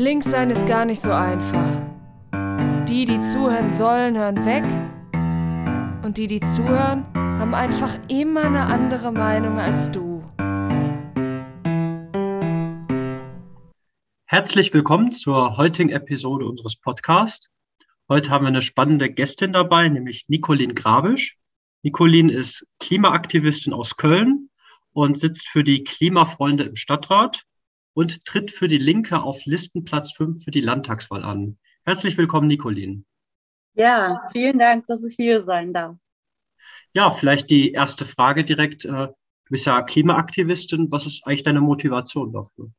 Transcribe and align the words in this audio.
Links 0.00 0.30
sein 0.30 0.48
ist 0.48 0.66
gar 0.66 0.86
nicht 0.86 1.02
so 1.02 1.12
einfach. 1.12 1.68
Die, 2.88 3.04
die 3.04 3.20
zuhören 3.20 3.68
sollen, 3.68 4.16
hören 4.16 4.46
weg. 4.46 4.64
Und 6.02 6.16
die, 6.16 6.26
die 6.26 6.40
zuhören, 6.40 7.04
haben 7.12 7.52
einfach 7.52 7.98
immer 8.08 8.44
eine 8.44 8.64
andere 8.64 9.12
Meinung 9.12 9.58
als 9.58 9.90
du. 9.90 10.24
Herzlich 14.24 14.72
willkommen 14.72 15.12
zur 15.12 15.58
heutigen 15.58 15.90
Episode 15.90 16.46
unseres 16.46 16.76
Podcasts. 16.76 17.50
Heute 18.08 18.30
haben 18.30 18.46
wir 18.46 18.48
eine 18.48 18.62
spannende 18.62 19.12
Gästin 19.12 19.52
dabei, 19.52 19.86
nämlich 19.90 20.24
Nicolin 20.28 20.74
Grabisch. 20.74 21.36
Nicolin 21.82 22.30
ist 22.30 22.66
Klimaaktivistin 22.78 23.74
aus 23.74 23.96
Köln 23.96 24.48
und 24.94 25.20
sitzt 25.20 25.46
für 25.46 25.62
die 25.62 25.84
Klimafreunde 25.84 26.64
im 26.64 26.76
Stadtrat 26.76 27.44
und 27.94 28.24
tritt 28.24 28.50
für 28.50 28.68
die 28.68 28.78
Linke 28.78 29.22
auf 29.22 29.44
Listenplatz 29.44 30.12
5 30.12 30.44
für 30.44 30.50
die 30.50 30.60
Landtagswahl 30.60 31.22
an. 31.22 31.58
Herzlich 31.84 32.16
willkommen, 32.16 32.48
Nicolin. 32.48 33.04
Ja, 33.74 34.26
vielen 34.32 34.58
Dank, 34.58 34.86
dass 34.86 35.04
ich 35.04 35.16
hier 35.16 35.40
sein 35.40 35.72
darf. 35.72 35.96
Ja, 36.92 37.10
vielleicht 37.10 37.50
die 37.50 37.72
erste 37.72 38.04
Frage 38.04 38.44
direkt. 38.44 38.84
Äh, 38.84 38.88
du 38.88 39.14
bist 39.48 39.66
ja 39.66 39.82
Klimaaktivistin. 39.82 40.90
Was 40.90 41.06
ist 41.06 41.26
eigentlich 41.26 41.44
deine 41.44 41.60
Motivation 41.60 42.32
dafür? 42.32 42.70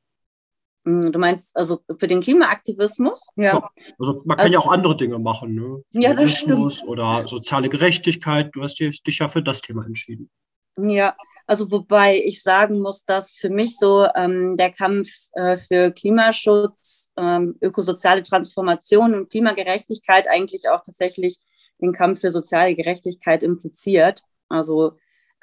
Hm, 0.85 1.11
du 1.11 1.19
meinst 1.19 1.55
also 1.55 1.81
für 1.97 2.07
den 2.07 2.21
Klimaaktivismus? 2.21 3.29
Ja. 3.35 3.69
Also 3.99 4.21
man 4.25 4.37
kann 4.37 4.45
also, 4.45 4.53
ja 4.53 4.59
auch 4.59 4.71
andere 4.71 4.97
Dinge 4.97 5.19
machen, 5.19 5.55
ne? 5.55 5.83
Ja, 5.91 6.13
das 6.13 6.31
stimmt. 6.31 6.83
Oder 6.87 7.27
soziale 7.27 7.69
Gerechtigkeit. 7.69 8.49
Du 8.53 8.61
hast 8.63 8.79
dich 8.79 9.19
ja 9.19 9.29
für 9.29 9.43
das 9.43 9.61
Thema 9.61 9.85
entschieden. 9.85 10.29
Ja, 10.77 11.15
also 11.51 11.69
wobei 11.69 12.15
ich 12.15 12.43
sagen 12.43 12.79
muss, 12.79 13.03
dass 13.03 13.35
für 13.35 13.49
mich 13.49 13.77
so 13.77 14.07
ähm, 14.15 14.55
der 14.55 14.71
Kampf 14.71 15.09
äh, 15.33 15.57
für 15.57 15.91
Klimaschutz, 15.91 17.11
ähm, 17.17 17.57
ökosoziale 17.59 18.23
Transformation 18.23 19.13
und 19.13 19.29
Klimagerechtigkeit 19.29 20.29
eigentlich 20.29 20.69
auch 20.69 20.81
tatsächlich 20.81 21.35
den 21.81 21.91
Kampf 21.91 22.21
für 22.21 22.31
soziale 22.31 22.73
Gerechtigkeit 22.73 23.43
impliziert. 23.43 24.23
Also 24.47 24.93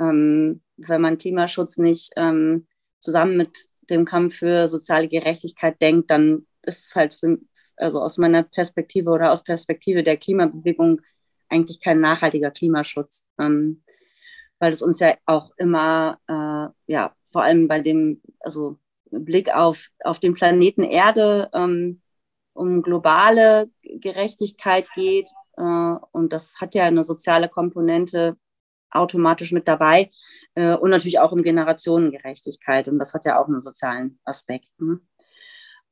ähm, 0.00 0.62
wenn 0.78 1.02
man 1.02 1.18
Klimaschutz 1.18 1.76
nicht 1.76 2.10
ähm, 2.16 2.66
zusammen 3.00 3.36
mit 3.36 3.68
dem 3.90 4.06
Kampf 4.06 4.36
für 4.36 4.66
soziale 4.66 5.08
Gerechtigkeit 5.08 5.78
denkt, 5.82 6.10
dann 6.10 6.46
ist 6.62 6.86
es 6.86 6.96
halt 6.96 7.16
für, 7.16 7.36
also 7.76 8.00
aus 8.00 8.16
meiner 8.16 8.44
Perspektive 8.44 9.10
oder 9.10 9.30
aus 9.30 9.44
Perspektive 9.44 10.02
der 10.02 10.16
Klimabewegung 10.16 11.02
eigentlich 11.50 11.82
kein 11.82 12.00
nachhaltiger 12.00 12.50
Klimaschutz. 12.50 13.26
Ähm, 13.38 13.82
weil 14.58 14.72
es 14.72 14.82
uns 14.82 15.00
ja 15.00 15.14
auch 15.26 15.50
immer, 15.56 16.18
äh, 16.28 16.92
ja, 16.92 17.14
vor 17.30 17.42
allem 17.42 17.68
bei 17.68 17.80
dem, 17.80 18.20
also 18.40 18.78
Blick 19.10 19.54
auf, 19.54 19.88
auf 20.04 20.18
den 20.18 20.34
Planeten 20.34 20.82
Erde 20.82 21.50
ähm, 21.52 22.02
um 22.52 22.82
globale 22.82 23.70
Gerechtigkeit 23.82 24.88
geht. 24.94 25.28
Äh, 25.56 25.62
und 25.62 26.32
das 26.32 26.60
hat 26.60 26.74
ja 26.74 26.84
eine 26.84 27.04
soziale 27.04 27.48
Komponente 27.48 28.36
automatisch 28.90 29.52
mit 29.52 29.68
dabei. 29.68 30.10
Äh, 30.54 30.74
und 30.74 30.90
natürlich 30.90 31.18
auch 31.18 31.32
um 31.32 31.42
Generationengerechtigkeit. 31.42 32.88
Und 32.88 32.98
das 32.98 33.14
hat 33.14 33.24
ja 33.24 33.40
auch 33.40 33.46
einen 33.46 33.62
sozialen 33.62 34.18
Aspekt. 34.24 34.68
Ne? 34.78 35.00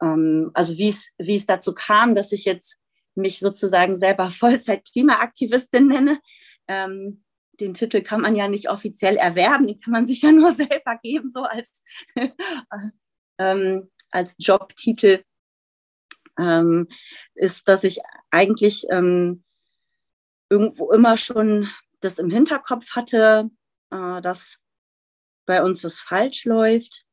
Ähm, 0.02 0.50
also 0.54 0.76
wie 0.76 0.88
es, 0.88 1.10
wie 1.18 1.36
es 1.36 1.46
dazu 1.46 1.74
kam, 1.74 2.14
dass 2.14 2.32
ich 2.32 2.44
jetzt 2.44 2.80
mich 3.14 3.38
sozusagen 3.38 3.96
selber 3.96 4.30
Vollzeit-Klimaaktivistin 4.30 5.86
nenne. 5.86 6.20
Ähm, 6.68 7.22
den 7.60 7.74
Titel 7.74 8.02
kann 8.02 8.20
man 8.20 8.36
ja 8.36 8.48
nicht 8.48 8.68
offiziell 8.70 9.16
erwerben, 9.16 9.66
den 9.66 9.80
kann 9.80 9.92
man 9.92 10.06
sich 10.06 10.22
ja 10.22 10.32
nur 10.32 10.52
selber 10.52 10.98
geben, 11.02 11.30
so 11.30 11.42
als, 11.42 11.82
ähm, 13.38 13.90
als 14.10 14.36
Jobtitel, 14.38 15.22
ähm, 16.38 16.88
ist, 17.34 17.66
dass 17.68 17.84
ich 17.84 18.00
eigentlich 18.30 18.86
ähm, 18.90 19.42
irgendwo 20.50 20.92
immer 20.92 21.16
schon 21.16 21.68
das 22.00 22.18
im 22.18 22.30
Hinterkopf 22.30 22.94
hatte, 22.94 23.50
äh, 23.90 24.20
dass 24.20 24.58
bei 25.46 25.62
uns 25.62 25.82
das 25.82 26.00
falsch 26.00 26.44
läuft, 26.44 27.04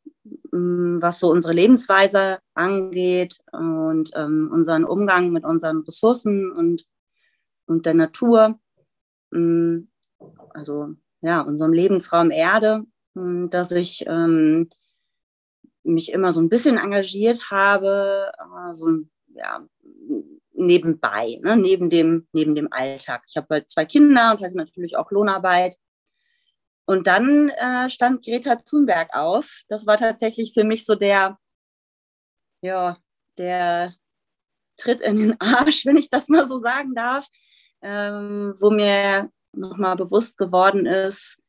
ähm, 0.54 0.98
was 1.02 1.20
so 1.20 1.32
unsere 1.32 1.54
Lebensweise 1.54 2.40
angeht 2.54 3.40
und 3.52 4.12
ähm, 4.16 4.50
unseren 4.52 4.84
Umgang 4.84 5.32
mit 5.32 5.46
unseren 5.46 5.82
Ressourcen 5.82 6.52
und, 6.52 6.86
und 7.66 7.86
der 7.86 7.94
Natur. 7.94 8.60
Ähm, 9.34 9.90
also 10.54 10.90
ja, 11.22 11.42
unserem 11.42 11.74
Lebensraum 11.74 12.32
Erde, 12.32 12.84
hm, 13.16 13.50
dass 13.50 13.72
ich 13.72 14.06
ähm, 14.08 14.70
mich 15.84 16.12
immer 16.12 16.32
so 16.32 16.42
ein 16.42 16.50
bisschen 16.50 16.78
engagiert 16.78 17.52
habe, 17.52 18.32
äh, 18.38 18.74
so 18.74 18.88
ja, 19.36 19.66
nebenbei, 20.54 21.40
ne, 21.42 21.58
neben, 21.58 21.90
dem, 21.90 22.28
neben 22.32 22.56
dem 22.56 22.72
Alltag. 22.72 23.24
Ich 23.28 23.36
habe 23.38 23.48
halt 23.50 23.70
zwei 23.70 23.86
Kinder 23.86 24.32
und 24.32 24.42
hatte 24.44 24.58
natürlich 24.58 24.96
auch 24.96 25.12
Lohnarbeit. 25.12 25.78
Und 26.86 27.08
dann 27.08 27.50
äh, 27.50 27.90
stand 27.90 28.26
Greta 28.26 28.56
Thunberg 28.58 29.10
auf. 29.14 29.62
Das 29.70 29.88
war 29.88 29.98
tatsächlich 29.98 30.54
für 30.54 30.64
mich 30.64 30.86
so 30.86 30.96
der, 30.96 31.38
ja, 32.62 32.98
der 33.38 33.96
Tritt 34.78 35.02
in 35.02 35.18
den 35.18 35.42
Arsch, 35.42 35.86
wenn 35.86 35.98
ich 35.98 36.10
das 36.10 36.30
mal 36.30 36.46
so 36.46 36.58
sagen 36.58 36.94
darf, 36.94 37.28
ähm, 37.82 38.56
wo 38.60 38.70
mir 38.70 39.32
nochmal 39.54 39.96
bewusst 39.96 40.38
geworden 40.38 40.86
ist, 40.86 41.42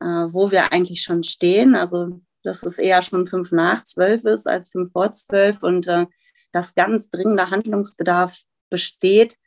äh, 0.00 0.04
wo 0.04 0.50
wir 0.50 0.72
eigentlich 0.72 1.02
schon 1.02 1.22
stehen. 1.22 1.74
Also, 1.74 2.20
dass 2.42 2.62
es 2.64 2.78
eher 2.78 3.02
schon 3.02 3.26
fünf 3.26 3.52
nach 3.52 3.84
zwölf 3.84 4.24
ist 4.24 4.48
als 4.48 4.70
fünf 4.70 4.92
vor 4.92 5.12
zwölf 5.12 5.62
und 5.62 5.86
äh, 5.86 6.06
dass 6.52 6.74
ganz 6.74 7.10
dringender 7.10 7.50
Handlungsbedarf 7.50 8.42
besteht 8.68 9.38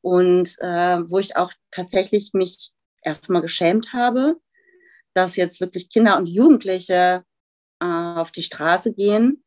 und 0.00 0.56
äh, 0.60 1.10
wo 1.10 1.18
ich 1.18 1.36
auch 1.36 1.52
tatsächlich 1.70 2.32
mich 2.34 2.72
erstmal 3.02 3.42
geschämt 3.42 3.92
habe, 3.92 4.36
dass 5.14 5.36
jetzt 5.36 5.60
wirklich 5.60 5.90
Kinder 5.90 6.16
und 6.16 6.26
Jugendliche 6.26 7.24
äh, 7.80 7.84
auf 7.84 8.32
die 8.32 8.42
Straße 8.42 8.92
gehen 8.94 9.44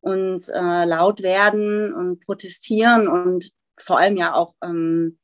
und 0.00 0.48
äh, 0.48 0.84
laut 0.84 1.22
werden 1.22 1.94
und 1.94 2.24
protestieren 2.24 3.08
und 3.08 3.50
vor 3.78 3.98
allem 3.98 4.16
ja 4.16 4.34
auch 4.34 4.54
ähm, 4.62 5.18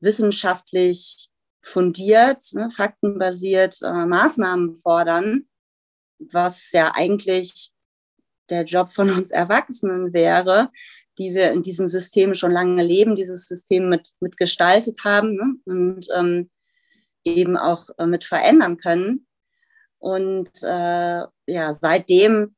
wissenschaftlich 0.00 1.28
fundiert, 1.64 2.42
ne, 2.52 2.70
faktenbasiert 2.70 3.80
äh, 3.82 4.06
Maßnahmen 4.06 4.76
fordern, 4.76 5.46
was 6.18 6.70
ja 6.72 6.92
eigentlich 6.94 7.72
der 8.50 8.64
Job 8.64 8.92
von 8.92 9.10
uns 9.10 9.30
Erwachsenen 9.30 10.12
wäre, 10.12 10.70
die 11.18 11.34
wir 11.34 11.52
in 11.52 11.62
diesem 11.62 11.88
System 11.88 12.34
schon 12.34 12.52
lange 12.52 12.82
leben, 12.82 13.16
dieses 13.16 13.46
System 13.46 13.88
mit, 13.88 14.10
mit 14.20 14.36
gestaltet 14.36 14.98
haben 15.04 15.36
ne, 15.36 15.54
und 15.64 16.06
ähm, 16.14 16.50
eben 17.24 17.56
auch 17.56 17.88
äh, 17.98 18.06
mit 18.06 18.24
verändern 18.24 18.76
können. 18.76 19.26
Und 19.98 20.50
äh, 20.62 21.22
ja, 21.46 21.74
seitdem 21.80 22.54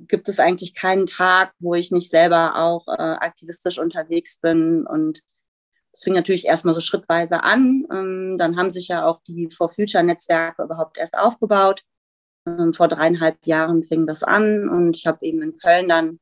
gibt 0.00 0.28
es 0.28 0.40
eigentlich 0.40 0.74
keinen 0.74 1.06
Tag, 1.06 1.52
wo 1.58 1.74
ich 1.74 1.90
nicht 1.90 2.10
selber 2.10 2.56
auch 2.56 2.86
äh, 2.88 3.00
aktivistisch 3.00 3.78
unterwegs 3.78 4.38
bin 4.40 4.86
und 4.86 5.22
es 5.96 6.04
fing 6.04 6.12
natürlich 6.14 6.46
erstmal 6.46 6.74
so 6.74 6.80
schrittweise 6.80 7.42
an. 7.42 7.86
Ähm, 7.90 8.36
dann 8.38 8.56
haben 8.56 8.70
sich 8.70 8.88
ja 8.88 9.06
auch 9.06 9.22
die 9.26 9.50
For 9.50 9.70
Future 9.70 10.04
Netzwerke 10.04 10.62
überhaupt 10.62 10.98
erst 10.98 11.16
aufgebaut. 11.16 11.82
Ähm, 12.46 12.74
vor 12.74 12.88
dreieinhalb 12.88 13.44
Jahren 13.46 13.82
fing 13.84 14.06
das 14.06 14.22
an 14.22 14.68
und 14.68 14.96
ich 14.96 15.06
habe 15.06 15.24
eben 15.24 15.42
in 15.42 15.56
Köln 15.56 15.88
dann 15.88 16.20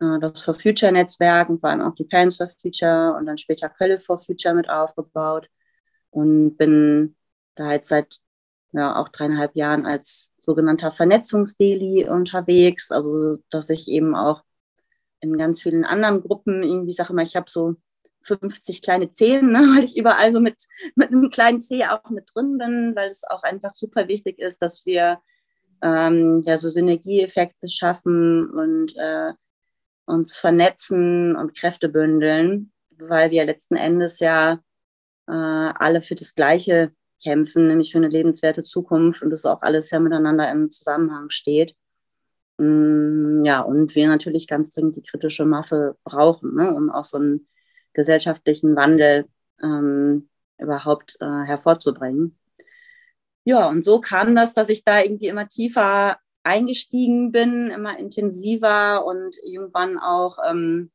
äh, 0.00 0.20
das 0.20 0.44
For 0.44 0.54
Future 0.54 0.92
Netzwerk 0.92 1.48
und 1.48 1.60
vor 1.60 1.70
allem 1.70 1.82
auch 1.82 1.94
die 1.96 2.04
Parents 2.04 2.36
for 2.36 2.48
Future 2.48 3.16
und 3.16 3.26
dann 3.26 3.38
später 3.38 3.68
Köln 3.68 3.98
for 4.00 4.18
Future 4.18 4.54
mit 4.54 4.70
aufgebaut 4.70 5.48
und 6.10 6.56
bin 6.56 7.16
da 7.56 7.72
jetzt 7.72 7.88
seit 7.88 8.20
ja, 8.72 8.96
auch 8.96 9.08
dreieinhalb 9.08 9.56
Jahren 9.56 9.84
als 9.84 10.32
sogenannter 10.38 10.92
Vernetzungsdeli 10.92 12.08
unterwegs. 12.08 12.92
Also, 12.92 13.38
dass 13.50 13.68
ich 13.70 13.88
eben 13.88 14.14
auch 14.14 14.42
in 15.20 15.38
ganz 15.38 15.60
vielen 15.62 15.84
anderen 15.84 16.22
Gruppen 16.22 16.62
irgendwie 16.62 16.92
sage 16.92 17.12
immer, 17.12 17.22
ich 17.22 17.36
habe 17.36 17.50
so 17.50 17.76
50 18.22 18.82
kleine 18.82 19.10
Zehen, 19.10 19.52
ne, 19.52 19.58
weil 19.76 19.84
ich 19.84 19.96
überall 19.96 20.32
so 20.32 20.40
mit, 20.40 20.66
mit 20.94 21.08
einem 21.08 21.30
kleinen 21.30 21.60
Zeh 21.60 21.84
auch 21.86 22.10
mit 22.10 22.30
drin 22.34 22.58
bin, 22.58 22.94
weil 22.96 23.08
es 23.08 23.24
auch 23.24 23.42
einfach 23.42 23.74
super 23.74 24.08
wichtig 24.08 24.38
ist, 24.38 24.62
dass 24.62 24.86
wir 24.86 25.18
ähm, 25.82 26.40
ja 26.44 26.56
so 26.56 26.70
Synergieeffekte 26.70 27.68
schaffen 27.68 28.50
und 28.50 28.96
äh, 28.96 29.32
uns 30.06 30.38
vernetzen 30.38 31.36
und 31.36 31.56
Kräfte 31.56 31.88
bündeln, 31.88 32.72
weil 32.98 33.30
wir 33.30 33.44
letzten 33.44 33.76
Endes 33.76 34.20
ja 34.20 34.60
äh, 35.26 35.32
alle 35.32 36.02
für 36.02 36.14
das 36.14 36.34
Gleiche 36.34 36.92
kämpfen, 37.22 37.68
nämlich 37.68 37.92
für 37.92 37.98
eine 37.98 38.08
lebenswerte 38.08 38.62
Zukunft 38.62 39.22
und 39.22 39.30
das 39.30 39.46
auch 39.46 39.62
alles 39.62 39.90
ja 39.90 40.00
miteinander 40.00 40.50
im 40.50 40.70
Zusammenhang 40.70 41.30
steht. 41.30 41.74
Mm, 42.58 43.44
ja, 43.44 43.60
und 43.60 43.94
wir 43.94 44.08
natürlich 44.08 44.46
ganz 44.46 44.72
dringend 44.72 44.96
die 44.96 45.02
kritische 45.02 45.44
Masse 45.44 45.96
brauchen, 46.04 46.54
ne, 46.54 46.74
um 46.74 46.90
auch 46.90 47.04
so 47.04 47.18
ein 47.18 47.46
gesellschaftlichen 47.94 48.76
Wandel 48.76 49.26
ähm, 49.62 50.28
überhaupt 50.58 51.16
äh, 51.20 51.44
hervorzubringen. 51.44 52.38
Ja, 53.44 53.68
und 53.68 53.84
so 53.84 54.00
kam 54.00 54.36
das, 54.36 54.54
dass 54.54 54.68
ich 54.68 54.84
da 54.84 55.00
irgendwie 55.02 55.26
immer 55.26 55.48
tiefer 55.48 56.16
eingestiegen 56.44 57.32
bin, 57.32 57.70
immer 57.70 57.98
intensiver 57.98 59.04
und 59.04 59.36
irgendwann 59.44 59.98
auch 59.98 60.38
ähm, 60.48 60.90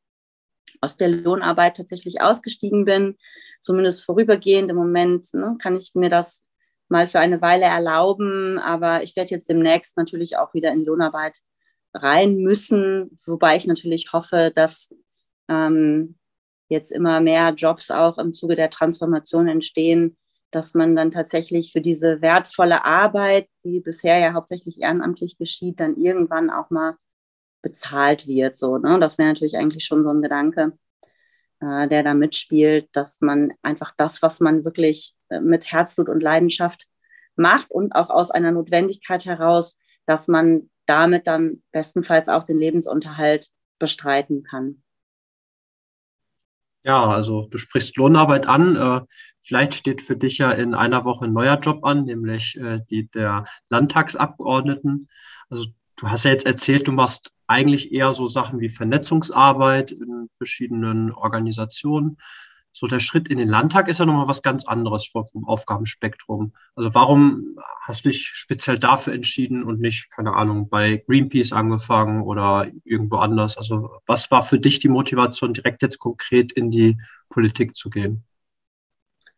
aus 0.82 0.98
der 0.98 1.10
Lohnarbeit 1.10 1.78
tatsächlich 1.78 2.22
ausgestiegen 2.22 2.86
bin, 2.86 3.18
zumindest 3.62 4.06
vorübergehend. 4.06 4.70
Im 4.70 4.78
Moment 4.78 5.34
ne, 5.34 5.58
kann 5.62 5.76
ich 5.76 5.94
mir 5.96 6.10
das 6.10 6.44
mal 6.90 7.08
für 7.08 7.20
eine 7.20 7.42
Weile 7.42 7.66
erlauben, 7.66 8.60
aber 8.60 9.04
ich 9.04 9.16
werde 9.16 9.32
jetzt 9.32 9.50
demnächst 9.50 9.98
natürlich 9.98 10.38
auch 10.38 10.54
wieder 10.54 10.72
in 10.72 10.86
Lohnarbeit 10.86 11.38
rein 11.94 12.38
müssen, 12.38 13.20
wobei 13.26 13.58
ich 13.58 13.68
natürlich 13.68 14.14
hoffe, 14.14 14.52
dass 14.56 14.94
ähm, 15.50 16.18
jetzt 16.70 16.92
immer 16.92 17.20
mehr 17.22 17.50
Jobs 17.52 17.92
auch 17.92 18.18
im 18.18 18.34
Zuge 18.34 18.56
der 18.56 18.70
Transformation 18.70 19.48
entstehen, 19.48 20.18
dass 20.52 20.74
man 20.74 20.96
dann 20.96 21.12
tatsächlich 21.12 21.72
für 21.72 21.82
diese 21.82 22.22
wertvolle 22.22 22.86
Arbeit, 22.86 23.50
die 23.64 23.80
bisher 23.80 24.18
ja 24.20 24.34
hauptsächlich 24.34 24.82
ehrenamtlich 24.82 25.38
geschieht, 25.38 25.80
dann 25.80 25.96
irgendwann 25.98 26.50
auch 26.50 26.70
mal 26.70 26.96
bezahlt 27.62 28.28
wird. 28.28 28.58
So, 28.58 28.78
ne? 28.78 29.00
Das 29.00 29.18
wäre 29.18 29.30
natürlich 29.30 29.58
eigentlich 29.58 29.86
schon 29.86 30.04
so 30.04 30.10
ein 30.10 30.22
Gedanke, 30.22 30.78
äh, 31.60 31.88
der 31.88 32.04
da 32.04 32.14
mitspielt, 32.14 32.88
dass 32.94 33.20
man 33.20 33.54
einfach 33.62 33.94
das, 33.98 34.22
was 34.22 34.40
man 34.40 34.64
wirklich 34.64 35.16
äh, 35.30 35.42
mit 35.42 35.72
Herzblut 35.72 36.10
und 36.10 36.22
Leidenschaft 36.22 36.88
macht 37.36 37.70
und 37.72 37.94
auch 37.94 38.10
aus 38.10 38.32
einer 38.32 38.52
Notwendigkeit 38.52 39.26
heraus, 39.26 39.78
dass 40.06 40.28
man 40.28 40.70
damit 40.86 41.28
dann 41.28 41.62
bestenfalls 41.72 42.30
auch 42.30 42.46
den 42.46 42.58
Lebensunterhalt 42.58 43.50
bestreiten 43.80 44.44
kann. 44.44 44.82
Ja, 46.88 47.06
also 47.06 47.48
du 47.52 47.58
sprichst 47.58 47.98
Lohnarbeit 47.98 48.48
an. 48.48 48.78
Äh, 48.78 49.02
vielleicht 49.42 49.74
steht 49.74 50.02
für 50.02 50.16
dich 50.16 50.38
ja 50.38 50.52
in 50.52 50.74
einer 50.74 51.04
Woche 51.04 51.26
ein 51.26 51.34
neuer 51.34 51.60
Job 51.60 51.84
an, 51.84 52.06
nämlich 52.06 52.56
äh, 52.58 52.80
die 52.90 53.10
der 53.10 53.44
Landtagsabgeordneten. 53.70 55.10
Also 55.50 55.66
du 55.98 56.10
hast 56.10 56.24
ja 56.24 56.32
jetzt 56.32 56.46
erzählt, 56.46 56.88
du 56.88 56.94
machst 56.94 57.34
eigentlich 57.46 57.92
eher 57.92 58.14
so 58.14 58.30
Sachen 58.30 58.62
wie 58.62 58.70
Vernetzungsarbeit 58.70 59.92
in 59.92 60.30
verschiedenen 60.38 61.12
Organisationen 61.12 62.20
so 62.78 62.86
der 62.86 63.00
Schritt 63.00 63.28
in 63.28 63.40
den 63.40 63.50
Landtag 63.50 63.88
ist 63.88 63.98
ja 63.98 64.06
nochmal 64.06 64.28
was 64.28 64.44
ganz 64.44 64.68
anderes 64.68 65.08
vom 65.08 65.46
Aufgabenspektrum. 65.48 66.54
Also 66.76 66.94
warum 66.94 67.58
hast 67.82 68.06
du 68.06 68.10
dich 68.10 68.28
speziell 68.28 68.78
dafür 68.78 69.14
entschieden 69.14 69.64
und 69.64 69.80
nicht, 69.80 70.12
keine 70.12 70.36
Ahnung, 70.36 70.70
bei 70.70 71.04
Greenpeace 71.08 71.54
angefangen 71.54 72.22
oder 72.22 72.70
irgendwo 72.84 73.16
anders? 73.16 73.58
Also 73.58 73.90
was 74.06 74.30
war 74.30 74.44
für 74.44 74.60
dich 74.60 74.80
die 74.80 74.90
Motivation, 74.90 75.54
direkt 75.54 75.82
jetzt 75.82 75.98
konkret 75.98 76.52
in 76.52 76.70
die 76.70 76.98
Politik 77.30 77.76
zu 77.76 77.90
gehen? 77.90 78.24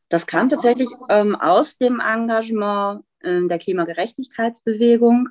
Das 0.09 0.27
kam 0.27 0.49
tatsächlich 0.49 0.89
ähm, 1.07 1.35
aus 1.35 1.77
dem 1.77 2.01
Engagement 2.01 3.05
äh, 3.21 3.47
der 3.47 3.57
Klimagerechtigkeitsbewegung. 3.57 5.29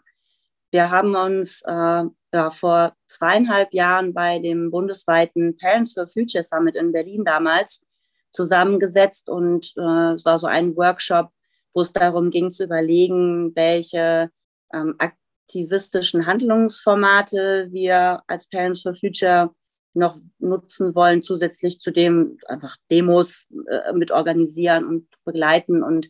Wir 0.71 0.91
haben 0.91 1.15
uns 1.15 1.61
äh, 1.67 2.05
ja, 2.33 2.51
vor 2.51 2.95
zweieinhalb 3.07 3.75
Jahren 3.75 4.15
bei 4.15 4.39
dem 4.39 4.71
bundesweiten 4.71 5.59
Parents 5.59 5.93
for 5.93 6.07
Future 6.07 6.45
Summit 6.45 6.75
in 6.75 6.93
Berlin 6.93 7.25
damals 7.25 7.85
zusammengesetzt 8.33 9.29
und 9.29 9.73
äh, 9.77 10.15
es 10.15 10.25
war 10.25 10.39
so 10.39 10.47
ein 10.47 10.77
Workshop, 10.77 11.31
wo 11.75 11.83
es 11.83 11.93
darum 11.93 12.31
ging 12.31 12.51
zu 12.51 12.65
überlegen, 12.65 13.55
welche 13.55 14.31
ähm, 14.73 14.97
aktivistischen 14.99 16.27
Handlungsformate 16.27 17.69
wir 17.71 18.23
als 18.27 18.49
Parents 18.49 18.83
for 18.83 18.95
Future 18.95 19.51
noch 19.95 20.17
nutzen 20.39 20.95
wollen, 20.95 21.23
zusätzlich 21.23 21.81
zu 21.81 21.91
dem 21.91 22.39
einfach 22.47 22.77
Demos 22.91 23.47
äh, 23.69 23.93
mit 23.93 24.11
organisieren 24.11 24.87
und 24.87 25.09
begleiten 25.25 25.83
und 25.83 26.09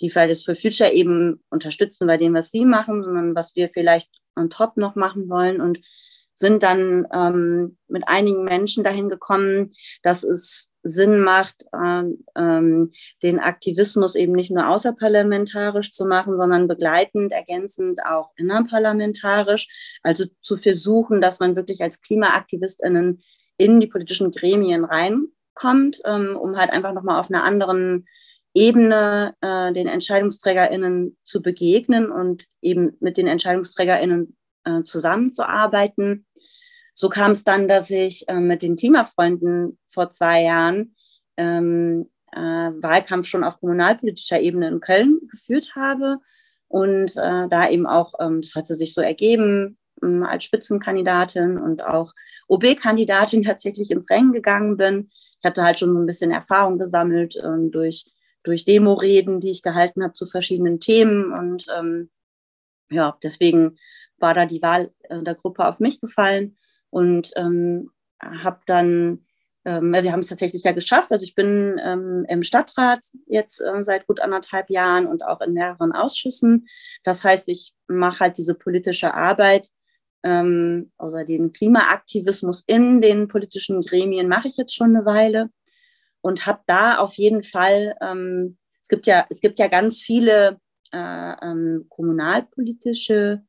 die 0.00 0.10
Fridays 0.10 0.44
for 0.44 0.54
Future 0.54 0.92
eben 0.92 1.42
unterstützen 1.50 2.06
bei 2.06 2.16
dem, 2.16 2.34
was 2.34 2.50
sie 2.50 2.64
machen, 2.64 3.02
sondern 3.02 3.34
was 3.34 3.56
wir 3.56 3.70
vielleicht 3.72 4.10
on 4.36 4.50
top 4.50 4.76
noch 4.76 4.94
machen 4.94 5.28
wollen. 5.28 5.60
Und 5.60 5.80
sind 6.36 6.62
dann 6.62 7.06
ähm, 7.12 7.78
mit 7.88 8.04
einigen 8.06 8.44
Menschen 8.44 8.84
dahin 8.84 9.08
gekommen, 9.08 9.72
dass 10.02 10.22
es 10.22 10.70
Sinn 10.82 11.18
macht, 11.18 11.64
ähm, 11.74 12.24
ähm, 12.36 12.92
den 13.22 13.40
Aktivismus 13.40 14.14
eben 14.14 14.32
nicht 14.32 14.50
nur 14.50 14.68
außerparlamentarisch 14.68 15.92
zu 15.92 16.04
machen, 16.04 16.36
sondern 16.36 16.68
begleitend, 16.68 17.32
ergänzend 17.32 18.00
auch 18.04 18.30
innerparlamentarisch. 18.36 19.66
Also 20.02 20.26
zu 20.42 20.58
versuchen, 20.58 21.22
dass 21.22 21.40
man 21.40 21.56
wirklich 21.56 21.80
als 21.80 22.02
KlimaaktivistInnen 22.02 23.22
in 23.56 23.80
die 23.80 23.86
politischen 23.86 24.30
Gremien 24.30 24.84
reinkommt, 24.84 26.02
ähm, 26.04 26.36
um 26.36 26.56
halt 26.56 26.70
einfach 26.70 26.92
nochmal 26.92 27.18
auf 27.18 27.30
einer 27.30 27.44
anderen 27.44 28.06
Ebene 28.52 29.34
äh, 29.40 29.72
den 29.72 29.88
EntscheidungsträgerInnen 29.88 31.16
zu 31.24 31.40
begegnen 31.40 32.10
und 32.10 32.44
eben 32.60 32.96
mit 33.00 33.16
den 33.16 33.26
EntscheidungsträgerInnen 33.26 34.36
äh, 34.66 34.84
zusammenzuarbeiten. 34.84 36.26
So 36.92 37.08
kam 37.08 37.32
es 37.32 37.44
dann, 37.44 37.68
dass 37.68 37.90
ich 37.90 38.28
äh, 38.28 38.40
mit 38.40 38.62
den 38.62 38.76
Klimafreunden 38.76 39.78
vor 39.88 40.10
zwei 40.10 40.42
Jahren 40.42 40.94
ähm, 41.36 42.10
äh, 42.32 42.38
Wahlkampf 42.38 43.26
schon 43.26 43.44
auf 43.44 43.60
kommunalpolitischer 43.60 44.40
Ebene 44.40 44.68
in 44.68 44.80
Köln 44.80 45.20
geführt 45.30 45.74
habe. 45.74 46.18
Und 46.68 47.16
äh, 47.16 47.48
da 47.48 47.68
eben 47.68 47.86
auch, 47.86 48.14
ähm, 48.20 48.40
das 48.40 48.54
hatte 48.54 48.74
sich 48.74 48.92
so 48.92 49.00
ergeben, 49.00 49.78
ähm, 50.02 50.22
als 50.24 50.44
Spitzenkandidatin 50.44 51.58
und 51.58 51.82
auch 51.84 52.12
OB-Kandidatin 52.48 53.42
tatsächlich 53.44 53.90
ins 53.90 54.10
Rennen 54.10 54.32
gegangen 54.32 54.76
bin. 54.76 55.10
Ich 55.38 55.44
hatte 55.44 55.62
halt 55.62 55.78
schon 55.78 55.92
so 55.92 55.98
ein 55.98 56.06
bisschen 56.06 56.30
Erfahrung 56.30 56.78
gesammelt 56.78 57.36
ähm, 57.42 57.70
durch, 57.70 58.06
durch 58.42 58.64
Demo-Reden, 58.64 59.40
die 59.40 59.50
ich 59.50 59.62
gehalten 59.62 60.02
habe 60.02 60.14
zu 60.14 60.26
verschiedenen 60.26 60.80
Themen. 60.80 61.32
Und 61.32 61.66
ähm, 61.78 62.10
ja, 62.90 63.16
deswegen 63.22 63.78
war 64.18 64.34
da 64.34 64.46
die 64.46 64.62
Wahl 64.62 64.92
äh, 65.04 65.22
der 65.22 65.34
Gruppe 65.34 65.66
auf 65.66 65.80
mich 65.80 66.00
gefallen 66.00 66.56
und 66.90 67.32
ähm, 67.36 67.90
habe 68.22 68.60
dann, 68.66 69.26
ähm, 69.64 69.92
wir 69.92 70.12
haben 70.12 70.20
es 70.20 70.28
tatsächlich 70.28 70.64
ja 70.64 70.72
geschafft. 70.72 71.12
Also 71.12 71.24
ich 71.24 71.34
bin 71.34 71.80
ähm, 71.82 72.24
im 72.28 72.42
Stadtrat 72.42 73.00
jetzt 73.26 73.60
äh, 73.60 73.82
seit 73.82 74.06
gut 74.06 74.20
anderthalb 74.20 74.70
Jahren 74.70 75.06
und 75.06 75.24
auch 75.24 75.40
in 75.40 75.52
mehreren 75.52 75.92
Ausschüssen. 75.92 76.66
Das 77.04 77.24
heißt, 77.24 77.48
ich 77.48 77.74
mache 77.88 78.20
halt 78.20 78.38
diese 78.38 78.54
politische 78.54 79.14
Arbeit 79.14 79.68
ähm, 80.22 80.92
oder 80.98 81.24
den 81.24 81.52
Klimaaktivismus 81.52 82.64
in 82.66 83.00
den 83.00 83.28
politischen 83.28 83.82
Gremien 83.82 84.28
mache 84.28 84.48
ich 84.48 84.56
jetzt 84.56 84.74
schon 84.74 84.96
eine 84.96 85.04
Weile 85.04 85.50
und 86.20 86.46
habe 86.46 86.60
da 86.66 86.98
auf 86.98 87.14
jeden 87.14 87.44
Fall, 87.44 87.96
ähm, 88.00 88.58
es 88.82 88.88
gibt 88.88 89.06
ja, 89.06 89.26
es 89.30 89.40
gibt 89.40 89.58
ja 89.58 89.68
ganz 89.68 90.00
viele 90.00 90.58
äh, 90.92 91.34
ähm, 91.42 91.86
kommunalpolitische 91.88 93.42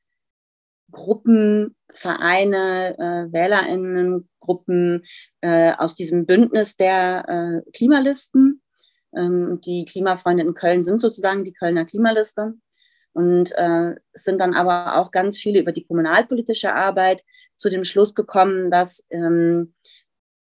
Gruppen, 0.91 1.75
Vereine, 1.93 2.95
äh, 2.97 3.33
WählerInnengruppen 3.33 5.05
äh, 5.41 5.73
aus 5.73 5.95
diesem 5.95 6.25
Bündnis 6.25 6.75
der 6.75 7.63
äh, 7.65 7.71
Klimalisten. 7.71 8.61
Ähm, 9.15 9.59
die 9.61 9.85
Klimafreunde 9.85 10.43
in 10.43 10.53
Köln 10.53 10.83
sind 10.83 11.01
sozusagen 11.01 11.43
die 11.43 11.53
Kölner 11.53 11.85
Klimaliste. 11.85 12.53
Und 13.13 13.51
äh, 13.57 13.95
es 14.13 14.23
sind 14.23 14.39
dann 14.39 14.53
aber 14.53 14.97
auch 14.97 15.11
ganz 15.11 15.39
viele 15.39 15.59
über 15.59 15.71
die 15.71 15.85
kommunalpolitische 15.85 16.73
Arbeit 16.73 17.23
zu 17.55 17.69
dem 17.69 17.83
Schluss 17.83 18.13
gekommen, 18.13 18.69
dass 18.69 19.05
ähm, 19.09 19.73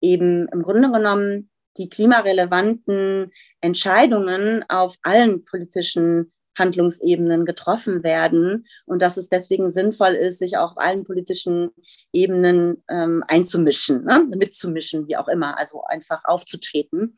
eben 0.02 0.48
im 0.48 0.64
Grunde 0.64 0.92
genommen 0.92 1.52
die 1.78 1.90
klimarelevanten 1.90 3.32
Entscheidungen 3.62 4.66
auf 4.70 4.96
allen 5.04 5.46
politischen 5.46 6.34
Handlungsebenen 6.58 7.46
getroffen 7.46 8.04
werden 8.04 8.68
und 8.86 9.02
dass 9.02 9.18
es 9.18 9.30
deswegen 9.30 9.70
sinnvoll 9.70 10.14
ist, 10.14 10.40
sich 10.40 10.58
auch 10.58 10.72
auf 10.72 10.78
allen 10.78 11.04
politischen 11.04 11.72
Ebenen 12.12 12.84
ähm, 12.90 13.24
einzumischen, 13.28 14.04
ne? 14.06 14.26
mitzumischen, 14.36 15.08
wie 15.08 15.18
auch 15.18 15.28
immer, 15.28 15.58
also 15.58 15.84
einfach 15.86 16.24
aufzutreten. 16.26 17.18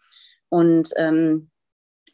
Und 0.50 0.89
ähm, 0.96 1.50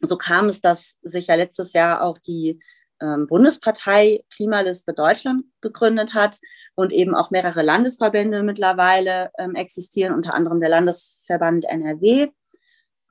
so 0.00 0.16
kam 0.16 0.46
es, 0.46 0.60
dass 0.60 0.96
sich 1.02 1.28
ja 1.28 1.36
letztes 1.36 1.72
Jahr 1.72 2.02
auch 2.02 2.18
die 2.18 2.60
ähm, 3.00 3.26
Bundespartei 3.26 4.24
Klimaliste 4.34 4.94
Deutschland 4.94 5.44
gegründet 5.60 6.14
hat 6.14 6.38
und 6.74 6.92
eben 6.92 7.14
auch 7.14 7.30
mehrere 7.30 7.62
Landesverbände 7.62 8.42
mittlerweile 8.42 9.30
ähm, 9.38 9.54
existieren, 9.54 10.14
unter 10.14 10.34
anderem 10.34 10.60
der 10.60 10.70
Landesverband 10.70 11.64
NRW, 11.64 12.28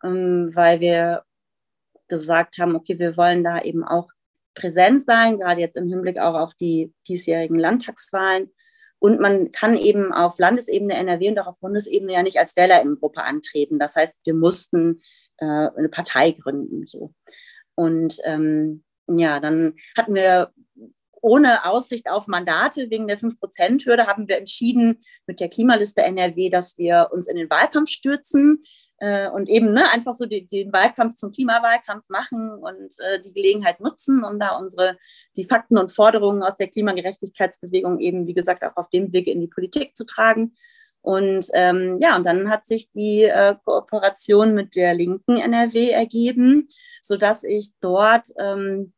ähm, 0.03 0.51
weil 0.53 0.80
wir 0.80 1.24
gesagt 2.12 2.60
haben, 2.60 2.75
okay, 2.75 3.00
wir 3.00 3.18
wollen 3.18 3.44
da 3.44 3.62
eben 3.62 3.84
auch 3.84 4.10
präsent 4.53 5.03
sein, 5.03 5.39
gerade 5.39 5.62
jetzt 5.62 5.77
im 5.77 5.88
Hinblick 5.88 6.20
auch 6.20 6.36
auf 6.36 6.53
die 6.53 6.94
diesjährigen 7.08 7.58
Landtagswahlen. 7.58 8.51
Und 9.00 9.20
man 9.20 9.50
kann 9.50 9.75
eben 9.75 10.13
auf 10.13 10.38
Landesebene 10.38 10.94
NRW 10.94 11.30
und 11.30 11.39
auch 11.39 11.48
auf 11.48 11.60
Bundesebene 11.60 12.13
ja 12.13 12.22
nicht 12.22 12.38
als 12.38 12.56
Wählerinnengruppe 12.56 13.24
antreten. 13.24 13.80
Das 13.80 13.96
heißt, 13.96 14.22
wir 14.25 14.36
mussten 14.36 15.01
äh, 15.38 15.46
eine 15.46 15.89
Partei 15.89 16.32
gründen. 16.32 16.86
So. 16.86 17.13
Und 17.74 18.20
ähm, 18.25 18.84
ja, 19.08 19.39
dann 19.39 19.74
hatten 19.98 20.13
wir 20.13 20.51
ohne 21.21 21.65
Aussicht 21.65 22.09
auf 22.09 22.27
Mandate 22.27 22.89
wegen 22.89 23.07
der 23.07 23.19
5-Prozent-Hürde 23.19 24.07
haben 24.07 24.27
wir 24.27 24.37
entschieden 24.37 25.03
mit 25.27 25.39
der 25.39 25.49
Klimaliste 25.49 26.01
NRW, 26.01 26.49
dass 26.49 26.77
wir 26.77 27.09
uns 27.11 27.27
in 27.27 27.37
den 27.37 27.49
Wahlkampf 27.49 27.89
stürzen 27.89 28.63
äh, 28.97 29.29
und 29.29 29.49
eben 29.49 29.73
ne, 29.73 29.91
einfach 29.91 30.13
so 30.13 30.25
die, 30.25 30.45
den 30.45 30.71
Wahlkampf 30.73 31.15
zum 31.15 31.31
Klimawahlkampf 31.31 32.09
machen 32.09 32.51
und 32.51 32.93
äh, 32.99 33.19
die 33.19 33.33
Gelegenheit 33.33 33.79
nutzen, 33.79 34.23
um 34.23 34.39
da 34.39 34.57
unsere 34.57 34.97
die 35.35 35.43
Fakten 35.43 35.77
und 35.77 35.91
Forderungen 35.91 36.43
aus 36.43 36.57
der 36.57 36.67
Klimagerechtigkeitsbewegung 36.67 37.99
eben, 37.99 38.27
wie 38.27 38.33
gesagt, 38.33 38.63
auch 38.63 38.75
auf 38.75 38.89
dem 38.89 39.11
Weg 39.13 39.27
in 39.27 39.41
die 39.41 39.47
Politik 39.47 39.95
zu 39.95 40.05
tragen. 40.05 40.55
Und 41.01 41.47
ähm, 41.53 41.97
ja, 41.99 42.15
und 42.15 42.25
dann 42.25 42.49
hat 42.49 42.67
sich 42.67 42.91
die 42.91 43.23
äh, 43.23 43.55
Kooperation 43.65 44.53
mit 44.53 44.75
der 44.75 44.93
linken 44.93 45.37
NRW 45.37 45.89
ergeben, 45.89 46.67
sodass 47.01 47.43
ich 47.43 47.71
dort 47.81 48.27
ähm, 48.37 48.93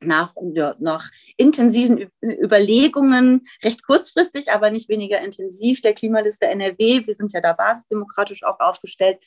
nach, 0.00 0.34
ja, 0.54 0.74
nach 0.78 1.10
intensiven 1.36 2.10
Überlegungen, 2.22 3.46
recht 3.62 3.84
kurzfristig, 3.84 4.52
aber 4.52 4.70
nicht 4.70 4.88
weniger 4.88 5.20
intensiv, 5.20 5.82
der 5.82 5.94
Klimaliste 5.94 6.46
NRW, 6.46 7.06
wir 7.06 7.14
sind 7.14 7.32
ja 7.32 7.40
da 7.40 7.52
basisdemokratisch 7.52 8.42
auch 8.44 8.60
aufgestellt, 8.60 9.18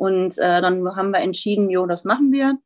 und 0.00 0.38
äh, 0.38 0.62
dann 0.62 0.96
haben 0.96 1.10
wir 1.10 1.18
entschieden, 1.18 1.68
jo, 1.68 1.84
das 1.84 2.06
machen 2.06 2.32
wir. 2.32 2.56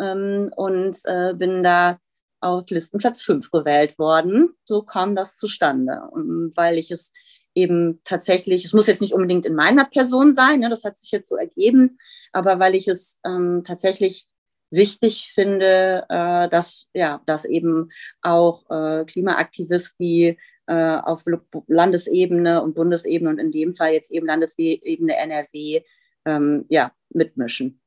Ähm, 0.00 0.50
und 0.56 0.96
äh, 1.04 1.34
bin 1.34 1.62
da 1.62 2.00
auf 2.40 2.68
Listenplatz 2.68 3.22
5 3.22 3.48
gewählt 3.52 3.96
worden. 3.96 4.56
So 4.64 4.82
kam 4.82 5.14
das 5.14 5.36
zustande. 5.36 6.00
Und 6.10 6.52
weil 6.56 6.78
ich 6.78 6.90
es 6.90 7.12
eben 7.54 8.00
tatsächlich, 8.02 8.64
es 8.64 8.72
muss 8.72 8.88
jetzt 8.88 9.02
nicht 9.02 9.14
unbedingt 9.14 9.46
in 9.46 9.54
meiner 9.54 9.84
Person 9.84 10.32
sein, 10.32 10.58
ne, 10.58 10.68
das 10.68 10.82
hat 10.82 10.98
sich 10.98 11.12
jetzt 11.12 11.28
so 11.28 11.36
ergeben, 11.36 11.96
aber 12.32 12.58
weil 12.58 12.74
ich 12.74 12.88
es 12.88 13.20
ähm, 13.24 13.62
tatsächlich 13.64 14.26
wichtig 14.70 15.32
finde, 15.34 16.04
äh, 16.08 16.48
dass, 16.48 16.88
ja, 16.94 17.20
dass 17.26 17.44
eben 17.44 17.90
auch 18.22 18.68
äh, 18.70 19.04
Klimaaktivisten, 19.04 20.36
äh, 20.70 20.96
auf 21.02 21.24
Landesebene 21.66 22.62
und 22.62 22.76
Bundesebene 22.76 23.30
und 23.30 23.38
in 23.38 23.50
dem 23.50 23.74
Fall 23.74 23.92
jetzt 23.92 24.12
eben 24.12 24.26
Landesebene 24.26 25.16
NRW 25.16 25.82
ähm, 26.24 26.64
ja, 26.68 26.92
mitmischen. 27.08 27.80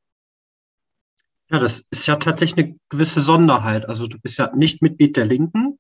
Ja, 1.50 1.60
das 1.60 1.86
ist 1.92 2.08
ja 2.08 2.18
tatsächlich 2.18 2.66
eine 2.66 2.76
gewisse 2.90 3.22
Sonderheit. 3.22 3.88
Also 3.88 4.08
du 4.08 4.20
bist 4.20 4.38
ja 4.38 4.54
nicht 4.54 4.82
Mitglied 4.82 5.16
der 5.16 5.26
Linken, 5.26 5.80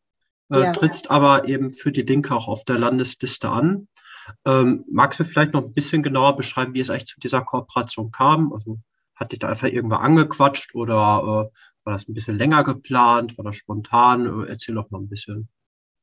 äh, 0.50 0.62
ja. 0.62 0.72
trittst 0.72 1.12
aber 1.12 1.48
eben 1.48 1.72
für 1.72 1.92
die 1.92 2.04
Linke 2.04 2.34
auch 2.34 2.48
auf 2.48 2.64
der 2.64 2.78
Landesliste 2.78 3.50
an. 3.50 3.90
Ähm, 4.46 4.86
magst 4.90 5.20
du 5.20 5.26
vielleicht 5.26 5.52
noch 5.52 5.64
ein 5.64 5.74
bisschen 5.74 6.04
genauer 6.04 6.38
beschreiben, 6.38 6.74
wie 6.74 6.80
es 6.80 6.90
eigentlich 6.90 7.08
zu 7.08 7.20
dieser 7.20 7.42
Kooperation 7.42 8.12
kam? 8.12 8.54
Also 8.54 8.80
hat 9.24 9.32
dich 9.32 9.40
da 9.40 9.50
einfach 9.50 9.68
irgendwo 9.68 9.96
angequatscht 9.96 10.76
oder 10.76 11.50
äh, 11.52 11.58
war 11.86 11.94
das 11.94 12.08
ein 12.08 12.14
bisschen 12.14 12.38
länger 12.38 12.64
geplant? 12.64 13.38
War 13.38 13.46
das 13.46 13.56
spontan? 13.56 14.46
Äh, 14.46 14.50
erzähl 14.50 14.76
doch 14.76 14.90
mal 14.90 15.00
ein 15.00 15.10
bisschen. 15.10 15.50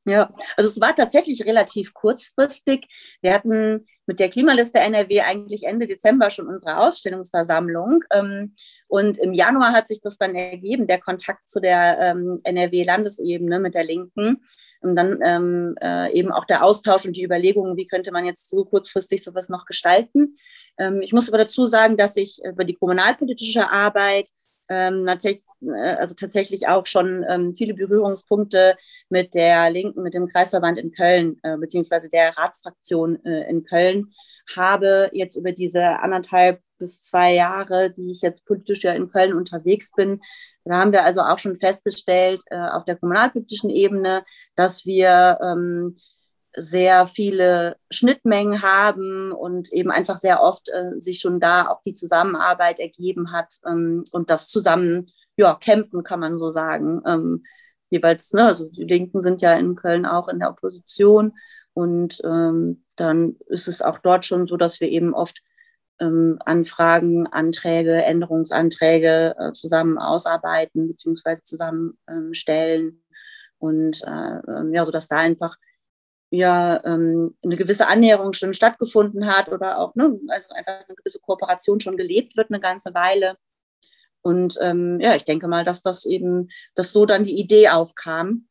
Ja, 0.07 0.33
also 0.57 0.71
es 0.71 0.81
war 0.81 0.95
tatsächlich 0.95 1.45
relativ 1.45 1.93
kurzfristig. 1.93 2.87
Wir 3.21 3.35
hatten 3.35 3.87
mit 4.07 4.19
der 4.19 4.31
Klimaliste 4.31 4.79
NRW 4.81 5.21
eigentlich 5.21 5.65
Ende 5.65 5.87
Dezember 5.87 6.31
schon 6.31 6.49
unsere 6.49 6.79
Ausstellungsversammlung. 6.79 8.03
Ähm, 8.11 8.55
und 8.89 9.19
im 9.19 9.35
Januar 9.35 9.73
hat 9.73 9.89
sich 9.89 10.01
das 10.01 10.17
dann 10.17 10.35
ergeben, 10.35 10.87
der 10.87 11.01
Kontakt 11.01 11.49
zu 11.49 11.61
der 11.61 11.99
ähm, 12.01 12.41
NRW-Landesebene 12.45 13.61
mit 13.61 13.75
der 13.75 13.85
Linken. 13.85 14.43
Und 14.81 14.97
dann 14.97 15.21
ähm, 15.23 15.75
äh, 15.83 16.13
eben 16.13 16.33
auch 16.33 16.47
der 16.47 16.65
Austausch 16.65 17.05
und 17.05 17.15
die 17.15 17.23
Überlegungen, 17.23 17.77
wie 17.77 17.87
könnte 17.87 18.11
man 18.11 18.25
jetzt 18.25 18.49
so 18.49 18.65
kurzfristig 18.65 19.23
sowas 19.23 19.51
noch 19.51 19.67
gestalten. 19.67 20.37
Ich 21.03 21.13
muss 21.13 21.29
aber 21.29 21.39
dazu 21.39 21.67
sagen, 21.67 21.97
dass 21.97 22.17
ich 22.17 22.41
über 22.45 22.65
die 22.65 22.75
kommunalpolitische 22.75 23.71
Arbeit 23.71 24.29
ähm, 24.71 25.07
äh, 25.07 25.37
also 25.99 26.15
tatsächlich 26.15 26.69
auch 26.69 26.87
schon 26.87 27.25
ähm, 27.29 27.55
viele 27.55 27.75
Berührungspunkte 27.75 28.77
mit 29.11 29.35
der 29.35 29.69
Linken, 29.71 30.03
mit 30.03 30.15
dem 30.15 30.29
Kreisverband 30.29 30.79
in 30.79 30.93
Köln, 30.93 31.39
äh, 31.43 31.59
beziehungsweise 31.59 32.09
der 32.09 32.37
Ratsfraktion 32.39 33.23
äh, 33.25 33.51
in 33.51 33.65
Köln 33.65 34.13
habe, 34.57 35.11
jetzt 35.13 35.37
über 35.37 35.53
diese 35.53 35.85
anderthalb 35.85 36.61
bis 36.79 37.03
zwei 37.03 37.35
Jahre, 37.35 37.91
die 37.91 38.13
ich 38.13 38.23
jetzt 38.23 38.45
politisch 38.47 38.85
ja 38.85 38.93
in 38.93 39.09
Köln 39.09 39.35
unterwegs 39.35 39.93
bin. 39.93 40.21
Da 40.65 40.77
haben 40.77 40.93
wir 40.93 41.05
also 41.05 41.21
auch 41.23 41.39
schon 41.39 41.59
festgestellt 41.59 42.43
äh, 42.47 42.57
auf 42.57 42.85
der 42.85 42.97
kommunalpolitischen 42.97 43.71
Ebene, 43.71 44.25
dass 44.55 44.87
wir 44.87 45.39
ähm, 45.43 45.97
sehr 46.57 47.07
viele 47.07 47.77
Schnittmengen 47.91 48.63
haben 48.63 49.33
und 49.33 49.73
eben 49.73 49.91
einfach 49.91 50.17
sehr 50.17 50.43
oft 50.43 50.69
äh, 50.69 51.01
sich 51.01 51.21
schon 51.21 51.41
da 51.41 51.69
auch 51.69 51.83
die 51.85 51.95
Zusammenarbeit 51.95 52.79
ergeben 52.79 53.33
hat 53.33 53.55
ähm, 53.67 54.05
und 54.13 54.31
das 54.31 54.49
zusammen 54.49 55.11
ja, 55.37 55.55
kämpfen, 55.55 56.03
kann 56.03 56.21
man 56.21 56.39
so 56.39 56.51
sagen. 56.51 57.03
Ähm, 57.07 57.45
jeweils, 57.89 58.33
ne, 58.33 58.47
also 58.47 58.67
die 58.67 58.85
Linken 58.85 59.21
sind 59.21 59.43
ja 59.43 59.55
in 59.55 59.77
Köln 59.77 60.07
auch 60.07 60.29
in 60.29 60.39
der 60.39 60.51
Opposition 60.51 61.33
und 61.73 62.21
ähm, 62.25 62.85
dann 62.97 63.37
ist 63.47 63.69
es 63.69 63.83
auch 63.83 63.99
dort 63.99 64.25
schon 64.25 64.47
so, 64.47 64.57
dass 64.57 64.81
wir 64.81 64.89
eben 64.89 65.15
oft 65.15 65.41
ähm, 66.01 66.39
Anfragen, 66.45 67.27
Anträge, 67.27 68.03
Änderungsanträge 68.03 69.37
äh, 69.39 69.53
zusammen 69.53 69.99
ausarbeiten 69.99 70.89
beziehungsweise 70.89 71.45
zusammenstellen 71.45 73.03
und 73.59 74.03
äh, 74.03 74.39
ähm, 74.49 74.75
ja, 74.75 74.85
so 74.85 74.91
dass 74.91 75.09
da 75.09 75.19
einfach 75.19 75.57
ja 76.31 76.83
ähm, 76.85 77.37
eine 77.45 77.57
gewisse 77.57 77.89
Annäherung 77.89 78.33
schon 78.33 78.55
stattgefunden 78.55 79.27
hat 79.27 79.51
oder 79.51 79.79
auch 79.79 79.95
ne, 79.95 80.19
also 80.29 80.49
einfach 80.51 80.85
eine 80.87 80.97
gewisse 80.97 81.21
Kooperation 81.21 81.81
schon 81.81 81.97
gelebt 81.97 82.37
wird 82.37 82.51
eine 82.51 82.61
ganze 82.61 82.95
Weile. 82.95 83.37
Und 84.23 84.59
ähm, 84.61 85.01
ja, 85.01 85.15
ich 85.17 85.25
denke 85.25 85.49
mal, 85.49 85.65
dass 85.65 85.83
das 85.83 86.05
eben, 86.05 86.49
dass 86.75 86.93
so 86.93 87.07
dann 87.07 87.25
die 87.25 87.39
Idee 87.39 87.71
aufkam, 87.71 88.47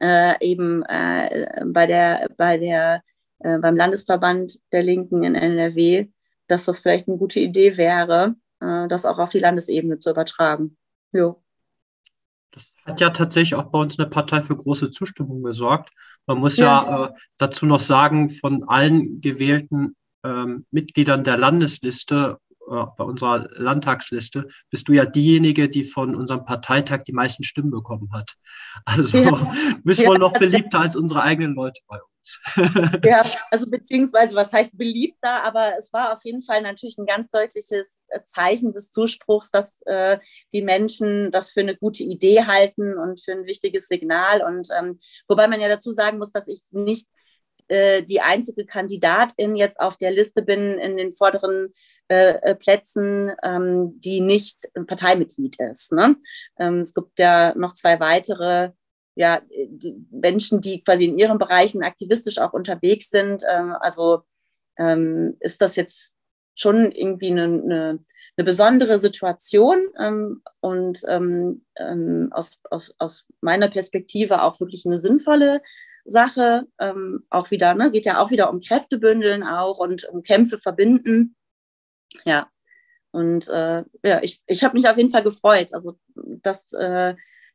äh, 0.00 0.44
eben 0.44 0.82
äh, 0.84 1.64
bei 1.66 1.86
der, 1.86 2.28
bei 2.36 2.58
der, 2.58 3.02
äh, 3.38 3.58
beim 3.58 3.76
Landesverband 3.76 4.58
der 4.72 4.82
Linken 4.82 5.22
in 5.22 5.34
NRW, 5.34 6.08
dass 6.48 6.64
das 6.64 6.80
vielleicht 6.80 7.08
eine 7.08 7.18
gute 7.18 7.40
Idee 7.40 7.76
wäre, 7.76 8.34
äh, 8.60 8.88
das 8.88 9.06
auch 9.06 9.18
auf 9.18 9.30
die 9.30 9.40
Landesebene 9.40 9.98
zu 10.00 10.10
übertragen. 10.10 10.76
Jo. 11.12 11.43
Das 12.54 12.72
hat 12.86 13.00
ja 13.00 13.10
tatsächlich 13.10 13.56
auch 13.56 13.70
bei 13.70 13.78
uns 13.78 13.98
eine 13.98 14.08
Partei 14.08 14.40
für 14.42 14.56
große 14.56 14.90
Zustimmung 14.90 15.42
gesorgt. 15.42 15.90
Man 16.26 16.38
muss 16.38 16.56
ja, 16.56 16.66
ja 16.66 17.06
äh, 17.06 17.12
dazu 17.36 17.66
noch 17.66 17.80
sagen, 17.80 18.30
von 18.30 18.64
allen 18.68 19.20
gewählten 19.20 19.96
ähm, 20.24 20.64
Mitgliedern 20.70 21.24
der 21.24 21.36
Landesliste 21.36 22.38
äh, 22.70 22.84
bei 22.96 23.04
unserer 23.04 23.48
Landtagsliste 23.52 24.48
bist 24.70 24.88
du 24.88 24.92
ja 24.92 25.04
diejenige, 25.04 25.68
die 25.68 25.84
von 25.84 26.14
unserem 26.14 26.44
Parteitag 26.44 27.02
die 27.04 27.12
meisten 27.12 27.42
Stimmen 27.44 27.70
bekommen 27.70 28.10
hat. 28.12 28.34
Also 28.84 29.18
ja. 29.18 29.52
bist 29.84 30.00
ja. 30.00 30.08
wohl 30.08 30.18
noch 30.18 30.32
beliebter 30.32 30.80
als 30.80 30.96
unsere 30.96 31.22
eigenen 31.22 31.54
Leute 31.54 31.80
bei 31.88 31.96
uns. 31.96 32.13
ja, 33.04 33.24
also 33.50 33.70
beziehungsweise, 33.70 34.34
was 34.34 34.52
heißt 34.52 34.76
beliebter, 34.76 35.42
aber 35.42 35.76
es 35.76 35.92
war 35.92 36.12
auf 36.12 36.24
jeden 36.24 36.42
Fall 36.42 36.62
natürlich 36.62 36.98
ein 36.98 37.06
ganz 37.06 37.30
deutliches 37.30 37.98
äh, 38.08 38.20
Zeichen 38.24 38.72
des 38.72 38.90
Zuspruchs, 38.90 39.50
dass 39.50 39.82
äh, 39.82 40.18
die 40.52 40.62
Menschen 40.62 41.30
das 41.30 41.52
für 41.52 41.60
eine 41.60 41.76
gute 41.76 42.04
Idee 42.04 42.44
halten 42.44 42.98
und 42.98 43.20
für 43.20 43.32
ein 43.32 43.46
wichtiges 43.46 43.88
Signal. 43.88 44.42
Und 44.42 44.68
ähm, 44.78 45.00
wobei 45.28 45.48
man 45.48 45.60
ja 45.60 45.68
dazu 45.68 45.92
sagen 45.92 46.18
muss, 46.18 46.32
dass 46.32 46.48
ich 46.48 46.68
nicht 46.72 47.06
äh, 47.68 48.02
die 48.02 48.20
einzige 48.20 48.66
Kandidatin 48.66 49.56
jetzt 49.56 49.80
auf 49.80 49.96
der 49.96 50.10
Liste 50.10 50.42
bin 50.42 50.78
in 50.78 50.96
den 50.96 51.12
vorderen 51.12 51.72
äh, 52.08 52.34
äh, 52.42 52.54
Plätzen, 52.54 53.32
ähm, 53.42 53.98
die 54.00 54.20
nicht 54.20 54.68
Parteimitglied 54.86 55.58
ist. 55.60 55.92
Ne? 55.92 56.16
Ähm, 56.58 56.80
es 56.80 56.92
gibt 56.92 57.18
ja 57.18 57.54
noch 57.56 57.72
zwei 57.72 58.00
weitere 58.00 58.72
ja, 59.16 59.40
die 59.48 59.94
Menschen, 60.10 60.60
die 60.60 60.82
quasi 60.82 61.04
in 61.06 61.18
ihren 61.18 61.38
Bereichen 61.38 61.82
aktivistisch 61.82 62.38
auch 62.38 62.52
unterwegs 62.52 63.10
sind. 63.10 63.42
Ähm, 63.48 63.74
also 63.80 64.22
ähm, 64.76 65.36
ist 65.40 65.62
das 65.62 65.76
jetzt 65.76 66.16
schon 66.54 66.90
irgendwie 66.92 67.30
eine, 67.30 67.44
eine, 67.44 68.04
eine 68.36 68.44
besondere 68.44 68.98
Situation 68.98 69.78
ähm, 69.98 70.42
und 70.60 71.00
ähm, 71.08 71.64
ähm, 71.76 72.28
aus, 72.32 72.58
aus, 72.70 72.94
aus 72.98 73.26
meiner 73.40 73.68
Perspektive 73.68 74.42
auch 74.42 74.60
wirklich 74.60 74.84
eine 74.86 74.98
sinnvolle 74.98 75.62
Sache. 76.04 76.66
Ähm, 76.78 77.24
auch 77.30 77.50
wieder, 77.50 77.74
ne, 77.74 77.90
geht 77.90 78.06
ja 78.06 78.18
auch 78.18 78.30
wieder 78.30 78.50
um 78.50 78.60
Kräftebündeln 78.60 79.42
auch 79.42 79.78
und 79.78 80.04
um 80.08 80.22
Kämpfe 80.22 80.58
verbinden. 80.58 81.36
Ja. 82.24 82.48
Und 83.12 83.48
äh, 83.48 83.84
ja, 84.02 84.22
ich, 84.22 84.42
ich 84.46 84.64
habe 84.64 84.74
mich 84.74 84.88
auf 84.88 84.96
jeden 84.96 85.10
Fall 85.10 85.22
gefreut, 85.22 85.72
also 85.72 85.96
dass, 86.14 86.72
äh, 86.72 87.14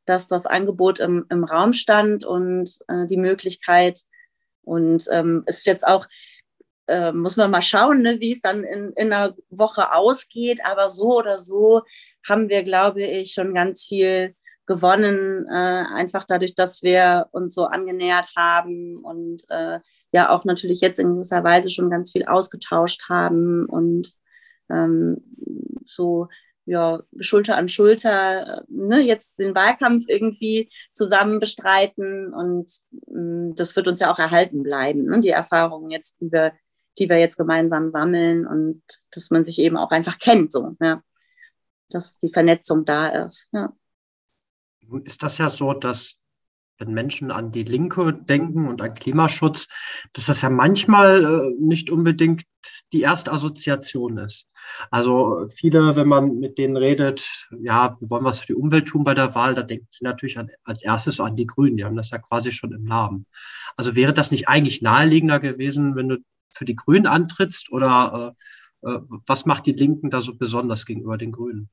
dass 0.09 0.27
das 0.27 0.47
Angebot 0.47 0.99
im, 0.99 1.25
im 1.29 1.43
Raum 1.43 1.73
stand 1.73 2.25
und 2.25 2.69
äh, 2.87 3.05
die 3.05 3.17
Möglichkeit. 3.17 4.01
Und 4.63 5.05
ähm, 5.11 5.43
ist 5.45 5.67
jetzt 5.67 5.85
auch, 5.85 6.07
äh, 6.87 7.11
muss 7.11 7.37
man 7.37 7.51
mal 7.51 7.61
schauen, 7.61 8.01
ne, 8.01 8.19
wie 8.19 8.31
es 8.31 8.41
dann 8.41 8.63
in, 8.63 8.91
in 8.93 9.13
einer 9.13 9.35
Woche 9.49 9.93
ausgeht. 9.93 10.61
Aber 10.65 10.89
so 10.89 11.17
oder 11.17 11.37
so 11.37 11.83
haben 12.27 12.49
wir, 12.49 12.63
glaube 12.63 13.03
ich, 13.03 13.33
schon 13.33 13.53
ganz 13.53 13.83
viel 13.83 14.35
gewonnen, 14.65 15.47
äh, 15.47 15.85
einfach 15.95 16.25
dadurch, 16.27 16.55
dass 16.55 16.81
wir 16.81 17.27
uns 17.31 17.53
so 17.53 17.65
angenähert 17.65 18.31
haben 18.35 18.97
und 18.97 19.43
äh, 19.49 19.79
ja 20.11 20.29
auch 20.29 20.43
natürlich 20.43 20.81
jetzt 20.81 20.99
in 20.99 21.15
gewisser 21.15 21.43
Weise 21.43 21.69
schon 21.69 21.89
ganz 21.89 22.11
viel 22.11 22.25
ausgetauscht 22.25 23.09
haben 23.09 23.65
und 23.65 24.13
ähm, 24.69 25.23
so 25.85 26.27
ja, 26.69 27.01
Schulter 27.19 27.57
an 27.57 27.67
Schulter 27.67 28.63
ne, 28.67 28.99
jetzt 29.01 29.39
den 29.39 29.55
Wahlkampf 29.55 30.05
irgendwie 30.07 30.69
zusammen 30.91 31.39
bestreiten. 31.39 32.31
Und 32.31 32.71
mh, 33.07 33.21
mm, 33.21 33.55
das 33.55 33.75
wird 33.75 33.87
uns 33.87 33.99
ja 33.99 34.13
auch 34.13 34.19
erhalten 34.19 34.61
bleiben, 34.61 35.05
ne? 35.05 35.19
die 35.19 35.29
Erfahrungen 35.29 35.89
jetzt, 35.89 36.21
die 36.21 36.31
wir, 36.31 36.53
die 36.99 37.09
wir 37.09 37.17
jetzt 37.17 37.37
gemeinsam 37.37 37.89
sammeln 37.89 38.45
und 38.45 38.83
dass 39.11 39.31
man 39.31 39.43
sich 39.45 39.57
eben 39.57 39.77
auch 39.77 39.89
einfach 39.89 40.19
kennt, 40.19 40.51
so, 40.51 40.75
ja. 40.79 41.01
dass 41.89 42.19
die 42.19 42.31
Vernetzung 42.31 42.85
da 42.85 43.25
ist. 43.25 43.49
Ja. 43.51 43.73
Ist 45.05 45.23
das 45.23 45.39
ja 45.39 45.49
so, 45.49 45.73
dass 45.73 46.21
wenn 46.79 46.93
Menschen 46.93 47.29
an 47.29 47.51
die 47.51 47.63
Linke 47.63 48.13
denken 48.13 48.67
und 48.67 48.81
an 48.81 48.93
Klimaschutz, 48.93 49.67
dass 50.13 50.25
das 50.25 50.41
ja 50.41 50.49
manchmal 50.49 51.23
äh, 51.23 51.55
nicht 51.59 51.91
unbedingt 51.91 52.43
die 52.91 53.01
erste 53.01 53.31
Assoziation 53.31 54.17
ist. 54.17 54.47
Also 54.89 55.47
viele, 55.53 55.95
wenn 55.95 56.07
man 56.07 56.39
mit 56.39 56.57
denen 56.57 56.77
redet, 56.77 57.47
ja, 57.61 57.97
wir 57.99 58.09
wollen 58.09 58.25
was 58.25 58.39
für 58.39 58.47
die 58.47 58.55
Umwelt 58.55 58.87
tun 58.87 59.03
bei 59.03 59.13
der 59.13 59.35
Wahl, 59.35 59.53
da 59.55 59.63
denken 59.63 59.87
sie 59.89 60.03
natürlich 60.03 60.39
an, 60.39 60.49
als 60.63 60.83
erstes 60.83 61.19
an 61.19 61.35
die 61.35 61.47
Grünen. 61.47 61.77
Die 61.77 61.85
haben 61.85 61.95
das 61.95 62.11
ja 62.11 62.17
quasi 62.17 62.51
schon 62.51 62.71
im 62.71 62.83
Namen. 62.83 63.25
Also 63.77 63.95
wäre 63.95 64.13
das 64.13 64.31
nicht 64.31 64.47
eigentlich 64.47 64.81
naheliegender 64.81 65.39
gewesen, 65.39 65.95
wenn 65.95 66.09
du 66.09 66.17
für 66.49 66.65
die 66.65 66.75
Grünen 66.75 67.05
antrittst 67.05 67.71
oder 67.71 68.35
äh, 68.83 68.89
äh, 68.89 68.99
was 69.27 69.45
macht 69.45 69.65
die 69.65 69.73
Linken 69.73 70.09
da 70.09 70.21
so 70.21 70.35
besonders 70.35 70.85
gegenüber 70.85 71.17
den 71.17 71.31
Grünen? 71.31 71.69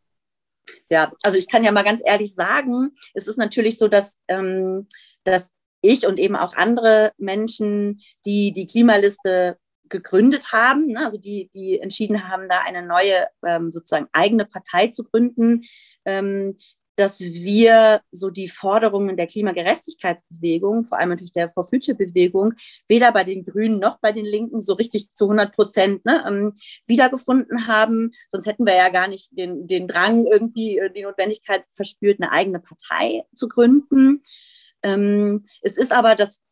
Ja, 0.90 1.12
also 1.23 1.38
ich 1.38 1.49
kann 1.49 1.64
ja 1.64 1.73
mal 1.73 1.85
ganz 1.85 2.02
ehrlich 2.04 2.35
sagen, 2.35 2.92
es 3.14 3.28
ist 3.28 3.38
natürlich 3.38 3.78
so, 3.78 3.88
dass, 3.88 4.18
ähm, 4.28 4.88
dass 5.25 5.52
ich 5.80 6.06
und 6.06 6.18
eben 6.18 6.37
auch 6.37 6.54
andere 6.54 7.12
Menschen, 7.18 8.00
die 8.25 8.52
die 8.52 8.66
Klimaliste 8.66 9.58
gegründet 9.88 10.52
haben, 10.52 10.88
ne, 10.88 11.04
also 11.04 11.18
die, 11.18 11.50
die 11.54 11.78
entschieden 11.78 12.28
haben, 12.28 12.49
da 12.49 12.61
eine 12.61 12.85
neue 12.85 13.28
ähm, 13.46 13.70
sozusagen 13.70 14.08
eigene 14.12 14.44
Partei 14.44 14.88
zu 14.88 15.04
gründen, 15.04 15.62
ähm, 16.04 16.56
dass 16.96 17.20
wir 17.20 18.00
so 18.10 18.30
die 18.30 18.48
Forderungen 18.48 19.16
der 19.16 19.26
Klimagerechtigkeitsbewegung, 19.26 20.84
vor 20.84 20.98
allem 20.98 21.10
natürlich 21.10 21.32
der 21.32 21.50
For 21.50 21.64
Future 21.64 21.96
Bewegung, 21.96 22.54
weder 22.88 23.12
bei 23.12 23.22
den 23.22 23.44
Grünen 23.44 23.78
noch 23.78 23.98
bei 24.00 24.12
den 24.12 24.24
Linken 24.24 24.60
so 24.60 24.74
richtig 24.74 25.14
zu 25.14 25.26
100 25.26 25.54
Prozent 25.54 26.04
ne, 26.04 26.24
ähm, 26.26 26.54
wiedergefunden 26.86 27.66
haben. 27.66 28.12
Sonst 28.30 28.46
hätten 28.46 28.66
wir 28.66 28.74
ja 28.74 28.88
gar 28.88 29.08
nicht 29.08 29.36
den, 29.38 29.66
den 29.66 29.86
Drang, 29.88 30.24
irgendwie 30.24 30.78
äh, 30.78 30.90
die 30.90 31.02
Notwendigkeit 31.02 31.64
verspürt, 31.72 32.20
eine 32.20 32.32
eigene 32.32 32.60
Partei 32.60 33.24
zu 33.34 33.48
gründen. 33.48 34.22
Ähm, 34.86 35.46
es 35.62 35.76
ist 35.76 35.92
aber, 35.92 36.14
das 36.14 36.44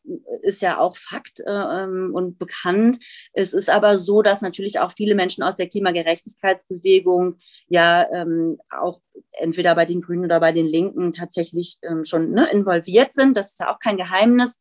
ist 0.42 0.60
ja 0.60 0.80
auch 0.80 0.96
Fakt 0.96 1.38
äh, 1.40 1.50
ähm, 1.50 2.10
und 2.12 2.36
bekannt, 2.36 2.98
es 3.32 3.54
ist 3.54 3.70
aber 3.70 3.96
so, 3.96 4.22
dass 4.22 4.42
natürlich 4.42 4.80
auch 4.80 4.90
viele 4.90 5.14
Menschen 5.14 5.44
aus 5.44 5.54
der 5.54 5.68
Klimagerechtigkeitsbewegung 5.68 7.36
ja 7.68 8.06
ähm, 8.12 8.58
auch 8.70 9.00
entweder 9.32 9.76
bei 9.76 9.84
den 9.84 10.02
Grünen 10.02 10.24
oder 10.24 10.40
bei 10.40 10.50
den 10.50 10.66
Linken 10.66 11.12
tatsächlich 11.12 11.78
schon 12.02 12.32
ne, 12.32 12.48
involviert 12.50 13.14
sind. 13.14 13.36
Das 13.36 13.52
ist 13.52 13.60
ja 13.60 13.72
auch 13.72 13.78
kein 13.78 13.96
Geheimnis. 13.96 14.58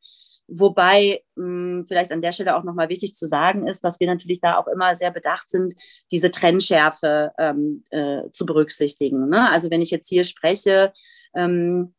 Wobei 0.48 1.24
mh, 1.36 1.86
vielleicht 1.88 2.12
an 2.12 2.22
der 2.22 2.32
Stelle 2.32 2.56
auch 2.56 2.64
nochmal 2.64 2.90
wichtig 2.90 3.16
zu 3.16 3.26
sagen 3.26 3.68
ist, 3.68 3.84
dass 3.84 4.00
wir 4.00 4.08
natürlich 4.08 4.42
da 4.42 4.58
auch 4.58 4.68
immer 4.68 4.96
sehr 4.96 5.12
bedacht 5.12 5.50
sind, 5.50 5.74
diese 6.12 6.32
Trennschärfe 6.32 7.32
ähm, 7.40 7.84
äh, 7.90 8.30
zu 8.32 8.46
berücksichtigen. 8.46 9.30
Ne? 9.30 9.50
Also 9.50 9.72
wenn 9.72 9.82
ich 9.82 9.90
jetzt 9.90 10.10
hier 10.10 10.26
spreche, 10.26 10.94
ähm, 11.34 11.96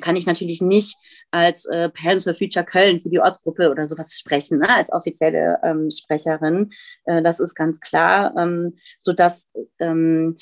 kann 0.00 0.16
ich 0.16 0.26
natürlich 0.26 0.60
nicht 0.60 0.96
als 1.30 1.66
äh, 1.66 1.88
Parents 1.90 2.24
for 2.24 2.34
Future 2.34 2.64
Köln 2.64 3.00
für 3.00 3.10
die 3.10 3.20
Ortsgruppe 3.20 3.70
oder 3.70 3.86
sowas 3.86 4.18
sprechen, 4.18 4.58
ne, 4.58 4.68
als 4.68 4.90
offizielle 4.90 5.58
ähm, 5.62 5.90
Sprecherin. 5.90 6.70
Äh, 7.04 7.22
das 7.22 7.40
ist 7.40 7.54
ganz 7.54 7.80
klar, 7.80 8.34
ähm, 8.36 8.76
sodass 8.98 9.48
ähm, 9.78 10.38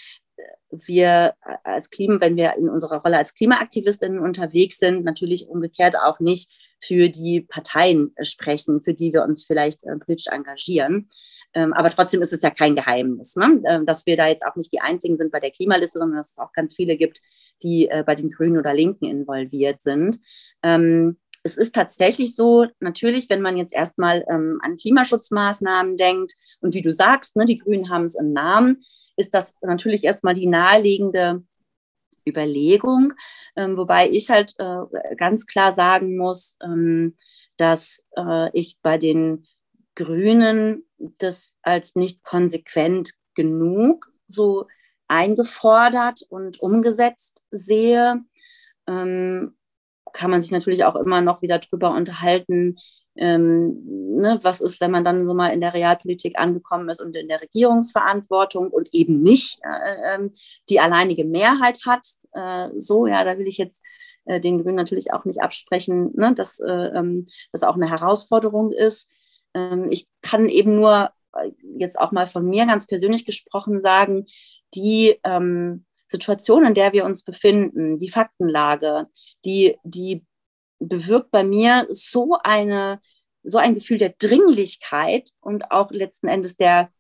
wir 0.71 1.35
als 1.65 1.91
Klima, 1.91 2.21
wenn 2.21 2.37
wir 2.37 2.55
in 2.57 2.69
unserer 2.69 3.03
Rolle 3.03 3.19
als 3.19 3.35
Klimaaktivistinnen 3.35 4.21
unterwegs 4.21 4.79
sind, 4.79 5.05
natürlich 5.05 5.49
umgekehrt 5.49 5.97
auch 5.97 6.21
nicht 6.21 6.51
für 6.79 7.09
die 7.09 7.41
Parteien 7.41 8.15
sprechen, 8.23 8.81
für 8.81 8.95
die 8.95 9.13
wir 9.13 9.25
uns 9.25 9.45
vielleicht 9.45 9.85
äh, 9.85 9.97
politisch 9.97 10.33
engagieren. 10.33 11.11
Ähm, 11.53 11.73
aber 11.73 11.91
trotzdem 11.91 12.23
ist 12.23 12.33
es 12.33 12.43
ja 12.43 12.51
kein 12.51 12.77
Geheimnis, 12.77 13.35
ne? 13.35 13.61
ähm, 13.67 13.85
dass 13.87 14.07
wir 14.07 14.17
da 14.17 14.29
jetzt 14.29 14.45
auch 14.45 14.55
nicht 14.55 14.73
die 14.73 14.81
Einzigen 14.81 15.17
sind 15.17 15.33
bei 15.33 15.41
der 15.41 15.51
Klimaliste, 15.51 15.99
sondern 15.99 16.19
dass 16.19 16.33
es 16.33 16.39
auch 16.39 16.53
ganz 16.53 16.77
viele 16.77 16.97
gibt, 16.97 17.21
die 17.63 17.89
äh, 17.89 18.03
bei 18.05 18.15
den 18.15 18.29
Grünen 18.29 18.59
oder 18.59 18.75
Linken 18.75 19.07
involviert 19.07 19.83
sind. 19.83 20.19
Ähm, 20.63 21.19
es 21.43 21.57
ist 21.57 21.75
tatsächlich 21.75 22.37
so, 22.37 22.67
natürlich, 22.81 23.31
wenn 23.31 23.41
man 23.41 23.57
jetzt 23.57 23.75
erstmal 23.75 24.25
ähm, 24.29 24.59
an 24.63 24.77
Klimaschutzmaßnahmen 24.77 25.97
denkt 25.97 26.35
und 26.61 26.75
wie 26.75 26.83
du 26.83 26.93
sagst, 26.93 27.37
ne, 27.37 27.47
die 27.47 27.59
Grünen 27.59 27.89
haben 27.89 28.05
es 28.05 28.15
im 28.15 28.33
Namen, 28.33 28.83
ist 29.17 29.35
das 29.35 29.55
natürlich 29.63 30.05
erstmal 30.05 30.35
die 30.35 30.47
naheliegende 30.47 31.43
Überlegung, 32.27 33.15
ähm, 33.57 33.77
wobei 33.77 34.09
ich 34.11 34.31
halt 34.31 34.55
äh, 34.59 35.17
ganz 35.17 35.47
klar 35.47 35.75
sagen 35.75 36.17
muss, 36.17 36.57
ähm, 36.63 37.17
dass 37.57 38.05
äh, 38.17 38.51
ich 38.59 38.79
bei 38.83 38.99
den 38.99 39.47
Grünen 39.95 40.85
das 41.19 41.57
als 41.63 41.97
nicht 41.97 42.23
konsequent 42.23 43.13
genug 43.35 44.13
so 44.29 44.67
eingefordert 45.11 46.23
und 46.29 46.61
umgesetzt 46.61 47.43
sehe. 47.51 48.21
Ähm, 48.87 49.57
kann 50.13 50.31
man 50.31 50.41
sich 50.41 50.51
natürlich 50.51 50.85
auch 50.85 50.97
immer 50.97 51.21
noch 51.21 51.43
wieder 51.43 51.59
drüber 51.59 51.91
unterhalten, 51.93 52.77
ähm, 53.17 54.17
ne, 54.17 54.39
was 54.43 54.61
ist, 54.61 54.81
wenn 54.81 54.91
man 54.91 55.05
dann 55.05 55.27
so 55.27 55.35
mal 55.35 55.49
in 55.49 55.61
der 55.61 55.75
Realpolitik 55.75 56.39
angekommen 56.39 56.89
ist 56.89 57.01
und 57.01 57.17
in 57.17 57.29
der 57.29 57.43
Regierungsverantwortung 57.43 58.71
und 58.71 58.89
eben 58.93 59.21
nicht 59.21 59.61
äh, 59.63 60.15
äh, 60.15 60.31
die 60.69 60.81
alleinige 60.81 61.25
Mehrheit 61.25 61.81
hat. 61.87 62.07
Äh, 62.33 62.71
so, 62.77 63.07
ja, 63.07 63.25
da 63.25 63.37
will 63.37 63.47
ich 63.47 63.59
jetzt 63.59 63.83
äh, 64.25 64.41
den 64.41 64.63
Grünen 64.63 64.77
natürlich 64.77 65.13
auch 65.13 65.25
nicht 65.25 65.43
absprechen, 65.43 66.13
ne, 66.15 66.35
dass 66.35 66.61
äh, 66.61 66.71
ähm, 66.71 67.27
das 67.53 67.63
auch 67.63 67.75
eine 67.75 67.91
Herausforderung 67.91 68.73
ist. 68.73 69.09
Ähm, 69.55 69.89
ich 69.91 70.07
kann 70.23 70.49
eben 70.49 70.77
nur 70.77 71.11
jetzt 71.79 71.99
auch 71.99 72.13
mal 72.13 72.27
von 72.27 72.47
mir 72.49 72.67
ganz 72.67 72.87
persönlich 72.87 73.25
gesprochen 73.25 73.81
sagen, 73.81 74.27
die 74.75 75.19
ähm, 75.25 75.85
Situation, 76.09 76.65
in 76.65 76.75
der 76.75 76.93
wir 76.93 77.05
uns 77.05 77.23
befinden, 77.23 77.99
die 77.99 78.09
Faktenlage, 78.09 79.07
die, 79.45 79.77
die 79.85 80.25
bewirkt 80.81 81.31
bei 81.31 81.45
mir 81.45 81.87
so 81.91 82.37
eine, 82.43 83.01
so 83.45 83.59
ein 83.59 83.75
Gefühl 83.75 83.99
der 83.99 84.15
Dringlichkeit 84.19 85.31
und 85.41 85.71
auch 85.71 85.91
letzten 85.91 86.29
Endes 86.29 86.57
der, 86.57 86.91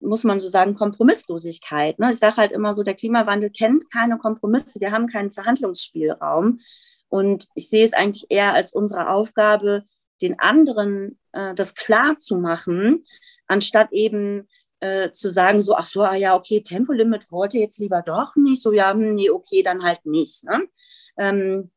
muss 0.00 0.24
man 0.24 0.40
so 0.40 0.48
sagen, 0.48 0.74
Kompromisslosigkeit. 0.74 1.98
Ne? 1.98 2.10
Ich 2.10 2.18
sage 2.18 2.36
halt 2.36 2.52
immer 2.52 2.74
so, 2.74 2.82
der 2.82 2.94
Klimawandel 2.94 3.50
kennt 3.50 3.90
keine 3.90 4.18
Kompromisse, 4.18 4.80
wir 4.80 4.92
haben 4.92 5.06
keinen 5.06 5.32
Verhandlungsspielraum. 5.32 6.60
Und 7.08 7.46
ich 7.54 7.70
sehe 7.70 7.84
es 7.84 7.94
eigentlich 7.94 8.26
eher 8.28 8.52
als 8.52 8.72
unsere 8.72 9.08
Aufgabe, 9.08 9.84
den 10.22 10.38
anderen 10.38 11.18
äh, 11.32 11.54
das 11.54 11.74
klar 11.74 12.18
zu 12.18 12.36
machen, 12.36 13.04
anstatt 13.46 13.92
eben 13.92 14.48
äh, 14.80 15.10
zu 15.10 15.30
sagen, 15.30 15.60
so, 15.60 15.74
ach 15.74 15.86
so, 15.86 16.02
ah 16.02 16.14
ja, 16.14 16.34
okay, 16.34 16.62
Tempolimit 16.62 17.30
wollte 17.32 17.58
jetzt 17.58 17.78
lieber 17.78 18.02
doch 18.02 18.36
nicht, 18.36 18.62
so, 18.62 18.72
ja, 18.72 18.92
hm, 18.92 19.14
nee, 19.14 19.30
okay, 19.30 19.62
dann 19.62 19.82
halt 19.82 20.04
nicht. 20.04 20.44
Ne? 20.44 20.68
Ähm, 21.16 21.70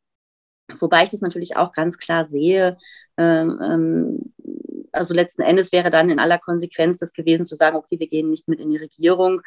wobei 0.80 1.04
ich 1.04 1.10
das 1.10 1.22
natürlich 1.22 1.58
auch 1.58 1.72
ganz 1.72 1.98
klar 1.98 2.26
sehe, 2.26 2.78
ähm, 3.18 3.60
ähm, 3.62 4.34
also 4.92 5.14
letzten 5.14 5.42
Endes 5.42 5.72
wäre 5.72 5.90
dann 5.90 6.10
in 6.10 6.20
aller 6.20 6.38
Konsequenz 6.38 6.98
das 6.98 7.14
gewesen 7.14 7.46
zu 7.46 7.56
sagen, 7.56 7.78
okay, 7.78 8.00
wir 8.00 8.08
gehen 8.08 8.30
nicht 8.30 8.48
mit 8.48 8.60
in 8.60 8.70
die 8.70 8.78
Regierung. 8.78 9.42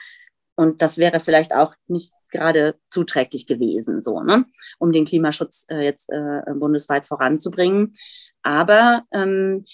Und 0.57 0.83
das 0.83 0.99
wäre 0.99 1.21
vielleicht 1.21 1.53
auch 1.53 1.75
nicht 1.87 2.12
gerade 2.31 2.77
zuträglich 2.90 3.47
gewesen, 3.47 4.01
so, 4.01 4.23
ne? 4.23 4.45
um 4.79 4.93
den 4.93 5.05
Klimaschutz 5.05 5.67
äh, 5.69 5.83
jetzt 5.83 6.11
äh, 6.11 6.43
bundesweit 6.55 7.07
voranzubringen. 7.07 7.97
Aber 8.43 9.03
ähm, 9.12 9.64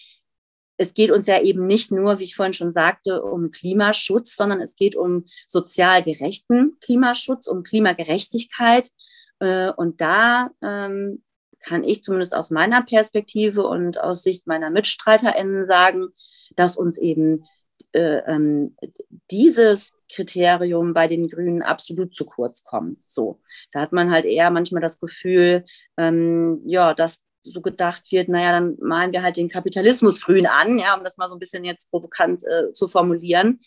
es 0.77 0.95
geht 0.95 1.11
uns 1.11 1.27
ja 1.27 1.43
eben 1.43 1.67
nicht 1.67 1.93
nur, 1.93 2.19
wie 2.19 2.25
ich 2.25 2.37
vorhin 2.37 2.55
schon 2.55 2.73
sagte, 2.73 3.23
um 3.23 3.51
Klimaschutz, 3.51 4.35
sondern 4.35 4.63
es 4.63 4.77
geht 4.77 4.97
um 4.97 5.27
sozial 5.47 6.03
gerechten 6.03 6.79
Klimaschutz, 6.81 7.47
um 7.49 7.63
Klimagerechtigkeit. 7.63 8.89
Äh, 9.41 9.73
und 9.73 10.01
da 10.01 10.51
ähm, 10.63 11.23
kann 11.61 11.85
ich 11.85 12.03
zumindest 12.03 12.35
aus 12.35 12.51
meiner 12.51 12.83
Perspektive 12.83 13.67
und 13.67 14.01
aus 14.01 14.23
Sicht 14.23 14.47
meiner 14.47 14.71
MitstreiterInnen 14.71 15.67
sagen, 15.67 16.09
dass 16.57 16.79
uns 16.79 16.97
eben 16.97 17.45
dieses 19.31 19.93
Kriterium 20.13 20.95
bei 20.95 21.07
den 21.07 21.29
Grünen 21.29 21.63
absolut 21.63 22.15
zu 22.15 22.25
kurz 22.25 22.63
kommt. 22.63 23.03
So, 23.09 23.41
da 23.73 23.81
hat 23.81 23.93
man 23.93 24.11
halt 24.11 24.25
eher 24.25 24.51
manchmal 24.51 24.83
das 24.83 25.01
Gefühl, 25.01 25.65
ähm, 25.97 26.61
ja, 26.67 26.95
dass 26.95 27.23
so 27.43 27.61
gedacht 27.61 28.11
wird, 28.13 28.29
naja, 28.29 28.53
dann 28.53 28.77
malen 28.81 29.13
wir 29.13 29.23
halt 29.23 29.37
den 29.37 29.49
Kapitalismus 29.49 30.21
grün 30.21 30.47
an, 30.47 30.79
ja, 30.79 30.95
um 30.97 31.05
das 31.05 31.17
mal 31.17 31.29
so 31.29 31.35
ein 31.35 31.41
bisschen 31.41 31.65
jetzt 31.65 31.91
provokant 31.91 32.43
äh, 32.45 32.73
zu 32.73 32.89
formulieren. 32.89 33.61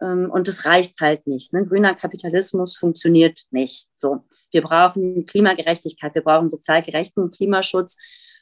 Ähm, 0.00 0.30
und 0.30 0.48
das 0.48 0.64
reicht 0.64 1.00
halt 1.00 1.26
nicht. 1.26 1.52
Ne? 1.52 1.66
Grüner 1.66 1.94
Kapitalismus 1.94 2.76
funktioniert 2.76 3.42
nicht. 3.50 3.88
So, 3.96 4.24
wir 4.50 4.62
brauchen 4.62 5.26
Klimagerechtigkeit, 5.26 6.14
wir 6.14 6.22
brauchen 6.22 6.50
sozial 6.50 6.82
gerechten 6.82 7.30
Klimaschutz. 7.30 7.96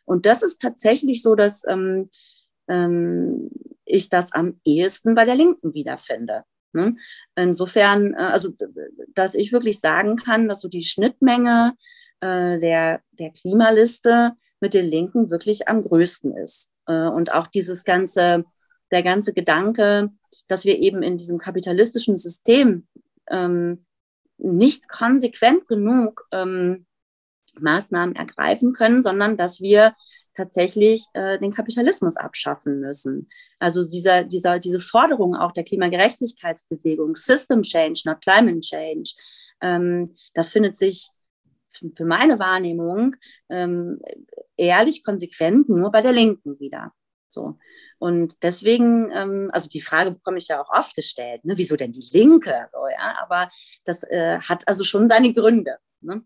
Und 0.05 0.27
das 0.27 0.43
ist 0.43 0.61
tatsächlich 0.61 1.23
so, 1.23 1.35
dass 1.35 1.63
ähm, 1.69 2.11
ähm, 2.71 3.51
ich 3.85 4.09
das 4.09 4.33
am 4.33 4.61
ehesten 4.65 5.15
bei 5.15 5.25
der 5.25 5.35
Linken 5.35 5.75
wiederfinde. 5.75 6.45
Ne? 6.73 6.97
Insofern, 7.35 8.15
äh, 8.15 8.19
also 8.19 8.51
dass 9.15 9.35
ich 9.35 9.53
wirklich 9.53 9.81
sagen 9.81 10.17
kann, 10.17 10.49
dass 10.49 10.61
so 10.61 10.69
die 10.69 10.85
Schnittmenge 10.85 11.75
äh, 12.21 12.59
der, 12.59 13.01
der 13.13 13.31
Klimaliste 13.31 14.33
mit 14.61 14.75
den 14.75 14.87
Linken 14.87 15.31
wirklich 15.31 15.69
am 15.69 15.83
größten 15.83 16.37
ist. 16.37 16.73
Äh, 16.87 17.09
und 17.09 17.33
auch 17.33 17.49
dieses 17.49 17.85
ganze, 17.85 18.45
der 18.91 19.03
ganze 19.03 19.35
Gedanke, 19.35 20.11
dass 20.47 20.65
wir 20.65 20.79
eben 20.79 21.03
in 21.03 21.19
diesem 21.19 21.39
kapitalistischen 21.39 22.17
System 22.17 22.87
ähm, 23.29 23.85
nicht 24.39 24.89
konsequent 24.89 25.67
genug 25.67 26.27
ähm, 26.33 26.87
Maßnahmen 27.59 28.17
ergreifen 28.17 28.73
können, 28.73 29.03
sondern 29.03 29.37
dass 29.37 29.61
wir 29.61 29.95
tatsächlich 30.41 31.05
äh, 31.13 31.39
den 31.39 31.53
Kapitalismus 31.53 32.17
abschaffen 32.17 32.81
müssen. 32.81 33.29
Also 33.59 33.87
dieser, 33.87 34.25
dieser, 34.25 34.59
diese 34.59 34.81
Forderung 34.81 35.35
auch 35.35 35.53
der 35.53 35.65
Klimagerechtigkeitsbewegung, 35.65 37.17
System 37.17 37.63
Change, 37.63 38.03
not 38.07 38.21
Climate 38.23 38.61
Change, 38.61 39.13
ähm, 39.61 40.15
das 40.35 40.51
findet 40.51 40.79
sich 40.79 41.11
für 41.97 42.05
meine 42.05 42.39
Wahrnehmung 42.39 43.17
ähm, 43.49 44.01
ehrlich 44.57 45.05
konsequent 45.05 45.69
nur 45.69 45.91
bei 45.91 46.03
der 46.03 46.13
Linken 46.13 46.59
wieder. 46.59 46.93
So. 47.29 47.59
Und 47.99 48.35
deswegen, 48.43 49.11
ähm, 49.13 49.51
also 49.53 49.69
die 49.69 49.81
Frage 49.81 50.11
bekomme 50.11 50.39
ich 50.39 50.49
ja 50.49 50.61
auch 50.61 50.71
oft 50.71 50.97
gestellt, 50.97 51.45
ne, 51.45 51.57
wieso 51.57 51.77
denn 51.77 51.93
die 51.93 52.09
Linke? 52.13 52.69
So, 52.73 52.89
ja? 52.89 53.17
Aber 53.23 53.51
das 53.85 54.03
äh, 54.05 54.39
hat 54.41 54.67
also 54.67 54.85
schon 54.85 55.09
seine 55.09 55.33
Gründe, 55.33 55.77
ne? 56.01 56.23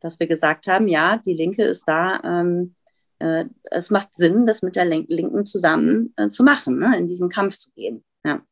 dass 0.00 0.18
wir 0.18 0.26
gesagt 0.26 0.66
haben, 0.66 0.88
ja, 0.88 1.18
die 1.24 1.34
Linke 1.34 1.64
ist 1.64 1.84
da, 1.86 2.20
ähm, 2.24 2.74
äh, 3.22 3.44
es 3.70 3.90
macht 3.90 4.16
Sinn, 4.16 4.46
das 4.46 4.62
mit 4.62 4.74
der 4.74 4.84
Linken 4.84 5.46
zusammen 5.46 6.12
äh, 6.16 6.28
zu 6.28 6.42
machen, 6.42 6.78
ne? 6.78 6.98
in 6.98 7.06
diesen 7.06 7.28
Kampf 7.28 7.56
zu 7.56 7.70
gehen. 7.70 8.04
Ja. 8.24 8.42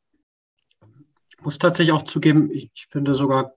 Ich 1.29 1.43
muss 1.43 1.59
tatsächlich 1.59 1.93
auch 1.93 2.05
zugeben, 2.05 2.51
ich, 2.53 2.71
ich 2.73 2.87
finde 2.89 3.15
sogar 3.15 3.55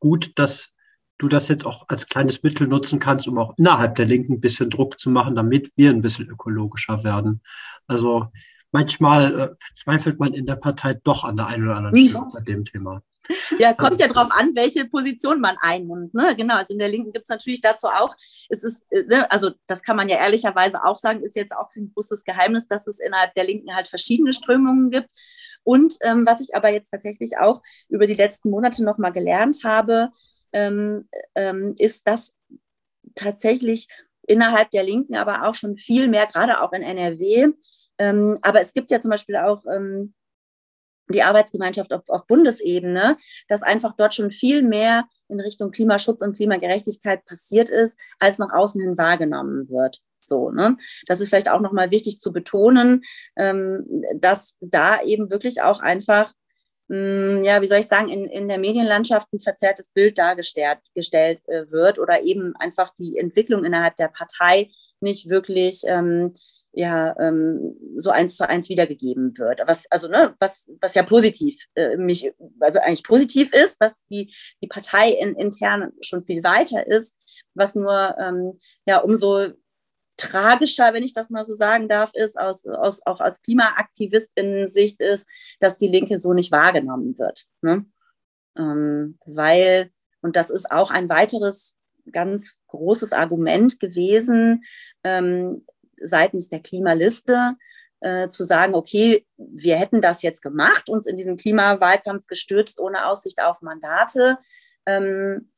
gut, 0.00 0.32
dass 0.36 0.72
du 1.18 1.28
das 1.28 1.48
jetzt 1.48 1.66
auch 1.66 1.84
als 1.88 2.06
kleines 2.06 2.42
Mittel 2.42 2.66
nutzen 2.66 2.98
kannst, 2.98 3.28
um 3.28 3.38
auch 3.38 3.54
innerhalb 3.58 3.94
der 3.96 4.06
Linken 4.06 4.34
ein 4.34 4.40
bisschen 4.40 4.70
Druck 4.70 4.98
zu 4.98 5.10
machen, 5.10 5.36
damit 5.36 5.70
wir 5.76 5.90
ein 5.90 6.02
bisschen 6.02 6.28
ökologischer 6.28 7.04
werden. 7.04 7.42
Also 7.86 8.28
manchmal 8.72 9.38
äh, 9.38 9.48
zweifelt 9.74 10.18
man 10.18 10.32
in 10.32 10.46
der 10.46 10.56
Partei 10.56 10.94
doch 10.94 11.24
an 11.24 11.36
der 11.36 11.46
einen 11.46 11.64
oder 11.64 11.76
anderen 11.76 12.08
Stelle 12.08 12.30
bei 12.32 12.40
dem 12.40 12.64
Thema. 12.64 13.02
Ja, 13.58 13.72
kommt 13.72 14.00
ja 14.00 14.08
drauf 14.08 14.30
an, 14.30 14.54
welche 14.54 14.84
Position 14.84 15.40
man 15.40 15.56
einnimmt. 15.60 16.14
Ne? 16.14 16.34
Genau, 16.36 16.56
also 16.56 16.72
in 16.72 16.78
der 16.78 16.88
Linken 16.88 17.12
gibt 17.12 17.24
es 17.24 17.28
natürlich 17.28 17.60
dazu 17.60 17.88
auch, 17.88 18.14
es 18.48 18.64
ist, 18.64 18.84
äh, 18.90 19.04
ne, 19.04 19.30
also 19.30 19.50
das 19.66 19.82
kann 19.82 19.96
man 19.96 20.08
ja 20.08 20.18
ehrlicherweise 20.18 20.84
auch 20.84 20.96
sagen, 20.96 21.22
ist 21.22 21.36
jetzt 21.36 21.56
auch 21.56 21.70
kein 21.72 21.90
großes 21.94 22.24
Geheimnis, 22.24 22.68
dass 22.68 22.86
es 22.86 23.00
innerhalb 23.00 23.34
der 23.34 23.44
Linken 23.44 23.74
halt 23.74 23.88
verschiedene 23.88 24.32
Strömungen 24.32 24.90
gibt. 24.90 25.10
Und 25.62 25.94
ähm, 26.02 26.26
was 26.26 26.40
ich 26.40 26.54
aber 26.54 26.70
jetzt 26.70 26.90
tatsächlich 26.90 27.38
auch 27.38 27.62
über 27.88 28.06
die 28.06 28.14
letzten 28.14 28.50
Monate 28.50 28.84
nochmal 28.84 29.12
gelernt 29.12 29.60
habe, 29.64 30.10
ähm, 30.52 31.08
ähm, 31.34 31.74
ist, 31.78 32.06
dass 32.06 32.34
tatsächlich 33.14 33.88
innerhalb 34.26 34.70
der 34.70 34.82
Linken 34.84 35.16
aber 35.16 35.46
auch 35.48 35.54
schon 35.54 35.76
viel 35.76 36.08
mehr, 36.08 36.26
gerade 36.26 36.60
auch 36.62 36.72
in 36.72 36.82
NRW, 36.82 37.52
ähm, 37.98 38.38
aber 38.42 38.60
es 38.60 38.72
gibt 38.74 38.90
ja 38.90 39.00
zum 39.00 39.10
Beispiel 39.10 39.36
auch 39.36 39.64
ähm, 39.66 40.14
die 41.08 41.22
Arbeitsgemeinschaft 41.22 41.92
auf, 41.92 42.08
auf, 42.08 42.26
Bundesebene, 42.26 43.16
dass 43.48 43.62
einfach 43.62 43.94
dort 43.96 44.14
schon 44.14 44.30
viel 44.30 44.62
mehr 44.62 45.04
in 45.28 45.40
Richtung 45.40 45.70
Klimaschutz 45.70 46.22
und 46.22 46.36
Klimagerechtigkeit 46.36 47.24
passiert 47.24 47.70
ist, 47.70 47.98
als 48.18 48.38
nach 48.38 48.52
außen 48.52 48.80
hin 48.80 48.98
wahrgenommen 48.98 49.68
wird. 49.68 50.00
So, 50.20 50.50
ne? 50.50 50.76
Das 51.06 51.20
ist 51.20 51.28
vielleicht 51.28 51.50
auch 51.50 51.60
nochmal 51.60 51.90
wichtig 51.90 52.20
zu 52.20 52.32
betonen, 52.32 53.02
ähm, 53.36 53.84
dass 54.14 54.56
da 54.60 55.02
eben 55.02 55.30
wirklich 55.30 55.62
auch 55.62 55.80
einfach 55.80 56.32
Mm, 56.88 57.42
ja, 57.44 57.62
wie 57.62 57.66
soll 57.66 57.78
ich 57.78 57.86
sagen, 57.86 58.10
in, 58.10 58.26
in 58.26 58.48
der 58.48 58.58
Medienlandschaft 58.58 59.32
ein 59.32 59.40
verzerrtes 59.40 59.88
Bild 59.90 60.18
dargestellt 60.18 60.78
gestellt, 60.94 61.40
äh, 61.48 61.70
wird 61.70 61.98
oder 61.98 62.22
eben 62.22 62.54
einfach 62.56 62.92
die 62.94 63.16
Entwicklung 63.16 63.64
innerhalb 63.64 63.96
der 63.96 64.08
Partei 64.08 64.70
nicht 65.00 65.28
wirklich 65.28 65.82
ähm, 65.86 66.34
ja, 66.76 67.14
ähm, 67.20 67.76
so 67.96 68.10
eins 68.10 68.36
zu 68.36 68.48
eins 68.48 68.68
wiedergegeben 68.68 69.38
wird. 69.38 69.60
Was, 69.66 69.86
also, 69.90 70.08
ne, 70.08 70.34
was, 70.40 70.70
was 70.80 70.94
ja 70.94 71.04
positiv, 71.04 71.56
äh, 71.74 71.96
mich, 71.96 72.32
also 72.60 72.80
eigentlich 72.80 73.04
positiv 73.04 73.52
ist, 73.52 73.80
dass 73.80 74.04
die, 74.06 74.34
die 74.60 74.66
Partei 74.66 75.10
in, 75.10 75.36
intern 75.36 75.92
schon 76.00 76.22
viel 76.24 76.42
weiter 76.42 76.86
ist, 76.86 77.16
was 77.54 77.74
nur 77.74 78.16
ähm, 78.18 78.58
ja 78.86 78.98
umso 78.98 79.52
tragischer, 80.16 80.92
wenn 80.92 81.02
ich 81.02 81.12
das 81.12 81.30
mal 81.30 81.44
so 81.44 81.54
sagen 81.54 81.88
darf, 81.88 82.10
ist, 82.14 82.38
aus, 82.38 82.64
aus, 82.66 83.04
auch 83.06 83.20
aus 83.20 83.42
Klimaaktivistinnen-Sicht 83.42 85.00
ist, 85.00 85.28
dass 85.60 85.76
die 85.76 85.88
Linke 85.88 86.18
so 86.18 86.32
nicht 86.32 86.52
wahrgenommen 86.52 87.18
wird. 87.18 87.44
Ne? 87.62 87.86
Ähm, 88.56 89.18
weil, 89.24 89.90
und 90.22 90.36
das 90.36 90.50
ist 90.50 90.70
auch 90.70 90.90
ein 90.90 91.08
weiteres 91.08 91.76
ganz 92.12 92.60
großes 92.68 93.12
Argument 93.12 93.80
gewesen 93.80 94.64
ähm, 95.02 95.64
seitens 96.04 96.48
der 96.48 96.60
Klimaliste, 96.60 97.56
äh, 98.00 98.28
zu 98.28 98.44
sagen, 98.44 98.74
okay, 98.74 99.26
wir 99.36 99.76
hätten 99.76 100.02
das 100.02 100.22
jetzt 100.22 100.42
gemacht, 100.42 100.88
uns 100.88 101.06
in 101.06 101.16
diesen 101.16 101.36
Klimawahlkampf 101.36 102.26
gestürzt, 102.26 102.78
ohne 102.78 103.06
Aussicht 103.06 103.40
auf 103.42 103.62
Mandate. 103.62 104.38
Ähm, 104.84 105.50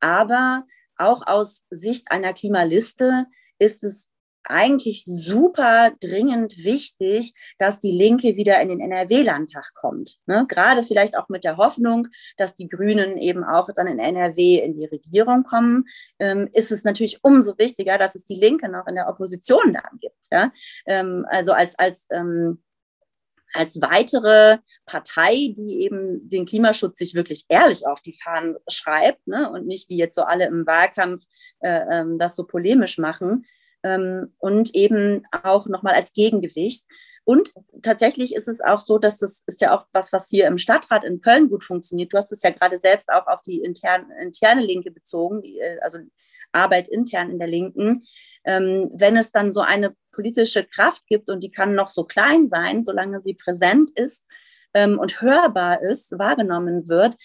aber 0.00 0.64
auch 0.96 1.26
aus 1.26 1.64
Sicht 1.70 2.10
einer 2.10 2.32
Klimaliste 2.32 3.26
ist 3.58 3.82
es 3.82 4.10
eigentlich 4.48 5.04
super 5.04 5.92
dringend 6.00 6.64
wichtig, 6.64 7.34
dass 7.58 7.80
die 7.80 7.92
Linke 7.92 8.36
wieder 8.36 8.60
in 8.60 8.68
den 8.68 8.80
NRW-Landtag 8.80 9.72
kommt. 9.74 10.18
Ne? 10.26 10.46
Gerade 10.48 10.82
vielleicht 10.82 11.16
auch 11.16 11.28
mit 11.28 11.44
der 11.44 11.56
Hoffnung, 11.56 12.08
dass 12.36 12.54
die 12.54 12.68
Grünen 12.68 13.16
eben 13.16 13.44
auch 13.44 13.68
dann 13.74 13.86
in 13.86 13.98
NRW 13.98 14.56
in 14.56 14.74
die 14.74 14.86
Regierung 14.86 15.44
kommen, 15.44 15.84
ähm, 16.18 16.48
ist 16.52 16.72
es 16.72 16.84
natürlich 16.84 17.20
umso 17.22 17.56
wichtiger, 17.58 17.98
dass 17.98 18.14
es 18.14 18.24
die 18.24 18.34
Linke 18.34 18.68
noch 18.68 18.86
in 18.86 18.94
der 18.94 19.08
Opposition 19.08 19.72
dann 19.72 19.98
gibt. 20.00 20.26
Ja? 20.30 20.52
Ähm, 20.86 21.26
also 21.28 21.52
als, 21.52 21.78
als 21.78 22.06
ähm, 22.10 22.62
als 23.54 23.80
weitere 23.80 24.58
Partei, 24.86 25.52
die 25.56 25.80
eben 25.82 26.28
den 26.28 26.44
Klimaschutz 26.44 26.98
sich 26.98 27.14
wirklich 27.14 27.44
ehrlich 27.48 27.86
auf 27.86 28.00
die 28.00 28.14
Fahnen 28.14 28.56
schreibt 28.68 29.26
ne? 29.26 29.50
und 29.50 29.66
nicht 29.66 29.88
wie 29.88 29.96
jetzt 29.96 30.14
so 30.14 30.22
alle 30.22 30.46
im 30.46 30.66
Wahlkampf 30.66 31.24
äh, 31.60 31.80
ähm, 31.90 32.18
das 32.18 32.36
so 32.36 32.44
polemisch 32.44 32.98
machen. 32.98 33.46
Ähm, 33.82 34.34
und 34.38 34.74
eben 34.74 35.24
auch 35.42 35.66
nochmal 35.66 35.94
als 35.94 36.12
Gegengewicht. 36.12 36.84
Und 37.24 37.52
tatsächlich 37.82 38.34
ist 38.34 38.48
es 38.48 38.62
auch 38.62 38.80
so, 38.80 38.98
dass 38.98 39.18
das 39.18 39.44
ist 39.46 39.60
ja 39.60 39.76
auch 39.76 39.86
was, 39.92 40.12
was 40.14 40.28
hier 40.30 40.46
im 40.46 40.56
Stadtrat 40.56 41.04
in 41.04 41.20
Köln 41.20 41.50
gut 41.50 41.62
funktioniert. 41.62 42.12
Du 42.12 42.16
hast 42.16 42.32
es 42.32 42.42
ja 42.42 42.50
gerade 42.50 42.78
selbst 42.78 43.10
auch 43.10 43.26
auf 43.26 43.42
die 43.42 43.60
interne, 43.60 44.06
interne 44.22 44.62
Linke 44.62 44.90
bezogen, 44.90 45.42
die, 45.42 45.58
äh, 45.60 45.78
also 45.80 45.98
Arbeit 46.52 46.88
intern 46.88 47.30
in 47.30 47.38
der 47.38 47.48
Linken. 47.48 48.06
Ähm, 48.44 48.90
wenn 48.94 49.16
es 49.16 49.30
dann 49.30 49.52
so 49.52 49.60
eine 49.60 49.94
politische 50.10 50.64
Kraft 50.64 51.06
gibt 51.06 51.28
und 51.28 51.44
die 51.44 51.50
kann 51.50 51.74
noch 51.74 51.88
so 51.88 52.04
klein 52.04 52.48
sein, 52.48 52.82
solange 52.82 53.20
sie 53.20 53.34
präsent 53.34 53.90
ist 53.94 54.24
ähm, 54.74 54.98
und 54.98 55.20
hörbar 55.20 55.82
ist, 55.82 56.18
wahrgenommen 56.18 56.88
wird, 56.88 57.16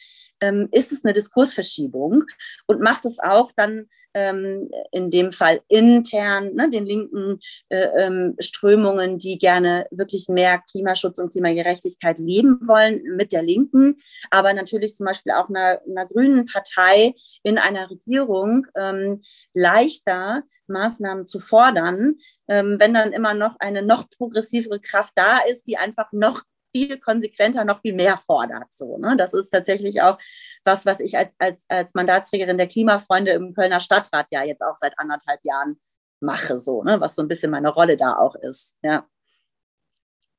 ähm, 0.44 0.68
ist 0.72 0.92
es 0.92 1.06
eine 1.06 1.14
Diskursverschiebung 1.14 2.26
und 2.68 2.82
macht 2.82 3.06
es 3.06 3.20
auch 3.20 3.52
dann 3.56 3.86
ähm, 4.14 4.70
in 4.92 5.10
dem 5.10 5.32
Fall 5.32 5.62
intern 5.70 6.54
ne, 6.54 6.70
den 6.70 6.86
linken 6.86 7.40
äh, 7.70 7.88
ähm, 7.98 8.36
Strömungen, 8.40 9.18
die 9.18 9.40
gerne 9.40 9.88
wirklich 9.90 10.28
mehr 10.28 10.62
Klimaschutz 10.70 11.18
und 11.18 11.32
Klimagerechtigkeit 11.32 12.18
leben 12.20 12.60
wollen 12.68 13.02
mit 13.16 13.32
der 13.32 13.42
Linken, 13.42 14.02
aber 14.30 14.54
natürlich 14.54 14.96
zum 14.96 15.06
Beispiel 15.06 15.32
auch 15.32 15.50
einer, 15.50 15.82
einer 15.88 16.06
grünen 16.06 16.46
Partei 16.46 17.14
in 17.44 17.58
einer 17.58 17.90
Regierung 17.90 18.68
ähm, 18.76 19.22
leichter 19.54 20.44
Maßnahmen 20.68 21.26
zu 21.26 21.40
fordern, 21.40 22.16
ähm, 22.48 22.78
wenn 22.80 22.94
dann 22.94 23.14
immer 23.14 23.34
noch 23.34 23.56
eine 23.60 23.82
noch 23.82 24.10
progressivere 24.10 24.80
Kraft 24.80 25.14
da 25.16 25.40
ist, 25.48 25.68
die 25.68 25.78
einfach 25.78 26.12
noch 26.12 26.44
viel 26.76 26.98
konsequenter, 27.00 27.64
noch 27.66 27.82
viel 27.82 27.94
mehr 27.94 28.18
fordert. 28.18 28.74
So, 28.74 28.98
ne? 28.98 29.16
Das 29.18 29.34
ist 29.34 29.50
tatsächlich 29.50 30.02
auch 30.02 30.18
was, 30.66 30.86
was 30.86 31.00
ich 31.00 31.18
als, 31.18 31.34
als, 31.38 31.66
als 31.70 31.94
Mandatsträgerin 31.94 32.58
der 32.58 32.68
Klimafreunde 32.68 33.32
im 33.32 33.54
Kölner 33.54 33.80
Stadtrat 33.80 34.28
ja 34.32 34.44
jetzt 34.44 34.62
auch 34.62 34.78
seit 34.78 34.98
anderthalb 34.98 35.40
Jahren 35.44 35.80
mache, 36.20 36.60
so, 36.60 36.84
ne? 36.84 37.00
was 37.00 37.16
so 37.16 37.22
ein 37.22 37.28
bisschen 37.28 37.52
meine 37.52 37.70
Rolle 37.70 37.98
da 37.98 38.16
auch 38.16 38.36
ist. 38.36 38.78
Ja. 38.82 39.06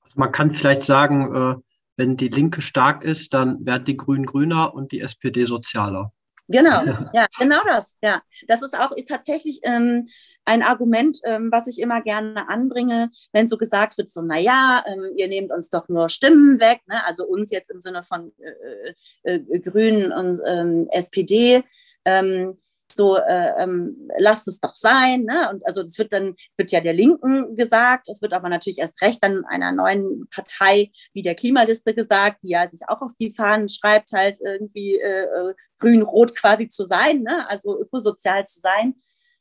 Also 0.03 0.15
man 0.17 0.33
kann 0.33 0.53
vielleicht 0.53 0.83
sagen, 0.83 1.35
äh, 1.35 1.63
wenn 1.97 2.17
die 2.17 2.29
Linke 2.29 2.61
stark 2.61 3.05
ist, 3.05 3.35
dann 3.35 3.65
werden 3.65 3.85
die 3.85 3.97
Grünen 3.97 4.27
grüner 4.27 4.75
und 4.75 4.93
die 4.93 5.01
SPD 5.01 5.45
sozialer. 5.45 6.13
Genau, 6.49 6.83
ja, 7.15 7.27
genau 7.39 7.61
das. 7.65 7.99
Ja, 8.03 8.21
das 8.47 8.63
ist 8.63 8.79
auch 8.79 8.93
tatsächlich 9.09 9.61
ähm, 9.63 10.09
ein 10.45 10.63
Argument, 10.63 11.19
ähm, 11.25 11.51
was 11.51 11.67
ich 11.67 11.81
immer 11.81 12.03
gerne 12.03 12.49
anbringe, 12.49 13.11
wenn 13.33 13.49
so 13.49 13.57
gesagt 13.57 13.97
wird, 13.97 14.11
so, 14.11 14.21
na 14.21 14.39
ja, 14.39 14.85
ähm, 14.87 15.13
ihr 15.17 15.29
nehmt 15.29 15.51
uns 15.51 15.71
doch 15.71 15.89
nur 15.89 16.11
Stimmen 16.11 16.61
weg, 16.61 16.81
ne? 16.87 17.05
also 17.07 17.25
uns 17.25 17.51
jetzt 17.51 17.71
im 17.71 17.81
Sinne 17.81 18.03
von 18.03 18.33
äh, 18.39 18.95
äh, 19.23 19.37
äh 19.37 19.59
Grünen 19.61 20.13
und 20.13 20.41
ähm, 20.47 20.87
SPD. 20.91 21.65
Ähm, 22.05 22.59
so 22.93 23.17
äh, 23.17 23.63
ähm, 23.63 24.09
lasst 24.19 24.47
es 24.49 24.61
doch 24.61 24.75
sein. 24.75 25.25
Ne? 25.25 25.51
Und 25.51 25.67
also 25.67 25.83
das 25.83 25.99
wird 25.99 26.13
dann, 26.13 26.35
wird 26.57 26.73
ja 26.73 26.81
der 26.81 26.93
Linken 26.93 27.57
gesagt, 27.57 28.09
es 28.09 28.23
wird 28.23 28.33
aber 28.33 28.49
natürlich 28.49 28.79
erst 28.79 29.01
recht 29.01 29.23
dann 29.23 29.45
einer 29.47 29.73
neuen 29.73 30.29
Partei 30.31 30.91
wie 31.13 31.23
der 31.23 31.35
Klimaliste 31.35 31.95
gesagt, 31.95 32.43
die 32.43 32.51
ja 32.51 32.69
sich 32.69 32.81
auch 32.89 33.01
auf 33.01 33.13
die 33.19 33.33
Fahnen 33.33 33.69
schreibt, 33.69 34.13
halt 34.13 34.39
irgendwie 34.45 34.97
äh, 34.97 35.25
äh 35.25 35.55
grün-rot 35.81 36.37
quasi 36.37 36.69
zu 36.69 36.85
sein, 36.85 37.23
ne? 37.23 37.49
also 37.49 37.79
ökosozial 37.79 38.47
zu 38.47 38.61
sein. 38.61 38.95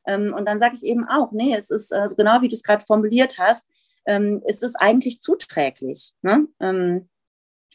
Ähm, 0.08 0.34
und 0.34 0.46
dann 0.46 0.60
sage 0.60 0.76
ich 0.76 0.84
eben 0.84 1.08
auch, 1.08 1.32
nee, 1.32 1.56
es 1.56 1.70
ist 1.70 1.94
also 1.94 2.16
genau 2.16 2.42
wie 2.42 2.48
du 2.48 2.56
es 2.56 2.64
gerade 2.64 2.86
formuliert 2.86 3.38
hast, 3.38 3.68
ähm, 4.06 4.42
ist 4.48 4.64
es 4.64 4.76
eigentlich 4.76 5.22
zuträglich, 5.22 6.14
ne? 6.22 6.48
ähm, 6.60 7.10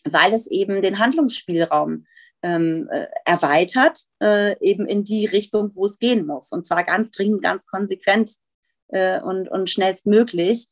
weil 0.05 0.33
es 0.33 0.51
eben 0.51 0.83
den 0.83 0.99
Handlungsspielraum 0.99 2.07
ähm, 2.43 2.89
äh, 2.91 3.07
erweitert, 3.25 4.01
äh, 4.21 4.57
eben 4.61 4.87
in 4.87 5.05
die 5.05 5.27
Richtung, 5.27 5.75
wo 5.75 5.87
es 5.87 5.99
gehen 5.99 6.27
muss. 6.27 6.53
Und 6.53 6.65
zwar 6.65 6.85
ganz 6.85 7.11
dringend, 7.11 7.43
ganz 7.43 7.67
konsequent 7.67 8.37
äh, 8.89 9.21
und, 9.21 9.49
und 9.49 9.69
schnellstmöglich. 9.71 10.67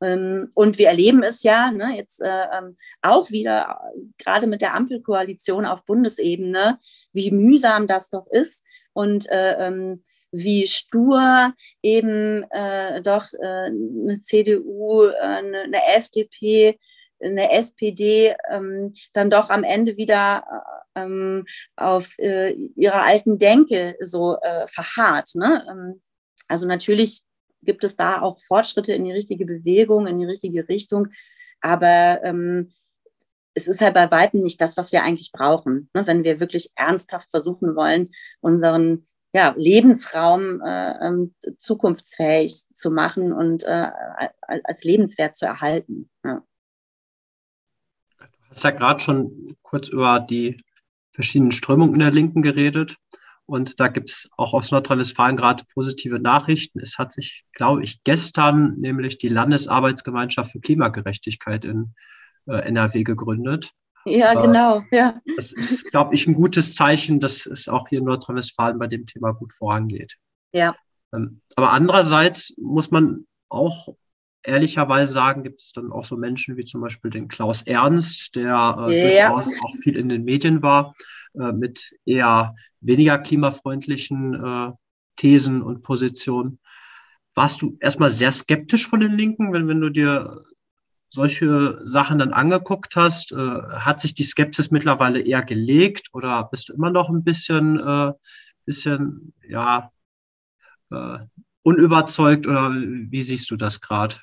Ähm, 0.00 0.50
und 0.54 0.78
wir 0.78 0.88
erleben 0.88 1.22
es 1.22 1.42
ja 1.42 1.70
ne, 1.70 1.96
jetzt 1.96 2.20
äh, 2.20 2.44
ähm, 2.52 2.74
auch 3.02 3.30
wieder, 3.30 3.80
gerade 4.18 4.46
mit 4.46 4.62
der 4.62 4.74
Ampelkoalition 4.74 5.64
auf 5.64 5.84
Bundesebene, 5.84 6.78
wie 7.12 7.30
mühsam 7.30 7.86
das 7.86 8.10
doch 8.10 8.26
ist 8.26 8.64
und 8.92 9.30
äh, 9.30 9.66
ähm, 9.66 10.02
wie 10.32 10.66
stur 10.66 11.52
eben 11.82 12.42
äh, 12.50 13.02
doch 13.02 13.26
eine 13.38 14.20
CDU, 14.22 15.02
eine, 15.02 15.60
eine 15.60 15.86
FDP, 15.94 16.78
eine 17.22 17.52
SPD 17.52 18.34
ähm, 18.50 18.94
dann 19.12 19.30
doch 19.30 19.50
am 19.50 19.64
Ende 19.64 19.96
wieder 19.96 20.44
ähm, 20.94 21.46
auf 21.76 22.18
äh, 22.18 22.52
ihrer 22.76 23.02
alten 23.02 23.38
Denke 23.38 23.96
so 24.00 24.38
äh, 24.40 24.66
verharrt. 24.66 25.34
Ne? 25.34 25.64
Ähm, 25.70 26.02
also 26.48 26.66
natürlich 26.66 27.22
gibt 27.62 27.84
es 27.84 27.96
da 27.96 28.20
auch 28.20 28.40
Fortschritte 28.42 28.92
in 28.92 29.04
die 29.04 29.12
richtige 29.12 29.46
Bewegung, 29.46 30.06
in 30.06 30.18
die 30.18 30.26
richtige 30.26 30.68
Richtung, 30.68 31.08
aber 31.60 32.20
ähm, 32.24 32.72
es 33.54 33.68
ist 33.68 33.80
halt 33.80 33.94
bei 33.94 34.10
weitem 34.10 34.42
nicht 34.42 34.60
das, 34.60 34.76
was 34.76 34.92
wir 34.92 35.02
eigentlich 35.02 35.30
brauchen, 35.32 35.90
ne? 35.94 36.06
wenn 36.06 36.24
wir 36.24 36.40
wirklich 36.40 36.70
ernsthaft 36.74 37.30
versuchen 37.30 37.76
wollen, 37.76 38.08
unseren 38.40 39.06
ja, 39.34 39.54
Lebensraum 39.56 40.60
äh, 40.60 41.06
ähm, 41.06 41.34
zukunftsfähig 41.58 42.64
zu 42.74 42.90
machen 42.90 43.32
und 43.32 43.62
äh, 43.64 43.88
als 44.64 44.84
lebenswert 44.84 45.36
zu 45.36 45.46
erhalten. 45.46 46.10
Ja. 46.24 46.42
Hast 48.52 48.64
ja 48.64 48.70
gerade 48.70 49.00
schon 49.00 49.56
kurz 49.62 49.88
über 49.88 50.20
die 50.20 50.58
verschiedenen 51.14 51.52
Strömungen 51.52 51.94
in 51.94 52.00
der 52.00 52.10
Linken 52.10 52.42
geredet. 52.42 52.96
Und 53.46 53.80
da 53.80 53.88
gibt 53.88 54.10
es 54.10 54.28
auch 54.36 54.52
aus 54.52 54.70
Nordrhein-Westfalen 54.70 55.38
gerade 55.38 55.64
positive 55.72 56.18
Nachrichten. 56.18 56.80
Es 56.80 56.98
hat 56.98 57.14
sich, 57.14 57.44
glaube 57.54 57.82
ich, 57.82 58.04
gestern 58.04 58.74
nämlich 58.78 59.16
die 59.16 59.30
Landesarbeitsgemeinschaft 59.30 60.52
für 60.52 60.60
Klimagerechtigkeit 60.60 61.64
in 61.64 61.94
äh, 62.46 62.56
NRW 62.56 63.04
gegründet. 63.04 63.72
Ja, 64.04 64.32
äh, 64.32 64.42
genau. 64.42 64.82
Ja. 64.90 65.18
Das 65.36 65.52
ist, 65.54 65.90
glaube 65.90 66.14
ich, 66.14 66.26
ein 66.26 66.34
gutes 66.34 66.74
Zeichen, 66.74 67.20
dass 67.20 67.46
es 67.46 67.68
auch 67.68 67.88
hier 67.88 68.00
in 68.00 68.04
Nordrhein-Westfalen 68.04 68.78
bei 68.78 68.86
dem 68.86 69.06
Thema 69.06 69.32
gut 69.32 69.54
vorangeht. 69.54 70.18
Ja. 70.52 70.76
Ähm, 71.14 71.40
aber 71.56 71.72
andererseits 71.72 72.54
muss 72.58 72.90
man 72.90 73.26
auch 73.48 73.88
ehrlicherweise 74.42 75.12
sagen, 75.12 75.42
gibt 75.42 75.60
es 75.60 75.72
dann 75.72 75.92
auch 75.92 76.04
so 76.04 76.16
Menschen 76.16 76.56
wie 76.56 76.64
zum 76.64 76.80
Beispiel 76.80 77.10
den 77.10 77.28
Klaus 77.28 77.62
Ernst, 77.62 78.34
der 78.36 78.76
äh, 78.88 79.16
ja. 79.16 79.28
durchaus 79.28 79.52
auch 79.62 79.76
viel 79.82 79.96
in 79.96 80.08
den 80.08 80.24
Medien 80.24 80.62
war, 80.62 80.94
äh, 81.34 81.52
mit 81.52 81.92
eher 82.04 82.54
weniger 82.80 83.18
klimafreundlichen 83.18 84.34
äh, 84.34 84.72
Thesen 85.16 85.62
und 85.62 85.82
Positionen. 85.82 86.58
Warst 87.34 87.62
du 87.62 87.76
erstmal 87.80 88.10
sehr 88.10 88.32
skeptisch 88.32 88.86
von 88.86 89.00
den 89.00 89.16
Linken, 89.16 89.52
wenn, 89.52 89.68
wenn 89.68 89.80
du 89.80 89.90
dir 89.90 90.44
solche 91.08 91.80
Sachen 91.84 92.18
dann 92.18 92.32
angeguckt 92.32 92.96
hast? 92.96 93.32
Äh, 93.32 93.36
hat 93.36 94.00
sich 94.00 94.14
die 94.14 94.24
Skepsis 94.24 94.70
mittlerweile 94.70 95.20
eher 95.20 95.42
gelegt 95.42 96.08
oder 96.12 96.44
bist 96.44 96.68
du 96.68 96.74
immer 96.74 96.90
noch 96.90 97.08
ein 97.08 97.24
bisschen, 97.24 97.78
äh, 97.78 98.12
bisschen 98.64 99.32
ja, 99.48 99.90
äh, 100.90 101.18
unüberzeugt 101.62 102.46
oder 102.46 102.70
wie 102.72 103.22
siehst 103.22 103.50
du 103.50 103.56
das 103.56 103.80
gerade? 103.80 104.16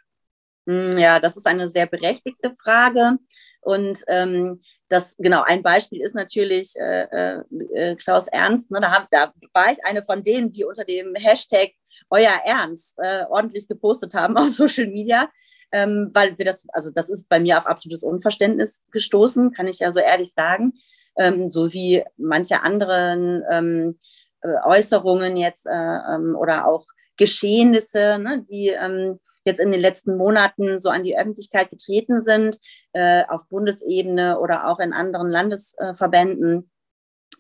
Hm, 0.70 1.00
ja, 1.00 1.20
das 1.20 1.36
ist 1.36 1.48
eine 1.48 1.68
sehr 1.68 1.88
berechtigte 1.88 2.54
Frage. 2.62 3.18
Und 3.62 4.04
ähm, 4.08 4.62
das, 4.88 5.18
genau, 5.18 5.42
ein 5.42 5.64
Beispiel 5.64 6.00
ist 6.00 6.14
natürlich 6.14 6.76
äh, 6.76 7.06
äh, 7.06 7.44
äh, 7.74 7.96
Klaus 7.96 8.28
Ernst. 8.28 8.70
Ne, 8.70 8.80
da, 8.80 8.92
hab, 8.92 9.10
da 9.10 9.34
war 9.52 9.72
ich 9.72 9.84
eine 9.84 10.04
von 10.04 10.22
denen, 10.22 10.52
die 10.52 10.64
unter 10.64 10.86
dem 10.86 11.16
Hashtag 11.16 11.72
Euer 12.12 12.40
Ernst 12.46 13.00
äh, 13.00 13.24
ordentlich 13.30 13.68
gepostet 13.68 14.14
haben 14.14 14.38
auf 14.38 14.52
Social 14.52 14.88
Media. 14.88 15.28
Ähm, 15.72 16.12
weil 16.14 16.38
wir 16.38 16.46
das, 16.46 16.68
also 16.70 16.92
das 16.92 17.10
ist 17.10 17.28
bei 17.30 17.40
mir 17.40 17.58
auf 17.58 17.66
absolutes 17.66 18.04
Unverständnis 18.04 18.84
gestoßen, 18.92 19.52
kann 19.52 19.68
ich 19.68 19.80
ja 19.80 19.92
so 19.92 20.00
ehrlich 20.00 20.34
sagen. 20.34 20.74
Ähm, 21.18 21.48
so 21.48 21.74
wie 21.74 22.04
manche 22.16 22.62
anderen 22.62 23.44
ähm, 23.50 23.98
äh, 24.42 24.54
Äußerungen 24.66 25.36
jetzt 25.36 25.66
äh, 25.66 25.72
ähm, 25.72 26.36
oder 26.40 26.68
auch 26.68 26.86
Geschehnisse, 27.18 28.20
ne, 28.20 28.44
die 28.50 28.68
ähm, 28.68 29.20
jetzt 29.46 29.60
in 29.60 29.72
den 29.72 29.82
letzten 29.82 30.18
Monaten 30.18 30.80
so 30.80 30.90
an 30.90 31.04
die 31.04 31.18
Öffentlichkeit 31.18 31.70
getreten 31.70 32.22
sind, 32.22 32.60
äh, 32.94 33.24
auf 33.28 33.48
Bundesebene 33.50 34.40
oder 34.40 34.68
auch 34.68 34.80
in 34.80 34.94
anderen 34.94 35.30
Landesverbänden. 35.30 36.70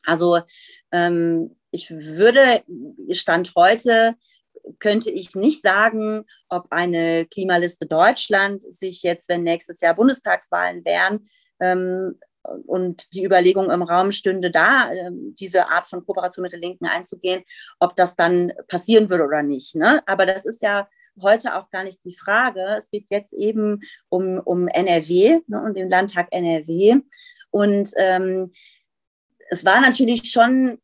Also 0.06 0.40
ähm, 0.92 1.56
ich 1.72 1.90
würde, 1.92 2.64
Stand 3.12 3.54
heute, 3.56 4.16
könnte 4.80 5.10
ich 5.10 5.36
nicht 5.36 5.62
sagen, 5.62 6.26
ob 6.48 6.68
eine 6.72 7.26
Klimaliste 7.26 7.86
Deutschland 7.86 8.62
sich 8.62 9.04
jetzt, 9.04 9.30
wenn 9.30 9.44
nächstes 9.44 9.82
Jahr 9.82 9.96
Bundestagswahlen 9.96 10.84
wären, 10.86 11.28
ähm, 11.60 12.20
und 12.66 13.14
die 13.14 13.24
Überlegung 13.24 13.72
im 13.72 13.84
Raum 13.84 14.12
stünde, 14.12 14.52
da 14.52 14.92
äh, 14.92 15.12
diese 15.12 15.70
Art 15.70 15.88
von 15.88 16.06
Kooperation 16.06 16.44
mit 16.44 16.54
den 16.54 16.62
Linken 16.62 16.86
einzugehen, 16.86 17.44
ob 17.80 17.96
das 17.96 18.16
dann 18.16 18.54
passieren 18.68 19.10
würde 19.10 19.26
oder 19.26 19.44
nicht. 19.44 19.76
Ne? 19.76 20.02
Aber 20.08 20.26
das 20.26 20.46
ist 20.46 20.62
ja 20.62 20.88
heute 21.22 21.56
auch 21.56 21.70
gar 21.70 21.84
nicht 21.84 22.04
die 22.06 22.16
Frage. 22.16 22.76
Es 22.78 22.90
geht 22.90 23.08
jetzt 23.10 23.34
eben 23.34 23.82
um, 24.10 24.40
um 24.40 24.68
NRW 24.68 25.40
ne, 25.48 25.62
und 25.64 25.76
den 25.76 25.90
Landtag 25.90 26.28
NRW. 26.32 27.02
Und 27.52 27.92
ähm, 27.98 28.52
es 29.50 29.66
war 29.66 29.82
natürlich 29.82 30.32
schon, 30.32 30.80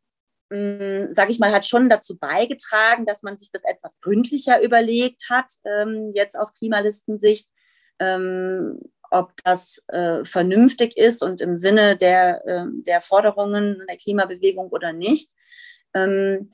hm, 0.51 1.07
sage 1.11 1.31
ich 1.31 1.39
mal, 1.39 1.51
hat 1.51 1.65
schon 1.65 1.89
dazu 1.89 2.17
beigetragen, 2.17 3.05
dass 3.05 3.23
man 3.23 3.37
sich 3.37 3.51
das 3.51 3.63
etwas 3.63 3.99
gründlicher 4.01 4.61
überlegt 4.61 5.29
hat, 5.29 5.51
ähm, 5.63 6.11
jetzt 6.13 6.37
aus 6.37 6.53
Klimalistensicht. 6.53 7.47
Ähm, 7.99 8.79
ob 9.11 9.31
das 9.43 9.83
äh, 9.87 10.23
vernünftig 10.23 10.97
ist 10.97 11.23
und 11.23 11.41
im 11.41 11.57
Sinne 11.57 11.97
der, 11.97 12.45
äh, 12.45 12.65
der 12.85 13.01
Forderungen 13.01 13.83
der 13.87 13.97
Klimabewegung 13.97 14.69
oder 14.69 14.93
nicht. 14.93 15.31
Ähm, 15.93 16.51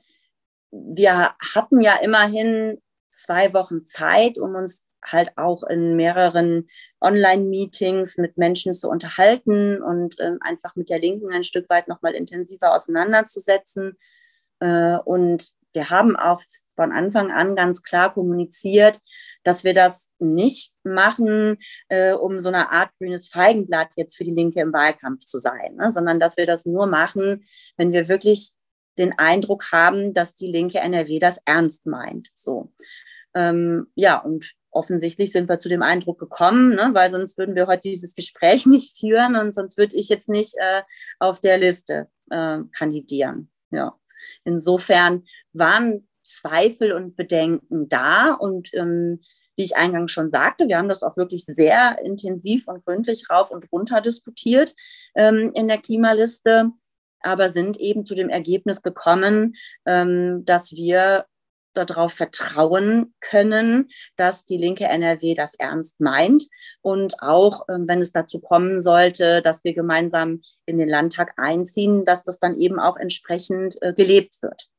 wir 0.70 1.34
hatten 1.54 1.80
ja 1.80 1.96
immerhin 2.02 2.80
zwei 3.10 3.52
Wochen 3.52 3.84
Zeit, 3.84 4.38
um 4.38 4.54
uns 4.54 4.86
halt 5.04 5.36
auch 5.36 5.64
in 5.64 5.96
mehreren 5.96 6.68
Online-Meetings 7.00 8.18
mit 8.18 8.38
Menschen 8.38 8.72
zu 8.74 8.88
unterhalten 8.88 9.82
und 9.82 10.18
äh, 10.20 10.32
einfach 10.40 10.76
mit 10.76 10.90
der 10.90 11.00
Linken 11.00 11.32
ein 11.32 11.44
Stück 11.44 11.68
weit 11.68 11.88
nochmal 11.88 12.14
intensiver 12.14 12.74
auseinanderzusetzen. 12.74 13.98
Äh, 14.60 14.96
und 14.98 15.50
wir 15.72 15.90
haben 15.90 16.16
auch 16.16 16.40
von 16.76 16.92
Anfang 16.92 17.30
an 17.30 17.56
ganz 17.56 17.82
klar 17.82 18.14
kommuniziert, 18.14 19.00
dass 19.44 19.64
wir 19.64 19.74
das 19.74 20.12
nicht 20.18 20.72
machen, 20.84 21.58
äh, 21.88 22.12
um 22.12 22.40
so 22.40 22.48
eine 22.48 22.70
Art 22.70 22.90
grünes 22.98 23.28
Feigenblatt 23.28 23.88
jetzt 23.96 24.16
für 24.16 24.24
die 24.24 24.30
Linke 24.30 24.60
im 24.60 24.72
Wahlkampf 24.72 25.24
zu 25.24 25.38
sein, 25.38 25.76
ne? 25.76 25.90
sondern 25.90 26.20
dass 26.20 26.36
wir 26.36 26.46
das 26.46 26.66
nur 26.66 26.86
machen, 26.86 27.46
wenn 27.76 27.92
wir 27.92 28.08
wirklich 28.08 28.52
den 28.98 29.18
Eindruck 29.18 29.72
haben, 29.72 30.12
dass 30.12 30.34
die 30.34 30.46
linke 30.46 30.78
NRW 30.78 31.18
das 31.18 31.40
ernst 31.44 31.86
meint. 31.86 32.28
So. 32.34 32.72
Ähm, 33.34 33.86
ja, 33.94 34.18
und 34.18 34.52
offensichtlich 34.70 35.32
sind 35.32 35.48
wir 35.48 35.58
zu 35.58 35.68
dem 35.68 35.82
Eindruck 35.82 36.18
gekommen, 36.18 36.74
ne? 36.74 36.90
weil 36.92 37.10
sonst 37.10 37.38
würden 37.38 37.54
wir 37.54 37.66
heute 37.66 37.88
dieses 37.88 38.14
Gespräch 38.14 38.66
nicht 38.66 38.98
führen 38.98 39.36
und 39.36 39.54
sonst 39.54 39.78
würde 39.78 39.96
ich 39.96 40.08
jetzt 40.08 40.28
nicht 40.28 40.54
äh, 40.58 40.82
auf 41.18 41.40
der 41.40 41.58
Liste 41.58 42.08
äh, 42.30 42.58
kandidieren. 42.76 43.50
Ja. 43.70 43.96
Insofern 44.44 45.24
waren 45.52 46.06
Zweifel 46.22 46.92
und 46.92 47.16
Bedenken 47.16 47.88
da. 47.88 48.32
Und 48.32 48.72
ähm, 48.74 49.20
wie 49.56 49.64
ich 49.64 49.76
eingangs 49.76 50.12
schon 50.12 50.30
sagte, 50.30 50.68
wir 50.68 50.78
haben 50.78 50.88
das 50.88 51.02
auch 51.02 51.16
wirklich 51.16 51.44
sehr 51.44 51.98
intensiv 52.04 52.68
und 52.68 52.84
gründlich 52.84 53.28
rauf 53.30 53.50
und 53.50 53.70
runter 53.70 54.00
diskutiert 54.00 54.74
ähm, 55.14 55.52
in 55.54 55.68
der 55.68 55.78
Klimaliste, 55.78 56.70
aber 57.20 57.48
sind 57.48 57.78
eben 57.78 58.04
zu 58.04 58.14
dem 58.14 58.28
Ergebnis 58.28 58.82
gekommen, 58.82 59.54
ähm, 59.86 60.44
dass 60.44 60.72
wir 60.72 61.26
darauf 61.74 62.12
vertrauen 62.12 63.14
können, 63.20 63.88
dass 64.16 64.44
die 64.44 64.58
linke 64.58 64.84
NRW 64.84 65.34
das 65.34 65.54
ernst 65.54 66.00
meint 66.00 66.44
und 66.82 67.22
auch, 67.22 67.66
ähm, 67.68 67.88
wenn 67.88 68.00
es 68.00 68.12
dazu 68.12 68.40
kommen 68.40 68.82
sollte, 68.82 69.42
dass 69.42 69.64
wir 69.64 69.72
gemeinsam 69.72 70.42
in 70.66 70.78
den 70.78 70.88
Landtag 70.88 71.32
einziehen, 71.36 72.04
dass 72.04 72.24
das 72.24 72.38
dann 72.38 72.54
eben 72.54 72.78
auch 72.78 72.96
entsprechend 72.96 73.80
äh, 73.80 73.94
gelebt 73.94 74.42
wird. 74.42 74.71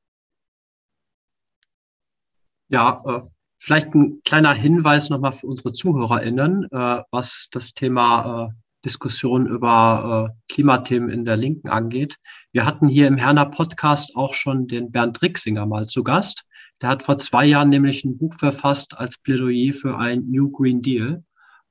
Ja, 2.73 3.03
äh, 3.05 3.21
vielleicht 3.59 3.93
ein 3.93 4.23
kleiner 4.25 4.51
Hinweis 4.51 5.11
nochmal 5.11 5.33
für 5.33 5.45
unsere 5.45 5.73
ZuhörerInnen, 5.73 6.63
äh, 6.71 7.03
was 7.11 7.47
das 7.51 7.75
Thema 7.75 8.47
äh, 8.47 8.53
Diskussion 8.83 9.45
über 9.45 10.31
äh, 10.31 10.51
Klimathemen 10.51 11.09
in 11.11 11.23
der 11.23 11.37
Linken 11.37 11.69
angeht. 11.69 12.15
Wir 12.51 12.65
hatten 12.65 12.87
hier 12.87 13.05
im 13.05 13.17
Herner 13.17 13.45
Podcast 13.45 14.15
auch 14.15 14.33
schon 14.33 14.65
den 14.67 14.91
Bernd 14.91 15.21
Rixinger 15.21 15.67
mal 15.67 15.85
zu 15.85 16.03
Gast. 16.03 16.45
Der 16.81 16.89
hat 16.89 17.03
vor 17.03 17.17
zwei 17.17 17.45
Jahren 17.45 17.69
nämlich 17.69 18.03
ein 18.03 18.17
Buch 18.17 18.33
verfasst 18.33 18.97
als 18.97 19.19
Plädoyer 19.19 19.71
für 19.71 19.99
ein 19.99 20.23
New 20.31 20.49
Green 20.49 20.81
Deal. 20.81 21.23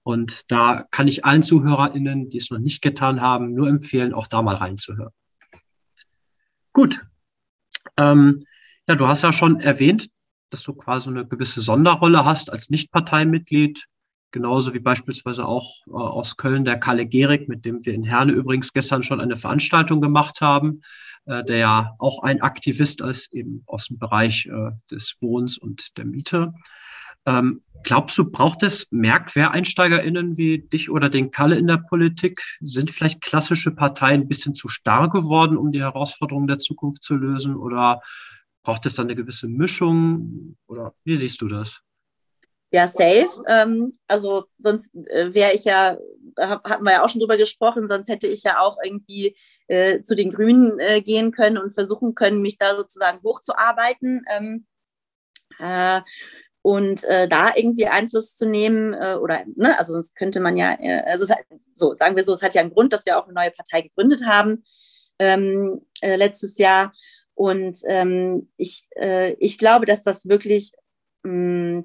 Und 0.05 0.43
da 0.53 0.85
kann 0.93 1.09
ich 1.09 1.25
allen 1.25 1.43
ZuhörerInnen, 1.43 2.31
die 2.31 2.37
es 2.37 2.53
noch 2.53 2.61
nicht 2.61 2.81
getan 2.81 3.21
haben, 3.21 3.55
nur 3.55 3.67
empfehlen, 3.67 4.15
auch 4.15 4.29
da 4.29 4.41
mal 4.41 4.55
reinzuhören. 4.55 5.13
Gut. 6.73 7.05
Ähm, 7.97 8.39
ja, 8.89 8.95
du 8.95 9.09
hast 9.09 9.23
ja 9.23 9.33
schon 9.33 9.59
erwähnt, 9.59 10.12
dass 10.53 10.63
du 10.63 10.75
quasi 10.75 11.09
eine 11.11 11.27
gewisse 11.27 11.61
Sonderrolle 11.61 12.25
hast 12.25 12.53
als 12.53 12.71
Nichtparteimitglied 12.71 13.87
genauso 14.33 14.75
wie 14.75 14.81
beispielsweise 14.81 15.47
auch 15.47 15.77
äh, 15.87 15.93
aus 15.93 16.37
Köln 16.37 16.65
der 16.65 16.81
Kalle 16.81 17.07
Gehrig, 17.07 17.49
mit 17.49 17.65
dem 17.65 17.85
wir 17.85 17.95
in 17.95 18.03
Herne 18.05 18.33
übrigens 18.33 18.73
gestern 18.73 19.03
schon 19.03 19.21
eine 19.21 19.37
Veranstaltung 19.37 20.01
gemacht 20.01 20.41
haben, 20.41 20.81
äh, 21.27 21.45
der 21.45 21.59
ja 21.59 21.95
auch 21.99 22.23
ein 22.23 22.41
Aktivist 22.41 23.03
ist, 23.03 23.33
eben 23.35 23.63
aus 23.67 23.87
dem 23.87 23.99
Bereich 23.99 24.47
äh, 24.47 24.71
des 24.91 25.17
Wohns 25.21 25.59
und 25.59 25.97
der 25.97 26.07
Miete. 26.07 26.53
Ähm, 27.25 27.63
glaubst 27.85 28.19
du, 28.19 28.29
braucht 28.29 28.65
es 28.65 28.89
mehr 28.91 29.21
QuereinsteigerInnen 29.21 30.37
wie 30.37 30.59
dich 30.59 30.91
oder 30.91 31.09
den 31.09 31.31
Kalle 31.31 31.57
in 31.57 31.69
der 31.69 31.77
Politik? 31.77 32.43
Sind 32.61 32.91
vielleicht 32.91 33.21
klassische 33.21 33.71
Parteien 33.71 34.23
ein 34.23 34.29
bisschen 34.29 34.57
zu 34.57 34.67
starr 34.67 35.09
geworden, 35.09 35.57
um 35.57 35.71
die 35.71 35.83
Herausforderungen 35.83 36.49
der 36.49 36.59
Zukunft 36.59 37.05
zu 37.05 37.15
lösen? 37.15 37.55
Oder 37.55 38.01
braucht 38.63 38.87
es 38.87 38.95
da 38.95 39.03
eine 39.03 39.15
gewisse 39.15 39.49
Mischung? 39.49 40.57
Oder 40.67 40.95
wie 41.05 41.15
siehst 41.15 41.41
du 41.41 41.49
das? 41.49 41.81
Ja, 42.71 42.89
safe. 42.89 43.29
Ähm, 43.49 43.93
also 44.09 44.45
sonst 44.59 44.95
äh, 44.95 45.35
wäre 45.35 45.53
ich 45.53 45.65
ja, 45.65 45.99
da 46.37 46.63
hatten 46.65 46.85
wir 46.85 46.93
ja 46.93 47.05
auch 47.05 47.09
schon 47.11 47.21
drüber 47.21 47.37
gesprochen, 47.37 47.87
sonst 47.89 48.09
hätte 48.09 48.27
ich 48.27 48.45
ja 48.45 48.61
auch 48.61 48.79
irgendwie 48.83 49.37
äh, 49.67 50.01
zu 50.03 50.17
den 50.17 50.31
Grünen 50.31 50.79
äh, 50.79 51.03
gehen 51.03 51.33
können 51.33 51.59
und 51.59 51.75
versuchen 51.75 52.15
können, 52.15 52.41
mich 52.41 52.57
da 52.57 52.75
sozusagen 52.75 53.23
hochzuarbeiten. 53.23 54.23
Ähm, 54.31 54.67
äh, 55.59 56.01
und 56.63 57.03
äh, 57.05 57.29
da 57.29 57.51
irgendwie 57.57 57.89
Einfluss 57.89 58.37
zu 58.37 58.49
nehmen 58.49 58.95
äh, 58.95 59.17
oder 59.21 59.45
ne, 59.57 59.77
also 59.79 59.95
sonst 59.95 60.15
könnte 60.15 60.39
man 60.39 60.57
ja 60.57 60.77
also 61.07 61.29
hat, 61.29 61.41
so 61.75 61.95
sagen 61.97 62.15
wir 62.15 62.23
so 62.23 62.35
es 62.35 62.43
hat 62.43 62.55
ja 62.55 62.61
einen 62.61 62.73
Grund 62.73 62.93
dass 62.93 63.05
wir 63.05 63.19
auch 63.19 63.25
eine 63.25 63.35
neue 63.35 63.51
Partei 63.51 63.83
gegründet 63.83 64.25
haben 64.25 64.63
ähm, 65.19 65.85
letztes 66.01 66.59
Jahr 66.59 66.93
und 67.35 67.79
ähm, 67.87 68.51
ich 68.57 68.87
ich 69.39 69.59
glaube 69.59 69.87
dass 69.87 70.03
das 70.03 70.29
wirklich 70.29 70.73
mm, 71.23 71.81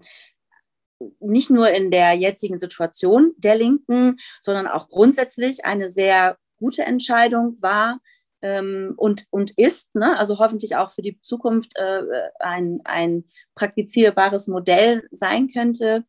nicht 1.20 1.50
nur 1.50 1.70
in 1.70 1.92
der 1.92 2.14
jetzigen 2.14 2.58
Situation 2.58 3.34
der 3.38 3.56
Linken, 3.56 4.18
sondern 4.42 4.68
auch 4.68 4.88
grundsätzlich 4.88 5.66
eine 5.66 5.90
sehr 5.90 6.38
gute 6.58 6.84
Entscheidung 6.84 7.62
war 7.62 8.00
ähm, 8.42 8.94
und, 8.98 9.26
und 9.30 9.58
ist, 9.58 9.96
ne? 9.96 10.18
also 10.18 10.40
hoffentlich 10.40 10.76
auch 10.76 10.92
für 10.92 11.02
die 11.02 11.20
Zukunft 11.22 11.76
äh, 11.76 12.02
ein, 12.40 12.82
ein 12.84 13.26
praktizierbares 13.56 14.48
Modell 14.48 15.08
sein 15.12 15.50
könnte, 15.50 16.04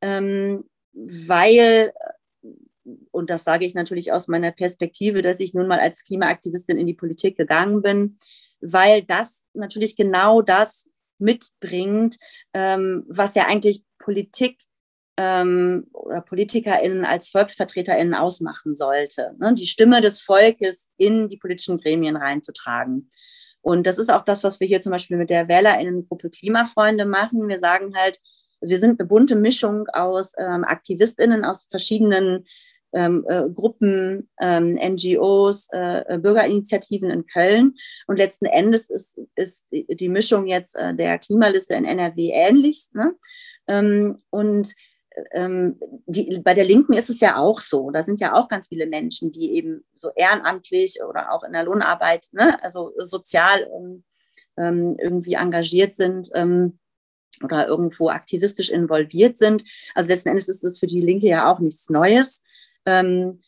ähm, 0.00 0.64
weil, 0.92 1.92
und 3.10 3.30
das 3.30 3.44
sage 3.44 3.66
ich 3.66 3.74
natürlich 3.74 4.12
aus 4.12 4.28
meiner 4.28 4.52
Perspektive, 4.52 5.22
dass 5.22 5.40
ich 5.40 5.54
nun 5.54 5.66
mal 5.66 5.80
als 5.80 6.04
Klimaaktivistin 6.04 6.76
in 6.76 6.86
die 6.86 6.94
Politik 6.94 7.36
gegangen 7.36 7.82
bin, 7.82 8.18
weil 8.64 9.02
das 9.02 9.44
natürlich 9.52 9.96
genau 9.96 10.42
das 10.42 10.88
mitbringt, 11.18 12.16
ähm, 12.52 13.04
was 13.08 13.34
ja 13.34 13.46
eigentlich 13.46 13.84
Politik 13.98 14.58
ähm, 15.16 15.86
oder 15.92 16.20
PolitikerInnen 16.22 17.04
als 17.04 17.32
VolksvertreterInnen 17.32 18.14
ausmachen 18.14 18.74
sollte. 18.74 19.34
Ne? 19.38 19.54
Die 19.54 19.66
Stimme 19.66 20.00
des 20.00 20.20
Volkes 20.20 20.90
in 20.96 21.28
die 21.28 21.36
politischen 21.36 21.78
Gremien 21.78 22.16
reinzutragen. 22.16 23.08
Und 23.60 23.86
das 23.86 23.98
ist 23.98 24.10
auch 24.10 24.24
das, 24.24 24.44
was 24.44 24.60
wir 24.60 24.66
hier 24.66 24.82
zum 24.82 24.92
Beispiel 24.92 25.16
mit 25.16 25.30
der 25.30 25.48
WählerInnengruppe 25.48 26.30
Klimafreunde 26.30 27.06
machen. 27.06 27.48
Wir 27.48 27.58
sagen 27.58 27.96
halt, 27.96 28.18
also 28.60 28.72
wir 28.72 28.78
sind 28.78 29.00
eine 29.00 29.08
bunte 29.08 29.36
Mischung 29.36 29.86
aus 29.92 30.32
ähm, 30.36 30.64
AktivistInnen 30.64 31.44
aus 31.44 31.66
verschiedenen 31.70 32.44
ähm, 32.94 33.24
äh, 33.28 33.48
Gruppen, 33.48 34.28
ähm, 34.40 34.74
NGOs, 34.74 35.68
äh, 35.72 36.18
Bürgerinitiativen 36.18 37.10
in 37.10 37.26
Köln. 37.26 37.74
Und 38.06 38.16
letzten 38.16 38.46
Endes 38.46 38.90
ist, 38.90 39.18
ist 39.34 39.66
die 39.70 40.08
Mischung 40.08 40.46
jetzt 40.46 40.76
äh, 40.76 40.94
der 40.94 41.18
Klimaliste 41.18 41.74
in 41.74 41.84
NRW 41.84 42.30
ähnlich. 42.32 42.88
Ne? 42.92 43.14
Ähm, 43.66 44.22
und 44.30 44.74
ähm, 45.32 45.78
die, 46.06 46.40
bei 46.42 46.54
der 46.54 46.64
Linken 46.64 46.94
ist 46.94 47.10
es 47.10 47.20
ja 47.20 47.36
auch 47.36 47.60
so. 47.60 47.90
Da 47.90 48.02
sind 48.04 48.20
ja 48.20 48.34
auch 48.34 48.48
ganz 48.48 48.68
viele 48.68 48.86
Menschen, 48.86 49.32
die 49.32 49.54
eben 49.54 49.84
so 49.96 50.10
ehrenamtlich 50.16 50.98
oder 51.08 51.32
auch 51.32 51.44
in 51.44 51.52
der 51.52 51.64
Lohnarbeit, 51.64 52.26
ne, 52.32 52.62
also 52.62 52.92
sozial 52.98 53.68
ähm, 54.56 54.96
irgendwie 54.98 55.34
engagiert 55.34 55.94
sind 55.94 56.30
ähm, 56.34 56.78
oder 57.42 57.66
irgendwo 57.66 58.08
aktivistisch 58.10 58.70
involviert 58.70 59.38
sind. 59.38 59.64
Also 59.94 60.10
letzten 60.10 60.30
Endes 60.30 60.48
ist 60.48 60.64
das 60.64 60.78
für 60.78 60.86
die 60.86 61.00
Linke 61.00 61.26
ja 61.26 61.50
auch 61.50 61.58
nichts 61.58 61.90
Neues. 61.90 62.42
Ähm, 62.86 63.42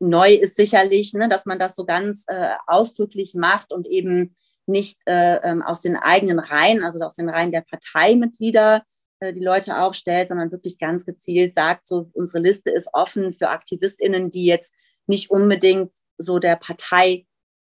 neu 0.00 0.32
ist 0.34 0.56
sicherlich, 0.56 1.12
ne, 1.14 1.28
dass 1.28 1.46
man 1.46 1.58
das 1.58 1.74
so 1.74 1.84
ganz 1.84 2.24
äh, 2.28 2.54
ausdrücklich 2.66 3.34
macht 3.34 3.72
und 3.72 3.86
eben 3.88 4.36
nicht 4.66 5.00
äh, 5.06 5.36
ähm, 5.36 5.62
aus 5.62 5.80
den 5.80 5.96
eigenen 5.96 6.38
Reihen, 6.38 6.82
also 6.82 7.00
aus 7.00 7.16
den 7.16 7.28
Reihen 7.28 7.52
der 7.52 7.62
Parteimitglieder, 7.62 8.84
äh, 9.20 9.32
die 9.32 9.42
Leute 9.42 9.80
aufstellt, 9.80 10.28
sondern 10.28 10.52
wirklich 10.52 10.78
ganz 10.78 11.04
gezielt 11.04 11.54
sagt, 11.54 11.86
so 11.86 12.10
unsere 12.12 12.42
Liste 12.42 12.70
ist 12.70 12.90
offen 12.92 13.32
für 13.32 13.48
AktivistInnen, 13.48 14.30
die 14.30 14.44
jetzt 14.44 14.74
nicht 15.06 15.30
unbedingt 15.30 15.92
so 16.18 16.38
der 16.38 16.56
Partei 16.56 17.26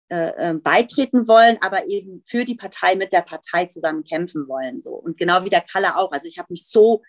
äh, 0.10 0.50
äh, 0.50 0.54
beitreten 0.56 1.28
wollen, 1.28 1.60
aber 1.62 1.88
eben 1.88 2.24
für 2.26 2.44
die 2.44 2.56
Partei 2.56 2.96
mit 2.96 3.14
der 3.14 3.22
Partei 3.22 3.68
zusammen 3.68 4.04
kämpfen 4.04 4.48
wollen. 4.48 4.82
So. 4.82 4.92
Und 4.92 5.18
genau 5.18 5.46
wie 5.46 5.50
der 5.50 5.62
Kalle 5.62 5.98
auch. 5.98 6.12
Also 6.12 6.28
ich 6.28 6.40
habe 6.40 6.48
mich 6.50 6.68
so 6.68 7.04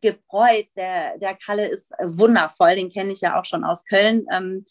gefreut. 0.00 0.68
Der, 0.76 1.18
der 1.18 1.34
Kalle 1.34 1.66
ist 1.66 1.92
wundervoll, 2.02 2.76
den 2.76 2.90
kenne 2.90 3.12
ich 3.12 3.20
ja 3.20 3.38
auch 3.38 3.44
schon 3.44 3.64
aus 3.64 3.84
Köln. 3.84 4.26
Ähm, 4.32 4.64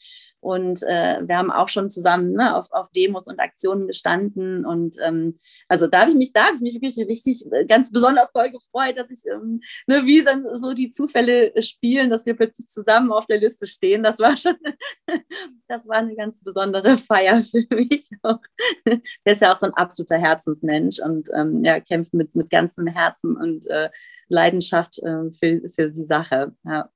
und 0.48 0.82
äh, 0.84 1.28
wir 1.28 1.38
haben 1.38 1.52
auch 1.52 1.68
schon 1.68 1.90
zusammen 1.90 2.32
ne, 2.32 2.56
auf, 2.56 2.72
auf 2.72 2.90
Demos 2.92 3.28
und 3.28 3.38
Aktionen 3.38 3.86
gestanden. 3.86 4.66
Und 4.66 4.96
ähm, 5.06 5.38
also 5.68 5.88
da 5.88 6.00
habe 6.00 6.12
ich 6.12 6.16
mich, 6.16 6.32
da 6.32 6.46
habe 6.46 6.56
ich 6.56 6.62
mich 6.62 6.76
wirklich 6.76 7.06
richtig 7.06 7.52
äh, 7.52 7.66
ganz 7.66 7.92
besonders 7.92 8.32
toll 8.32 8.52
gefreut, 8.52 8.98
dass 8.98 9.12
ich, 9.12 9.26
ähm, 9.30 9.60
ne, 9.88 10.06
wie 10.06 10.24
dann 10.24 10.46
so 10.58 10.72
die 10.72 10.90
Zufälle 10.90 11.52
spielen, 11.62 12.10
dass 12.10 12.26
wir 12.26 12.34
plötzlich 12.34 12.70
zusammen 12.70 13.12
auf 13.12 13.26
der 13.26 13.40
Liste 13.40 13.68
stehen. 13.68 14.04
Das 14.04 14.20
war 14.20 14.38
schon, 14.38 14.56
das 15.68 15.86
war 15.86 15.98
eine 15.98 16.16
ganz 16.16 16.42
besondere 16.42 16.96
Feier 16.98 17.44
für 17.44 17.68
mich. 17.70 18.08
Der 18.86 19.34
ist 19.34 19.42
ja 19.42 19.54
auch 19.54 19.60
so 19.60 19.66
ein 19.66 19.74
absoluter 19.74 20.18
Herzensmensch 20.18 21.00
und 21.00 21.28
ähm, 21.36 21.62
ja, 21.66 21.82
kämpft 21.82 22.14
mit, 22.14 22.38
mit 22.38 22.50
ganzem 22.50 22.88
Herzen 22.88 23.36
und 23.36 23.68
äh, 23.68 23.90
Leidenschaft 24.30 25.00
äh, 25.00 25.30
für, 25.32 25.68
für 25.68 25.90
die 25.90 26.06
Sache. 26.06 26.56
Ja. 26.64 26.90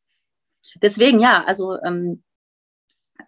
Deswegen, 0.82 1.20
ja, 1.20 1.44
also 1.46 1.78
ähm, 1.84 2.24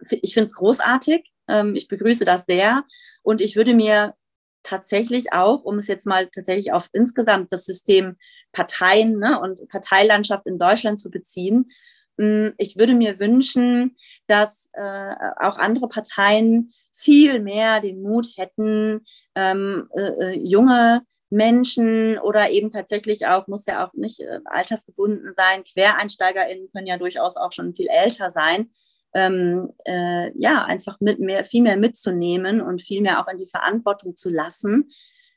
ich 0.09 0.33
finde 0.33 0.47
es 0.47 0.55
großartig. 0.55 1.31
Ähm, 1.47 1.75
ich 1.75 1.87
begrüße 1.87 2.25
das 2.25 2.45
sehr. 2.45 2.83
Und 3.21 3.41
ich 3.41 3.55
würde 3.55 3.73
mir 3.73 4.15
tatsächlich 4.63 5.33
auch, 5.33 5.63
um 5.63 5.77
es 5.77 5.87
jetzt 5.87 6.07
mal 6.07 6.29
tatsächlich 6.29 6.71
auf 6.71 6.89
insgesamt 6.93 7.51
das 7.51 7.65
System 7.65 8.17
Parteien 8.51 9.19
ne, 9.19 9.39
und 9.39 9.67
Parteilandschaft 9.69 10.47
in 10.47 10.57
Deutschland 10.57 10.99
zu 10.99 11.11
beziehen, 11.11 11.71
mm, 12.17 12.49
ich 12.57 12.77
würde 12.77 12.93
mir 12.93 13.19
wünschen, 13.19 13.97
dass 14.27 14.69
äh, 14.73 15.15
auch 15.39 15.57
andere 15.57 15.89
Parteien 15.89 16.71
viel 16.93 17.39
mehr 17.39 17.81
den 17.81 18.01
Mut 18.01 18.27
hätten, 18.37 19.05
ähm, 19.35 19.89
äh, 19.95 20.01
äh 20.01 20.39
junge 20.39 21.01
Menschen 21.33 22.19
oder 22.19 22.51
eben 22.51 22.69
tatsächlich 22.69 23.25
auch, 23.25 23.47
muss 23.47 23.65
ja 23.65 23.85
auch 23.85 23.93
nicht 23.93 24.21
äh, 24.21 24.39
altersgebunden 24.45 25.33
sein, 25.35 25.63
QuereinsteigerInnen 25.63 26.69
können 26.71 26.87
ja 26.87 26.97
durchaus 26.97 27.37
auch 27.37 27.51
schon 27.51 27.75
viel 27.75 27.87
älter 27.87 28.29
sein, 28.29 28.69
ähm, 29.13 29.71
äh, 29.85 30.31
ja, 30.37 30.65
einfach 30.65 30.99
mit 30.99 31.19
mehr, 31.19 31.45
viel 31.45 31.61
mehr 31.61 31.77
mitzunehmen 31.77 32.61
und 32.61 32.81
viel 32.81 33.01
mehr 33.01 33.21
auch 33.21 33.27
in 33.27 33.37
die 33.37 33.47
Verantwortung 33.47 34.15
zu 34.15 34.29
lassen, 34.29 34.89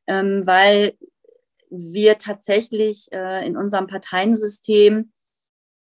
ähm, 0.07 0.43
weil 0.47 0.95
wir 1.71 2.19
tatsächlich 2.19 3.07
äh, 3.13 3.47
in 3.47 3.57
unserem 3.57 3.87
Parteiensystem, 3.87 5.13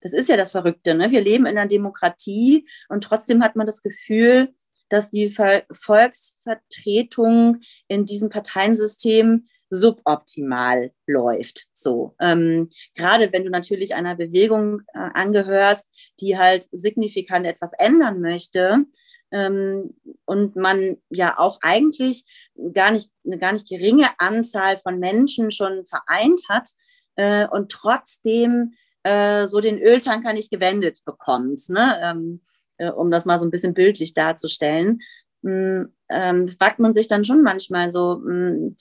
das 0.01 0.11
ist 0.13 0.29
ja 0.29 0.37
das 0.37 0.51
Verrückte, 0.51 0.95
ne? 0.95 1.11
wir 1.11 1.21
leben 1.21 1.45
in 1.45 1.57
einer 1.57 1.67
Demokratie 1.67 2.67
und 2.89 3.03
trotzdem 3.03 3.43
hat 3.43 3.55
man 3.55 3.65
das 3.65 3.81
Gefühl, 3.81 4.53
dass 4.89 5.09
die 5.09 5.31
Volksvertretung 5.31 7.59
in 7.87 8.05
diesem 8.05 8.29
Parteiensystem 8.29 9.47
suboptimal 9.71 10.91
läuft. 11.07 11.65
So 11.73 12.15
ähm, 12.19 12.69
gerade 12.95 13.33
wenn 13.33 13.43
du 13.43 13.49
natürlich 13.49 13.95
einer 13.95 14.15
Bewegung 14.15 14.81
äh, 14.93 14.99
angehörst, 15.13 15.87
die 16.19 16.37
halt 16.37 16.67
signifikant 16.71 17.47
etwas 17.47 17.71
ändern 17.79 18.21
möchte 18.21 18.85
ähm, 19.31 19.95
und 20.25 20.55
man 20.55 20.97
ja 21.09 21.39
auch 21.39 21.57
eigentlich 21.63 22.25
gar 22.73 22.91
nicht 22.91 23.09
eine 23.25 23.39
gar 23.39 23.53
nicht 23.53 23.67
geringe 23.67 24.09
Anzahl 24.19 24.77
von 24.77 24.99
Menschen 24.99 25.51
schon 25.51 25.85
vereint 25.85 26.41
hat, 26.49 26.67
äh, 27.15 27.47
und 27.47 27.71
trotzdem 27.71 28.73
äh, 29.03 29.47
so 29.47 29.59
den 29.59 29.79
Öltanker 29.79 30.33
nicht 30.33 30.51
gewendet 30.51 30.99
bekommt, 31.05 31.61
ne? 31.69 31.99
Ähm, 32.01 32.41
äh, 32.77 32.89
um 32.89 33.11
das 33.11 33.25
mal 33.25 33.39
so 33.39 33.45
ein 33.45 33.51
bisschen 33.51 33.73
bildlich 33.73 34.13
darzustellen, 34.13 34.99
mh, 35.41 35.51
hm, 35.51 35.93
ähm, 36.09 36.47
fragt 36.49 36.79
man 36.79 36.93
sich 36.93 37.07
dann 37.07 37.25
schon 37.25 37.43
manchmal 37.43 37.89
so, 37.89 38.21
mh, 38.23 38.49
hm, 38.49 38.77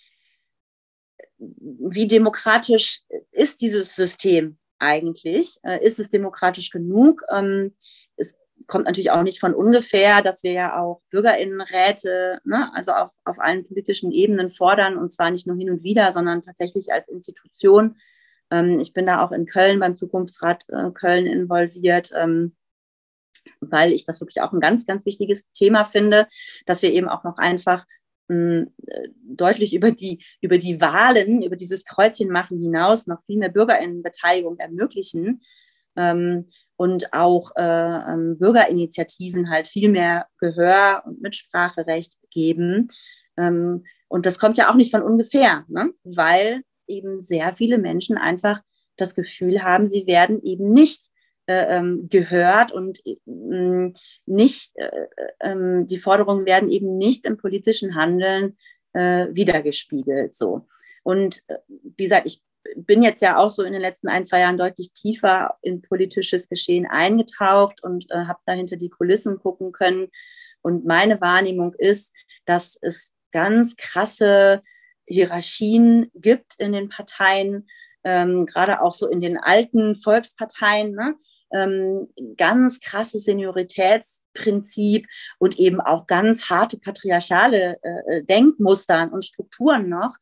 wie 1.41 2.07
demokratisch 2.07 3.03
ist 3.32 3.61
dieses 3.61 3.97
System 3.97 4.59
eigentlich? 4.78 5.57
Äh, 5.62 5.84
ist 5.84 5.99
es 5.99 6.11
demokratisch 6.11 6.70
genug? 6.70 7.22
Ähm, 7.30 7.74
es 8.16 8.36
kommt 8.66 8.84
natürlich 8.84 9.11
auch 9.11 9.22
nicht 9.22 9.41
von 9.41 9.55
ungefähr, 9.55 10.22
dass 10.22 10.43
wir 10.43 10.53
ja 10.53 10.80
auch 10.80 11.03
Bürgerinnenräte, 11.11 12.41
ne, 12.45 12.70
also 12.74 12.93
auf, 12.93 13.11
auf 13.24 13.38
allen 13.38 13.66
politischen 13.66 14.12
Ebenen 14.12 14.51
fordern 14.51 14.97
und 14.97 15.11
zwar 15.12 15.30
nicht 15.30 15.47
nur 15.47 15.57
hin 15.57 15.70
und 15.70 15.82
wieder, 15.82 16.12
sondern 16.12 16.43
tatsächlich 16.43 16.93
als 16.93 17.09
Institution. 17.09 17.97
Ähm, 18.51 18.78
ich 18.78 18.93
bin 18.93 19.07
da 19.07 19.24
auch 19.24 19.32
in 19.32 19.47
Köln 19.47 19.80
beim 19.80 19.97
Zukunftsrat 19.97 20.64
äh, 20.68 20.91
Köln 20.93 21.26
involviert. 21.26 22.11
Ähm, 22.14 22.55
weil 23.61 23.93
ich 23.93 24.05
das 24.05 24.20
wirklich 24.20 24.43
auch 24.43 24.53
ein 24.53 24.61
ganz, 24.61 24.86
ganz 24.86 25.07
wichtiges 25.07 25.51
Thema 25.53 25.84
finde, 25.84 26.26
dass 26.66 26.82
wir 26.82 26.93
eben 26.93 27.09
auch 27.09 27.24
noch 27.24 27.38
einfach 27.38 27.86
äh, 28.31 29.09
deutlich 29.24 29.74
über 29.74 29.91
die, 29.91 30.24
über 30.41 30.59
die 30.59 30.81
Wahlen, 30.81 31.43
über 31.43 31.57
dieses 31.57 31.85
Kreuzchen 31.85 32.31
machen 32.31 32.59
hinaus 32.59 33.07
noch 33.07 33.22
viel 33.24 33.39
mehr 33.39 33.49
Bürgerinnenbeteiligung 33.49 34.59
ermöglichen 34.59 35.43
ähm, 35.97 36.49
und 36.76 37.12
auch 37.12 37.53
äh, 37.57 37.62
ähm, 37.62 38.39
Bürgerinitiativen 38.39 39.51
halt 39.51 39.68
viel 39.68 39.91
mehr 39.91 40.26
Gehör 40.39 41.03
und 41.05 41.20
Mitspracherecht 41.20 42.14
geben. 42.31 42.89
Ähm, 43.37 43.85
und 44.09 44.26
das 44.26 44.39
kommt 44.39 44.57
ja 44.57 44.70
auch 44.70 44.76
nicht 44.76 44.91
von 44.91 45.03
ungefähr, 45.03 45.64
ne? 45.68 45.93
weil 46.05 46.62
eben 46.87 47.22
sehr 47.22 47.53
viele 47.53 47.78
Menschen 47.78 48.16
einfach 48.16 48.61
das 48.97 49.14
Gefühl 49.14 49.62
haben, 49.62 49.89
sie 49.89 50.07
werden 50.07 50.43
eben 50.43 50.72
nicht 50.72 51.09
gehört 52.09 52.72
und 52.72 53.01
äh, 53.07 53.92
nicht, 54.26 54.72
äh, 54.76 54.90
ähm, 55.40 55.86
die 55.86 55.98
Forderungen 55.98 56.46
werden 56.46 56.70
eben 56.70 56.96
nicht 56.96 57.24
im 57.24 57.36
politischen 57.36 57.94
Handeln 57.94 58.57
äh, 58.92 59.26
wiedergespiegelt. 59.30 60.34
So. 60.34 60.66
Und 61.03 61.42
äh, 61.48 61.59
wie 61.68 62.05
gesagt, 62.05 62.26
ich 62.26 62.42
bin 62.76 63.03
jetzt 63.03 63.22
ja 63.22 63.38
auch 63.38 63.51
so 63.51 63.62
in 63.62 63.72
den 63.72 63.82
letzten 63.82 64.09
ein, 64.09 64.26
zwei 64.26 64.40
Jahren 64.40 64.59
deutlich 64.59 64.92
tiefer 64.92 65.57
in 65.62 65.82
politisches 65.82 66.48
Geschehen 66.48 66.86
eingetaucht 66.86 67.82
und 67.82 68.07
äh, 68.11 68.26
habe 68.26 68.40
dahinter 68.46 68.76
die 68.76 68.90
Kulissen 68.90 69.38
gucken 69.38 69.72
können. 69.72 70.09
Und 70.62 70.84
meine 70.84 71.20
Wahrnehmung 71.20 71.74
ist, 71.74 72.12
dass 72.44 72.78
es 72.80 73.14
ganz 73.32 73.76
krasse 73.76 74.62
Hierarchien 75.07 76.11
gibt 76.14 76.59
in 76.59 76.72
den 76.72 76.88
Parteien, 76.88 77.68
ähm, 78.05 78.46
gerade 78.46 78.82
auch 78.82 78.92
so 78.92 79.09
in 79.09 79.20
den 79.20 79.38
alten 79.38 79.96
Volksparteien, 79.96 80.92
ne? 80.92 81.16
Ähm, 81.53 82.09
ganz 82.36 82.80
krasses 82.80 83.24
Senioritätsprinzip 83.24 85.07
und 85.38 85.59
eben 85.59 85.80
auch 85.80 86.07
ganz 86.07 86.48
harte 86.48 86.78
patriarchale 86.78 87.78
äh, 87.82 88.16
äh, 88.18 88.24
Denkmuster 88.24 89.11
und 89.12 89.24
Strukturen 89.24 89.88
noch. 89.88 90.16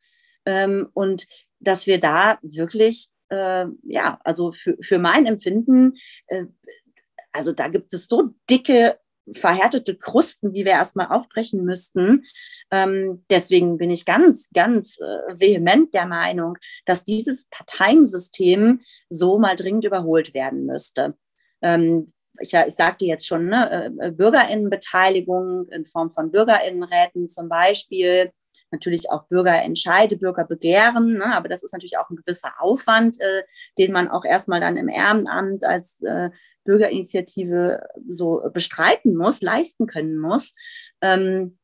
Ähm, 0.45 0.89
und 0.93 1.27
dass 1.59 1.87
wir 1.87 1.99
da 1.99 2.39
wirklich, 2.41 3.09
äh, 3.29 3.65
ja, 3.83 4.19
also 4.23 4.51
für, 4.51 4.77
für 4.81 4.97
mein 4.97 5.25
Empfinden, 5.25 5.93
äh, 6.27 6.45
also 7.31 7.51
da 7.51 7.67
gibt 7.67 7.93
es 7.93 8.07
so 8.07 8.29
dicke 8.49 8.97
verhärtete 9.33 9.95
Krusten, 9.95 10.53
die 10.53 10.65
wir 10.65 10.71
erstmal 10.71 11.07
aufbrechen 11.07 11.63
müssten. 11.63 12.25
Ähm, 12.71 13.25
deswegen 13.29 13.77
bin 13.77 13.91
ich 13.91 14.05
ganz, 14.05 14.49
ganz 14.53 14.99
äh, 14.99 15.39
vehement 15.39 15.93
der 15.93 16.05
Meinung, 16.05 16.57
dass 16.85 17.03
dieses 17.03 17.47
Parteiensystem 17.49 18.81
so 19.09 19.39
mal 19.39 19.55
dringend 19.55 19.85
überholt 19.85 20.33
werden 20.33 20.65
müsste. 20.65 21.15
Ähm, 21.61 22.13
ich, 22.39 22.53
ich 22.53 22.75
sagte 22.75 23.05
jetzt 23.05 23.27
schon, 23.27 23.47
ne, 23.47 23.91
äh, 23.99 24.11
Bürgerinnenbeteiligung 24.11 25.67
in 25.69 25.85
Form 25.85 26.11
von 26.11 26.31
Bürgerinnenräten 26.31 27.27
zum 27.27 27.49
Beispiel, 27.49 28.31
natürlich 28.71 29.11
auch 29.11 29.27
Bürgerentscheide, 29.27 30.17
Bürgerbegehren, 30.17 31.17
ne, 31.17 31.35
aber 31.35 31.49
das 31.49 31.63
ist 31.63 31.73
natürlich 31.73 31.97
auch 31.97 32.09
ein 32.09 32.15
gewisser 32.15 32.53
Aufwand, 32.59 33.19
äh, 33.19 33.43
den 33.77 33.91
man 33.91 34.09
auch 34.09 34.25
erstmal 34.25 34.59
dann 34.59 34.77
im 34.77 34.89
Ehrenamt 34.89 35.63
als 35.63 36.01
äh, 36.01 36.29
Bürgerinitiative 36.63 37.87
so 38.07 38.41
bestreiten 38.53 39.15
muss, 39.15 39.41
leisten 39.41 39.87
können 39.87 40.17
muss. 40.17 40.53
Ähm, 41.01 41.57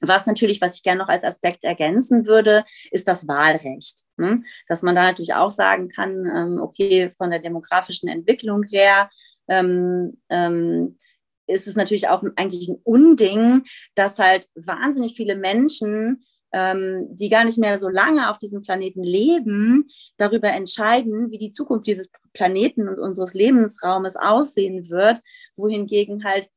was 0.00 0.26
natürlich, 0.26 0.60
was 0.60 0.76
ich 0.76 0.82
gerne 0.82 0.98
noch 0.98 1.08
als 1.08 1.24
Aspekt 1.24 1.64
ergänzen 1.64 2.26
würde, 2.26 2.64
ist 2.90 3.08
das 3.08 3.26
Wahlrecht. 3.28 4.04
Ne? 4.16 4.42
Dass 4.68 4.82
man 4.82 4.94
da 4.94 5.02
natürlich 5.02 5.34
auch 5.34 5.50
sagen 5.50 5.88
kann, 5.88 6.26
ähm, 6.26 6.60
okay, 6.60 7.10
von 7.16 7.30
der 7.30 7.40
demografischen 7.40 8.08
Entwicklung 8.08 8.62
her 8.64 9.10
ähm, 9.48 10.20
ähm, 10.28 10.98
ist 11.46 11.66
es 11.66 11.76
natürlich 11.76 12.08
auch 12.08 12.22
eigentlich 12.36 12.68
ein 12.68 12.80
Unding, 12.82 13.64
dass 13.94 14.18
halt 14.18 14.48
wahnsinnig 14.54 15.14
viele 15.14 15.36
Menschen 15.36 16.24
ähm, 16.52 17.08
die 17.10 17.28
gar 17.28 17.44
nicht 17.44 17.58
mehr 17.58 17.76
so 17.78 17.88
lange 17.88 18.30
auf 18.30 18.38
diesem 18.38 18.62
Planeten 18.62 19.02
leben, 19.02 19.86
darüber 20.16 20.48
entscheiden, 20.48 21.30
wie 21.30 21.38
die 21.38 21.52
Zukunft 21.52 21.86
dieses 21.86 22.10
Planeten 22.32 22.88
und 22.88 22.98
unseres 22.98 23.34
Lebensraumes 23.34 24.16
aussehen 24.16 24.90
wird, 24.90 25.20
wohingegen 25.56 26.24
halt 26.24 26.48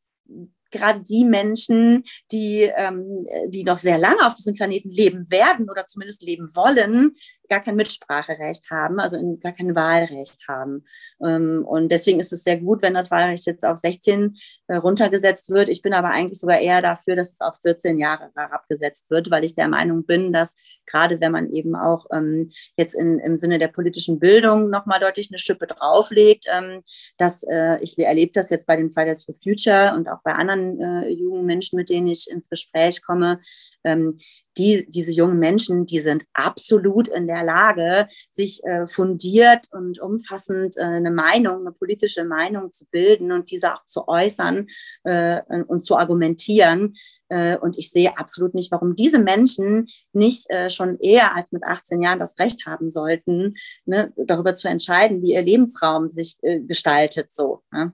gerade 0.71 1.01
die 1.01 1.25
Menschen, 1.25 2.03
die, 2.31 2.61
ähm, 2.61 3.25
die 3.47 3.63
noch 3.63 3.77
sehr 3.77 3.97
lange 3.97 4.25
auf 4.25 4.35
diesem 4.35 4.55
Planeten 4.55 4.89
leben 4.89 5.29
werden 5.31 5.69
oder 5.69 5.85
zumindest 5.85 6.23
leben 6.23 6.47
wollen, 6.55 7.13
gar 7.49 7.61
kein 7.61 7.75
Mitspracherecht 7.75 8.69
haben, 8.69 8.99
also 8.99 9.37
gar 9.41 9.53
kein 9.53 9.75
Wahlrecht 9.75 10.47
haben. 10.47 10.85
Ähm, 11.23 11.65
und 11.65 11.89
deswegen 11.91 12.19
ist 12.19 12.31
es 12.31 12.43
sehr 12.43 12.57
gut, 12.57 12.81
wenn 12.81 12.93
das 12.93 13.11
Wahlrecht 13.11 13.45
jetzt 13.47 13.65
auf 13.65 13.77
16 13.77 14.37
äh, 14.67 14.75
runtergesetzt 14.75 15.49
wird. 15.49 15.69
Ich 15.69 15.81
bin 15.81 15.93
aber 15.93 16.09
eigentlich 16.09 16.39
sogar 16.39 16.59
eher 16.59 16.81
dafür, 16.81 17.15
dass 17.15 17.33
es 17.33 17.41
auf 17.41 17.55
14 17.61 17.97
Jahre 17.97 18.29
herabgesetzt 18.35 19.09
wird, 19.09 19.31
weil 19.31 19.43
ich 19.43 19.55
der 19.55 19.67
Meinung 19.67 20.05
bin, 20.05 20.31
dass 20.31 20.55
gerade 20.85 21.19
wenn 21.19 21.31
man 21.31 21.51
eben 21.51 21.75
auch 21.75 22.05
ähm, 22.11 22.51
jetzt 22.77 22.93
in, 22.93 23.19
im 23.19 23.35
Sinne 23.35 23.59
der 23.59 23.67
politischen 23.67 24.19
Bildung 24.19 24.69
nochmal 24.69 24.99
deutlich 24.99 25.29
eine 25.31 25.39
Schippe 25.39 25.67
drauflegt, 25.67 26.45
ähm, 26.51 26.81
dass 27.17 27.43
äh, 27.43 27.77
ich 27.81 27.97
erlebe 27.97 28.31
das 28.33 28.49
jetzt 28.49 28.67
bei 28.67 28.75
den 28.75 28.91
Fridays 28.91 29.25
for 29.25 29.35
Future 29.41 29.93
und 29.95 30.07
auch 30.07 30.21
bei 30.23 30.33
anderen 30.33 30.58
äh, 30.59 31.09
jungen 31.09 31.45
Menschen, 31.45 31.77
mit 31.77 31.89
denen 31.89 32.07
ich 32.07 32.29
ins 32.29 32.49
Gespräch 32.49 33.01
komme, 33.01 33.39
ähm, 33.83 34.19
die, 34.57 34.85
diese 34.89 35.11
jungen 35.11 35.39
Menschen, 35.39 35.85
die 35.85 35.99
sind 35.99 36.25
absolut 36.33 37.07
in 37.07 37.27
der 37.27 37.43
Lage, 37.43 38.07
sich 38.31 38.63
äh, 38.65 38.87
fundiert 38.87 39.67
und 39.71 39.99
umfassend 40.01 40.75
äh, 40.77 40.81
eine 40.81 41.11
Meinung, 41.11 41.61
eine 41.61 41.71
politische 41.71 42.25
Meinung 42.25 42.71
zu 42.73 42.85
bilden 42.91 43.31
und 43.31 43.51
diese 43.51 43.73
auch 43.73 43.85
zu 43.85 44.07
äußern 44.07 44.67
äh, 45.03 45.41
und 45.67 45.85
zu 45.85 45.97
argumentieren. 45.97 46.95
Äh, 47.29 47.57
und 47.57 47.77
ich 47.77 47.89
sehe 47.91 48.17
absolut 48.17 48.53
nicht, 48.53 48.71
warum 48.71 48.95
diese 48.95 49.19
Menschen 49.19 49.87
nicht 50.11 50.49
äh, 50.49 50.69
schon 50.69 50.99
eher 50.99 51.35
als 51.35 51.51
mit 51.51 51.63
18 51.63 52.01
Jahren 52.01 52.19
das 52.19 52.37
Recht 52.39 52.65
haben 52.65 52.89
sollten, 52.89 53.55
ne, 53.85 54.11
darüber 54.17 54.55
zu 54.55 54.67
entscheiden, 54.67 55.21
wie 55.21 55.33
ihr 55.33 55.41
Lebensraum 55.41 56.09
sich 56.09 56.37
äh, 56.41 56.59
gestaltet. 56.59 57.31
So. 57.31 57.61
Ne? 57.71 57.93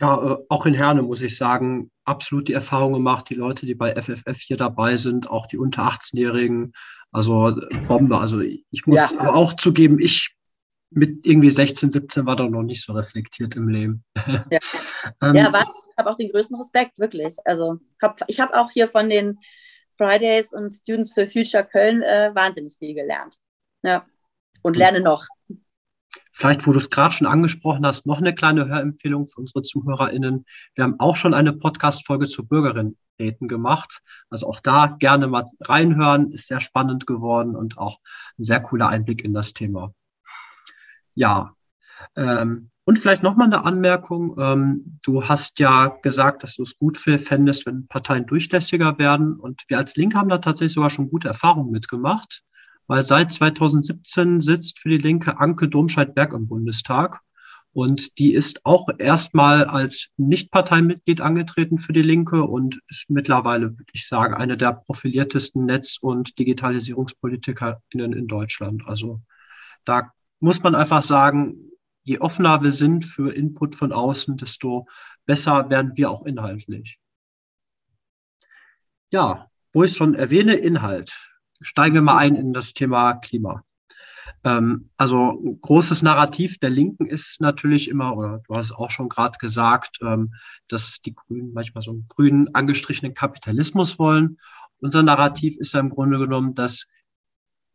Ja, 0.00 0.32
äh, 0.32 0.36
auch 0.48 0.66
in 0.66 0.74
Herne 0.74 1.02
muss 1.02 1.20
ich 1.20 1.36
sagen, 1.36 1.90
absolut 2.04 2.48
die 2.48 2.52
Erfahrung 2.52 2.92
gemacht, 2.92 3.28
die 3.30 3.34
Leute, 3.34 3.66
die 3.66 3.74
bei 3.74 3.94
FFF 4.00 4.38
hier 4.38 4.56
dabei 4.56 4.96
sind, 4.96 5.28
auch 5.28 5.46
die 5.46 5.58
unter 5.58 5.82
18-Jährigen, 5.82 6.72
also 7.10 7.56
Bombe. 7.88 8.18
Also 8.18 8.40
ich 8.40 8.86
muss 8.86 9.12
ja. 9.12 9.18
aber 9.18 9.34
auch 9.34 9.54
zugeben, 9.54 9.98
ich 9.98 10.34
mit 10.90 11.26
irgendwie 11.26 11.50
16, 11.50 11.90
17 11.90 12.26
war 12.26 12.36
da 12.36 12.48
noch 12.48 12.62
nicht 12.62 12.82
so 12.82 12.92
reflektiert 12.92 13.56
im 13.56 13.68
Leben. 13.68 14.04
Ja, 14.26 14.58
ähm, 15.22 15.34
ja 15.34 15.48
ich 15.48 15.98
habe 15.98 16.10
auch 16.10 16.16
den 16.16 16.30
größten 16.30 16.56
Respekt, 16.56 16.98
wirklich. 16.98 17.36
Also 17.44 17.78
hab, 18.00 18.20
ich 18.26 18.40
habe 18.40 18.58
auch 18.58 18.70
hier 18.70 18.88
von 18.88 19.08
den 19.08 19.38
Fridays 19.96 20.52
und 20.52 20.70
Students 20.70 21.12
for 21.12 21.26
Future 21.26 21.64
Köln 21.64 22.02
äh, 22.02 22.30
wahnsinnig 22.34 22.76
viel 22.78 22.94
gelernt. 22.94 23.36
Ja. 23.82 24.06
Und 24.62 24.76
lerne 24.76 25.00
noch. 25.00 25.26
Vielleicht, 26.32 26.66
wo 26.66 26.72
du 26.72 26.78
es 26.78 26.90
gerade 26.90 27.12
schon 27.12 27.26
angesprochen 27.26 27.84
hast, 27.84 28.06
noch 28.06 28.18
eine 28.18 28.34
kleine 28.34 28.66
Hörempfehlung 28.68 29.26
für 29.26 29.40
unsere 29.40 29.62
ZuhörerInnen. 29.62 30.46
Wir 30.74 30.84
haben 30.84 31.00
auch 31.00 31.16
schon 31.16 31.34
eine 31.34 31.52
Podcast-Folge 31.52 32.26
zu 32.26 32.46
Bürgerinnenräten 32.46 33.48
gemacht. 33.48 34.00
Also 34.30 34.46
auch 34.46 34.60
da 34.60 34.96
gerne 34.98 35.26
mal 35.26 35.44
reinhören, 35.60 36.32
ist 36.32 36.48
sehr 36.48 36.60
spannend 36.60 37.06
geworden 37.06 37.56
und 37.56 37.78
auch 37.78 37.98
ein 38.38 38.44
sehr 38.44 38.60
cooler 38.60 38.88
Einblick 38.88 39.24
in 39.24 39.34
das 39.34 39.52
Thema. 39.52 39.92
Ja, 41.14 41.54
ähm, 42.16 42.70
und 42.84 42.98
vielleicht 42.98 43.22
nochmal 43.22 43.48
eine 43.48 43.64
Anmerkung. 43.64 44.36
Ähm, 44.38 44.98
du 45.04 45.28
hast 45.28 45.58
ja 45.58 45.88
gesagt, 45.88 46.42
dass 46.42 46.54
du 46.54 46.62
es 46.62 46.78
gut 46.78 46.96
fändest, 46.96 47.66
wenn 47.66 47.86
Parteien 47.86 48.26
durchlässiger 48.26 48.96
werden. 48.98 49.34
Und 49.38 49.64
wir 49.68 49.76
als 49.76 49.96
Link 49.96 50.14
haben 50.14 50.30
da 50.30 50.38
tatsächlich 50.38 50.72
sogar 50.72 50.88
schon 50.88 51.10
gute 51.10 51.28
Erfahrungen 51.28 51.70
mitgemacht 51.70 52.44
weil 52.88 53.02
seit 53.02 53.30
2017 53.32 54.40
sitzt 54.40 54.78
für 54.80 54.88
die 54.88 54.98
Linke 54.98 55.38
Anke 55.38 55.68
Domscheit-Berg 55.68 56.32
im 56.32 56.48
Bundestag. 56.48 57.20
Und 57.72 58.18
die 58.18 58.32
ist 58.32 58.64
auch 58.64 58.88
erstmal 58.98 59.64
als 59.66 60.10
Nichtparteimitglied 60.16 61.20
angetreten 61.20 61.78
für 61.78 61.92
die 61.92 62.02
Linke 62.02 62.42
und 62.42 62.80
ist 62.88 63.04
mittlerweile, 63.08 63.78
würde 63.78 63.92
ich 63.92 64.08
sagen, 64.08 64.34
eine 64.34 64.56
der 64.56 64.72
profiliertesten 64.72 65.66
Netz- 65.66 65.98
und 66.00 66.38
Digitalisierungspolitikerinnen 66.38 68.14
in 68.14 68.26
Deutschland. 68.26 68.82
Also 68.86 69.20
da 69.84 70.10
muss 70.40 70.62
man 70.62 70.74
einfach 70.74 71.02
sagen, 71.02 71.70
je 72.04 72.18
offener 72.20 72.62
wir 72.62 72.70
sind 72.70 73.04
für 73.04 73.34
Input 73.34 73.74
von 73.74 73.92
außen, 73.92 74.38
desto 74.38 74.88
besser 75.26 75.68
werden 75.68 75.96
wir 75.96 76.10
auch 76.10 76.24
inhaltlich. 76.24 76.98
Ja, 79.10 79.50
wo 79.74 79.84
ich 79.84 79.94
schon 79.94 80.14
erwähne, 80.14 80.54
Inhalt. 80.54 81.37
Steigen 81.60 81.94
wir 81.94 82.02
mal 82.02 82.18
ein 82.18 82.36
in 82.36 82.52
das 82.52 82.72
Thema 82.72 83.14
Klima. 83.14 83.64
Ähm, 84.44 84.90
also 84.96 85.32
ein 85.32 85.60
großes 85.60 86.02
Narrativ 86.02 86.58
der 86.58 86.70
Linken 86.70 87.06
ist 87.06 87.40
natürlich 87.40 87.88
immer, 87.88 88.16
oder 88.16 88.40
du 88.46 88.54
hast 88.54 88.72
auch 88.72 88.90
schon 88.90 89.08
gerade 89.08 89.38
gesagt, 89.38 89.98
ähm, 90.02 90.34
dass 90.68 91.00
die 91.00 91.14
Grünen 91.14 91.52
manchmal 91.52 91.82
so 91.82 91.90
einen 91.92 92.06
grünen 92.08 92.54
angestrichenen 92.54 93.14
Kapitalismus 93.14 93.98
wollen. 93.98 94.38
Unser 94.80 95.02
Narrativ 95.02 95.56
ist 95.56 95.74
ja 95.74 95.80
im 95.80 95.90
Grunde 95.90 96.18
genommen, 96.18 96.54
dass 96.54 96.86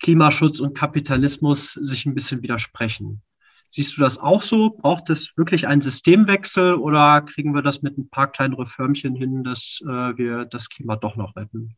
Klimaschutz 0.02 0.60
und 0.60 0.78
Kapitalismus 0.78 1.74
sich 1.74 2.06
ein 2.06 2.14
bisschen 2.14 2.42
widersprechen. 2.42 3.22
Siehst 3.68 3.98
du 3.98 4.02
das 4.02 4.20
auch 4.20 4.42
so? 4.42 4.70
Braucht 4.70 5.10
es 5.10 5.36
wirklich 5.36 5.68
einen 5.68 5.82
Systemwechsel 5.82 6.76
oder 6.76 7.22
kriegen 7.22 7.56
wir 7.56 7.64
das 7.64 7.82
mit 7.82 7.98
ein 7.98 8.10
paar 8.10 8.32
kleinen 8.32 8.54
Reformchen 8.54 9.16
hin, 9.16 9.44
dass 9.44 9.80
äh, 9.84 10.18
wir 10.18 10.46
das 10.46 10.70
Klima 10.70 10.96
doch 10.96 11.16
noch 11.16 11.36
retten? 11.36 11.76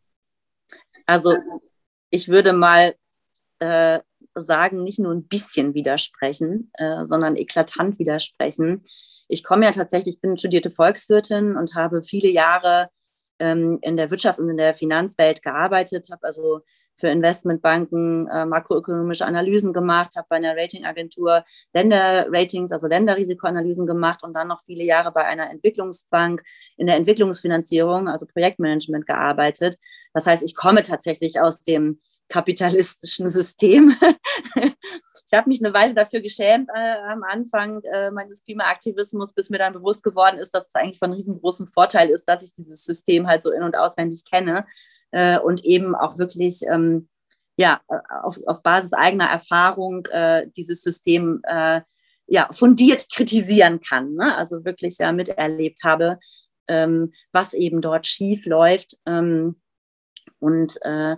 Also 1.06 1.36
ich 2.16 2.30
würde 2.30 2.54
mal 2.54 2.96
äh, 3.60 4.00
sagen, 4.34 4.84
nicht 4.84 5.00
nur 5.00 5.14
ein 5.14 5.28
bisschen 5.28 5.74
widersprechen, 5.74 6.72
äh, 6.76 7.06
sondern 7.06 7.36
eklatant 7.36 8.00
widersprechen. 8.00 8.84
Ich 9.28 9.44
komme 9.44 9.66
ja 9.66 9.72
tatsächlich, 9.72 10.16
ich 10.16 10.22
bin 10.22 10.38
studierte 10.38 10.72
Volkswirtin 10.72 11.58
und 11.58 11.76
habe 11.76 12.04
viele 12.04 12.30
Jahre 12.30 12.90
ähm, 13.40 13.80
in 13.82 13.98
der 13.98 14.12
Wirtschaft 14.12 14.40
und 14.40 14.50
in 14.50 14.58
der 14.58 14.76
Finanzwelt 14.76 15.42
gearbeitet, 15.42 16.08
habe 16.10 16.24
also 16.24 16.62
für 16.98 17.08
Investmentbanken 17.08 18.28
äh, 18.28 18.46
makroökonomische 18.46 19.26
Analysen 19.26 19.74
gemacht, 19.74 20.16
habe 20.16 20.28
bei 20.30 20.38
einer 20.38 20.56
Ratingagentur 20.56 21.44
Länderratings, 21.74 22.72
also 22.72 22.88
Länderrisikoanalysen 22.88 23.86
gemacht 23.86 24.24
und 24.24 24.34
dann 24.34 24.48
noch 24.48 24.62
viele 24.64 24.84
Jahre 24.84 25.12
bei 25.12 25.26
einer 25.26 25.50
Entwicklungsbank 25.50 26.44
in 26.78 26.88
der 26.88 26.96
Entwicklungsfinanzierung, 26.96 28.08
also 28.08 28.26
Projektmanagement 28.26 29.06
gearbeitet. 29.06 29.78
Das 30.14 30.26
heißt, 30.26 30.44
ich 30.44 30.56
komme 30.56 30.82
tatsächlich 30.82 31.40
aus 31.42 31.62
dem 31.62 32.00
kapitalistischen 32.30 33.28
System. 33.28 33.96
ich 34.56 35.34
habe 35.34 35.50
mich 35.50 35.64
eine 35.64 35.74
Weile 35.74 35.94
dafür 35.94 36.22
geschämt 36.22 36.70
äh, 36.74 36.96
am 37.12 37.24
Anfang 37.24 37.82
äh, 37.84 38.12
meines 38.12 38.44
Klimaaktivismus, 38.44 39.34
bis 39.34 39.50
mir 39.50 39.58
dann 39.58 39.74
bewusst 39.74 40.04
geworden 40.04 40.38
ist, 40.38 40.52
dass 40.52 40.70
es 40.70 40.76
eigentlich 40.76 41.00
von 41.00 41.14
riesengroßem 41.14 41.68
Vorteil 41.68 42.10
ist, 42.10 42.26
dass 42.26 42.44
ich 42.44 42.54
dieses 42.56 42.84
System 42.84 43.28
halt 43.28 43.44
so 43.44 43.52
in- 43.52 43.64
und 43.64 43.76
auswendig 43.76 44.24
kenne 44.26 44.66
äh, 45.12 45.40
und 45.40 45.64
eben 45.64 45.96
auch 45.96 46.18
wirklich 46.18 46.64
ähm, 46.68 47.08
ja, 47.58 47.82
auf, 48.24 48.40
auf 48.48 48.62
Basis 48.64 48.94
eigener 48.94 49.30
Erfahrung 49.30 50.06
äh, 50.08 50.48
dieses 50.56 50.82
System 50.82 51.42
äh, 51.44 51.82
ja, 52.28 52.50
fundiert 52.52 53.08
kritisieren 53.14 53.80
kann. 53.80 54.14
Ne? 54.16 54.36
Also 54.36 54.66
wirklich 54.66 54.98
ja 54.98 55.12
miterlebt 55.12 55.84
habe, 55.84 56.20
ähm, 56.68 57.14
was 57.32 57.54
eben 57.54 57.82
dort 57.82 58.08
schief 58.08 58.46
läuft. 58.46 58.98
Ähm, 59.06 59.62
und 60.40 60.78
äh, 60.82 61.16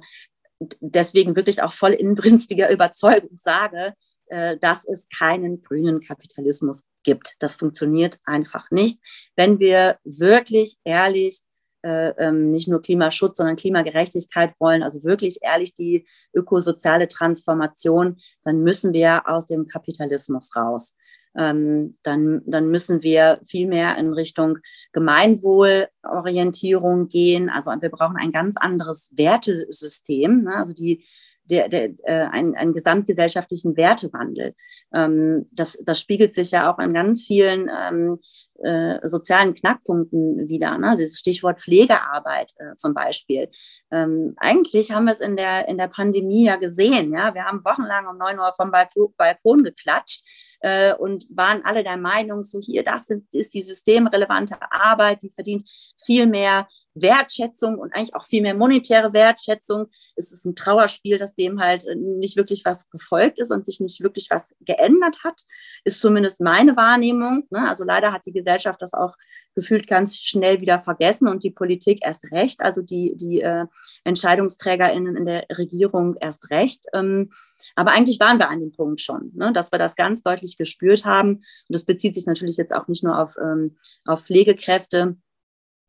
deswegen 0.79 1.35
wirklich 1.35 1.61
auch 1.63 1.73
voll 1.73 1.93
inbrünstiger 1.93 2.69
Überzeugung 2.71 3.35
sage, 3.37 3.93
äh, 4.27 4.57
dass 4.57 4.87
es 4.87 5.07
keinen 5.09 5.61
grünen 5.61 6.01
Kapitalismus 6.01 6.85
gibt. 7.03 7.35
Das 7.39 7.55
funktioniert 7.55 8.19
einfach 8.25 8.69
nicht. 8.69 8.99
Wenn 9.35 9.59
wir 9.59 9.97
wirklich 10.03 10.77
ehrlich 10.83 11.39
äh, 11.39 11.56
nicht 11.83 12.67
nur 12.67 12.81
Klimaschutz, 12.81 13.37
sondern 13.37 13.55
Klimagerechtigkeit 13.55 14.53
wollen, 14.59 14.83
also 14.83 15.03
wirklich 15.03 15.39
ehrlich 15.41 15.73
die 15.73 16.05
ökosoziale 16.33 17.07
Transformation, 17.07 18.17
dann 18.43 18.63
müssen 18.63 18.93
wir 18.93 19.29
aus 19.29 19.47
dem 19.47 19.67
Kapitalismus 19.67 20.55
raus 20.55 20.95
ähm, 21.37 21.97
dann, 22.03 22.41
dann 22.45 22.69
müssen 22.69 23.01
wir 23.03 23.39
viel 23.45 23.67
mehr 23.67 23.97
in 23.97 24.13
Richtung 24.13 24.59
Gemeinwohlorientierung 24.91 27.07
gehen. 27.09 27.49
Also 27.49 27.71
wir 27.79 27.89
brauchen 27.89 28.17
ein 28.17 28.31
ganz 28.31 28.55
anderes 28.57 29.11
Wertesystem. 29.15 30.43
Ne? 30.43 30.55
Also 30.55 30.73
die, 30.73 31.05
der, 31.49 31.69
der, 31.69 31.89
äh, 32.03 32.27
ein, 32.31 32.55
einen 32.55 32.73
gesamtgesellschaftlichen 32.73 33.75
Wertewandel. 33.77 34.55
Ähm, 34.93 35.47
das, 35.51 35.81
das 35.85 35.99
spiegelt 35.99 36.33
sich 36.33 36.51
ja 36.51 36.71
auch 36.71 36.77
an 36.77 36.93
ganz 36.93 37.23
vielen 37.23 37.69
ähm, 37.69 38.19
äh, 38.63 39.07
sozialen 39.07 39.53
Knackpunkten 39.53 40.47
wieder. 40.47 40.77
Ne? 40.77 40.89
Also 40.89 41.03
das 41.03 41.19
Stichwort 41.19 41.61
Pflegearbeit 41.61 42.53
äh, 42.57 42.75
zum 42.75 42.93
Beispiel. 42.93 43.49
Ähm, 43.91 44.33
eigentlich 44.37 44.91
haben 44.91 45.05
wir 45.05 45.11
es 45.11 45.21
in 45.21 45.37
der, 45.37 45.67
in 45.67 45.77
der 45.77 45.87
Pandemie 45.87 46.45
ja 46.45 46.55
gesehen. 46.55 47.13
Ja? 47.13 47.33
Wir 47.33 47.45
haben 47.45 47.63
wochenlang 47.63 48.07
um 48.07 48.17
9 48.17 48.39
Uhr 48.39 48.53
vom 48.55 48.71
Balkon, 48.71 49.13
Balkon 49.17 49.63
geklatscht 49.63 50.23
äh, 50.61 50.93
und 50.93 51.25
waren 51.29 51.63
alle 51.63 51.83
der 51.83 51.97
Meinung, 51.97 52.43
so 52.43 52.59
hier, 52.59 52.83
das 52.83 53.05
sind, 53.05 53.33
ist 53.33 53.53
die 53.53 53.61
systemrelevante 53.61 54.57
Arbeit, 54.71 55.21
die 55.21 55.31
verdient 55.31 55.63
viel 55.97 56.25
mehr 56.25 56.67
Wertschätzung 57.01 57.77
und 57.77 57.93
eigentlich 57.93 58.15
auch 58.15 58.25
viel 58.25 58.41
mehr 58.41 58.55
monetäre 58.55 59.13
Wertschätzung. 59.13 59.87
Es 60.15 60.31
ist 60.31 60.45
ein 60.45 60.55
Trauerspiel, 60.55 61.17
dass 61.17 61.35
dem 61.35 61.59
halt 61.59 61.85
äh, 61.85 61.95
nicht 61.95 62.37
wirklich 62.37 62.65
was 62.65 62.89
gefolgt 62.89 63.39
ist 63.39 63.51
und 63.51 63.65
sich 63.65 63.79
nicht 63.79 64.01
wirklich 64.01 64.27
was 64.29 64.55
geändert 64.61 65.23
hat, 65.23 65.41
ist 65.83 66.01
zumindest 66.01 66.41
meine 66.41 66.75
Wahrnehmung. 66.75 67.45
Ne? 67.49 67.67
Also 67.67 67.83
leider 67.83 68.11
hat 68.11 68.25
die 68.25 68.33
Gesellschaft 68.33 68.81
das 68.81 68.93
auch 68.93 69.15
gefühlt 69.55 69.87
ganz 69.87 70.17
schnell 70.17 70.61
wieder 70.61 70.79
vergessen 70.79 71.27
und 71.27 71.43
die 71.43 71.51
Politik 71.51 71.99
erst 72.03 72.31
recht, 72.31 72.61
also 72.61 72.81
die, 72.81 73.15
die 73.17 73.41
äh, 73.41 73.65
EntscheidungsträgerInnen 74.03 75.15
in 75.15 75.25
der 75.25 75.45
Regierung 75.57 76.15
erst 76.19 76.51
recht. 76.51 76.85
Ähm, 76.93 77.31
aber 77.75 77.91
eigentlich 77.91 78.19
waren 78.19 78.39
wir 78.39 78.49
an 78.49 78.59
dem 78.59 78.71
Punkt 78.71 79.01
schon, 79.01 79.31
ne, 79.35 79.51
dass 79.53 79.71
wir 79.71 79.79
das 79.79 79.95
ganz 79.95 80.23
deutlich 80.23 80.57
gespürt 80.57 81.05
haben. 81.05 81.37
Und 81.37 81.43
das 81.69 81.85
bezieht 81.85 82.15
sich 82.15 82.25
natürlich 82.25 82.57
jetzt 82.57 82.73
auch 82.73 82.87
nicht 82.87 83.03
nur 83.03 83.19
auf, 83.19 83.35
ähm, 83.41 83.77
auf 84.05 84.23
Pflegekräfte, 84.23 85.17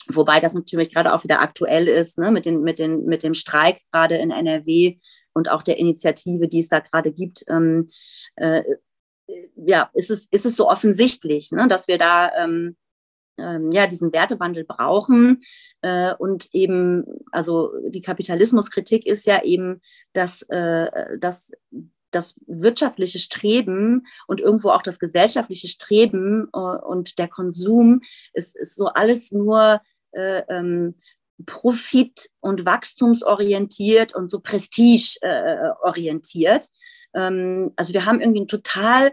Wobei 0.09 0.41
das 0.41 0.55
natürlich 0.55 0.93
gerade 0.93 1.13
auch 1.13 1.25
wieder 1.25 1.41
aktuell 1.41 1.89
ist, 1.89 2.19
ne, 2.19 2.31
mit, 2.31 2.47
den, 2.47 2.63
mit, 2.63 2.79
den, 2.79 3.05
mit 3.05 3.23
dem 3.23 3.35
Streik 3.35 3.81
gerade 3.93 4.17
in 4.17 4.31
NRW 4.31 4.99
und 5.35 5.51
auch 5.51 5.63
der 5.63 5.79
Initiative, 5.79 6.49
die 6.49 6.61
es 6.61 6.69
da 6.69 6.81
gerade 6.81 7.13
gibt. 7.13 7.45
Ähm, 7.49 7.89
äh, 8.37 8.63
ja, 9.57 9.91
ist 9.93 10.11
es, 10.11 10.27
ist 10.31 10.47
es 10.47 10.57
so 10.57 10.69
offensichtlich, 10.69 11.53
ne, 11.53 11.69
dass 11.69 11.89
wir 11.89 11.99
da 11.99 12.33
ähm, 12.37 12.77
ähm, 13.39 13.71
ja, 13.71 13.87
diesen 13.87 14.13
Wertewandel 14.13 14.65
brauchen. 14.65 15.41
Äh, 15.83 16.15
und 16.15 16.49
eben, 16.53 17.05
also 17.31 17.71
die 17.89 18.03
Kapitalismuskritik 18.03 19.07
ist 19.07 19.27
ja 19.27 19.43
eben, 19.43 19.81
dass, 20.13 20.43
äh, 20.43 21.19
dass 21.19 21.53
das 22.11 22.41
wirtschaftliche 22.47 23.19
Streben 23.19 24.07
und 24.27 24.41
irgendwo 24.41 24.71
auch 24.71 24.81
das 24.83 24.99
gesellschaftliche 24.99 25.69
Streben 25.69 26.49
äh, 26.53 26.59
und 26.59 27.19
der 27.19 27.29
Konsum 27.29 28.01
ist, 28.33 28.57
ist 28.57 28.77
so 28.77 28.87
alles 28.87 29.31
nur 29.33 29.83
äh, 30.13 30.43
ähm, 30.49 30.95
profit- 31.47 32.31
und 32.41 32.65
wachstumsorientiert 32.65 34.15
und 34.15 34.31
so 34.31 34.41
prestigeorientiert. 34.41 36.63
Äh, 37.13 37.15
ähm, 37.15 37.73
also 37.77 37.93
wir 37.93 38.07
haben 38.07 38.21
irgendwie 38.21 38.43
ein 38.43 38.49
total 38.49 39.13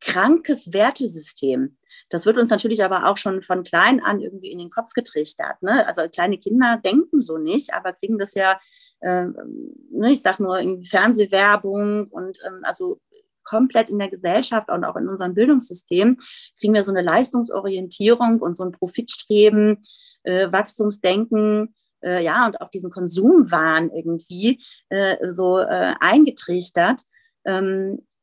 krankes 0.00 0.72
Wertesystem. 0.72 1.76
Das 2.10 2.26
wird 2.26 2.36
uns 2.36 2.50
natürlich 2.50 2.84
aber 2.84 3.08
auch 3.08 3.16
schon 3.16 3.42
von 3.42 3.62
klein 3.62 4.02
an 4.02 4.20
irgendwie 4.20 4.52
in 4.52 4.58
den 4.58 4.70
Kopf 4.70 4.92
getrichtert. 4.92 5.62
Ne? 5.62 5.86
Also 5.86 6.08
kleine 6.08 6.38
Kinder 6.38 6.80
denken 6.84 7.22
so 7.22 7.38
nicht, 7.38 7.72
aber 7.74 7.92
kriegen 7.92 8.18
das 8.18 8.34
ja, 8.34 8.60
ne, 9.00 10.12
ich 10.12 10.22
sag 10.22 10.40
nur 10.40 10.58
in 10.58 10.82
Fernsehwerbung 10.84 12.08
und 12.08 12.38
ähm, 12.46 12.60
also 12.62 13.00
komplett 13.44 13.90
in 13.90 13.98
der 13.98 14.10
Gesellschaft 14.10 14.70
und 14.70 14.84
auch 14.84 14.96
in 14.96 15.08
unserem 15.08 15.34
Bildungssystem 15.34 16.18
kriegen 16.58 16.74
wir 16.74 16.82
so 16.82 16.90
eine 16.90 17.02
Leistungsorientierung 17.02 18.40
und 18.40 18.56
so 18.56 18.64
ein 18.64 18.72
Profitstreben 18.72 19.78
äh, 20.26 20.52
Wachstumsdenken, 20.52 21.74
äh, 22.02 22.22
ja, 22.22 22.46
und 22.46 22.60
auch 22.60 22.70
diesen 22.70 22.90
Konsumwahn 22.90 23.90
irgendwie 23.90 24.60
äh, 24.88 25.30
so 25.30 25.58
äh, 25.58 25.94
eingetrichtert. 26.00 27.02
Ähm, 27.44 28.00
äh, 28.00 28.15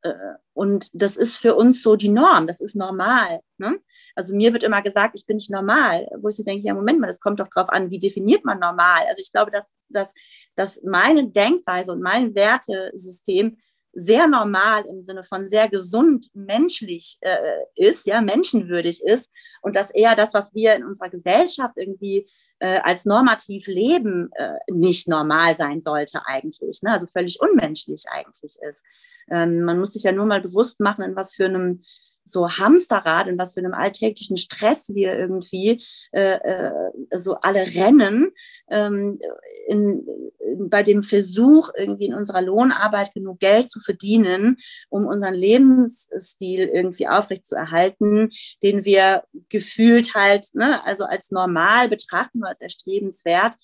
und 0.54 0.90
das 0.94 1.18
ist 1.18 1.38
für 1.38 1.56
uns 1.56 1.82
so 1.82 1.96
die 1.96 2.10
Norm, 2.10 2.48
das 2.48 2.60
ist 2.60 2.76
normal. 2.76 3.40
Ne? 3.58 3.80
Also 4.16 4.36
mir 4.36 4.54
wird 4.54 4.64
immer 4.64 4.82
gesagt, 4.82 5.16
ich 5.16 5.26
bin 5.26 5.38
nicht 5.38 5.50
normal, 5.50 6.08
wo 6.20 6.30
ich 6.30 6.36
so 6.36 6.44
denke, 6.44 6.66
ja, 6.66 6.74
Moment 6.74 7.00
mal, 7.00 7.08
das 7.08 7.22
kommt 7.22 7.40
doch 7.40 7.48
drauf 7.48 7.70
an, 7.70 7.90
wie 7.90 8.00
definiert 8.00 8.44
man 8.44 8.60
normal? 8.60 9.02
Also 9.08 9.22
ich 9.22 9.32
glaube, 9.32 9.52
dass, 9.52 9.72
dass, 9.90 10.14
dass 10.56 10.82
meine 10.84 11.30
Denkweise 11.30 11.92
und 11.92 12.02
mein 12.02 12.36
Wertesystem 12.36 13.58
sehr 13.94 14.28
normal 14.28 14.86
im 14.88 15.04
Sinne 15.04 15.24
von 15.24 15.48
sehr 15.48 15.70
gesund 15.70 16.30
menschlich 16.34 17.18
äh, 17.22 17.38
ist, 17.76 18.08
ja, 18.08 18.22
menschenwürdig 18.22 19.04
ist 19.04 19.32
und 19.62 19.76
dass 19.76 19.92
eher 19.92 20.16
das, 20.16 20.34
was 20.34 20.54
wir 20.56 20.76
in 20.76 20.84
unserer 20.84 21.10
Gesellschaft 21.10 21.78
irgendwie 21.78 22.28
äh, 22.60 22.80
als 22.80 23.06
normativ 23.06 23.68
leben, 23.68 24.32
äh, 24.36 24.58
nicht 24.72 25.08
normal 25.08 25.56
sein 25.56 25.82
sollte 25.82 26.22
eigentlich, 26.26 26.82
ne? 26.82 26.92
also 26.92 27.06
völlig 27.06 27.40
unmenschlich 27.40 28.04
eigentlich 28.12 28.58
ist. 28.68 28.84
Ähm, 29.30 29.62
man 29.62 29.80
muss 29.80 29.94
sich 29.94 30.04
ja 30.04 30.12
nur 30.12 30.26
mal 30.26 30.42
bewusst 30.42 30.80
machen, 30.80 31.04
in 31.04 31.16
was 31.16 31.36
für 31.36 31.46
einem 31.46 31.82
so 32.24 32.50
Hamsterrad, 32.50 33.28
in 33.28 33.38
was 33.38 33.54
für 33.54 33.60
einem 33.60 33.74
alltäglichen 33.74 34.38
Stress 34.38 34.94
wir 34.94 35.18
irgendwie 35.18 35.84
äh, 36.12 36.36
äh, 36.36 36.72
so 37.12 37.36
alle 37.36 37.66
rennen, 37.76 38.32
ähm, 38.70 39.20
in, 39.68 40.06
in, 40.40 40.70
bei 40.70 40.84
dem 40.84 41.04
Versuch, 41.04 41.70
irgendwie 41.78 42.06
in 42.06 42.14
unserer 42.14 42.42
Lohnarbeit 42.42 43.14
genug 43.14 43.40
Geld 43.40 43.70
zu 43.70 43.80
verdienen, 43.80 44.58
um 44.90 45.06
unseren 45.06 45.34
Lebensstil 45.34 46.62
irgendwie 46.62 47.08
aufrechtzuerhalten, 47.08 48.32
den 48.62 48.86
wir 48.86 49.24
gefühlt 49.50 50.16
halt, 50.16 50.48
ne, 50.54 50.84
also 50.86 51.06
als 51.06 51.32
normal 51.32 51.90
betrachten, 51.90 52.44
als 52.44 52.62
erstrebenswert. 52.62 53.56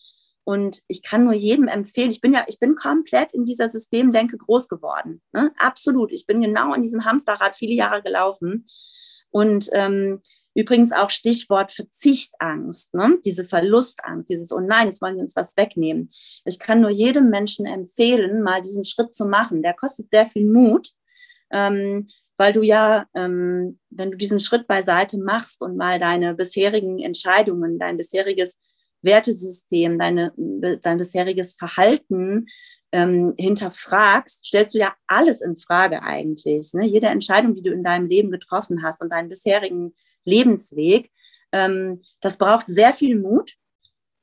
Und 0.44 0.82
ich 0.88 1.04
kann 1.04 1.26
nur 1.26 1.34
jedem 1.34 1.68
empfehlen, 1.68 2.10
ich 2.10 2.22
bin 2.22 2.34
ja, 2.34 2.44
ich 2.48 2.60
bin 2.60 2.76
komplett 2.76 3.34
in 3.34 3.46
dieser 3.46 3.70
Systemdenke 3.70 4.38
groß 4.38 4.68
geworden. 4.68 5.22
Ne? 5.32 5.52
Absolut. 5.58 6.12
Ich 6.12 6.26
bin 6.26 6.42
genau 6.42 6.74
in 6.74 6.82
diesem 6.82 7.06
Hamsterrad 7.06 7.56
viele 7.56 7.74
Jahre 7.74 8.02
gelaufen. 8.02 8.66
Und 9.30 9.70
ähm, 9.74 10.22
übrigens 10.56 10.92
auch 10.92 11.12
Stichwort 11.12 11.72
Verzichtangst, 11.72 12.96
ne? 12.96 13.20
diese 13.24 13.44
Verlustangst, 13.44 14.30
dieses, 14.30 14.52
oh 14.52 14.60
nein, 14.60 14.88
jetzt 14.88 15.02
wollen 15.02 15.16
wir 15.16 15.24
uns 15.24 15.36
was 15.36 15.56
wegnehmen. 15.56 16.10
Ich 16.46 16.58
kann 16.58 16.82
nur 16.82 16.90
jedem 16.90 17.30
Menschen 17.30 17.68
empfehlen, 17.68 18.42
mal 18.42 18.62
diesen 18.62 18.84
Schritt 18.84 19.14
zu 19.14 19.26
machen. 19.26 19.62
Der 19.62 19.74
kostet 19.76 20.10
sehr 20.12 20.26
viel 20.26 20.46
Mut. 20.46 20.90
Ähm, 21.52 22.08
weil 22.40 22.54
du 22.54 22.62
ja, 22.64 23.06
ähm, 23.16 23.80
wenn 23.90 24.12
du 24.12 24.18
diesen 24.18 24.40
Schritt 24.40 24.66
beiseite 24.66 25.18
machst 25.18 25.62
und 25.62 25.76
mal 25.76 26.00
deine 26.00 26.34
bisherigen 26.36 27.00
Entscheidungen, 27.00 27.78
dein 27.78 27.98
bisheriges 27.98 28.58
Wertesystem, 29.02 29.98
deine, 29.98 30.34
dein 30.38 30.98
bisheriges 30.98 31.54
Verhalten 31.54 32.48
ähm, 32.92 33.34
hinterfragst, 33.38 34.46
stellst 34.46 34.74
du 34.74 34.80
ja 34.80 34.94
alles 35.08 35.42
in 35.42 35.58
Frage 35.58 36.02
eigentlich. 36.02 36.74
Ne? 36.74 36.86
Jede 36.86 37.08
Entscheidung, 37.08 37.56
die 37.56 37.62
du 37.62 37.72
in 37.72 37.84
deinem 37.84 38.08
Leben 38.08 38.32
getroffen 38.32 38.84
hast 38.84 39.02
und 39.02 39.10
deinen 39.10 39.30
bisherigen 39.30 39.94
Lebensweg, 40.26 41.12
ähm, 41.52 42.02
das 42.22 42.38
braucht 42.38 42.66
sehr 42.68 42.94
viel 42.94 43.20
Mut, 43.20 43.54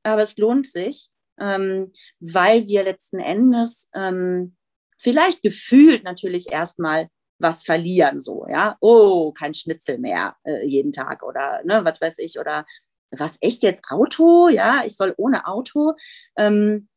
aber 0.03 0.23
es 0.23 0.37
lohnt 0.37 0.67
sich, 0.67 1.09
ähm, 1.41 1.93
weil 2.21 2.67
wir 2.67 2.85
letzten 2.85 3.19
Endes 3.19 3.89
ähm, 3.95 4.57
vielleicht 4.99 5.43
gefühlt 5.43 6.05
natürlich 6.05 6.51
erstmal 6.51 7.09
was 7.39 7.65
verlieren, 7.65 8.21
so, 8.21 8.47
ja, 8.49 8.77
oh, 8.81 9.31
kein 9.33 9.53
Schnitzel 9.53 9.99
mehr 9.99 10.37
äh, 10.45 10.65
jeden 10.67 10.93
Tag 10.93 11.23
oder, 11.23 11.61
ne, 11.65 11.85
was 11.85 12.01
weiß 12.01 12.19
ich, 12.19 12.39
oder 12.39 12.65
was 13.11 13.39
echt 13.41 13.63
jetzt 13.63 13.85
Auto? 13.89 14.49
Ja, 14.49 14.83
ich 14.85 14.97
soll 14.97 15.15
ohne 15.17 15.47
Auto. 15.47 15.95
Ähm, 16.37 16.89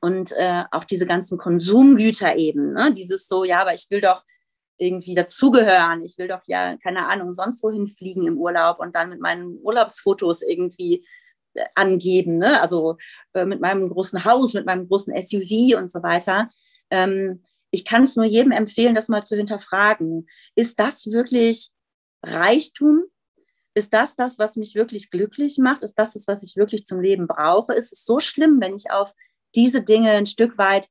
und 0.00 0.32
äh, 0.32 0.64
auch 0.72 0.84
diese 0.84 1.06
ganzen 1.06 1.38
Konsumgüter 1.38 2.36
eben, 2.36 2.72
ne? 2.72 2.92
dieses 2.92 3.28
so, 3.28 3.44
ja, 3.44 3.60
aber 3.60 3.72
ich 3.72 3.86
will 3.88 4.00
doch 4.00 4.24
irgendwie 4.76 5.14
dazugehören. 5.14 6.02
Ich 6.02 6.18
will 6.18 6.28
doch 6.28 6.42
ja, 6.46 6.76
keine 6.76 7.06
Ahnung, 7.08 7.30
sonst 7.30 7.62
wohin 7.62 7.86
fliegen 7.86 8.26
im 8.26 8.36
Urlaub 8.36 8.80
und 8.80 8.96
dann 8.96 9.10
mit 9.10 9.20
meinen 9.20 9.58
Urlaubsfotos 9.62 10.42
irgendwie 10.42 11.06
äh, 11.54 11.64
angeben, 11.76 12.38
ne? 12.38 12.60
also 12.60 12.96
äh, 13.34 13.44
mit 13.44 13.60
meinem 13.60 13.88
großen 13.88 14.24
Haus, 14.24 14.54
mit 14.54 14.66
meinem 14.66 14.88
großen 14.88 15.14
SUV 15.22 15.78
und 15.78 15.90
so 15.90 16.02
weiter. 16.02 16.50
Ähm, 16.90 17.44
ich 17.70 17.84
kann 17.84 18.02
es 18.02 18.16
nur 18.16 18.26
jedem 18.26 18.52
empfehlen, 18.52 18.94
das 18.94 19.08
mal 19.08 19.22
zu 19.22 19.36
hinterfragen. 19.36 20.26
Ist 20.56 20.80
das 20.80 21.06
wirklich 21.12 21.70
Reichtum? 22.24 23.04
Ist 23.74 23.94
das 23.94 24.16
das, 24.16 24.38
was 24.38 24.56
mich 24.56 24.74
wirklich 24.74 25.10
glücklich 25.10 25.58
macht? 25.58 25.82
Ist 25.82 25.94
das 25.94 26.12
das, 26.12 26.26
was 26.28 26.42
ich 26.42 26.56
wirklich 26.56 26.86
zum 26.86 27.00
Leben 27.00 27.26
brauche? 27.26 27.72
Ist 27.74 27.92
es 27.92 28.04
so 28.04 28.20
schlimm, 28.20 28.60
wenn 28.60 28.74
ich 28.74 28.90
auf 28.90 29.14
diese 29.54 29.82
Dinge 29.82 30.10
ein 30.10 30.26
Stück 30.26 30.58
weit 30.58 30.88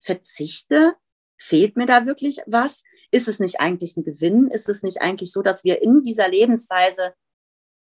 verzichte? 0.00 0.94
Fehlt 1.38 1.76
mir 1.76 1.86
da 1.86 2.06
wirklich 2.06 2.40
was? 2.46 2.82
Ist 3.12 3.28
es 3.28 3.38
nicht 3.38 3.60
eigentlich 3.60 3.96
ein 3.96 4.04
Gewinn? 4.04 4.48
Ist 4.48 4.68
es 4.68 4.82
nicht 4.82 5.00
eigentlich 5.00 5.32
so, 5.32 5.42
dass 5.42 5.64
wir 5.64 5.82
in 5.82 6.02
dieser 6.02 6.28
Lebensweise 6.28 7.14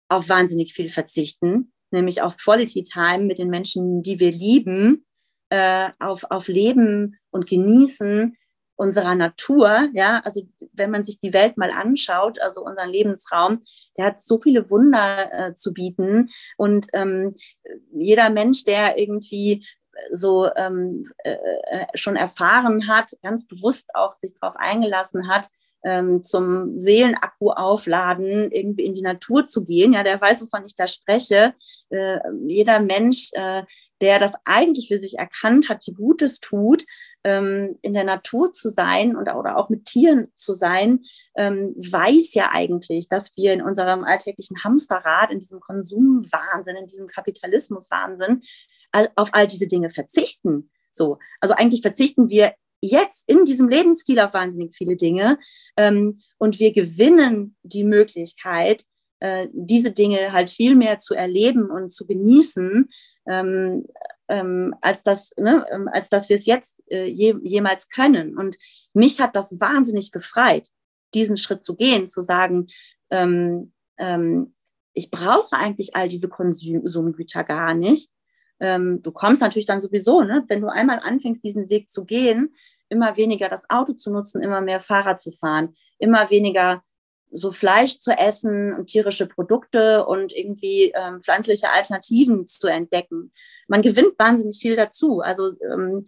auf 0.08 0.28
wahnsinnig 0.28 0.74
viel 0.74 0.90
verzichten, 0.90 1.72
nämlich 1.90 2.22
auf 2.22 2.36
Quality 2.36 2.82
Time 2.84 3.24
mit 3.24 3.38
den 3.38 3.48
Menschen, 3.48 4.02
die 4.02 4.20
wir 4.20 4.30
lieben, 4.30 5.06
äh, 5.48 5.90
auf, 5.98 6.24
auf 6.30 6.48
Leben 6.48 7.18
und 7.30 7.46
Genießen, 7.46 8.36
unserer 8.76 9.14
Natur, 9.14 9.88
ja, 9.92 10.20
also 10.24 10.42
wenn 10.72 10.90
man 10.90 11.04
sich 11.04 11.20
die 11.20 11.32
Welt 11.32 11.56
mal 11.56 11.70
anschaut, 11.70 12.40
also 12.40 12.64
unseren 12.64 12.90
Lebensraum, 12.90 13.62
der 13.96 14.06
hat 14.06 14.18
so 14.18 14.40
viele 14.40 14.70
Wunder 14.70 15.32
äh, 15.32 15.54
zu 15.54 15.72
bieten 15.72 16.30
und 16.56 16.86
ähm, 16.92 17.34
jeder 17.92 18.30
Mensch, 18.30 18.64
der 18.64 18.98
irgendwie 18.98 19.66
so 20.10 20.48
ähm, 20.56 21.10
äh, 21.18 21.32
äh 21.34 21.86
schon 21.94 22.16
erfahren 22.16 22.88
hat, 22.88 23.10
ganz 23.22 23.46
bewusst 23.46 23.90
auch 23.94 24.14
sich 24.16 24.32
darauf 24.40 24.56
eingelassen 24.56 25.28
hat, 25.28 25.48
ähm, 25.84 26.22
zum 26.22 26.78
Seelenakku 26.78 27.50
aufladen, 27.50 28.50
irgendwie 28.52 28.84
in 28.84 28.94
die 28.94 29.02
Natur 29.02 29.46
zu 29.46 29.64
gehen. 29.64 29.92
Ja, 29.92 30.02
der 30.02 30.20
weiß, 30.20 30.42
wovon 30.42 30.64
ich 30.64 30.74
da 30.76 30.86
spreche. 30.86 31.54
Äh, 31.90 32.18
jeder 32.46 32.80
Mensch, 32.80 33.30
äh, 33.32 33.62
der 34.00 34.18
das 34.18 34.34
eigentlich 34.44 34.88
für 34.88 34.98
sich 34.98 35.18
erkannt 35.18 35.68
hat, 35.68 35.86
wie 35.86 35.92
gut 35.92 36.22
es 36.22 36.40
tut, 36.40 36.84
ähm, 37.24 37.78
in 37.82 37.94
der 37.94 38.04
Natur 38.04 38.52
zu 38.52 38.68
sein 38.68 39.16
und, 39.16 39.28
oder 39.28 39.56
auch 39.56 39.68
mit 39.68 39.84
Tieren 39.84 40.32
zu 40.36 40.54
sein, 40.54 41.04
ähm, 41.36 41.74
weiß 41.76 42.34
ja 42.34 42.50
eigentlich, 42.52 43.08
dass 43.08 43.36
wir 43.36 43.52
in 43.52 43.62
unserem 43.62 44.04
alltäglichen 44.04 44.64
Hamsterrad, 44.64 45.30
in 45.30 45.38
diesem 45.38 45.60
Konsumwahnsinn, 45.60 46.76
in 46.76 46.86
diesem 46.86 47.06
Kapitalismuswahnsinn 47.06 48.42
all, 48.92 49.10
auf 49.16 49.30
all 49.32 49.46
diese 49.46 49.66
Dinge 49.66 49.90
verzichten. 49.90 50.70
So, 50.90 51.18
also 51.40 51.54
eigentlich 51.54 51.82
verzichten 51.82 52.28
wir 52.28 52.52
jetzt 52.80 53.28
in 53.28 53.44
diesem 53.44 53.68
Lebensstil 53.68 54.18
auf 54.20 54.34
wahnsinnig 54.34 54.74
viele 54.74 54.96
Dinge 54.96 55.38
ähm, 55.76 56.18
und 56.38 56.58
wir 56.58 56.72
gewinnen 56.72 57.56
die 57.62 57.84
Möglichkeit, 57.84 58.84
äh, 59.20 59.48
diese 59.52 59.92
Dinge 59.92 60.32
halt 60.32 60.50
viel 60.50 60.74
mehr 60.74 60.98
zu 60.98 61.14
erleben 61.14 61.70
und 61.70 61.90
zu 61.90 62.06
genießen, 62.06 62.90
ähm, 63.28 63.86
ähm, 64.32 64.74
als, 64.80 65.02
das, 65.02 65.32
ne, 65.36 65.66
ähm, 65.70 65.88
als 65.92 66.08
dass 66.08 66.30
wir 66.30 66.36
es 66.36 66.46
jetzt 66.46 66.82
äh, 66.90 67.04
je, 67.04 67.36
jemals 67.42 67.90
können. 67.90 68.38
Und 68.38 68.56
mich 68.94 69.20
hat 69.20 69.36
das 69.36 69.60
wahnsinnig 69.60 70.10
befreit, 70.10 70.70
diesen 71.12 71.36
Schritt 71.36 71.64
zu 71.64 71.76
gehen, 71.76 72.06
zu 72.06 72.22
sagen, 72.22 72.68
ähm, 73.10 73.74
ähm, 73.98 74.54
ich 74.94 75.10
brauche 75.10 75.54
eigentlich 75.54 75.96
all 75.96 76.08
diese 76.08 76.30
Konsumgüter 76.30 77.44
gar 77.44 77.74
nicht. 77.74 78.10
Ähm, 78.58 79.02
du 79.02 79.12
kommst 79.12 79.42
natürlich 79.42 79.66
dann 79.66 79.82
sowieso, 79.82 80.22
ne, 80.22 80.44
wenn 80.48 80.62
du 80.62 80.68
einmal 80.68 81.00
anfängst, 81.00 81.44
diesen 81.44 81.68
Weg 81.68 81.90
zu 81.90 82.06
gehen, 82.06 82.54
immer 82.88 83.18
weniger 83.18 83.50
das 83.50 83.68
Auto 83.68 83.92
zu 83.92 84.10
nutzen, 84.10 84.42
immer 84.42 84.62
mehr 84.62 84.80
Fahrrad 84.80 85.20
zu 85.20 85.30
fahren, 85.30 85.76
immer 85.98 86.30
weniger 86.30 86.82
so 87.32 87.52
Fleisch 87.52 87.98
zu 87.98 88.12
essen 88.12 88.72
und 88.72 88.86
tierische 88.86 89.26
Produkte 89.26 90.06
und 90.06 90.32
irgendwie 90.32 90.92
ähm, 90.94 91.20
pflanzliche 91.22 91.70
Alternativen 91.70 92.46
zu 92.46 92.66
entdecken. 92.66 93.32
Man 93.68 93.82
gewinnt 93.82 94.18
wahnsinnig 94.18 94.58
viel 94.60 94.76
dazu. 94.76 95.20
Also 95.20 95.52
ähm, 95.62 96.04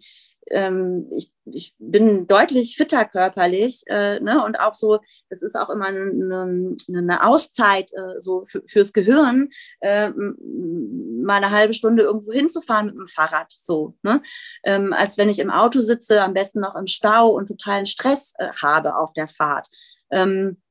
ähm, 0.51 1.07
ich, 1.11 1.31
ich 1.45 1.75
bin 1.79 2.27
deutlich 2.27 2.75
fitter 2.77 3.05
körperlich 3.05 3.83
äh, 3.87 4.19
ne? 4.19 4.43
und 4.43 4.59
auch 4.59 4.75
so, 4.75 4.99
es 5.29 5.41
ist 5.41 5.55
auch 5.55 5.69
immer 5.69 5.87
eine, 5.87 6.75
eine 6.87 7.25
Auszeit 7.25 7.91
äh, 7.93 8.19
so 8.19 8.45
für, 8.45 8.61
fürs 8.67 8.93
Gehirn, 8.93 9.49
äh, 9.79 10.09
mal 10.09 11.37
eine 11.37 11.51
halbe 11.51 11.73
Stunde 11.73 12.03
irgendwo 12.03 12.31
hinzufahren 12.31 12.87
mit 12.87 12.95
dem 12.95 13.07
Fahrrad, 13.07 13.51
so, 13.51 13.95
ne? 14.03 14.21
ähm, 14.63 14.93
als 14.93 15.17
wenn 15.17 15.29
ich 15.29 15.39
im 15.39 15.49
Auto 15.49 15.81
sitze, 15.81 16.21
am 16.21 16.33
besten 16.33 16.59
noch 16.59 16.75
im 16.75 16.87
Stau 16.87 17.29
und 17.29 17.47
totalen 17.47 17.85
Stress 17.85 18.33
äh, 18.37 18.49
habe 18.61 18.95
auf 18.97 19.13
der 19.13 19.27
Fahrt. 19.27 19.67
Ähm, 20.11 20.61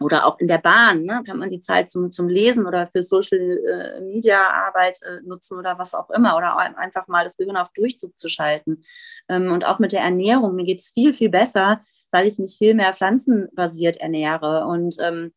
oder 0.00 0.26
auch 0.26 0.38
in 0.38 0.48
der 0.48 0.58
Bahn, 0.58 1.04
ne, 1.04 1.22
kann 1.26 1.38
man 1.38 1.50
die 1.50 1.60
Zeit 1.60 1.90
zum, 1.90 2.10
zum 2.10 2.28
Lesen 2.28 2.66
oder 2.66 2.88
für 2.88 3.02
Social 3.02 3.38
äh, 3.38 4.00
Media 4.00 4.48
Arbeit 4.48 5.00
äh, 5.02 5.20
nutzen 5.22 5.58
oder 5.58 5.78
was 5.78 5.94
auch 5.94 6.08
immer. 6.10 6.36
Oder 6.36 6.56
einfach 6.56 7.06
mal 7.06 7.24
das 7.24 7.36
Gehirn 7.36 7.56
auf 7.56 7.70
Durchzug 7.74 8.18
zu 8.18 8.28
schalten. 8.28 8.82
Ähm, 9.28 9.52
und 9.52 9.66
auch 9.66 9.78
mit 9.78 9.92
der 9.92 10.00
Ernährung, 10.00 10.54
mir 10.54 10.64
geht 10.64 10.80
es 10.80 10.88
viel, 10.88 11.12
viel 11.12 11.28
besser, 11.28 11.80
seit 12.10 12.26
ich 12.26 12.38
mich 12.38 12.56
viel 12.56 12.74
mehr 12.74 12.94
pflanzenbasiert 12.94 13.98
ernähre. 13.98 14.66
Und 14.66 14.96
ähm, 15.00 15.32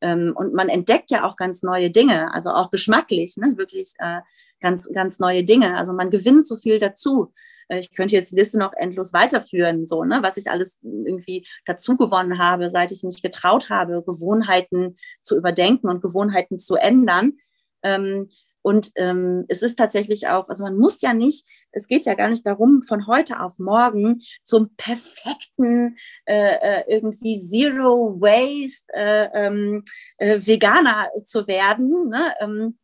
ähm, 0.00 0.32
und 0.36 0.54
man 0.54 0.68
entdeckt 0.68 1.10
ja 1.10 1.24
auch 1.24 1.36
ganz 1.36 1.62
neue 1.62 1.90
Dinge, 1.90 2.32
also 2.32 2.50
auch 2.50 2.70
geschmacklich, 2.70 3.36
ne, 3.36 3.54
wirklich 3.56 3.94
äh, 3.98 4.20
ganz, 4.60 4.90
ganz 4.92 5.18
neue 5.18 5.44
Dinge. 5.44 5.76
Also 5.76 5.92
man 5.92 6.10
gewinnt 6.10 6.46
so 6.46 6.56
viel 6.56 6.78
dazu. 6.78 7.32
Äh, 7.68 7.78
ich 7.78 7.94
könnte 7.94 8.16
jetzt 8.16 8.32
die 8.32 8.36
Liste 8.36 8.58
noch 8.58 8.72
endlos 8.72 9.12
weiterführen, 9.12 9.86
so, 9.86 10.04
ne, 10.04 10.20
was 10.22 10.36
ich 10.36 10.50
alles 10.50 10.78
irgendwie 10.82 11.46
dazu 11.66 11.96
gewonnen 11.96 12.38
habe, 12.38 12.70
seit 12.70 12.92
ich 12.92 13.02
mich 13.02 13.22
getraut 13.22 13.70
habe, 13.70 14.02
Gewohnheiten 14.02 14.96
zu 15.22 15.36
überdenken 15.36 15.88
und 15.88 16.02
Gewohnheiten 16.02 16.58
zu 16.58 16.76
ändern. 16.76 17.34
Ähm, 17.82 18.28
und 18.60 18.90
ähm, 18.96 19.44
es 19.48 19.62
ist 19.62 19.76
tatsächlich 19.76 20.26
auch, 20.28 20.48
also 20.48 20.64
man 20.64 20.76
muss 20.76 21.00
ja 21.00 21.14
nicht, 21.14 21.46
es 21.70 21.86
geht 21.86 22.04
ja 22.04 22.14
gar 22.14 22.28
nicht 22.28 22.44
darum, 22.44 22.82
von 22.82 23.06
heute 23.06 23.40
auf 23.40 23.58
morgen 23.58 24.20
zum 24.44 24.74
perfekten 24.76 25.96
äh, 26.26 26.80
äh 26.80 26.84
irgendwie 26.88 27.40
Zero 27.40 28.20
Waste 28.20 28.84
äh, 28.92 29.28
ähm, 29.32 29.84
äh, 30.18 30.40
Veganer 30.44 31.08
zu 31.24 31.46
werden. 31.46 32.08
Ne? 32.08 32.34
Ähm, 32.40 32.78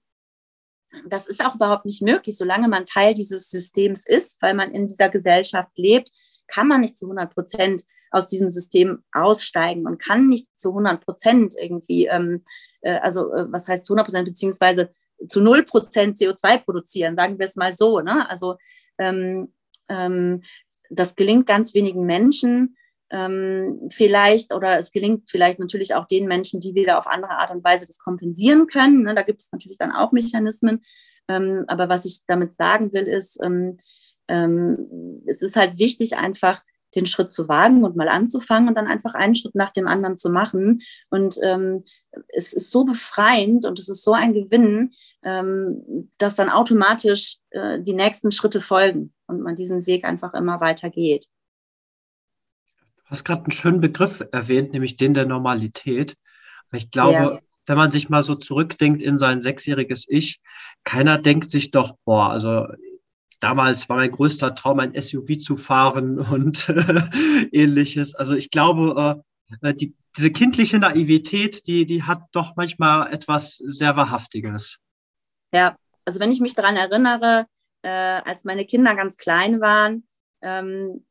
das 1.07 1.27
ist 1.27 1.45
auch 1.45 1.55
überhaupt 1.55 1.85
nicht 1.85 2.03
möglich, 2.03 2.37
solange 2.37 2.69
man 2.69 2.87
Teil 2.87 3.15
dieses 3.15 3.51
Systems 3.51 4.07
ist, 4.07 4.41
weil 4.43 4.55
man 4.55 4.73
in 4.73 4.87
dieser 4.87 5.09
Gesellschaft 5.09 5.71
lebt, 5.77 6.11
kann 6.47 6.69
man 6.69 6.83
nicht 6.83 6.97
zu 6.97 7.07
100 7.07 7.33
Prozent 7.33 7.85
aus 8.11 8.27
diesem 8.29 8.49
System 8.49 9.03
aussteigen 9.13 9.87
und 9.87 9.99
kann 9.99 10.29
nicht 10.29 10.49
zu 10.57 10.71
100 10.71 11.05
Prozent 11.05 11.55
irgendwie, 11.59 12.07
ähm, 12.07 12.45
äh, 12.83 12.99
also 12.99 13.33
äh, 13.33 13.51
was 13.51 13.67
heißt 13.67 13.87
zu 13.87 13.95
100 13.95 14.07
Prozent, 14.07 14.27
beziehungsweise 14.27 14.91
zu 15.29 15.41
0 15.41 15.65
Prozent 15.65 16.17
CO2 16.17 16.59
produzieren, 16.59 17.17
sagen 17.17 17.39
wir 17.39 17.45
es 17.45 17.57
mal 17.57 17.75
so. 17.75 18.01
Ne? 18.01 18.29
Also 18.29 18.57
ähm, 18.99 19.53
ähm, 19.89 20.43
das 20.91 21.17
gelingt 21.17 21.47
ganz 21.47 21.75
wenigen 21.75 22.05
Menschen 22.05 22.77
ähm, 23.15 23.89
vielleicht 23.91 24.53
oder 24.53 24.77
es 24.77 24.91
gelingt 24.91 25.31
vielleicht 25.31 25.61
natürlich 25.61 25.95
auch 25.95 26.07
den 26.07 26.27
Menschen, 26.27 26.61
die 26.61 26.75
wieder 26.75 26.99
auf 26.99 27.07
andere 27.07 27.39
Art 27.39 27.53
und 27.53 27.63
Weise 27.63 27.87
das 27.87 27.99
kompensieren 27.99 28.67
können. 28.67 29.05
Ne? 29.05 29.15
Da 29.15 29.23
gibt 29.23 29.41
es 29.41 29.53
natürlich 29.53 29.79
dann 29.79 29.93
auch 29.93 30.11
Mechanismen. 30.11 30.85
Ähm, 31.29 31.65
aber 31.69 31.89
was 31.89 32.05
ich 32.05 32.27
damit 32.27 32.55
sagen 32.55 32.93
will, 32.93 33.07
ist, 33.07 33.39
ähm, 33.41 33.79
ähm, 34.27 35.23
es 35.27 35.43
ist 35.43 35.55
halt 35.55 35.79
wichtig, 35.79 36.17
einfach 36.17 36.61
den 36.97 37.07
Schritt 37.07 37.31
zu 37.31 37.49
wagen 37.49 37.85
und 37.85 37.97
mal 37.97 38.09
anzufangen 38.09 38.69
und 38.69 38.75
dann 38.75 38.89
einfach 38.89 39.15
einen 39.15 39.37
Schritt 39.37 39.55
nach 39.55 39.71
dem 39.71 39.87
anderen 39.87 40.17
zu 40.17 40.29
machen. 40.29 40.83
Und 41.09 41.39
ähm, 41.43 41.85
es 42.29 42.53
ist 42.53 42.73
so 42.73 42.85
befreiend 42.85 43.65
und 43.65 43.79
es 43.79 43.89
ist 43.89 44.03
so 44.03 44.13
ein 44.13 44.33
Gewinn, 44.33 44.93
ähm, 45.23 46.11
dass 46.19 46.35
dann 46.35 46.51
automatisch 46.51 47.39
äh, 47.51 47.81
die 47.81 47.95
nächsten 47.95 48.33
Schritte 48.33 48.61
folgen 48.61 49.13
und 49.29 49.41
man 49.41 49.55
diesen 49.55 49.87
Weg 49.87 50.05
einfach 50.05 50.35
immer 50.35 50.61
weiter 50.61 50.91
geht. 50.91 51.27
Du 53.05 53.11
hast 53.11 53.25
gerade 53.25 53.43
einen 53.43 53.53
schönen 53.53 53.81
Begriff 53.81 54.25
erwähnt, 54.33 54.73
nämlich 54.73 54.97
den 54.97 55.15
der 55.15 55.27
Normalität. 55.27 56.17
Ich 56.73 56.91
glaube, 56.91 57.13
ja. 57.13 57.39
wenn 57.67 57.77
man 57.77 57.93
sich 57.93 58.09
mal 58.09 58.23
so 58.23 58.35
zurückdenkt 58.35 59.03
in 59.03 59.19
sein 59.19 59.41
sechsjähriges 59.43 60.07
Ich, 60.09 60.41
keiner 60.85 61.19
denkt 61.19 61.51
sich 61.51 61.71
doch, 61.71 61.97
boah, 62.05 62.31
also 62.31 62.67
damals 63.41 63.89
war 63.89 63.97
mein 63.97 64.11
größter 64.11 64.55
Traum, 64.55 64.81
ein 64.81 64.99
SUV 64.99 65.39
zu 65.39 65.57
fahren 65.57 66.19
und 66.33 66.69
ähnliches. 67.53 68.15
Also 68.15 68.35
ich 68.35 68.51
glaube, 68.51 69.23
äh, 69.63 69.75
die, 69.75 69.95
diese 70.17 70.31
kindliche 70.31 70.79
Naivität, 70.79 71.67
die, 71.67 71.87
die 71.87 72.03
hat 72.03 72.23
doch 72.33 72.57
manchmal 72.57 73.13
etwas 73.13 73.59
sehr 73.59 73.97
Wahrhaftiges. 73.97 74.79
Ja, 75.53 75.77
also 76.05 76.21
wenn 76.21 76.33
ich 76.33 76.41
mich 76.41 76.55
daran 76.55 76.77
erinnere, 76.77 77.47
äh, 77.83 77.89
als 77.89 78.45
meine 78.45 78.65
Kinder 78.65 78.95
ganz 78.95 79.17
klein 79.17 79.61
waren, 79.61 80.07
ähm, 80.41 81.05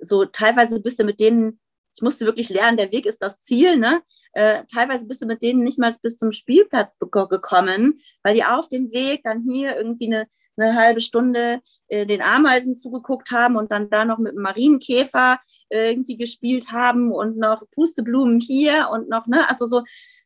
so 0.00 0.24
teilweise 0.24 0.80
bist 0.80 0.98
du 0.98 1.04
mit 1.04 1.20
denen, 1.20 1.60
ich 1.94 2.02
musste 2.02 2.26
wirklich 2.26 2.48
lernen, 2.48 2.76
der 2.76 2.92
Weg 2.92 3.06
ist 3.06 3.22
das 3.22 3.40
Ziel, 3.42 3.76
ne? 3.76 4.02
Äh, 4.32 4.64
teilweise 4.72 5.06
bist 5.06 5.22
du 5.22 5.26
mit 5.26 5.42
denen 5.42 5.64
nicht 5.64 5.78
mal 5.78 5.94
bis 6.02 6.16
zum 6.16 6.32
Spielplatz 6.32 6.92
gekommen, 6.98 8.00
weil 8.22 8.34
die 8.34 8.44
auf 8.44 8.68
dem 8.68 8.92
Weg 8.92 9.22
dann 9.24 9.42
hier 9.48 9.76
irgendwie 9.76 10.06
eine, 10.06 10.26
eine 10.56 10.74
halbe 10.74 11.00
Stunde 11.00 11.60
äh, 11.88 12.06
den 12.06 12.20
Ameisen 12.20 12.74
zugeguckt 12.74 13.30
haben 13.30 13.56
und 13.56 13.70
dann 13.70 13.90
da 13.90 14.04
noch 14.04 14.18
mit 14.18 14.34
dem 14.34 14.42
Marienkäfer 14.42 15.40
äh, 15.70 15.90
irgendwie 15.90 16.16
gespielt 16.16 16.70
haben 16.70 17.12
und 17.12 17.38
noch 17.38 17.62
Pusteblumen 17.70 18.40
hier 18.40 18.88
und 18.92 19.08
noch, 19.08 19.26
ne, 19.26 19.48
also 19.48 19.66
so, 19.66 19.82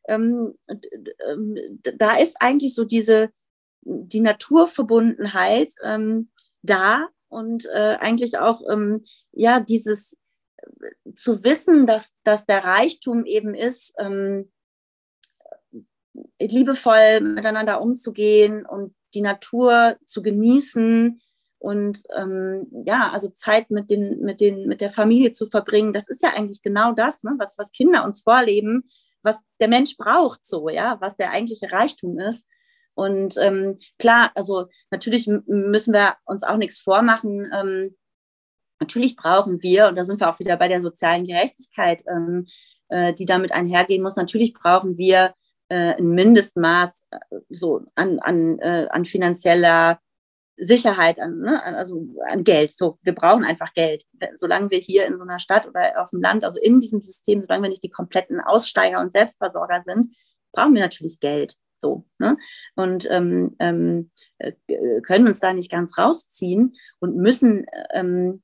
ähm, 0.09 0.55
ähm, 0.68 1.57
da 1.83 2.16
ist 2.16 2.37
eigentlich 2.41 2.75
so 2.75 2.85
diese, 2.85 3.31
die 3.83 4.20
Naturverbundenheit 4.20 5.70
ähm, 5.85 6.31
da 6.62 7.09
und 7.33 7.66
äh, 7.72 7.97
eigentlich 7.99 8.39
auch, 8.39 8.61
ähm, 8.70 9.05
ja, 9.33 9.59
dieses 9.59 10.18
äh, 10.59 11.12
zu 11.14 11.43
wissen, 11.43 11.87
dass, 11.87 12.12
dass 12.24 12.45
der 12.45 12.64
Reichtum 12.64 13.24
eben 13.24 13.55
ist, 13.55 13.95
ähm, 13.99 14.53
liebevoll 16.39 17.20
miteinander 17.20 17.80
umzugehen 17.80 18.66
und 18.66 18.95
die 19.14 19.22
Natur 19.22 19.97
zu 20.05 20.22
genießen 20.22 21.22
und 21.59 22.03
ähm, 22.14 22.66
ja, 22.85 23.11
also 23.12 23.30
Zeit 23.30 23.70
mit, 23.70 23.91
den, 23.91 24.20
mit, 24.20 24.41
den, 24.41 24.66
mit 24.66 24.80
der 24.80 24.91
Familie 24.91 25.33
zu 25.33 25.49
verbringen, 25.49 25.93
das 25.93 26.09
ist 26.09 26.22
ja 26.22 26.35
eigentlich 26.35 26.61
genau 26.61 26.93
das, 26.93 27.22
ne, 27.22 27.35
was, 27.39 27.57
was 27.57 27.72
Kinder 27.72 28.05
uns 28.05 28.20
vorleben, 28.20 28.89
was 29.22 29.41
der 29.61 29.68
Mensch 29.68 29.97
braucht, 29.97 30.45
so, 30.45 30.68
ja, 30.68 31.01
was 31.01 31.16
der 31.16 31.30
eigentliche 31.30 31.72
Reichtum 31.72 32.18
ist. 32.18 32.47
Und 32.95 33.36
ähm, 33.38 33.78
klar, 33.99 34.30
also 34.34 34.66
natürlich 34.90 35.26
müssen 35.26 35.95
wir 35.95 36.14
uns 36.24 36.43
auch 36.43 36.57
nichts 36.57 36.80
vormachen. 36.80 37.51
Ähm, 37.55 37.97
natürlich 38.80 39.16
brauchen 39.16 39.62
wir, 39.62 39.88
und 39.88 39.97
da 39.97 40.05
sind 40.05 40.20
wir 40.20 40.28
auch 40.28 40.38
wieder 40.38 40.57
bei 40.57 40.68
der 40.68 40.80
sozialen 40.80 41.24
Gerechtigkeit, 41.24 42.03
ähm, 42.09 42.47
äh, 42.88 43.14
die 43.14 43.26
damit 43.26 43.53
einhergehen 43.53 44.03
muss, 44.03 44.16
natürlich 44.16 44.53
brauchen 44.53 44.99
wir 44.99 45.34
äh, 45.68 45.95
ein 45.97 46.11
Mindestmaß 46.11 47.05
äh, 47.11 47.18
so 47.49 47.82
an, 47.95 48.18
an, 48.18 48.59
äh, 48.59 48.88
an 48.90 49.07
finanzieller 49.07 49.99
Sicherheit, 50.59 51.18
an, 51.18 51.38
ne, 51.38 51.62
also 51.62 52.07
an 52.28 52.45
Geld. 52.45 52.72
So, 52.72 52.99
wir 53.03 53.14
brauchen 53.14 53.45
einfach 53.45 53.72
Geld. 53.72 54.05
Solange 54.34 54.70
wir 54.70 54.78
hier 54.78 55.07
in 55.07 55.16
so 55.16 55.22
einer 55.22 55.38
Stadt 55.38 55.66
oder 55.66 56.01
auf 56.01 56.11
dem 56.11 56.20
Land, 56.20 56.45
also 56.45 56.61
in 56.61 56.78
diesem 56.78 57.01
System, 57.01 57.40
solange 57.40 57.62
wir 57.62 57.70
nicht 57.70 57.82
die 57.82 57.90
kompletten 57.90 58.40
Aussteiger 58.40 59.01
und 59.01 59.12
Selbstversorger 59.12 59.82
sind, 59.84 60.14
brauchen 60.53 60.74
wir 60.74 60.82
natürlich 60.82 61.20
Geld. 61.20 61.57
So, 61.78 62.05
ne? 62.18 62.36
Und 62.76 63.11
ähm, 63.11 63.57
ähm, 63.59 64.11
äh, 64.38 64.53
können 65.03 65.26
uns 65.26 65.40
da 65.40 65.53
nicht 65.53 65.70
ganz 65.70 65.98
rausziehen 65.98 66.76
und 67.00 67.16
müssen, 67.16 67.66
ähm, 67.92 68.42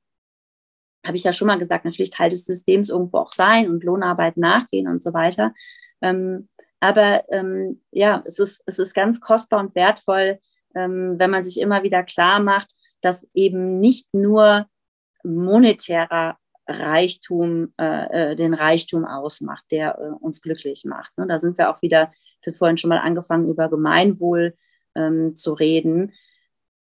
habe 1.06 1.16
ich 1.16 1.22
ja 1.22 1.32
schon 1.32 1.46
mal 1.46 1.59
gesagt, 1.59 1.84
natürlich 1.84 2.11
Teil 2.11 2.30
des 2.30 2.44
Systems 2.44 2.88
irgendwo 2.88 3.18
auch 3.18 3.30
sein 3.30 3.70
und 3.70 3.84
Lohnarbeit 3.84 4.36
nachgehen 4.36 4.88
und 4.88 5.00
so 5.00 5.14
weiter. 5.14 5.54
Ähm, 6.02 6.48
aber 6.80 7.24
ähm, 7.30 7.80
ja, 7.92 8.22
es 8.26 8.40
ist, 8.40 8.62
es 8.66 8.78
ist 8.78 8.94
ganz 8.94 9.20
kostbar 9.20 9.61
und 9.61 9.74
wertvoll, 9.76 10.40
ähm, 10.74 11.14
wenn 11.18 11.30
man 11.30 11.44
sich 11.44 11.61
immer 11.61 11.82
wieder 11.84 12.02
klar 12.02 12.40
macht, 12.40 12.72
dass 13.00 13.28
eben 13.34 13.78
nicht 13.78 14.12
nur 14.12 14.66
monetärer 15.22 16.38
Reichtum 16.68 17.72
äh, 17.80 18.32
äh, 18.32 18.36
den 18.36 18.54
Reichtum 18.54 19.04
ausmacht, 19.04 19.64
der 19.70 19.98
äh, 19.98 20.24
uns 20.24 20.42
glücklich 20.42 20.84
macht. 20.84 21.16
Ne? 21.16 21.26
Da 21.26 21.38
sind 21.38 21.58
wir 21.58 21.70
auch 21.70 21.82
wieder, 21.82 22.12
ich 22.40 22.46
habe 22.46 22.56
vorhin 22.56 22.76
schon 22.76 22.90
mal 22.90 22.98
angefangen, 22.98 23.48
über 23.48 23.68
Gemeinwohl 23.68 24.54
ähm, 24.94 25.34
zu 25.34 25.54
reden. 25.54 26.12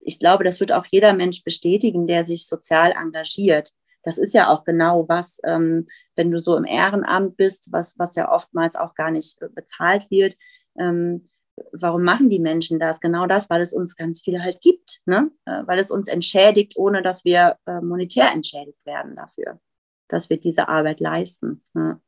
Ich 0.00 0.18
glaube, 0.18 0.44
das 0.44 0.60
wird 0.60 0.72
auch 0.72 0.86
jeder 0.86 1.12
Mensch 1.12 1.42
bestätigen, 1.42 2.06
der 2.06 2.24
sich 2.24 2.46
sozial 2.46 2.92
engagiert 2.92 3.72
das 4.08 4.18
ist 4.18 4.34
ja 4.34 4.48
auch 4.48 4.64
genau 4.64 5.06
was, 5.08 5.38
ähm, 5.44 5.86
wenn 6.16 6.30
du 6.30 6.40
so 6.40 6.56
im 6.56 6.64
Ehrenamt 6.64 7.36
bist, 7.36 7.70
was, 7.72 7.98
was 7.98 8.14
ja 8.16 8.32
oftmals 8.32 8.76
auch 8.76 8.94
gar 8.94 9.10
nicht 9.10 9.40
äh, 9.42 9.48
bezahlt 9.48 10.10
wird. 10.10 10.34
Ähm, 10.78 11.24
warum 11.72 12.04
machen 12.04 12.28
die 12.28 12.38
Menschen 12.38 12.78
das? 12.78 13.00
Genau 13.00 13.26
das, 13.26 13.50
weil 13.50 13.60
es 13.60 13.72
uns 13.72 13.96
ganz 13.96 14.22
viel 14.22 14.42
halt 14.42 14.60
gibt, 14.60 15.00
ne? 15.06 15.30
Äh, 15.44 15.62
weil 15.66 15.78
es 15.78 15.90
uns 15.90 16.08
entschädigt, 16.08 16.76
ohne 16.76 17.02
dass 17.02 17.24
wir 17.24 17.58
äh, 17.66 17.80
monetär 17.80 18.32
entschädigt 18.32 18.84
werden 18.86 19.16
dafür, 19.16 19.60
dass 20.08 20.30
wir 20.30 20.38
diese 20.38 20.68
Arbeit 20.68 21.00
leisten. 21.00 21.62
Ne? 21.74 22.00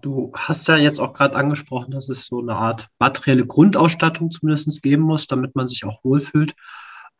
Du 0.00 0.32
hast 0.34 0.66
ja 0.68 0.76
jetzt 0.76 0.98
auch 0.98 1.14
gerade 1.14 1.36
angesprochen, 1.36 1.92
dass 1.92 2.08
es 2.08 2.26
so 2.26 2.40
eine 2.40 2.56
Art 2.56 2.88
materielle 2.98 3.46
Grundausstattung 3.46 4.30
zumindest 4.30 4.82
geben 4.82 5.02
muss, 5.02 5.26
damit 5.26 5.54
man 5.54 5.68
sich 5.68 5.84
auch 5.84 6.02
wohlfühlt. 6.04 6.54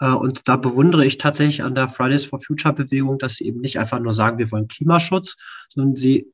Äh, 0.01 0.11
und 0.11 0.49
da 0.49 0.57
bewundere 0.57 1.07
ich 1.07 1.19
tatsächlich 1.19 1.63
an 1.63 1.75
der 1.75 1.89
Fridays 1.89 2.25
for 2.25 2.41
Future 2.41 2.75
Bewegung, 2.75 3.19
dass 3.19 3.37
sie 3.37 3.47
eben 3.47 3.61
nicht 3.61 3.79
einfach 3.79 4.01
nur 4.01 4.13
sagen, 4.13 4.39
wir 4.39 4.51
wollen 4.51 4.69
Klimaschutz, 4.69 5.37
sondern 5.69 5.97
sie 5.97 6.33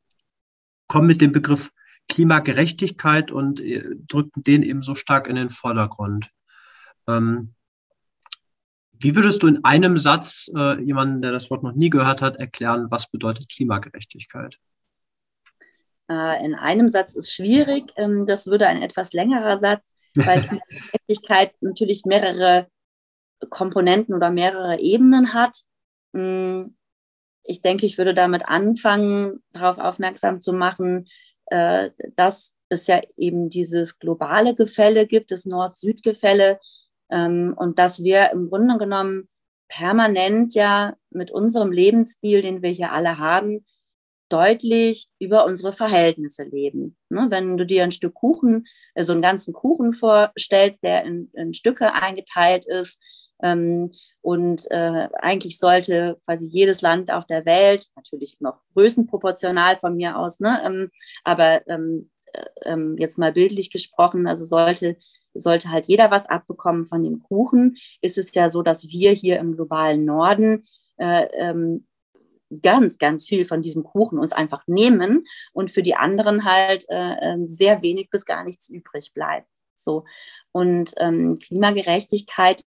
kommen 0.87 1.07
mit 1.07 1.21
dem 1.21 1.33
Begriff 1.33 1.71
Klimagerechtigkeit 2.09 3.31
und 3.31 3.61
äh, 3.61 3.95
drücken 4.07 4.43
den 4.43 4.63
eben 4.63 4.83
so 4.83 4.95
stark 4.95 5.29
in 5.29 5.37
den 5.37 5.51
Vordergrund. 5.51 6.31
Ähm, 7.07 7.55
wie 9.03 9.17
würdest 9.17 9.43
du 9.43 9.47
in 9.47 9.65
einem 9.65 9.99
Satz 9.99 10.51
äh, 10.57 10.81
jemanden, 10.83 11.23
der 11.23 11.33
das 11.33 11.51
Wort 11.51 11.63
noch 11.63 11.75
nie 11.75 11.91
gehört 11.91 12.23
hat, 12.23 12.37
erklären, 12.37 12.87
was 12.91 13.09
bedeutet 13.09 13.49
Klimagerechtigkeit? 13.49 14.59
in 16.09 16.55
einem 16.55 16.91
Satz 16.91 17.15
ist 17.15 17.33
schwierig. 17.33 17.91
Ähm, 17.97 18.27
das 18.27 18.47
würde 18.47 18.67
ein 18.67 18.83
etwas 18.83 19.15
längerer 19.15 19.59
Satz, 19.61 19.95
weil 20.15 20.43
Klimagerechtigkeit 20.43 21.53
natürlich 21.63 22.03
mehrere 22.05 22.67
Komponenten 23.49 24.15
oder 24.15 24.31
mehrere 24.31 24.79
Ebenen 24.79 25.33
hat. 25.33 25.59
Mm, 26.13 26.75
ich 27.45 27.63
denke, 27.63 27.87
ich 27.87 27.99
würde 27.99 28.15
damit 28.15 28.47
anfangen, 28.47 29.43
darauf 29.53 29.79
aufmerksam 29.79 30.41
zu 30.41 30.53
machen, 30.53 31.09
äh, 31.47 31.91
dass 32.17 32.55
es 32.69 32.87
ja 32.87 33.01
eben 33.17 33.51
dieses 33.51 33.99
globale 33.99 34.55
Gefälle 34.55 35.07
gibt, 35.07 35.31
das 35.31 35.45
Nord-Süd-Gefälle, 35.45 36.59
und 37.13 37.79
dass 37.79 38.03
wir 38.03 38.31
im 38.31 38.49
Grunde 38.49 38.79
genommen 38.79 39.29
permanent 39.69 40.55
ja 40.55 40.95
mit 41.11 41.31
unserem 41.31 41.73
Lebensstil, 41.73 42.43
den 42.43 42.63
wir 42.63 42.71
hier 42.71 42.93
alle 42.93 43.19
haben, 43.19 43.65
deutlich 44.29 45.09
über 45.19 45.45
unsere 45.45 45.73
Verhältnisse 45.73 46.45
leben. 46.45 46.97
Ne, 47.11 47.27
wenn 47.29 47.57
du 47.57 47.67
dir 47.67 47.83
ein 47.83 47.91
Stück 47.91 48.15
Kuchen, 48.15 48.67
äh, 48.95 49.05
so 49.05 49.13
einen 49.13 49.23
ganzen 49.23 49.53
Kuchen 49.53 49.93
vorstellst, 49.93 50.83
der 50.83 51.05
in, 51.05 51.31
in 51.35 51.55
Stücke 51.55 51.93
eingeteilt 51.93 52.65
ist, 52.67 53.01
ähm, 53.43 53.93
und 54.21 54.71
äh, 54.71 55.09
eigentlich 55.21 55.59
sollte 55.59 56.19
quasi 56.25 56.47
jedes 56.47 56.81
Land 56.81 57.11
auf 57.11 57.27
der 57.27 57.45
Welt, 57.45 57.87
natürlich 57.97 58.41
noch 58.41 58.61
größenproportional 58.75 59.77
von 59.77 59.97
mir 59.97 60.17
aus, 60.17 60.41
ne, 60.41 60.63
ähm, 60.65 60.91
aber 61.25 61.67
ähm, 61.69 62.11
äh, 62.33 62.45
ähm, 62.63 62.97
jetzt 62.99 63.19
mal 63.19 63.33
bildlich 63.33 63.71
gesprochen, 63.71 64.27
also 64.27 64.45
sollte 64.45 64.97
sollte 65.35 65.71
halt 65.71 65.87
jeder 65.87 66.11
was 66.11 66.27
abbekommen 66.27 66.87
von 66.87 67.03
dem 67.03 67.23
Kuchen, 67.23 67.77
ist 68.01 68.19
es 68.19 68.35
ja 68.35 68.51
so, 68.51 68.63
dass 68.63 68.89
wir 68.89 69.13
hier 69.13 69.39
im 69.39 69.55
globalen 69.55 70.05
Norden 70.05 70.67
äh, 70.97 71.27
ähm, 71.37 71.87
ganz, 72.61 72.99
ganz 72.99 73.27
viel 73.27 73.47
von 73.47 73.63
diesem 73.63 73.83
Kuchen 73.83 74.19
uns 74.19 74.33
einfach 74.33 74.67
nehmen 74.67 75.27
und 75.53 75.71
für 75.71 75.83
die 75.83 75.95
anderen 75.95 76.45
halt 76.45 76.85
äh, 76.91 77.15
ähm, 77.21 77.49
sehr 77.49 77.83
wenig 77.83 78.11
bis 78.11 78.27
gar 78.27 78.45
nichts 78.45 78.69
übrig 78.69 79.13
bleibt. 79.15 79.49
So. 79.75 80.05
Und 80.53 80.93
ähm, 80.99 81.39
Klimagerechtigkeit 81.39 82.63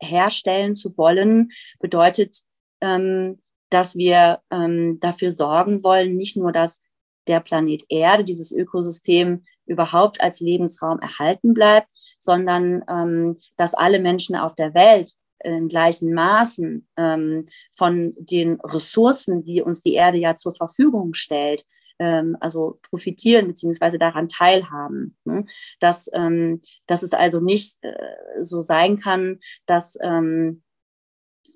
herstellen 0.00 0.74
zu 0.74 0.96
wollen, 0.96 1.50
bedeutet, 1.80 2.42
ähm, 2.80 3.40
dass 3.70 3.96
wir 3.96 4.40
ähm, 4.50 5.00
dafür 5.00 5.30
sorgen 5.30 5.82
wollen, 5.82 6.16
nicht 6.16 6.36
nur, 6.36 6.52
dass 6.52 6.80
der 7.26 7.40
Planet 7.40 7.84
Erde, 7.88 8.22
dieses 8.22 8.52
Ökosystem 8.52 9.44
überhaupt 9.66 10.20
als 10.20 10.40
Lebensraum 10.40 10.98
erhalten 11.00 11.54
bleibt, 11.54 11.88
sondern 12.18 12.84
ähm, 12.88 13.38
dass 13.56 13.74
alle 13.74 13.98
Menschen 13.98 14.36
auf 14.36 14.54
der 14.54 14.74
Welt 14.74 15.12
in 15.44 15.68
gleichen 15.68 16.14
Maßen 16.14 16.88
ähm, 16.96 17.46
von 17.72 18.14
den 18.18 18.60
Ressourcen, 18.60 19.44
die 19.44 19.60
uns 19.60 19.82
die 19.82 19.94
Erde 19.94 20.18
ja 20.18 20.36
zur 20.36 20.54
Verfügung 20.54 21.14
stellt, 21.14 21.64
ähm, 21.98 22.36
also 22.40 22.80
profitieren 22.88 23.48
beziehungsweise 23.48 23.98
daran 23.98 24.28
teilhaben. 24.28 25.16
Ne? 25.24 25.46
Dass, 25.80 26.10
ähm, 26.14 26.60
dass 26.86 27.02
es 27.02 27.12
also 27.12 27.40
nicht 27.40 27.76
äh, 27.82 28.42
so 28.42 28.62
sein 28.62 28.98
kann, 28.98 29.38
dass 29.66 29.98
ähm, 30.02 30.62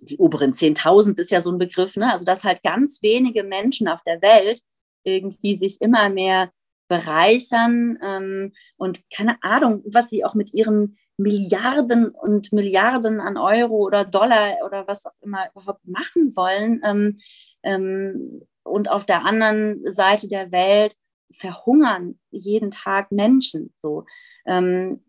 die 0.01 0.19
oberen 0.19 0.53
10.000 0.53 1.19
ist 1.19 1.31
ja 1.31 1.41
so 1.41 1.51
ein 1.51 1.59
Begriff, 1.59 1.97
ne? 1.97 2.13
also 2.13 2.25
dass 2.25 2.45
halt 2.45 2.63
ganz 2.63 3.03
wenige 3.03 3.43
Menschen 3.43 3.89
auf 3.89 4.03
der 4.05 4.23
Welt 4.23 4.61
irgendwie 5.03 5.55
sich 5.55 5.81
immer 5.81 6.09
mehr 6.09 6.51
bereichern 6.89 7.99
ähm, 8.03 8.53
und 8.77 9.03
keine 9.15 9.43
Ahnung, 9.43 9.83
was 9.87 10.11
sie 10.11 10.25
auch 10.25 10.35
mit 10.35 10.53
ihren 10.55 10.97
Milliarden 11.19 12.11
und 12.11 12.53
Milliarden 12.53 13.21
an 13.21 13.37
Euro 13.37 13.85
oder 13.85 14.05
Dollar 14.05 14.57
oder 14.65 14.87
was 14.87 15.05
auch 15.05 15.13
immer 15.21 15.51
überhaupt 15.51 15.87
machen 15.87 16.35
wollen. 16.37 16.81
Ähm, 16.85 17.19
ähm, 17.63 18.43
und 18.63 18.89
auf 18.89 19.05
der 19.05 19.25
anderen 19.25 19.91
Seite 19.91 20.29
der 20.29 20.53
Welt 20.53 20.97
verhungern 21.33 22.19
jeden 22.31 22.71
Tag 22.71 23.11
Menschen. 23.11 23.73
So 23.77 24.05
ähm, 24.47 25.03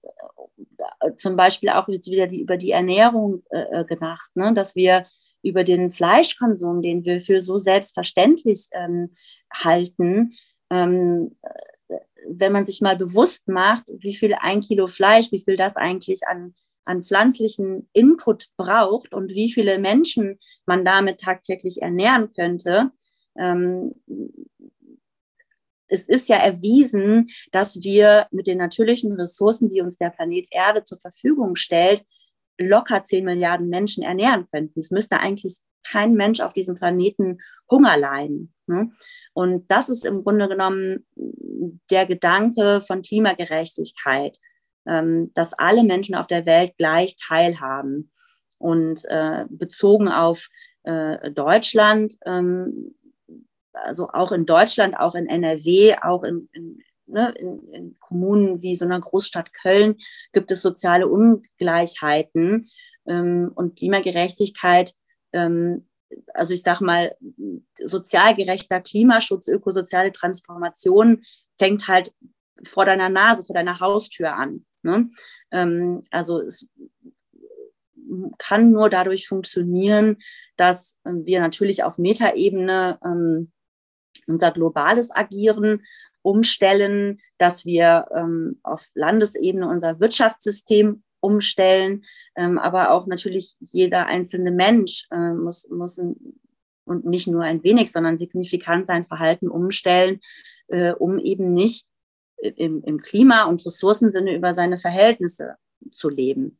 zum 1.18 1.36
Beispiel 1.36 1.70
auch 1.70 1.88
jetzt 1.88 2.10
wieder 2.10 2.28
die, 2.28 2.42
über 2.42 2.58
die 2.58 2.72
Ernährung 2.72 3.44
äh, 3.52 3.82
äh, 3.82 3.86
gedacht, 3.86 4.30
ne? 4.36 4.54
dass 4.54 4.76
wir 4.76 5.06
über 5.42 5.64
den 5.64 5.92
Fleischkonsum, 5.92 6.82
den 6.82 7.06
wir 7.06 7.22
für 7.22 7.42
so 7.42 7.60
selbstverständlich 7.60 8.68
ähm, 8.74 9.14
halten, 9.54 10.34
ähm, 10.70 11.36
wenn 12.28 12.52
man 12.52 12.66
sich 12.66 12.82
mal 12.82 12.96
bewusst 12.96 13.48
macht, 13.48 13.90
wie 14.00 14.16
viel 14.16 14.34
ein 14.34 14.62
Kilo 14.62 14.88
Fleisch, 14.88 15.32
wie 15.32 15.42
viel 15.44 15.58
das 15.58 15.76
eigentlich 15.76 16.22
an, 16.28 16.54
an 16.86 17.04
pflanzlichen 17.04 17.90
Input 17.94 18.50
braucht 18.58 19.14
und 19.14 19.30
wie 19.30 19.52
viele 19.52 19.80
Menschen 19.80 20.40
man 20.66 20.86
damit 20.86 21.20
tagtäglich 21.20 21.82
ernähren 21.82 22.32
könnte, 22.34 22.92
ähm, 23.38 23.96
es 25.90 26.08
ist 26.08 26.30
ja 26.30 26.38
erwiesen, 26.38 27.30
dass 27.52 27.84
wir 27.84 28.28
mit 28.32 28.48
den 28.48 28.60
natürlichen 28.60 29.12
Ressourcen, 29.14 29.70
die 29.70 29.82
uns 29.82 29.98
der 29.98 30.12
Planet 30.12 30.48
Erde 30.52 30.84
zur 30.84 31.00
Verfügung 31.00 31.56
stellt, 31.56 32.06
locker 32.60 33.04
10 33.04 33.26
Milliarden 33.26 33.70
Menschen 33.70 34.04
ernähren 34.04 34.48
könnten. 34.52 34.80
Es 34.80 34.92
müsste 34.92 35.20
eigentlich 35.20 35.58
kein 35.84 36.14
Mensch 36.14 36.40
auf 36.40 36.54
diesem 36.54 36.76
Planeten 36.76 37.40
Hunger 37.70 37.98
leiden. 37.98 38.54
Ne? 38.68 38.92
Und 39.34 39.70
das 39.72 39.90
ist 39.90 40.06
im 40.06 40.24
Grunde 40.24 40.48
genommen 40.48 41.06
der 41.90 42.06
Gedanke 42.06 42.82
von 42.82 43.02
Klimagerechtigkeit, 43.02 44.38
ähm, 44.86 45.32
dass 45.34 45.54
alle 45.54 45.84
Menschen 45.84 46.16
auf 46.16 46.28
der 46.28 46.46
Welt 46.46 46.74
gleich 46.78 47.16
teilhaben. 47.16 48.12
Und 48.58 49.06
äh, 49.08 49.46
bezogen 49.48 50.10
auf 50.10 50.50
äh, 50.84 51.32
Deutschland, 51.32 52.18
ähm, 52.26 52.94
also 53.72 54.10
auch 54.10 54.34
in 54.34 54.46
Deutschland, 54.46 55.00
auch 55.00 55.16
in 55.16 55.28
NRW, 55.28 55.96
auch 56.02 56.24
in, 56.24 56.50
in, 56.52 56.80
ne, 57.06 57.34
in, 57.38 57.72
in 57.72 58.00
Kommunen 58.00 58.62
wie 58.62 58.76
so 58.76 58.84
einer 58.84 59.00
Großstadt 59.00 59.54
Köln 59.54 59.96
gibt 60.34 60.52
es 60.52 60.62
soziale 60.62 61.08
Ungleichheiten. 61.08 62.70
Ähm, 63.08 63.52
und 63.56 63.78
Klimagerechtigkeit 63.78 64.94
also 65.32 66.54
ich 66.54 66.64
sage 66.64 66.84
mal, 66.84 67.16
sozial 67.78 68.36
gerechter 68.36 68.82
Klimaschutz, 68.82 69.48
ökosoziale 69.48 70.12
Transformation 70.12 71.24
fängt 71.58 71.88
halt 71.88 72.14
vor 72.64 72.86
deiner 72.86 73.10
Nase, 73.10 73.44
vor 73.44 73.54
deiner 73.54 73.80
Haustür 73.80 74.34
an. 74.36 74.66
Ne? 74.82 75.10
Ähm, 75.52 76.04
also 76.10 76.42
es 76.42 76.68
kann 78.38 78.72
nur 78.72 78.90
dadurch 78.90 79.28
funktionieren, 79.28 80.18
dass 80.58 81.00
wir 81.04 81.42
natürlich 81.42 81.84
auf 81.84 81.98
Metaebene 81.98 83.00
ähm, 83.06 83.52
unser 84.26 84.52
globales 84.52 85.12
Agieren 85.12 85.84
umstellen, 86.22 87.22
dass 87.38 87.66
wir 87.66 88.08
ähm, 88.14 88.60
auf 88.64 88.88
Landesebene 88.94 89.68
unser 89.68 90.00
Wirtschaftssystem 90.00 91.04
umstellen. 91.20 92.04
Ähm, 92.36 92.58
aber 92.58 92.92
auch 92.92 93.08
natürlich 93.08 93.56
jeder 93.60 94.08
einzelne 94.08 94.52
Mensch 94.52 95.08
äh, 95.12 95.34
muss, 95.34 95.70
muss 95.70 95.98
ein, 95.98 96.16
und 96.86 97.06
nicht 97.06 97.28
nur 97.28 97.44
ein 97.44 97.64
wenig, 97.64 97.92
sondern 97.92 98.18
signifikant 98.18 98.88
sein 98.88 99.06
Verhalten 99.06 99.48
umstellen, 99.48 100.22
äh, 100.68 100.92
um 100.94 101.20
eben 101.20 101.54
nicht 101.54 101.88
im, 102.38 102.84
im 102.84 103.02
Klima- 103.02 103.46
und 103.46 103.66
Ressourcensinne 103.66 104.36
über 104.36 104.54
seine 104.54 104.78
Verhältnisse 104.78 105.56
zu 105.92 106.10
leben. 106.10 106.60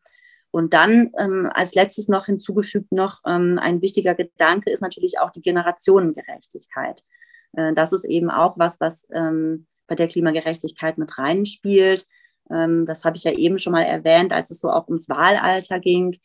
Und 0.52 0.74
dann 0.74 1.12
ähm, 1.18 1.50
als 1.54 1.76
letztes 1.76 2.08
noch 2.08 2.26
hinzugefügt 2.26 2.92
noch 2.92 3.22
ähm, 3.26 3.60
ein 3.62 3.82
wichtiger 3.82 4.16
Gedanke 4.16 4.72
ist 4.72 4.82
natürlich 4.82 5.20
auch 5.20 5.32
die 5.32 5.42
Generationengerechtigkeit. 5.42 7.04
Äh, 7.54 7.74
das 7.74 7.94
ist 7.94 8.06
eben 8.06 8.32
auch 8.32 8.58
was, 8.58 8.80
was 8.80 9.08
ähm, 9.12 9.68
bei 9.88 9.96
der 9.96 10.08
Klimagerechtigkeit 10.08 10.98
mit 10.98 11.18
reinspielt. 11.18 12.08
Ähm, 12.52 12.86
das 12.86 13.06
habe 13.06 13.18
ich 13.18 13.24
ja 13.24 13.32
eben 13.32 13.60
schon 13.60 13.74
mal 13.74 13.84
erwähnt, 13.84 14.34
als 14.34 14.52
es 14.52 14.60
so 14.60 14.70
auch 14.70 14.88
ums 14.88 15.10
Wahlalter 15.10 15.80
ging, 15.80 16.18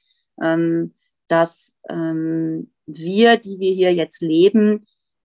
ähm, 0.42 0.94
dass 1.28 1.74
ähm, 1.88 2.70
wir, 2.86 3.36
die 3.36 3.58
wir 3.58 3.72
hier 3.72 3.94
jetzt 3.94 4.20
leben, 4.22 4.86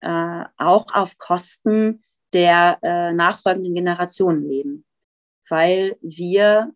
äh, 0.01 0.43
auch 0.57 0.88
auf 0.93 1.17
Kosten 1.17 2.03
der 2.33 2.79
äh, 2.81 3.13
nachfolgenden 3.13 3.75
Generationen 3.75 4.47
leben, 4.47 4.86
weil 5.49 5.97
wir 6.01 6.73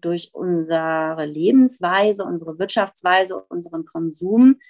durch 0.00 0.30
unsere 0.32 1.26
Lebensweise, 1.26 2.24
unsere 2.24 2.56
Wirtschaftsweise, 2.60 3.42
unseren 3.48 3.84
Konsum 3.84 4.60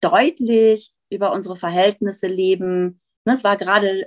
deutlich 0.00 0.94
über 1.10 1.32
unsere 1.32 1.56
Verhältnisse 1.56 2.26
leben. 2.26 3.02
Es 3.26 3.44
war 3.44 3.58
gerade 3.58 4.06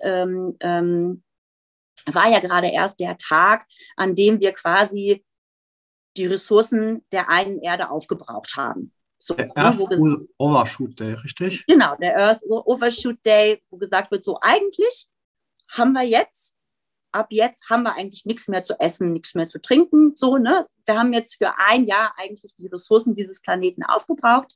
war 2.16 2.30
ja 2.30 2.39
gerade 2.39 2.70
erst 2.70 2.99
der 2.99 3.18
Tag, 3.18 3.66
an 3.95 4.16
dem 4.16 4.39
wir 4.39 4.53
quasi 4.53 5.26
die 6.16 6.26
Ressourcen 6.26 7.05
der 7.12 7.30
einen 7.30 7.60
Erde 7.60 7.89
aufgebraucht 7.89 8.55
haben. 8.55 8.93
So, 9.20 9.34
der 9.34 9.55
Earth 9.58 9.80
ne, 9.89 10.28
Overshoot 10.38 10.99
Day, 10.99 11.14
richtig? 11.14 11.66
Genau, 11.66 11.95
der 11.95 12.18
Earth 12.18 12.43
Overshoot 12.43 13.24
Day, 13.26 13.64
wo 13.70 13.78
gesagt 13.78 14.12
wird, 14.12 14.24
so 14.24 14.38
eigentlich 14.41 15.08
haben 15.70 15.93
wir 15.93 16.03
jetzt, 16.03 16.58
ab 17.12 17.28
jetzt 17.32 17.70
haben 17.70 17.84
wir 17.84 17.95
eigentlich 17.95 18.26
nichts 18.26 18.47
mehr 18.47 18.64
zu 18.64 18.80
essen, 18.80 19.14
nichts 19.14 19.34
mehr 19.34 19.49
zu 19.49 19.60
trinken. 19.60 20.14
So, 20.16 20.38
ne? 20.38 20.66
Wir 20.86 20.97
haben 20.97 21.14
jetzt 21.14 21.36
für 21.36 21.53
ein 21.58 21.86
Jahr 21.86 22.14
eigentlich 22.18 22.55
die 22.55 22.68
Ressourcen 22.68 23.16
dieses 23.16 23.41
Planeten 23.41 23.84
aufgebraucht. 23.84 24.55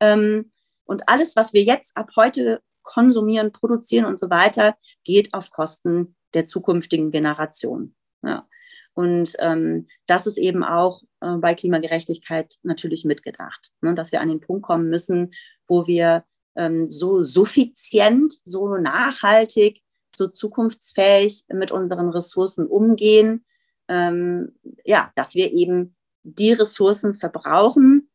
Ähm, 0.00 0.52
und 0.84 1.08
alles, 1.08 1.36
was 1.36 1.52
wir 1.52 1.62
jetzt 1.62 1.96
ab 1.96 2.10
heute 2.16 2.62
konsumieren, 2.82 3.52
produzieren 3.52 4.06
und 4.06 4.18
so 4.18 4.30
weiter, 4.30 4.76
geht 5.04 5.34
auf 5.34 5.50
Kosten 5.50 6.16
der 6.34 6.46
zukünftigen 6.46 7.10
Generation. 7.10 7.94
Ja. 8.22 8.46
Und 8.94 9.34
ähm, 9.38 9.86
das 10.06 10.26
ist 10.26 10.38
eben 10.38 10.64
auch 10.64 11.02
äh, 11.20 11.36
bei 11.36 11.54
Klimagerechtigkeit 11.54 12.54
natürlich 12.64 13.04
mitgedacht, 13.04 13.70
ne, 13.80 13.94
dass 13.94 14.10
wir 14.10 14.20
an 14.20 14.28
den 14.28 14.40
Punkt 14.40 14.64
kommen 14.64 14.90
müssen, 14.90 15.34
wo 15.68 15.86
wir 15.86 16.24
ähm, 16.56 16.88
so 16.88 17.22
suffizient, 17.22 18.32
so 18.42 18.76
nachhaltig, 18.76 19.82
so 20.12 20.26
zukunftsfähig 20.26 21.44
mit 21.52 21.70
unseren 21.70 22.08
Ressourcen 22.08 22.66
umgehen, 22.66 23.44
ähm, 23.86 24.58
ja, 24.84 25.12
dass 25.14 25.34
wir 25.34 25.52
eben 25.52 25.96
die 26.24 26.52
Ressourcen 26.52 27.14
verbrauchen, 27.14 28.10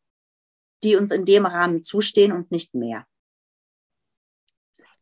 die 0.82 0.96
uns 0.96 1.10
in 1.10 1.24
dem 1.24 1.46
Rahmen 1.46 1.82
zustehen 1.82 2.32
und 2.32 2.50
nicht 2.50 2.74
mehr. 2.74 3.06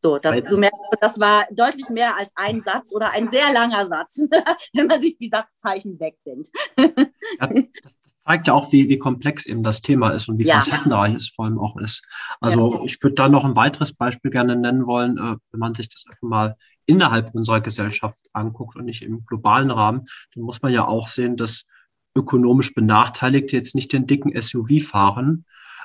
So, 0.02 0.18
das, 0.18 0.44
du 0.44 0.58
merkst, 0.58 0.80
das 1.00 1.20
war 1.20 1.46
deutlich 1.52 1.88
mehr 1.88 2.16
als 2.16 2.30
ein 2.34 2.60
Satz 2.60 2.92
oder 2.92 3.12
ein 3.12 3.28
sehr 3.28 3.52
langer 3.52 3.86
Satz, 3.86 4.26
wenn 4.72 4.88
man 4.88 5.00
sich 5.00 5.16
die 5.16 5.28
Satzzeichen 5.28 6.00
wegdenkt. 6.00 6.48
Ja, 6.76 7.46
das 7.46 7.96
zeigt 8.24 8.48
ja 8.48 8.54
auch, 8.54 8.72
wie, 8.72 8.88
wie 8.88 8.98
komplex 8.98 9.46
eben 9.46 9.62
das 9.62 9.80
Thema 9.80 10.10
ist 10.10 10.28
und 10.28 10.38
wie 10.38 10.44
ja. 10.44 10.56
facettenreich 10.56 11.14
es 11.14 11.28
vor 11.28 11.44
allem 11.44 11.58
auch 11.58 11.76
ist. 11.76 12.04
Also 12.40 12.74
ja. 12.74 12.84
ich 12.84 13.02
würde 13.02 13.14
da 13.14 13.28
noch 13.28 13.44
ein 13.44 13.54
weiteres 13.54 13.92
Beispiel 13.92 14.32
gerne 14.32 14.56
nennen 14.56 14.86
wollen, 14.86 15.18
äh, 15.18 15.36
wenn 15.50 15.60
man 15.60 15.74
sich 15.74 15.88
das 15.88 16.04
einfach 16.08 16.28
mal 16.28 16.56
innerhalb 16.86 17.32
unserer 17.34 17.60
Gesellschaft 17.60 18.26
anguckt 18.32 18.76
und 18.76 18.86
nicht 18.86 19.02
im 19.02 19.24
globalen 19.24 19.70
Rahmen, 19.70 20.06
dann 20.34 20.42
muss 20.42 20.62
man 20.62 20.72
ja 20.72 20.84
auch 20.84 21.06
sehen, 21.06 21.36
dass 21.36 21.64
ökonomisch 22.16 22.74
Benachteiligte 22.74 23.56
jetzt 23.56 23.74
nicht 23.74 23.92
den 23.92 24.06
dicken 24.06 24.38
SUV 24.40 24.82
fahren, 24.82 25.44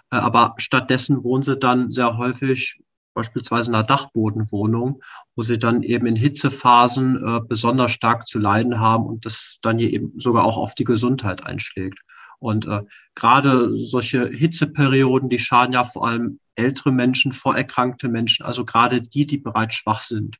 Äh, 0.09 0.17
aber 0.17 0.55
stattdessen 0.57 1.23
wohnen 1.23 1.43
sie 1.43 1.57
dann 1.57 1.89
sehr 1.89 2.17
häufig 2.17 2.79
beispielsweise 3.17 3.71
in 3.71 3.75
einer 3.75 3.83
Dachbodenwohnung, 3.83 5.01
wo 5.35 5.41
sie 5.41 5.57
dann 5.57 5.81
eben 5.81 6.05
in 6.05 6.15
Hitzephasen 6.15 7.15
äh, 7.17 7.39
besonders 7.41 7.91
stark 7.91 8.27
zu 8.27 8.37
leiden 8.37 8.79
haben 8.79 9.07
und 9.07 9.25
das 9.25 9.57
dann 9.63 9.79
hier 9.79 9.91
eben 9.91 10.13
sogar 10.19 10.45
auch 10.45 10.57
auf 10.57 10.75
die 10.75 10.83
Gesundheit 10.83 11.43
einschlägt. 11.43 11.99
Und 12.37 12.67
äh, 12.67 12.83
gerade 13.15 13.75
solche 13.79 14.27
Hitzeperioden, 14.27 15.29
die 15.29 15.39
schaden 15.39 15.73
ja 15.73 15.83
vor 15.83 16.07
allem 16.07 16.39
ältere 16.53 16.91
Menschen, 16.91 17.31
vorerkrankte 17.31 18.07
Menschen, 18.07 18.45
also 18.45 18.63
gerade 18.65 19.01
die, 19.01 19.25
die 19.25 19.39
bereits 19.39 19.73
schwach 19.73 20.01
sind. 20.01 20.37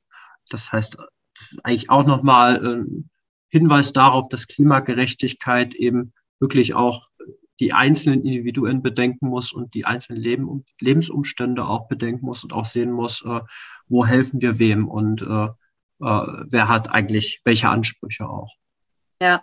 Das 0.52 0.72
heißt, 0.72 0.98
das 1.36 1.52
ist 1.54 1.66
eigentlich 1.66 1.90
auch 1.90 2.06
nochmal 2.06 2.64
ein 2.64 3.10
Hinweis 3.50 3.92
darauf, 3.92 4.30
dass 4.30 4.46
Klimagerechtigkeit 4.46 5.74
eben 5.74 6.14
wirklich 6.40 6.76
auch 6.76 7.08
die 7.60 7.74
einzelnen 7.74 8.24
Individuen 8.24 8.82
bedenken 8.82 9.28
muss 9.28 9.52
und 9.52 9.74
die 9.74 9.86
einzelnen 9.86 10.22
Leben, 10.22 10.66
Lebensumstände 10.80 11.66
auch 11.66 11.88
bedenken 11.88 12.26
muss 12.26 12.44
und 12.44 12.54
auch 12.54 12.66
sehen 12.66 12.92
muss, 12.92 13.24
äh, 13.26 13.42
wo 13.88 14.06
helfen 14.06 14.42
wir 14.42 14.60
wem 14.60 14.88
und 14.88 15.22
äh, 15.22 15.46
äh, 15.46 15.48
wer 16.00 16.70
hat 16.70 16.94
eigentlich 16.94 17.42
welche 17.44 17.70
Ansprüche 17.70 18.28
auch. 18.30 18.54
Ja. 19.22 19.42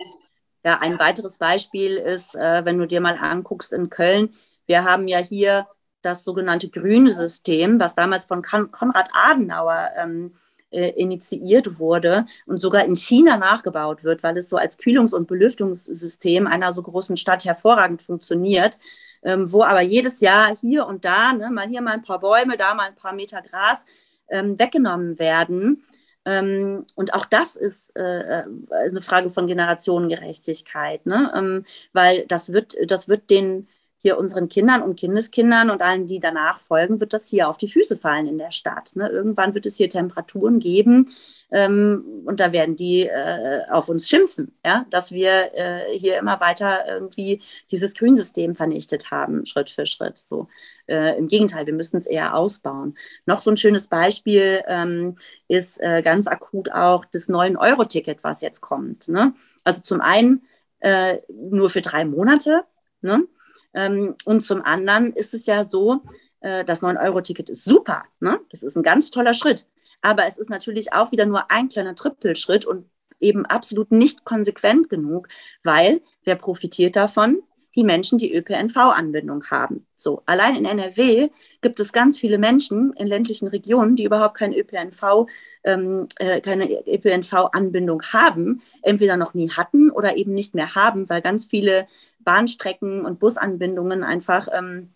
ja, 0.65 0.79
ein 0.81 0.99
weiteres 0.99 1.39
Beispiel 1.39 1.97
ist, 1.97 2.37
äh, 2.37 2.65
wenn 2.65 2.79
du 2.79 2.87
dir 2.87 3.01
mal 3.01 3.19
anguckst 3.19 3.73
in 3.73 3.91
Köln, 3.91 4.35
wir 4.67 4.85
haben 4.85 5.09
ja 5.09 5.19
hier 5.19 5.67
das 6.03 6.23
sogenannte 6.25 6.69
Grünsystem, 6.69 7.81
was 7.81 7.95
damals 7.95 8.27
von 8.27 8.43
Konrad 8.43 9.09
Adenauer 9.13 9.91
ähm, 9.97 10.37
äh, 10.75 10.91
initiiert 10.91 11.79
wurde 11.79 12.27
und 12.47 12.61
sogar 12.61 12.85
in 12.85 12.97
China 12.97 13.37
nachgebaut 13.37 14.05
wird, 14.05 14.23
weil 14.23 14.37
es 14.37 14.49
so 14.49 14.57
als 14.57 14.79
Kühlungs- 14.79 15.15
und 15.15 15.29
Belüftungssystem 15.29 16.47
einer 16.47 16.73
so 16.73 16.83
großen 16.83 17.17
Stadt 17.17 17.45
hervorragend 17.45 18.03
funktioniert, 18.03 18.79
ähm, 19.23 19.53
wo 19.53 19.63
aber 19.63 19.81
jedes 19.81 20.21
Jahr 20.21 20.57
hier 20.61 20.87
und 20.87 21.05
da, 21.05 21.33
ne, 21.33 21.51
mal 21.51 21.69
hier 21.69 21.81
mal 21.81 21.93
ein 21.93 22.03
paar 22.03 22.21
Bäume, 22.21 22.57
da 22.57 22.75
mal 22.75 22.89
ein 22.89 22.97
paar 22.97 23.13
Meter 23.13 23.41
Gras 23.43 23.87
ähm, 24.29 24.59
weggenommen 24.59 25.19
werden. 25.19 25.85
Ähm, 26.27 26.87
und 26.95 27.15
auch 27.15 27.27
das 27.27 27.55
ist 27.57 27.95
äh, 27.97 28.41
äh 28.41 28.45
eine 28.71 29.03
Frage 29.03 29.31
von 29.31 29.47
Generationengerechtigkeit, 29.47 31.07
ne? 31.07 31.33
Ähm, 31.37 31.67
weil 31.93 32.27
das 32.27 32.53
wird, 32.53 32.77
das 32.87 33.09
wird 33.09 33.31
den 33.31 33.69
hier 34.05 34.19
unseren 34.19 34.51
Kindern 34.51 34.83
und 34.83 34.97
Kindeskindern 34.97 35.71
und 35.71 35.81
allen, 35.81 36.07
die 36.07 36.21
danach 36.21 36.59
folgen, 36.61 37.01
wird 37.01 37.15
das 37.15 37.27
hier 37.27 37.49
auf 37.49 37.57
die 37.57 37.69
Füße 37.69 37.97
fallen 37.97 38.27
in 38.27 38.37
der 38.37 38.51
Stadt. 38.51 38.95
Ne? 38.97 39.09
Irgendwann 39.09 39.55
wird 39.55 39.65
es 39.65 39.79
hier 39.79 39.89
Temperaturen 39.89 40.61
geben 40.61 41.09
ähm, 41.51 42.23
und 42.27 42.39
da 42.39 42.53
werden 42.53 42.77
die 42.77 43.07
äh, 43.07 43.63
auf 43.71 43.89
uns 43.89 44.07
schimpfen, 44.07 44.55
ja? 44.63 44.85
dass 44.91 45.13
wir 45.13 45.55
äh, 45.55 45.99
hier 45.99 46.19
immer 46.19 46.39
weiter 46.39 46.87
irgendwie 46.87 47.41
dieses 47.71 47.95
Grünsystem 47.95 48.55
vernichtet 48.55 49.11
haben, 49.11 49.47
Schritt 49.47 49.71
für 49.71 49.87
Schritt. 49.87 50.19
So. 50.19 50.49
Äh, 50.87 51.17
Im 51.17 51.27
Gegenteil, 51.27 51.65
wir 51.65 51.73
müssen 51.73 51.97
es 51.97 52.07
eher 52.07 52.35
ausbauen. 52.35 52.99
Noch 53.25 53.41
so 53.41 53.51
ein 53.51 53.57
schönes 53.57 53.87
Beispiel 53.87 54.63
ähm, 54.69 55.17
ist 55.49 55.81
äh, 55.81 56.03
ganz 56.03 56.27
akut 56.27 56.71
auch 56.71 57.07
das 57.07 57.31
9-Euro-Ticket, 57.31 58.19
was 58.23 58.43
jetzt 58.43 58.61
kommt. 58.61 59.09
Ne? 59.09 59.33
Also 59.65 59.81
zum 59.81 60.03
einen 60.03 60.43
äh, 60.81 61.17
nur 61.33 61.71
für 61.71 61.81
drei 61.81 62.05
Monate. 62.05 62.65
Ne? 63.01 63.27
Ähm, 63.75 64.15
und 64.25 64.45
zum 64.45 64.63
anderen 64.63 65.13
ist 65.13 65.35
es 65.35 65.47
ja 65.47 65.65
so, 65.65 66.01
äh, 66.41 66.65
das 66.65 66.83
9-Euro-Ticket 66.83 67.51
ist 67.51 67.65
super. 67.65 68.05
Ne? 68.21 68.41
Das 68.51 68.63
ist 68.63 68.77
ein 68.77 68.83
ganz 68.83 69.11
toller 69.11 69.35
Schritt. 69.35 69.67
Aber 70.03 70.27
es 70.27 70.39
ist 70.39 70.51
natürlich 70.51 70.93
auch 70.93 71.13
wieder 71.13 71.27
nur 71.27 71.51
ein 71.51 71.69
kleiner 71.69 71.95
Trippelschritt 71.95 72.67
und 72.67 72.87
eben 73.21 73.47
absolut 73.47 73.91
nicht 73.91 74.25
konsequent 74.25 74.89
genug, 74.89 75.29
weil 75.63 76.03
wer 76.25 76.37
profitiert 76.37 76.97
davon? 76.97 77.43
Die 77.77 77.85
Menschen, 77.85 78.19
die 78.19 78.33
ÖPNV-Anbindung 78.35 79.45
haben. 79.51 79.87
So, 79.97 80.23
allein 80.27 80.55
in 80.55 80.65
NRW 80.65 81.31
gibt 81.61 81.81
es 81.81 81.93
ganz 81.93 82.19
viele 82.19 82.39
Menschen 82.39 82.93
in 82.95 83.07
ländlichen 83.07 83.49
Regionen, 83.49 83.97
die 83.97 84.05
überhaupt 84.05 84.37
kein 84.37 84.55
ÖPNV, 84.55 85.27
ähm, 85.65 86.07
äh, 86.19 86.41
keine 86.41 86.71
ÖPNV-Anbindung 86.87 88.03
haben, 88.13 88.63
entweder 88.83 89.17
noch 89.17 89.35
nie 89.35 89.51
hatten 89.51 89.91
oder 89.91 90.17
eben 90.17 90.35
nicht 90.35 90.55
mehr 90.55 90.75
haben, 90.75 91.09
weil 91.09 91.23
ganz 91.23 91.47
viele 91.47 91.87
Bahnstrecken 92.21 93.05
und 93.05 93.19
Busanbindungen 93.19 94.05
einfach 94.05 94.49
ähm, 94.53 94.91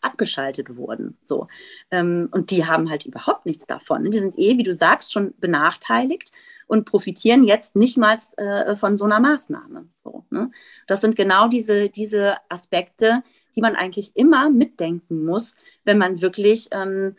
abgeschaltet 0.00 0.76
wurden. 0.76 1.16
So. 1.20 1.48
Ähm, 1.90 2.28
und 2.32 2.50
die 2.50 2.66
haben 2.66 2.90
halt 2.90 3.06
überhaupt 3.06 3.46
nichts 3.46 3.66
davon. 3.66 4.10
Die 4.10 4.18
sind 4.18 4.38
eh, 4.38 4.58
wie 4.58 4.62
du 4.62 4.74
sagst, 4.74 5.12
schon 5.12 5.34
benachteiligt 5.38 6.32
und 6.72 6.86
profitieren 6.86 7.44
jetzt 7.44 7.76
nicht 7.76 7.98
mal 7.98 8.16
äh, 8.38 8.74
von 8.76 8.96
so 8.96 9.04
einer 9.04 9.20
Maßnahme. 9.20 9.88
So, 10.02 10.24
ne? 10.30 10.50
Das 10.86 11.02
sind 11.02 11.16
genau 11.16 11.46
diese, 11.46 11.90
diese 11.90 12.36
Aspekte, 12.48 13.22
die 13.54 13.60
man 13.60 13.76
eigentlich 13.76 14.16
immer 14.16 14.48
mitdenken 14.48 15.26
muss, 15.26 15.56
wenn 15.84 15.98
man 15.98 16.22
wirklich 16.22 16.68
ähm, 16.72 17.14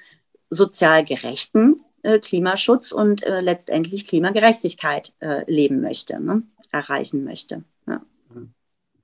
sozial 0.49 1.05
gerechten 1.05 1.83
äh, 2.01 2.17
Klimaschutz 2.17 2.91
und 2.91 3.21
äh, 3.21 3.41
letztendlich 3.41 4.07
Klimagerechtigkeit 4.07 5.13
äh, 5.19 5.43
leben 5.45 5.81
möchte, 5.81 6.19
ne? 6.19 6.41
erreichen 6.71 7.23
möchte. 7.23 7.63
Ja. 7.85 8.01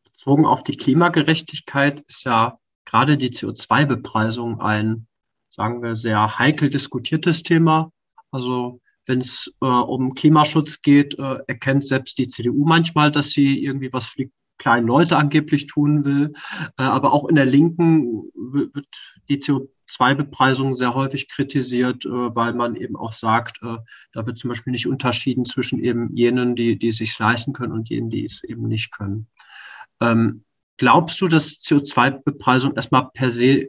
Bezogen 0.03 0.47
auf 0.47 0.63
die 0.63 0.77
Klimagerechtigkeit 0.77 2.03
ist 2.07 2.23
ja 2.23 2.57
gerade 2.85 3.17
die 3.17 3.29
CO2-Bepreisung 3.29 4.61
ein, 4.61 5.05
sagen 5.47 5.83
wir, 5.83 5.95
sehr 5.95 6.39
heikel 6.39 6.71
diskutiertes 6.71 7.43
Thema. 7.43 7.91
Also 8.31 8.81
wenn 9.05 9.19
es 9.19 9.53
äh, 9.61 9.65
um 9.65 10.13
Klimaschutz 10.13 10.81
geht, 10.81 11.17
äh, 11.17 11.39
erkennt 11.47 11.85
selbst 11.85 12.17
die 12.17 12.27
CDU 12.27 12.65
manchmal, 12.65 13.11
dass 13.11 13.31
sie 13.31 13.63
irgendwie 13.63 13.91
was 13.91 14.05
für 14.05 14.25
die 14.25 14.31
kleinen 14.59 14.85
Leute 14.85 15.17
angeblich 15.17 15.65
tun 15.65 16.05
will. 16.05 16.33
Äh, 16.77 16.83
aber 16.83 17.11
auch 17.13 17.27
in 17.27 17.35
der 17.35 17.45
Linken 17.45 18.29
wird 18.35 18.85
die 19.27 19.37
CO2-Bepreisung 19.37 20.75
sehr 20.75 20.93
häufig 20.93 21.27
kritisiert, 21.27 22.05
äh, 22.05 22.09
weil 22.09 22.53
man 22.53 22.75
eben 22.75 22.95
auch 22.95 23.13
sagt, 23.13 23.63
äh, 23.63 23.77
da 24.13 24.27
wird 24.27 24.37
zum 24.37 24.49
Beispiel 24.49 24.71
nicht 24.71 24.85
unterschieden 24.85 25.45
zwischen 25.45 25.79
eben 25.79 26.15
jenen, 26.15 26.55
die, 26.55 26.77
die 26.77 26.89
es 26.89 26.97
sich 26.97 27.17
leisten 27.17 27.53
können 27.53 27.73
und 27.73 27.89
jenen, 27.89 28.11
die 28.11 28.25
es 28.25 28.43
eben 28.43 28.67
nicht 28.67 28.91
können. 28.91 29.27
Ähm, 30.01 30.43
glaubst 30.77 31.19
du, 31.21 31.27
dass 31.27 31.59
CO2-Bepreisung 31.61 32.75
erstmal 32.75 33.09
per 33.13 33.31
se 33.31 33.67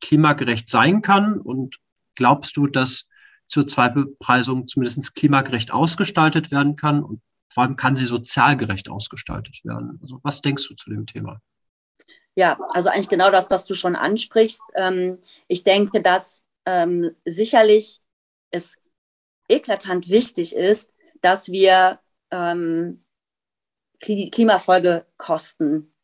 klimagerecht 0.00 0.68
sein 0.68 1.02
kann? 1.02 1.38
Und 1.38 1.78
glaubst 2.16 2.56
du, 2.56 2.66
dass 2.66 3.06
CO2-Bepreisung 3.48 4.66
zumindest 4.66 5.14
klimagerecht 5.14 5.72
ausgestaltet 5.72 6.50
werden 6.50 6.76
kann 6.76 7.02
und 7.02 7.20
vor 7.52 7.62
allem 7.62 7.76
kann 7.76 7.94
sie 7.94 8.06
sozial 8.06 8.56
gerecht 8.56 8.88
ausgestaltet 8.88 9.64
werden. 9.64 9.98
Also 10.02 10.18
was 10.22 10.42
denkst 10.42 10.66
du 10.68 10.74
zu 10.74 10.90
dem 10.90 11.06
Thema? 11.06 11.40
Ja, 12.34 12.58
also 12.72 12.88
eigentlich 12.88 13.08
genau 13.08 13.30
das, 13.30 13.48
was 13.50 13.64
du 13.64 13.74
schon 13.74 13.94
ansprichst. 13.94 14.62
Ähm, 14.74 15.18
ich 15.46 15.62
denke, 15.62 16.02
dass 16.02 16.44
ähm, 16.66 17.12
sicherlich 17.24 18.00
es 18.50 18.78
eklatant 19.48 20.08
wichtig 20.08 20.56
ist, 20.56 20.90
dass 21.20 21.52
wir 21.52 22.00
ähm, 22.32 23.04
Klimafolgekosten 24.00 25.94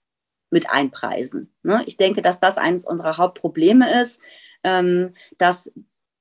mit 0.50 0.70
einpreisen. 0.70 1.52
Ne? 1.62 1.82
Ich 1.86 1.96
denke, 1.96 2.22
dass 2.22 2.38
das 2.38 2.58
eines 2.58 2.86
unserer 2.86 3.16
Hauptprobleme 3.18 4.00
ist, 4.00 4.20
dass 5.38 5.72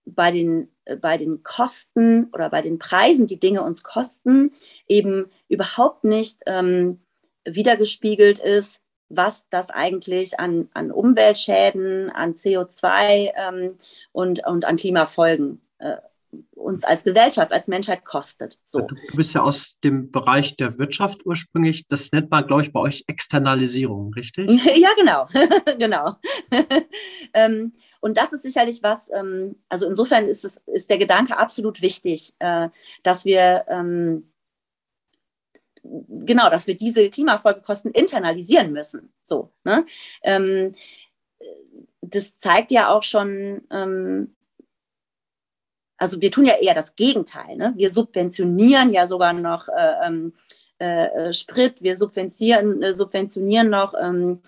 bei 0.06 0.32
den, 0.32 0.70
äh, 0.86 0.96
bei 0.96 1.18
den 1.18 1.44
Kosten 1.44 2.30
oder 2.34 2.50
bei 2.50 2.62
den 2.62 2.80
Preisen, 2.80 3.28
die 3.28 3.40
Dinge 3.40 3.64
uns 3.64 3.84
kosten, 3.84 4.52
eben 4.88 5.30
überhaupt 5.48 6.04
nicht 6.04 6.40
ähm, 6.46 7.00
wiedergespiegelt 7.46 8.40
ist, 8.40 8.82
was 9.10 9.48
das 9.50 9.70
eigentlich 9.72 10.40
an, 10.40 10.70
an 10.74 10.92
Umweltschäden, 10.92 12.12
an 12.12 12.34
CO2 12.34 13.32
ähm, 13.36 13.78
und, 14.12 14.46
und 14.46 14.66
an 14.66 14.76
Klimafolgen 14.76 15.62
äh, 15.80 15.98
uns 16.52 16.84
als 16.84 17.04
Gesellschaft, 17.04 17.52
als 17.52 17.68
Menschheit 17.68 18.06
kostet. 18.06 18.60
So. 18.64 18.82
Du, 18.82 18.96
du, 18.96 19.18
bist 19.18 19.34
ja 19.34 19.42
aus 19.42 19.78
dem 19.84 20.12
Bereich 20.12 20.56
der 20.56 20.78
Wirtschaft 20.78 21.26
ursprünglich. 21.26 21.88
Das 21.88 22.12
nennt 22.12 22.30
man, 22.30 22.46
glaube 22.46 22.64
ich, 22.64 22.72
bei 22.72 22.80
euch 22.80 23.04
Externalisierung, 23.08 24.14
richtig? 24.14 24.50
ja, 24.76 24.90
genau. 24.96 25.28
genau. 25.80 26.16
ähm, 27.34 27.74
und 28.02 28.18
das 28.18 28.34
ist 28.34 28.44
sicherlich 28.44 28.82
was, 28.84 29.10
ähm, 29.14 29.56
also 29.70 29.88
insofern 29.88 30.26
ist, 30.26 30.46
es, 30.46 30.58
ist 30.68 30.90
der 30.90 30.98
Gedanke 30.98 31.38
absolut 31.38 31.82
wichtig, 31.82 32.34
äh, 32.40 32.70
dass 33.04 33.26
wir 33.26 33.66
ähm, 33.68 34.32
genau, 35.84 36.50
dass 36.50 36.68
wir 36.68 36.76
diese 36.76 37.10
Klimafolgekosten 37.10 37.92
internalisieren 37.92 38.72
müssen. 38.72 39.12
So, 39.24 39.52
ne? 39.64 39.86
Ähm, 40.24 40.76
das 42.02 42.36
zeigt 42.38 42.72
ja 42.72 42.90
auch 42.90 43.04
schon, 43.04 43.62
ähm, 43.72 44.36
also 46.00 46.22
wir 46.22 46.32
tun 46.32 46.46
ja 46.46 46.54
eher 46.60 46.74
das 46.74 46.96
Gegenteil. 46.96 47.58
Ne? 47.58 47.74
Wir 47.76 47.90
subventionieren 47.90 48.94
ja 48.94 49.06
sogar 49.06 49.34
noch 49.34 49.68
äh, 49.68 50.08
ähm, 50.08 50.34
äh, 50.82 51.08
äh, 51.08 51.34
Sprit, 51.34 51.84
wir 51.84 51.98
subventionieren, 51.98 52.82
äh, 52.82 52.94
subventionieren 52.94 53.70
noch 53.70 53.94
ähm, 54.02 54.40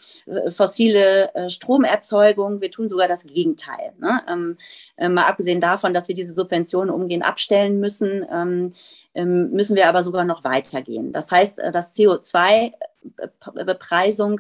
fossile 0.47 1.35
äh, 1.35 1.49
Stromerzeugung, 1.49 2.61
wir 2.61 2.71
tun 2.71 2.87
sogar 2.87 3.09
das 3.09 3.25
Gegenteil. 3.25 3.91
Ne? 3.99 4.21
Ähm, 4.29 4.57
äh, 4.95 5.09
mal 5.09 5.25
abgesehen 5.25 5.59
davon, 5.59 5.93
dass 5.93 6.07
wir 6.07 6.15
diese 6.15 6.31
Subventionen 6.31 6.89
umgehend 6.89 7.25
abstellen 7.25 7.81
müssen, 7.81 8.25
ähm, 8.31 8.73
ähm 9.13 9.51
müssen 9.51 9.75
wir 9.75 9.89
aber 9.89 10.03
sogar 10.03 10.23
noch 10.23 10.45
weitergehen. 10.45 11.11
Das 11.11 11.29
heißt, 11.29 11.57
dass 11.73 11.93
CO2-Bepreisung 11.93 14.39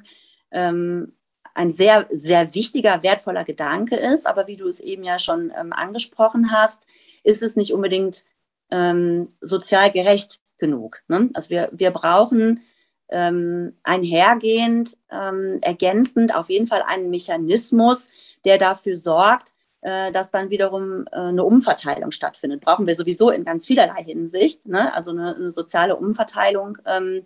ähm, 0.51 1.11
ein 1.53 1.73
sehr, 1.73 2.07
sehr 2.09 2.55
wichtiger, 2.55 3.03
wertvoller 3.03 3.43
Gedanke 3.43 3.97
ist. 3.97 4.27
Aber 4.27 4.47
wie 4.47 4.55
du 4.55 4.69
es 4.69 4.79
eben 4.79 5.03
ja 5.03 5.19
schon 5.19 5.51
angesprochen 5.51 6.53
hast, 6.53 6.85
ist 7.23 7.43
es 7.43 7.55
nicht 7.55 7.73
unbedingt 7.73 8.25
ähm, 8.69 9.27
sozial 9.41 9.91
gerecht 9.91 10.39
genug. 10.57 11.01
Ne? 11.07 11.29
Also 11.33 11.49
wir, 11.49 11.69
wir 11.73 11.91
brauchen 11.91 12.61
ähm, 13.09 13.77
einhergehend, 13.83 14.97
ähm, 15.11 15.59
ergänzend 15.61 16.33
auf 16.33 16.49
jeden 16.49 16.67
Fall 16.67 16.81
einen 16.87 17.09
Mechanismus, 17.09 18.07
der 18.45 18.57
dafür 18.57 18.95
sorgt, 18.95 19.53
äh, 19.81 20.11
dass 20.11 20.31
dann 20.31 20.49
wiederum 20.49 21.05
äh, 21.11 21.17
eine 21.17 21.43
Umverteilung 21.43 22.11
stattfindet. 22.11 22.61
Brauchen 22.61 22.87
wir 22.87 22.95
sowieso 22.95 23.29
in 23.29 23.43
ganz 23.43 23.67
vielerlei 23.67 24.03
Hinsicht, 24.03 24.67
ne? 24.67 24.93
also 24.93 25.11
eine, 25.11 25.35
eine 25.35 25.51
soziale 25.51 25.95
Umverteilung. 25.97 26.77
Ähm, 26.85 27.23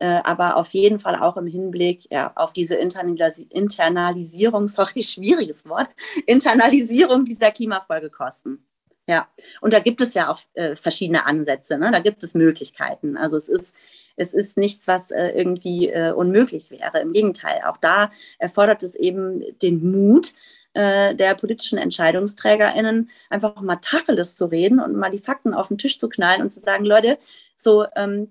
äh, 0.00 0.20
aber 0.22 0.56
auf 0.56 0.74
jeden 0.74 1.00
Fall 1.00 1.16
auch 1.16 1.36
im 1.36 1.48
Hinblick 1.48 2.06
ja, 2.10 2.32
auf 2.36 2.52
diese 2.52 2.76
Internalis 2.76 3.40
Internalisierung, 3.50 4.68
sorry, 4.68 5.02
schwieriges 5.02 5.68
Wort, 5.68 5.90
Internalisierung 6.26 7.24
dieser 7.24 7.50
Klimafolgekosten. 7.50 8.64
Ja, 9.08 9.26
und 9.62 9.72
da 9.72 9.78
gibt 9.78 10.02
es 10.02 10.12
ja 10.12 10.30
auch 10.30 10.38
äh, 10.52 10.76
verschiedene 10.76 11.24
Ansätze, 11.24 11.78
ne? 11.78 11.90
da 11.90 11.98
gibt 11.98 12.22
es 12.22 12.34
Möglichkeiten. 12.34 13.16
Also 13.16 13.38
es 13.38 13.48
ist, 13.48 13.74
es 14.16 14.34
ist 14.34 14.58
nichts, 14.58 14.86
was 14.86 15.10
äh, 15.10 15.30
irgendwie 15.30 15.88
äh, 15.88 16.12
unmöglich 16.12 16.70
wäre. 16.70 17.00
Im 17.00 17.14
Gegenteil, 17.14 17.62
auch 17.66 17.78
da 17.78 18.10
erfordert 18.38 18.82
es 18.82 18.94
eben 18.94 19.42
den 19.62 19.90
Mut, 19.90 20.34
äh, 20.74 21.14
der 21.14 21.34
politischen 21.36 21.78
EntscheidungsträgerInnen 21.78 23.08
einfach 23.30 23.58
mal 23.62 23.76
Tacheles 23.76 24.36
zu 24.36 24.44
reden 24.44 24.78
und 24.78 24.94
mal 24.94 25.10
die 25.10 25.16
Fakten 25.16 25.54
auf 25.54 25.68
den 25.68 25.78
Tisch 25.78 25.98
zu 25.98 26.10
knallen 26.10 26.42
und 26.42 26.50
zu 26.50 26.60
sagen, 26.60 26.84
Leute, 26.84 27.18
so 27.56 27.86
ähm, 27.96 28.28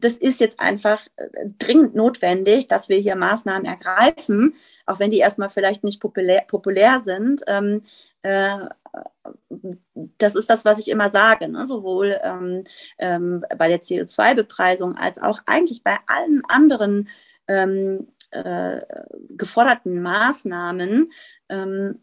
das 0.00 0.14
ist 0.14 0.40
jetzt 0.40 0.60
einfach 0.60 1.06
äh, 1.16 1.28
dringend 1.58 1.94
notwendig, 1.94 2.68
dass 2.68 2.88
wir 2.88 2.98
hier 2.98 3.16
Maßnahmen 3.16 3.64
ergreifen, 3.64 4.54
auch 4.86 4.98
wenn 4.98 5.10
die 5.10 5.18
erstmal 5.18 5.50
vielleicht 5.50 5.84
nicht 5.84 6.00
populär, 6.00 6.44
populär 6.48 7.00
sind. 7.04 7.42
Ähm, 7.46 7.82
äh, 8.22 8.58
das 10.18 10.34
ist 10.34 10.50
das, 10.50 10.64
was 10.64 10.78
ich 10.78 10.90
immer 10.90 11.08
sage, 11.08 11.48
ne? 11.48 11.66
sowohl 11.66 12.18
ähm, 12.22 12.64
ähm, 12.98 13.44
bei 13.56 13.68
der 13.68 13.82
CO2-Bepreisung 13.82 14.96
als 14.96 15.18
auch 15.18 15.40
eigentlich 15.46 15.84
bei 15.84 15.98
allen 16.06 16.42
anderen 16.48 17.08
ähm, 17.46 18.08
äh, 18.30 18.80
geforderten 19.28 20.02
Maßnahmen. 20.02 21.12
Ähm, 21.48 22.02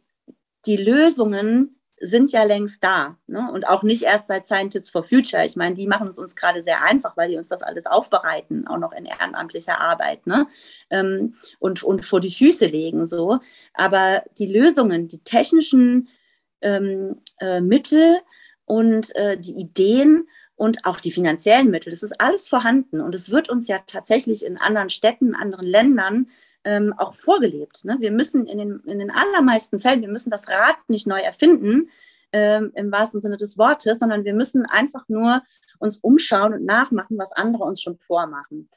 die 0.65 0.77
Lösungen 0.77 1.76
sind 1.99 2.31
ja 2.31 2.43
längst 2.43 2.83
da. 2.83 3.17
Ne? 3.27 3.51
Und 3.51 3.67
auch 3.67 3.83
nicht 3.83 4.03
erst 4.03 4.27
seit 4.27 4.45
Scientists 4.45 4.89
for 4.89 5.03
Future. 5.03 5.45
Ich 5.45 5.55
meine, 5.55 5.75
die 5.75 5.87
machen 5.87 6.07
es 6.07 6.17
uns 6.17 6.35
gerade 6.35 6.61
sehr 6.61 6.83
einfach, 6.83 7.17
weil 7.17 7.29
die 7.29 7.37
uns 7.37 7.47
das 7.47 7.61
alles 7.61 7.85
aufbereiten, 7.85 8.67
auch 8.67 8.77
noch 8.77 8.91
in 8.91 9.05
ehrenamtlicher 9.05 9.79
Arbeit 9.79 10.27
ne? 10.27 10.47
Ähm, 10.89 11.35
und, 11.59 11.83
und 11.83 12.05
vor 12.05 12.19
die 12.19 12.31
Füße 12.31 12.67
legen. 12.67 13.05
so. 13.05 13.39
Aber 13.73 14.23
die 14.37 14.51
Lösungen, 14.51 15.07
die 15.07 15.19
technischen 15.19 16.09
ähm, 16.61 17.21
äh, 17.39 17.61
Mittel 17.61 18.19
und 18.65 19.15
äh, 19.15 19.37
die 19.37 19.55
Ideen 19.55 20.27
und 20.55 20.85
auch 20.85 20.99
die 20.99 21.11
finanziellen 21.11 21.69
Mittel, 21.69 21.91
das 21.91 22.03
ist 22.03 22.19
alles 22.19 22.47
vorhanden. 22.47 23.01
Und 23.01 23.15
es 23.15 23.31
wird 23.31 23.49
uns 23.49 23.67
ja 23.67 23.79
tatsächlich 23.85 24.45
in 24.45 24.57
anderen 24.57 24.89
Städten, 24.89 25.35
anderen 25.35 25.67
Ländern 25.67 26.27
ähm, 26.67 26.93
auch 26.97 27.13
vorgelebt. 27.13 27.85
Ne? 27.85 27.95
Wir 27.99 28.11
müssen 28.11 28.45
in 28.45 28.57
den, 28.57 28.79
in 28.81 28.99
den 28.99 29.09
allermeisten 29.09 29.79
Fällen, 29.79 30.01
wir 30.01 30.09
müssen 30.09 30.29
das 30.29 30.49
Rad 30.49 30.75
nicht 30.89 31.07
neu 31.07 31.19
erfinden, 31.19 31.89
ähm, 32.33 32.71
im 32.75 32.91
wahrsten 32.91 33.21
Sinne 33.21 33.37
des 33.37 33.57
Wortes, 33.57 33.99
sondern 33.99 34.25
wir 34.25 34.33
müssen 34.33 34.65
einfach 34.65 35.05
nur 35.07 35.41
uns 35.79 35.97
umschauen 35.99 36.53
und 36.53 36.65
nachmachen, 36.65 37.17
was 37.17 37.31
andere 37.31 37.63
uns 37.63 37.81
schon 37.81 37.97
vormachen. 37.99 38.69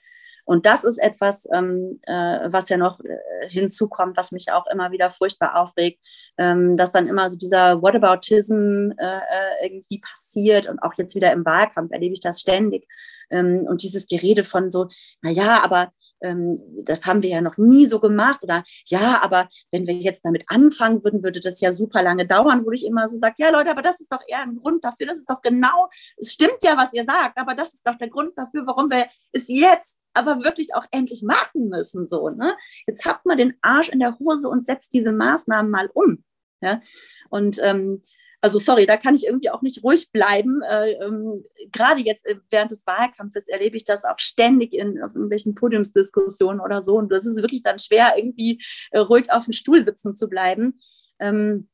Und 0.44 0.66
das 0.66 0.84
ist 0.84 0.98
etwas, 0.98 1.48
ähm, 1.52 1.98
äh, 2.02 2.52
was 2.52 2.68
ja 2.68 2.76
noch 2.76 3.00
äh, 3.00 3.48
hinzukommt, 3.48 4.16
was 4.16 4.30
mich 4.30 4.52
auch 4.52 4.66
immer 4.68 4.92
wieder 4.92 5.10
furchtbar 5.10 5.56
aufregt, 5.56 6.00
ähm, 6.38 6.76
dass 6.76 6.92
dann 6.92 7.08
immer 7.08 7.28
so 7.28 7.36
dieser 7.36 7.82
Whataboutism 7.82 8.92
äh, 8.98 9.18
äh 9.18 9.66
irgendwie 9.66 9.98
passiert 10.00 10.68
und 10.68 10.78
auch 10.80 10.94
jetzt 10.96 11.16
wieder 11.16 11.32
im 11.32 11.44
Wahlkampf 11.44 11.90
erlebe 11.92 12.14
ich 12.14 12.20
das 12.20 12.40
ständig. 12.40 12.86
Ähm, 13.30 13.66
und 13.68 13.82
dieses 13.82 14.06
Gerede 14.06 14.44
von 14.44 14.70
so, 14.70 14.88
na 15.22 15.30
ja, 15.30 15.62
aber 15.62 15.92
ähm, 16.22 16.60
das 16.84 17.06
haben 17.06 17.22
wir 17.22 17.30
ja 17.30 17.40
noch 17.40 17.56
nie 17.56 17.86
so 17.86 18.00
gemacht 18.00 18.42
oder 18.42 18.64
ja, 18.86 19.20
aber 19.22 19.48
wenn 19.70 19.86
wir 19.86 19.94
jetzt 19.94 20.24
damit 20.24 20.44
anfangen 20.48 21.02
würden, 21.04 21.22
würde 21.22 21.40
das 21.40 21.60
ja 21.60 21.72
super 21.72 22.02
lange 22.02 22.26
dauern, 22.26 22.64
wo 22.64 22.70
ich 22.72 22.86
immer 22.86 23.08
so 23.08 23.16
sage, 23.16 23.36
ja 23.38 23.50
Leute, 23.50 23.70
aber 23.70 23.82
das 23.82 24.00
ist 24.00 24.12
doch 24.12 24.20
eher 24.26 24.40
ein 24.40 24.56
Grund 24.56 24.84
dafür, 24.84 25.06
das 25.06 25.18
ist 25.18 25.30
doch 25.30 25.42
genau, 25.42 25.88
es 26.16 26.32
stimmt 26.32 26.62
ja, 26.62 26.76
was 26.76 26.92
ihr 26.92 27.04
sagt, 27.04 27.38
aber 27.38 27.54
das 27.54 27.74
ist 27.74 27.86
doch 27.86 27.96
der 27.96 28.08
Grund 28.08 28.32
dafür, 28.36 28.66
warum 28.66 28.90
wir 28.90 29.06
es 29.32 29.48
jetzt 29.48 30.00
aber 30.12 30.42
wirklich 30.42 30.74
auch 30.74 30.84
endlich 30.90 31.22
machen 31.22 31.68
müssen, 31.68 32.06
so, 32.06 32.30
ne? 32.30 32.56
Jetzt 32.86 33.04
habt 33.04 33.26
mal 33.26 33.36
den 33.36 33.54
Arsch 33.62 33.88
in 33.90 34.00
der 34.00 34.18
Hose 34.18 34.48
und 34.48 34.64
setzt 34.64 34.92
diese 34.92 35.12
Maßnahmen 35.12 35.70
mal 35.70 35.88
um, 35.94 36.24
ja? 36.60 36.80
Und 37.28 37.60
ähm, 37.62 38.02
also 38.40 38.58
sorry, 38.58 38.86
da 38.86 38.96
kann 38.96 39.14
ich 39.14 39.26
irgendwie 39.26 39.50
auch 39.50 39.62
nicht 39.62 39.82
ruhig 39.82 40.10
bleiben. 40.12 40.62
Äh, 40.62 40.92
ähm, 40.92 41.44
gerade 41.72 42.00
jetzt 42.00 42.26
während 42.50 42.70
des 42.70 42.86
Wahlkampfes 42.86 43.48
erlebe 43.48 43.76
ich 43.76 43.84
das 43.84 44.04
auch 44.04 44.18
ständig 44.18 44.72
in 44.72 44.96
irgendwelchen 44.96 45.54
Podiumsdiskussionen 45.54 46.60
oder 46.60 46.82
so. 46.82 46.96
Und 46.96 47.10
das 47.12 47.26
ist 47.26 47.36
wirklich 47.36 47.62
dann 47.62 47.78
schwer, 47.78 48.14
irgendwie 48.16 48.62
äh, 48.92 48.98
ruhig 48.98 49.30
auf 49.30 49.44
dem 49.44 49.52
Stuhl 49.52 49.84
sitzen 49.84 50.14
zu 50.14 50.28
bleiben. 50.28 50.80
Ähm, 51.18 51.68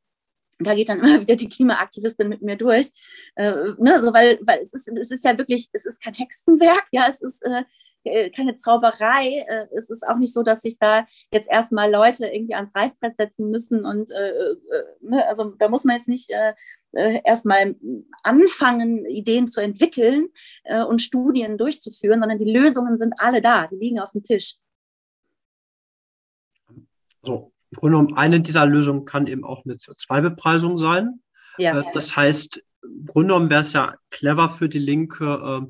da 0.58 0.74
geht 0.74 0.88
dann 0.88 0.98
immer 1.04 1.20
wieder 1.20 1.36
die 1.36 1.48
Klimaaktivistin 1.48 2.28
mit 2.28 2.42
mir 2.42 2.56
durch, 2.56 2.90
äh, 3.36 3.52
ne, 3.78 4.00
so 4.00 4.12
weil, 4.12 4.38
weil 4.42 4.60
es 4.60 4.72
ist, 4.72 4.88
es 4.88 5.10
ist 5.10 5.24
ja 5.24 5.36
wirklich, 5.38 5.68
es 5.72 5.86
ist 5.86 6.02
kein 6.02 6.14
Hexenwerk, 6.14 6.86
ja, 6.90 7.06
es 7.08 7.22
ist 7.22 7.42
äh, 7.44 7.62
äh, 8.06 8.30
keine 8.30 8.56
Zauberei. 8.56 9.44
Äh, 9.48 9.66
es 9.74 9.90
ist 9.90 10.06
auch 10.06 10.16
nicht 10.16 10.32
so, 10.32 10.42
dass 10.42 10.62
sich 10.62 10.78
da 10.78 11.06
jetzt 11.30 11.50
erstmal 11.50 11.90
Leute 11.90 12.26
irgendwie 12.26 12.54
ans 12.54 12.74
Reißbrett 12.74 13.16
setzen 13.16 13.50
müssen. 13.50 13.84
Und 13.84 14.10
äh, 14.10 14.56
ne, 15.00 15.26
also 15.26 15.54
da 15.58 15.68
muss 15.68 15.84
man 15.84 15.96
jetzt 15.96 16.08
nicht 16.08 16.30
erstmal 16.92 17.76
anfangen, 18.22 19.04
Ideen 19.04 19.48
zu 19.48 19.60
entwickeln 19.60 20.28
und 20.88 21.02
Studien 21.02 21.58
durchzuführen, 21.58 22.20
sondern 22.20 22.38
die 22.38 22.50
Lösungen 22.50 22.96
sind 22.96 23.14
alle 23.18 23.42
da, 23.42 23.66
die 23.66 23.76
liegen 23.76 24.00
auf 24.00 24.12
dem 24.12 24.22
Tisch. 24.22 24.54
So, 27.22 27.52
im 27.70 27.76
Grunde 27.76 27.98
genommen, 27.98 28.16
eine 28.16 28.40
dieser 28.40 28.64
Lösungen 28.64 29.04
kann 29.04 29.26
eben 29.26 29.44
auch 29.44 29.64
eine 29.64 29.74
CO2-Bepreisung 29.74 30.78
sein. 30.78 31.20
Ja. 31.58 31.82
Das 31.92 32.16
heißt, 32.16 32.64
im 32.82 33.06
Grunde 33.06 33.28
genommen 33.28 33.50
wäre 33.50 33.60
es 33.60 33.72
ja 33.72 33.96
clever 34.10 34.48
für 34.48 34.68
die 34.68 34.78
Linke, 34.78 35.68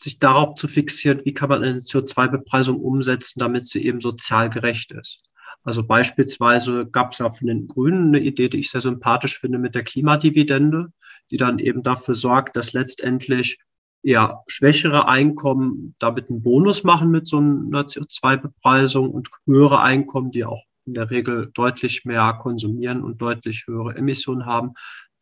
sich 0.00 0.18
darauf 0.18 0.54
zu 0.54 0.68
fixieren, 0.68 1.20
wie 1.24 1.34
kann 1.34 1.48
man 1.48 1.64
eine 1.64 1.78
CO2-Bepreisung 1.78 2.80
umsetzen, 2.80 3.40
damit 3.40 3.66
sie 3.66 3.84
eben 3.84 4.00
sozial 4.00 4.50
gerecht 4.50 4.92
ist. 4.92 5.22
Also 5.64 5.84
beispielsweise 5.84 6.86
gab 6.86 7.12
es 7.12 7.18
ja 7.18 7.30
von 7.30 7.48
den 7.48 7.66
Grünen 7.66 8.08
eine 8.08 8.20
Idee, 8.20 8.48
die 8.48 8.58
ich 8.58 8.70
sehr 8.70 8.80
sympathisch 8.80 9.38
finde, 9.38 9.58
mit 9.58 9.74
der 9.74 9.84
Klimadividende, 9.84 10.92
die 11.30 11.36
dann 11.36 11.58
eben 11.58 11.82
dafür 11.82 12.14
sorgt, 12.14 12.56
dass 12.56 12.72
letztendlich 12.72 13.58
eher 14.02 14.42
schwächere 14.46 15.08
Einkommen 15.08 15.94
damit 15.98 16.30
einen 16.30 16.42
Bonus 16.42 16.84
machen 16.84 17.10
mit 17.10 17.26
so 17.26 17.38
einer 17.38 17.82
CO2-Bepreisung 17.82 19.10
und 19.10 19.28
höhere 19.46 19.80
Einkommen, 19.80 20.30
die 20.30 20.44
auch 20.44 20.62
in 20.86 20.94
der 20.94 21.10
Regel 21.10 21.50
deutlich 21.52 22.04
mehr 22.04 22.32
konsumieren 22.34 23.02
und 23.02 23.20
deutlich 23.20 23.64
höhere 23.66 23.94
Emissionen 23.96 24.46
haben, 24.46 24.72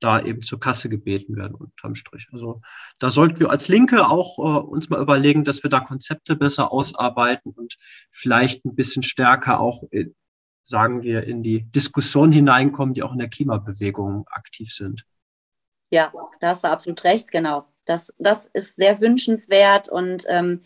da 0.01 0.20
eben 0.20 0.42
zur 0.42 0.61
Kasse 0.61 0.88
gebeten 0.88 1.36
werden 1.36 1.55
unterm 1.55 1.94
Strich. 1.94 2.26
Also 2.32 2.61
da 2.99 3.11
sollten 3.11 3.40
wir 3.40 3.51
als 3.51 3.68
Linke 3.68 4.09
auch 4.09 4.38
äh, 4.38 4.61
uns 4.61 4.90
mal 4.90 5.01
überlegen, 5.01 5.44
dass 5.44 5.62
wir 5.62 5.70
da 5.70 5.80
Konzepte 5.80 6.36
besser 6.36 6.72
ausarbeiten 6.72 7.53
und 7.53 7.76
vielleicht 8.11 8.64
ein 8.64 8.74
bisschen 8.74 9.03
stärker 9.03 9.61
auch, 9.61 9.84
in, 9.90 10.14
sagen 10.62 11.03
wir, 11.03 11.24
in 11.24 11.42
die 11.42 11.62
Diskussion 11.62 12.32
hineinkommen, 12.32 12.94
die 12.94 13.03
auch 13.03 13.12
in 13.12 13.18
der 13.18 13.30
Klimabewegung 13.30 14.26
aktiv 14.28 14.72
sind. 14.72 15.07
Ja, 15.90 16.12
da 16.40 16.49
hast 16.49 16.64
du 16.64 16.68
absolut 16.68 17.05
recht, 17.05 17.30
genau. 17.30 17.66
Das, 17.84 18.12
das 18.18 18.47
ist 18.47 18.76
sehr 18.76 19.01
wünschenswert 19.01 19.88
und 19.88 20.24
ähm, 20.28 20.62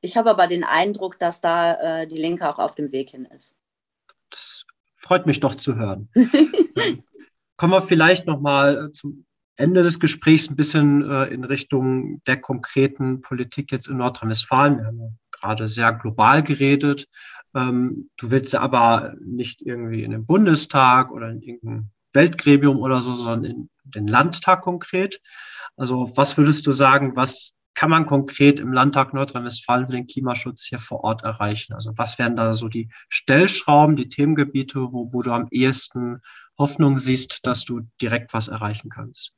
ich 0.00 0.16
habe 0.16 0.30
aber 0.30 0.46
den 0.46 0.64
Eindruck, 0.64 1.18
dass 1.18 1.40
da 1.40 2.02
äh, 2.02 2.06
die 2.06 2.16
Linke 2.16 2.48
auch 2.48 2.58
auf 2.58 2.74
dem 2.74 2.92
Weg 2.92 3.10
hin 3.10 3.26
ist. 3.26 3.54
Das 4.30 4.64
freut 4.94 5.26
mich 5.26 5.40
doch 5.40 5.54
zu 5.54 5.76
hören. 5.76 6.08
Kommen 7.56 7.72
wir 7.72 7.82
vielleicht 7.82 8.26
nochmal 8.26 8.86
äh, 8.86 8.92
zum 8.92 9.24
Ende 9.56 9.82
des 9.82 9.98
Gesprächs 10.00 10.50
ein 10.50 10.56
bisschen 10.56 11.08
äh, 11.10 11.24
in 11.26 11.44
Richtung 11.44 12.22
der 12.26 12.38
konkreten 12.38 13.22
Politik 13.22 13.72
jetzt 13.72 13.88
in 13.88 13.96
Nordrhein-Westfalen. 13.96 14.78
Wir 14.78 14.86
haben 14.86 15.18
gerade 15.32 15.68
sehr 15.68 15.92
global 15.94 16.42
geredet. 16.42 17.08
Ähm, 17.54 18.10
du 18.18 18.30
willst 18.30 18.54
aber 18.54 19.14
nicht 19.24 19.62
irgendwie 19.62 20.02
in 20.02 20.10
den 20.10 20.26
Bundestag 20.26 21.10
oder 21.10 21.30
in 21.30 21.40
irgendein 21.40 21.90
Weltgremium 22.12 22.78
oder 22.78 23.00
so, 23.00 23.14
sondern 23.14 23.44
in 23.44 23.70
den 23.84 24.06
Landtag 24.06 24.62
konkret. 24.62 25.20
Also 25.76 26.12
was 26.16 26.36
würdest 26.36 26.66
du 26.66 26.72
sagen, 26.72 27.16
was 27.16 27.52
kann 27.74 27.90
man 27.90 28.06
konkret 28.06 28.58
im 28.58 28.72
Landtag 28.72 29.12
Nordrhein-Westfalen 29.12 29.86
für 29.86 29.92
den 29.92 30.06
Klimaschutz 30.06 30.64
hier 30.64 30.78
vor 30.78 31.04
Ort 31.04 31.24
erreichen? 31.24 31.74
Also 31.74 31.92
was 31.96 32.18
wären 32.18 32.36
da 32.36 32.54
so 32.54 32.68
die 32.68 32.88
Stellschrauben, 33.10 33.96
die 33.96 34.08
Themengebiete, 34.08 34.80
wo, 34.92 35.12
wo 35.12 35.22
du 35.22 35.30
am 35.32 35.46
ehesten 35.50 36.22
Hoffnung 36.58 36.98
siehst, 36.98 37.46
dass 37.46 37.64
du 37.64 37.82
direkt 38.00 38.32
was 38.32 38.48
erreichen 38.48 38.90
kannst? 38.90 39.32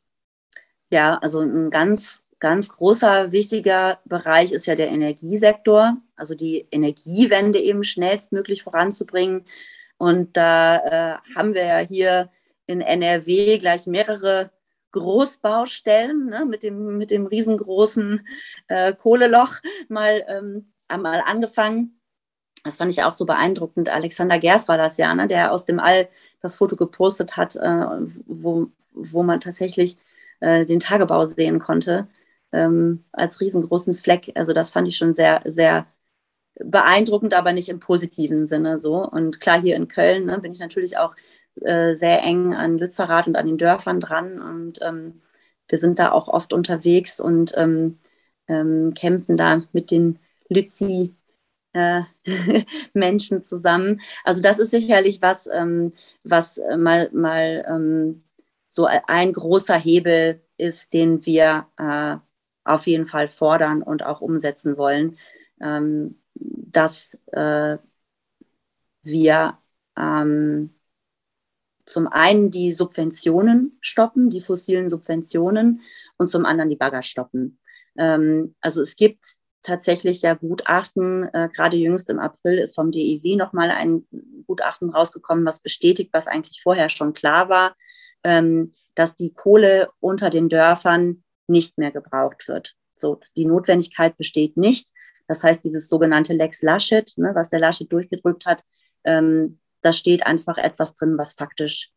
Ja, 0.90 1.18
also 1.18 1.40
ein 1.40 1.70
ganz, 1.70 2.24
ganz 2.38 2.68
großer, 2.70 3.32
wichtiger 3.32 4.00
Bereich 4.04 4.52
ist 4.52 4.66
ja 4.66 4.74
der 4.74 4.88
Energiesektor, 4.88 5.96
also 6.16 6.34
die 6.34 6.66
Energiewende 6.70 7.58
eben 7.58 7.84
schnellstmöglich 7.84 8.62
voranzubringen. 8.62 9.44
Und 9.98 10.36
da 10.36 10.76
äh, 10.76 11.18
haben 11.36 11.54
wir 11.54 11.64
ja 11.64 11.78
hier 11.78 12.30
in 12.66 12.80
NRW 12.80 13.58
gleich 13.58 13.86
mehrere 13.86 14.50
Großbaustellen 14.92 16.26
ne, 16.26 16.46
mit, 16.46 16.62
dem, 16.62 16.96
mit 16.96 17.10
dem 17.10 17.26
riesengroßen 17.26 18.26
äh, 18.68 18.94
Kohleloch 18.94 19.56
mal, 19.88 20.24
ähm, 20.28 20.72
mal 20.88 21.22
angefangen. 21.26 21.97
Das 22.68 22.76
fand 22.76 22.92
ich 22.92 23.02
auch 23.02 23.14
so 23.14 23.24
beeindruckend. 23.26 23.88
Alexander 23.88 24.38
Gers 24.38 24.68
war 24.68 24.76
das 24.76 24.98
ja, 24.98 25.14
ne, 25.14 25.26
der 25.26 25.52
aus 25.52 25.64
dem 25.66 25.80
All 25.80 26.08
das 26.42 26.56
Foto 26.56 26.76
gepostet 26.76 27.36
hat, 27.38 27.56
äh, 27.56 27.86
wo, 28.26 28.68
wo 28.92 29.22
man 29.22 29.40
tatsächlich 29.40 29.96
äh, 30.40 30.66
den 30.66 30.80
Tagebau 30.80 31.24
sehen 31.26 31.58
konnte, 31.60 32.08
ähm, 32.52 33.04
als 33.12 33.40
riesengroßen 33.40 33.94
Fleck. 33.94 34.32
Also 34.34 34.52
das 34.52 34.70
fand 34.70 34.86
ich 34.88 34.96
schon 34.98 35.14
sehr, 35.14 35.42
sehr 35.46 35.86
beeindruckend, 36.56 37.34
aber 37.34 37.52
nicht 37.52 37.68
im 37.70 37.80
positiven 37.80 38.46
Sinne 38.46 38.80
so. 38.80 38.96
Und 39.08 39.40
klar, 39.40 39.60
hier 39.60 39.76
in 39.76 39.88
Köln 39.88 40.26
ne, 40.26 40.38
bin 40.38 40.52
ich 40.52 40.60
natürlich 40.60 40.98
auch 40.98 41.14
äh, 41.62 41.94
sehr 41.94 42.22
eng 42.22 42.54
an 42.54 42.78
Lützerath 42.78 43.26
und 43.26 43.36
an 43.36 43.46
den 43.46 43.58
Dörfern 43.58 44.00
dran. 44.00 44.40
Und 44.40 44.80
ähm, 44.82 45.22
wir 45.68 45.78
sind 45.78 45.98
da 45.98 46.12
auch 46.12 46.28
oft 46.28 46.52
unterwegs 46.52 47.20
und 47.20 47.52
ähm, 47.56 47.98
ähm, 48.48 48.94
kämpfen 48.94 49.36
da 49.36 49.62
mit 49.72 49.90
den 49.90 50.18
Lützi. 50.48 51.14
Äh, 51.72 52.02
Menschen 52.94 53.42
zusammen. 53.42 54.00
Also 54.24 54.42
das 54.42 54.58
ist 54.58 54.70
sicherlich 54.70 55.20
was, 55.20 55.46
ähm, 55.46 55.92
was 56.24 56.60
mal, 56.76 57.10
mal 57.12 57.64
ähm, 57.68 58.24
so 58.68 58.86
ein 58.86 59.32
großer 59.32 59.76
Hebel 59.76 60.42
ist, 60.56 60.92
den 60.92 61.24
wir 61.26 61.66
äh, 61.78 62.16
auf 62.64 62.86
jeden 62.86 63.06
Fall 63.06 63.28
fordern 63.28 63.82
und 63.82 64.04
auch 64.04 64.20
umsetzen 64.20 64.76
wollen, 64.76 65.16
ähm, 65.60 66.18
dass 66.34 67.16
äh, 67.32 67.78
wir 69.02 69.58
ähm, 69.96 70.74
zum 71.86 72.06
einen 72.06 72.50
die 72.50 72.72
Subventionen 72.72 73.78
stoppen, 73.80 74.30
die 74.30 74.42
fossilen 74.42 74.90
Subventionen 74.90 75.80
und 76.18 76.28
zum 76.28 76.44
anderen 76.44 76.68
die 76.68 76.76
Bagger 76.76 77.02
stoppen. 77.02 77.58
Ähm, 77.96 78.54
also 78.60 78.82
es 78.82 78.96
gibt 78.96 79.24
tatsächlich 79.62 80.22
ja 80.22 80.34
Gutachten, 80.34 81.28
äh, 81.32 81.48
gerade 81.52 81.76
jüngst 81.76 82.08
im 82.10 82.18
April 82.18 82.58
ist 82.58 82.74
vom 82.74 82.90
DEW 82.90 83.36
nochmal 83.36 83.70
ein 83.70 84.06
Gutachten 84.46 84.90
rausgekommen, 84.90 85.44
was 85.44 85.60
bestätigt, 85.60 86.10
was 86.12 86.26
eigentlich 86.26 86.62
vorher 86.62 86.88
schon 86.88 87.12
klar 87.12 87.48
war, 87.48 87.76
ähm, 88.24 88.74
dass 88.94 89.16
die 89.16 89.32
Kohle 89.32 89.90
unter 90.00 90.30
den 90.30 90.48
Dörfern 90.48 91.22
nicht 91.46 91.78
mehr 91.78 91.90
gebraucht 91.90 92.48
wird. 92.48 92.74
So, 92.96 93.20
die 93.36 93.44
Notwendigkeit 93.44 94.16
besteht 94.16 94.56
nicht. 94.56 94.88
Das 95.26 95.44
heißt, 95.44 95.62
dieses 95.64 95.88
sogenannte 95.88 96.32
Lex 96.32 96.62
Laschet, 96.62 97.12
ne, 97.16 97.32
was 97.34 97.50
der 97.50 97.60
Laschet 97.60 97.90
durchgedrückt 97.90 98.46
hat, 98.46 98.64
ähm, 99.04 99.60
da 99.82 99.92
steht 99.92 100.26
einfach 100.26 100.58
etwas 100.58 100.94
drin, 100.94 101.18
was 101.18 101.34
faktisch 101.34 101.92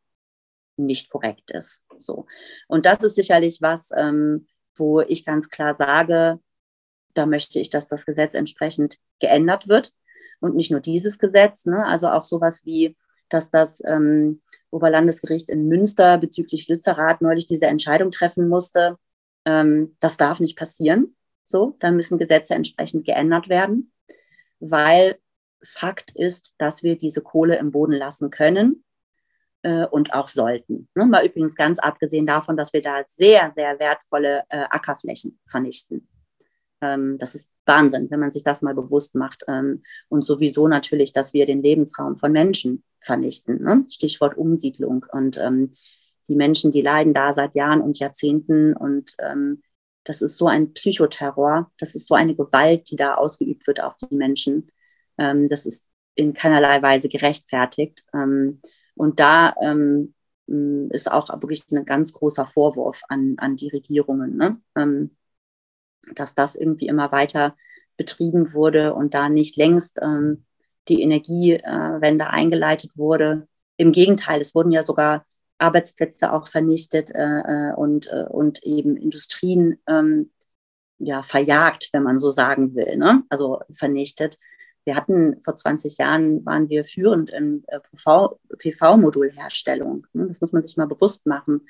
nicht 0.77 1.09
korrekt 1.09 1.51
ist. 1.51 1.85
So. 1.97 2.25
Und 2.67 2.85
das 2.85 2.99
ist 3.03 3.15
sicherlich 3.15 3.61
was, 3.61 3.89
ähm, 3.95 4.47
wo 4.75 5.01
ich 5.01 5.25
ganz 5.25 5.49
klar 5.49 5.73
sage, 5.73 6.39
da 7.13 7.25
möchte 7.25 7.59
ich, 7.59 7.69
dass 7.69 7.87
das 7.87 8.05
Gesetz 8.05 8.33
entsprechend 8.33 8.97
geändert 9.19 9.67
wird. 9.67 9.93
Und 10.39 10.55
nicht 10.55 10.71
nur 10.71 10.79
dieses 10.79 11.19
Gesetz, 11.19 11.65
ne, 11.65 11.85
also 11.85 12.09
auch 12.09 12.25
sowas 12.25 12.65
wie, 12.65 12.97
dass 13.29 13.51
das 13.51 13.81
ähm, 13.85 14.41
Oberlandesgericht 14.71 15.49
in 15.49 15.67
Münster 15.67 16.17
bezüglich 16.17 16.67
Lützerath 16.67 17.21
neulich 17.21 17.45
diese 17.45 17.67
Entscheidung 17.67 18.11
treffen 18.11 18.47
musste. 18.47 18.97
Ähm, 19.45 19.95
das 19.99 20.17
darf 20.17 20.39
nicht 20.39 20.57
passieren. 20.57 21.15
So, 21.45 21.75
da 21.79 21.91
müssen 21.91 22.17
Gesetze 22.17 22.55
entsprechend 22.55 23.05
geändert 23.05 23.49
werden, 23.49 23.91
weil 24.59 25.17
Fakt 25.63 26.11
ist, 26.15 26.53
dass 26.57 26.81
wir 26.81 26.97
diese 26.97 27.21
Kohle 27.21 27.57
im 27.57 27.71
Boden 27.71 27.93
lassen 27.93 28.29
können 28.29 28.83
äh, 29.63 29.85
und 29.85 30.13
auch 30.13 30.27
sollten. 30.27 30.87
Ne? 30.95 31.05
Mal 31.05 31.25
übrigens 31.25 31.55
ganz 31.55 31.77
abgesehen 31.77 32.25
davon, 32.25 32.57
dass 32.57 32.73
wir 32.73 32.81
da 32.81 33.03
sehr, 33.15 33.51
sehr 33.55 33.79
wertvolle 33.79 34.43
äh, 34.49 34.65
Ackerflächen 34.69 35.39
vernichten. 35.47 36.07
Ähm, 36.81 37.17
das 37.19 37.35
ist 37.35 37.49
Wahnsinn, 37.65 38.09
wenn 38.09 38.19
man 38.19 38.31
sich 38.31 38.43
das 38.43 38.61
mal 38.61 38.75
bewusst 38.75 39.15
macht. 39.15 39.43
Ähm, 39.47 39.83
und 40.09 40.25
sowieso 40.25 40.67
natürlich, 40.67 41.13
dass 41.13 41.33
wir 41.33 41.45
den 41.45 41.61
Lebensraum 41.61 42.17
von 42.17 42.31
Menschen 42.31 42.83
vernichten. 42.99 43.61
Ne? 43.63 43.85
Stichwort 43.89 44.37
Umsiedlung. 44.37 45.05
Und 45.11 45.37
ähm, 45.37 45.73
die 46.27 46.35
Menschen, 46.35 46.71
die 46.71 46.81
leiden 46.81 47.13
da 47.13 47.33
seit 47.33 47.55
Jahren 47.55 47.81
und 47.81 47.99
Jahrzehnten. 47.99 48.75
Und 48.75 49.15
ähm, 49.19 49.61
das 50.03 50.21
ist 50.21 50.37
so 50.37 50.47
ein 50.47 50.73
Psychoterror, 50.73 51.71
das 51.79 51.95
ist 51.95 52.07
so 52.07 52.15
eine 52.15 52.35
Gewalt, 52.35 52.89
die 52.89 52.95
da 52.95 53.15
ausgeübt 53.15 53.67
wird 53.67 53.81
auf 53.81 53.95
die 53.97 54.15
Menschen. 54.15 54.71
Ähm, 55.17 55.47
das 55.47 55.65
ist 55.65 55.87
in 56.15 56.33
keinerlei 56.33 56.81
Weise 56.81 57.09
gerechtfertigt. 57.09 58.03
Ähm, 58.13 58.61
und 58.95 59.19
da 59.19 59.53
ähm, 59.61 60.13
ist 60.47 61.11
auch 61.11 61.29
wirklich 61.41 61.63
ein 61.71 61.85
ganz 61.85 62.13
großer 62.13 62.45
Vorwurf 62.45 63.01
an, 63.07 63.35
an 63.37 63.55
die 63.55 63.69
Regierungen. 63.69 64.35
Ne? 64.35 64.59
Dass 66.15 66.35
das 66.35 66.55
irgendwie 66.55 66.87
immer 66.87 67.11
weiter 67.11 67.55
betrieben 67.97 68.53
wurde 68.53 68.93
und 68.93 69.13
da 69.13 69.29
nicht 69.29 69.57
längst 69.57 69.99
ähm, 70.01 70.45
die 70.87 71.01
Energiewende 71.01 72.27
eingeleitet 72.27 72.91
wurde. 72.95 73.47
Im 73.77 73.91
Gegenteil, 73.91 74.41
es 74.41 74.55
wurden 74.55 74.71
ja 74.71 74.83
sogar 74.83 75.25
Arbeitsplätze 75.59 76.33
auch 76.33 76.47
vernichtet 76.47 77.11
äh, 77.13 77.41
äh 77.69 77.73
und, 77.75 78.07
äh, 78.11 78.25
und 78.27 78.63
eben 78.63 78.97
Industrien 78.97 79.77
ähm, 79.87 80.31
ja, 80.97 81.23
verjagt, 81.23 81.89
wenn 81.93 82.03
man 82.03 82.17
so 82.17 82.29
sagen 82.29 82.75
will, 82.75 82.97
ne? 82.97 83.23
also 83.29 83.59
vernichtet. 83.73 84.37
Wir 84.83 84.95
hatten 84.95 85.41
vor 85.43 85.55
20 85.55 85.97
Jahren, 85.99 86.43
waren 86.45 86.69
wir 86.69 86.83
führend 86.85 87.29
in 87.29 87.63
äh, 87.67 87.79
PV-Modulherstellung. 88.57 90.07
Ne? 90.13 90.27
Das 90.27 90.41
muss 90.41 90.51
man 90.51 90.63
sich 90.63 90.77
mal 90.77 90.87
bewusst 90.87 91.27
machen. 91.27 91.67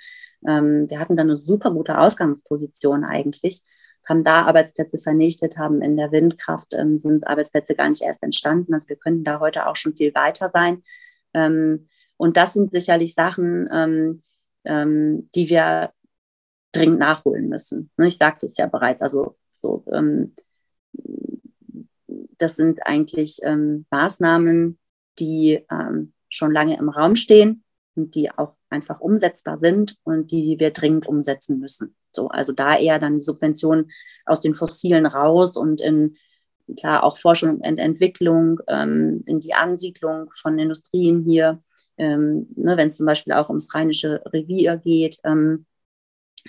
Ähm, 0.47 0.89
wir 0.89 0.99
hatten 0.99 1.17
da 1.17 1.23
eine 1.23 1.37
super 1.37 1.71
gute 1.71 1.97
Ausgangsposition 1.97 3.03
eigentlich 3.03 3.63
haben 4.11 4.23
da 4.23 4.43
Arbeitsplätze 4.43 4.97
vernichtet, 4.97 5.57
haben 5.57 5.81
in 5.81 5.95
der 5.95 6.11
Windkraft 6.11 6.73
ähm, 6.73 6.99
sind 6.99 7.25
Arbeitsplätze 7.25 7.75
gar 7.75 7.89
nicht 7.89 8.01
erst 8.01 8.21
entstanden. 8.21 8.73
Also 8.73 8.89
wir 8.89 8.97
können 8.97 9.23
da 9.23 9.39
heute 9.39 9.67
auch 9.67 9.77
schon 9.77 9.95
viel 9.95 10.13
weiter 10.13 10.49
sein. 10.49 10.83
Ähm, 11.33 11.87
und 12.17 12.37
das 12.37 12.53
sind 12.53 12.71
sicherlich 12.71 13.15
Sachen, 13.15 13.69
ähm, 13.71 14.21
ähm 14.65 15.29
die 15.33 15.49
wir 15.49 15.93
dringend 16.73 16.99
nachholen 16.99 17.47
müssen. 17.47 17.89
Ne, 17.97 18.07
ich 18.07 18.17
sagte 18.17 18.45
es 18.45 18.57
ja 18.57 18.67
bereits, 18.67 19.01
also 19.01 19.37
so, 19.55 19.85
ähm, 19.91 20.35
das 22.37 22.57
sind 22.57 22.85
eigentlich 22.85 23.39
ähm, 23.43 23.85
Maßnahmen, 23.91 24.77
die 25.19 25.65
schon 26.29 26.51
lange 26.51 26.77
im 26.77 26.89
Raum 26.89 27.15
stehen 27.15 27.63
und 27.95 28.15
die 28.15 28.31
auch 28.31 28.55
einfach 28.69 28.99
umsetzbar 29.01 29.57
sind 29.57 29.97
und 30.03 30.31
die 30.31 30.57
wir 30.57 30.71
dringend 30.71 31.07
umsetzen 31.07 31.59
müssen. 31.59 31.95
So, 32.15 32.29
also 32.29 32.51
da 32.53 32.77
eher 32.77 32.99
dann 32.99 33.19
die 33.19 33.23
Subventionen 33.23 33.91
aus 34.25 34.41
den 34.41 34.55
Fossilen 34.55 35.05
raus 35.05 35.57
und 35.57 35.81
in 35.81 36.17
klar 36.77 37.03
auch 37.03 37.17
Forschung 37.17 37.59
und 37.59 37.77
Entwicklung, 37.77 38.59
ähm, 38.67 39.23
in 39.25 39.39
die 39.39 39.53
Ansiedlung 39.53 40.31
von 40.33 40.57
Industrien 40.59 41.21
hier, 41.21 41.61
ähm, 41.97 42.47
ne, 42.55 42.77
wenn 42.77 42.89
es 42.89 42.97
zum 42.97 43.05
Beispiel 43.05 43.33
auch 43.33 43.49
ums 43.49 43.73
Rheinische 43.73 44.21
Revier 44.27 44.77
geht 44.77 45.17
ähm, 45.23 45.65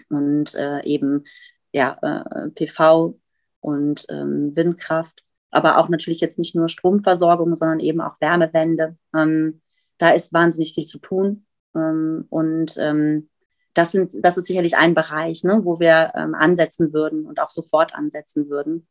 und 0.09 0.55
äh, 0.55 0.83
eben 0.85 1.25
ja, 1.73 1.99
äh, 2.03 2.51
PV 2.51 3.19
und 3.61 4.07
ähm, 4.11 4.55
Windkraft, 4.55 5.25
aber 5.51 5.79
auch 5.79 5.89
natürlich 5.89 6.21
jetzt 6.21 6.39
nicht 6.39 6.55
nur 6.55 6.69
Stromversorgung, 6.69 7.57
sondern 7.57 7.81
eben 7.81 8.01
auch 8.01 8.21
Wärmewende. 8.21 8.97
Ähm, 9.15 9.61
da 9.99 10.11
ist 10.11 10.33
wahnsinnig 10.33 10.75
viel 10.75 10.87
zu 10.87 10.99
tun. 10.99 11.47
Ähm, 11.75 12.27
und 12.29 12.77
das, 13.75 13.93
sind, 13.93 14.13
das 14.23 14.37
ist 14.37 14.47
sicherlich 14.47 14.77
ein 14.77 14.95
Bereich, 14.95 15.45
ne, 15.45 15.61
wo 15.65 15.81
wir 15.81 16.13
ähm, 16.15 16.35
ansetzen 16.35 16.93
würden 16.93 17.27
und 17.27 17.41
auch 17.41 17.51
sofort 17.51 17.95
ansetzen 17.95 18.49
würden. 18.49 18.87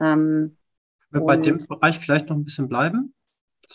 Ähm, 0.00 0.56
wir 1.10 1.20
bei 1.20 1.36
dem 1.36 1.58
Bereich 1.68 1.98
vielleicht 1.98 2.28
noch 2.28 2.36
ein 2.36 2.44
bisschen 2.44 2.68
bleiben? 2.68 3.14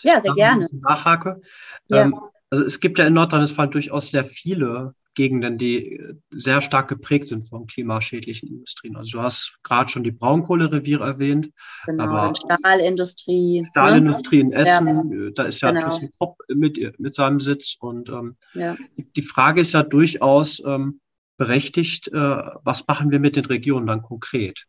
Ja, 0.02 0.22
sehr 0.22 0.34
gerne. 0.34 0.66
nachhake. 0.82 1.42
Ja. 1.90 2.04
Ähm, 2.04 2.20
also 2.50 2.64
es 2.64 2.80
gibt 2.80 3.00
ja 3.00 3.08
in 3.08 3.14
Nordrhein-Westfalen 3.14 3.72
durchaus 3.72 4.12
sehr 4.12 4.26
viele 4.26 4.94
Gegenden, 5.14 5.58
die 5.58 5.98
äh, 5.98 6.16
sehr 6.30 6.62
stark 6.62 6.88
geprägt 6.88 7.28
sind 7.28 7.48
von 7.48 7.68
klimaschädlichen 7.68 8.50
Industrien. 8.50 8.96
Also 8.96 9.18
du 9.18 9.24
hast 9.24 9.58
gerade 9.64 9.90
schon 9.90 10.04
die 10.04 10.12
Braunkohlereviere 10.12 11.04
erwähnt. 11.04 11.52
Genau, 11.86 12.04
aber 12.04 12.34
Stahlindustrie. 12.36 13.64
Stahlindustrie 13.70 14.44
ne? 14.44 14.50
in 14.50 14.54
Essen, 14.54 15.12
ja. 15.12 15.28
Äh, 15.28 15.32
da 15.34 15.44
ist 15.44 15.62
ja 15.62 15.72
genau. 15.72 15.86
ThyssenKrupp 15.86 16.38
mit, 16.50 17.00
mit 17.00 17.14
seinem 17.14 17.40
Sitz. 17.40 17.76
Und 17.80 18.10
ähm, 18.10 18.38
ja. 18.54 18.78
die, 18.98 19.12
die, 19.12 19.22
Frage 19.22 19.62
ist 19.62 19.74
ja 19.74 19.84
durchaus 19.84 20.62
ähm, 20.66 21.02
berechtigt, 21.38 22.08
äh, 22.10 22.18
was 22.64 22.88
machen 22.88 23.12
wir 23.12 23.20
mit 23.20 23.36
den 23.36 23.46
Regionen 23.46 23.88
dann 23.88 24.02
konkret? 24.02 24.66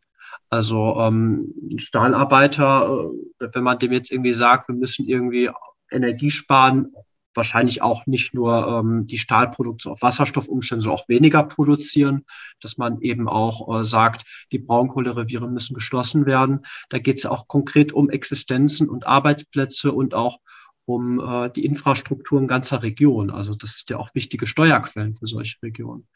Also 0.49 0.97
ähm, 0.99 1.53
Stahlarbeiter, 1.77 3.09
äh, 3.39 3.47
wenn 3.53 3.63
man 3.63 3.79
dem 3.79 3.93
jetzt 3.93 4.11
irgendwie 4.11 4.33
sagt, 4.33 4.67
wir 4.67 4.75
müssen 4.75 5.07
irgendwie 5.07 5.49
Energie 5.89 6.31
sparen, 6.31 6.93
wahrscheinlich 7.35 7.81
auch 7.81 8.05
nicht 8.05 8.33
nur 8.33 8.67
ähm, 8.67 9.05
die 9.07 9.17
Stahlproduktion 9.17 9.93
auf 9.93 10.01
Wasserstoff 10.01 10.47
umstellen, 10.47 10.81
sondern 10.81 10.99
auch 10.99 11.09
weniger 11.09 11.43
produzieren, 11.43 12.25
dass 12.59 12.77
man 12.77 13.01
eben 13.01 13.27
auch 13.27 13.79
äh, 13.79 13.83
sagt, 13.83 14.23
die 14.51 14.59
Braunkohlereviere 14.59 15.49
müssen 15.49 15.73
geschlossen 15.73 16.25
werden. 16.25 16.65
Da 16.89 16.99
geht 16.99 17.17
es 17.17 17.25
auch 17.25 17.47
konkret 17.47 17.91
um 17.91 18.09
Existenzen 18.09 18.89
und 18.89 19.07
Arbeitsplätze 19.07 19.91
und 19.91 20.13
auch 20.13 20.39
um 20.85 21.19
äh, 21.19 21.49
die 21.49 21.65
Infrastruktur 21.65 22.39
in 22.39 22.47
ganzer 22.47 22.83
Region. 22.83 23.29
Also 23.29 23.55
das 23.55 23.75
ist 23.75 23.89
ja 23.89 23.97
auch 23.97 24.13
wichtige 24.13 24.47
Steuerquellen 24.47 25.15
für 25.15 25.27
solche 25.27 25.61
Regionen. 25.61 26.07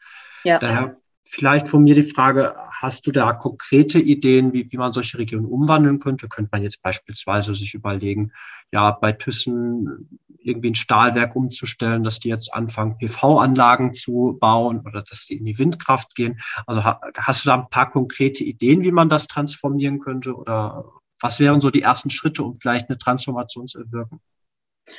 Ja. 0.44 0.58
Daher 0.58 0.98
vielleicht 1.30 1.68
von 1.68 1.84
mir 1.84 1.94
die 1.94 2.02
Frage, 2.02 2.54
hast 2.70 3.06
du 3.06 3.12
da 3.12 3.32
konkrete 3.32 3.98
Ideen, 3.98 4.52
wie, 4.52 4.70
wie 4.70 4.76
man 4.76 4.92
solche 4.92 5.18
Regionen 5.18 5.46
umwandeln 5.46 5.98
könnte? 5.98 6.28
Könnte 6.28 6.50
man 6.52 6.62
jetzt 6.62 6.80
beispielsweise 6.82 7.54
sich 7.54 7.74
überlegen, 7.74 8.32
ja, 8.72 8.92
bei 8.92 9.12
Thyssen 9.12 10.20
irgendwie 10.38 10.70
ein 10.70 10.74
Stahlwerk 10.74 11.36
umzustellen, 11.36 12.02
dass 12.02 12.20
die 12.20 12.28
jetzt 12.28 12.54
anfangen, 12.54 12.96
PV-Anlagen 12.98 13.92
zu 13.92 14.38
bauen 14.40 14.80
oder 14.86 15.02
dass 15.02 15.26
die 15.26 15.36
in 15.36 15.44
die 15.44 15.58
Windkraft 15.58 16.14
gehen? 16.14 16.38
Also 16.66 16.82
hast 16.84 17.44
du 17.44 17.48
da 17.50 17.56
ein 17.56 17.68
paar 17.68 17.90
konkrete 17.90 18.44
Ideen, 18.44 18.82
wie 18.82 18.92
man 18.92 19.08
das 19.08 19.26
transformieren 19.26 19.98
könnte? 19.98 20.34
Oder 20.34 20.84
was 21.20 21.40
wären 21.40 21.60
so 21.60 21.70
die 21.70 21.82
ersten 21.82 22.10
Schritte, 22.10 22.42
um 22.42 22.56
vielleicht 22.56 22.88
eine 22.88 22.98
Transformation 22.98 23.66
zu 23.66 23.80
erwirken? 23.80 24.20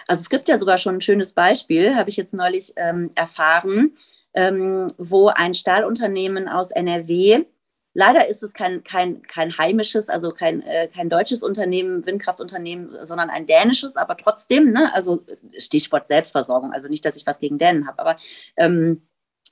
Also 0.07 0.21
es 0.21 0.29
gibt 0.29 0.47
ja 0.47 0.59
sogar 0.59 0.77
schon 0.77 0.95
ein 0.95 1.01
schönes 1.01 1.33
Beispiel, 1.33 1.95
habe 1.95 2.09
ich 2.09 2.17
jetzt 2.17 2.33
neulich 2.33 2.73
ähm, 2.75 3.09
erfahren, 3.15 3.95
ähm, 4.33 4.87
wo 4.97 5.27
ein 5.29 5.53
Stahlunternehmen 5.53 6.47
aus 6.47 6.71
NRW, 6.71 7.45
leider 7.93 8.27
ist 8.27 8.43
es 8.43 8.53
kein, 8.53 8.83
kein, 8.83 9.21
kein 9.23 9.57
heimisches, 9.57 10.09
also 10.09 10.29
kein, 10.29 10.61
äh, 10.61 10.87
kein 10.87 11.09
deutsches 11.09 11.43
Unternehmen, 11.43 12.05
Windkraftunternehmen, 12.05 13.05
sondern 13.05 13.29
ein 13.29 13.47
dänisches, 13.47 13.95
aber 13.95 14.17
trotzdem, 14.17 14.71
ne, 14.71 14.93
also 14.93 15.25
Stichwort 15.57 16.07
Selbstversorgung, 16.07 16.71
also 16.71 16.87
nicht, 16.87 17.05
dass 17.05 17.15
ich 17.15 17.25
was 17.25 17.39
gegen 17.39 17.57
Dänen 17.57 17.87
habe, 17.87 17.99
aber 17.99 18.17
ähm, 18.57 19.01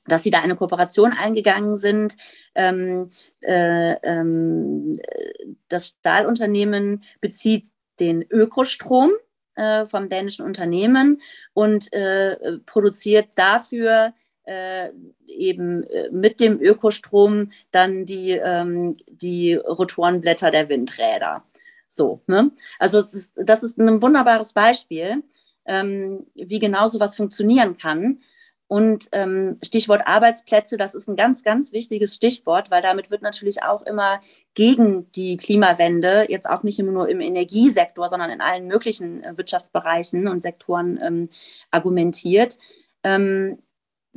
dass 0.07 0.23
sie 0.23 0.31
da 0.31 0.39
eine 0.39 0.55
Kooperation 0.55 1.11
eingegangen 1.11 1.75
sind. 1.75 2.15
Ähm, 2.55 3.11
äh, 3.41 3.93
ähm, 4.03 4.99
das 5.67 5.87
Stahlunternehmen 5.99 7.03
bezieht 7.19 7.65
den 7.99 8.23
Ökostrom 8.29 9.11
äh, 9.55 9.85
vom 9.85 10.07
dänischen 10.07 10.45
Unternehmen 10.45 11.21
und 11.53 11.91
äh, 11.91 12.57
produziert 12.65 13.27
dafür 13.35 14.13
äh, 14.47 14.91
eben 15.27 15.83
äh, 15.83 16.09
mit 16.11 16.39
dem 16.39 16.59
Ökostrom 16.61 17.51
dann 17.71 18.05
die, 18.05 18.31
ähm, 18.31 18.97
die 19.07 19.55
Rotorenblätter 19.55 20.51
der 20.51 20.69
Windräder. 20.69 21.43
So, 21.89 22.21
ne? 22.27 22.51
Also 22.79 22.99
ist, 22.99 23.33
das 23.35 23.63
ist 23.63 23.77
ein 23.77 24.01
wunderbares 24.01 24.53
Beispiel, 24.53 25.23
ähm, 25.65 26.25
wie 26.35 26.59
genau 26.59 26.87
sowas 26.87 27.15
funktionieren 27.15 27.77
kann. 27.77 28.21
Und 28.69 29.07
ähm, 29.13 29.59
Stichwort 29.63 30.01
Arbeitsplätze, 30.05 30.75
das 30.75 30.93
ist 30.93 31.07
ein 31.07 31.15
ganz, 31.15 31.43
ganz 31.43 31.71
wichtiges 31.71 32.15
Stichwort, 32.15 32.69
weil 32.69 32.81
damit 32.81 33.09
wird 33.09 33.21
natürlich 33.21 33.63
auch 33.63 33.81
immer 33.83 34.21
gegen 34.55 35.09
die 35.13 35.37
Klimawende, 35.37 36.25
jetzt 36.27 36.49
auch 36.49 36.63
nicht 36.63 36.77
immer 36.77 36.91
nur 36.91 37.07
im 37.07 37.21
Energiesektor, 37.21 38.09
sondern 38.09 38.29
in 38.29 38.41
allen 38.41 38.67
möglichen 38.67 39.23
äh, 39.23 39.37
Wirtschaftsbereichen 39.37 40.27
und 40.27 40.41
Sektoren 40.41 40.99
ähm, 41.01 41.29
argumentiert. 41.71 42.57
Ähm, 43.03 43.59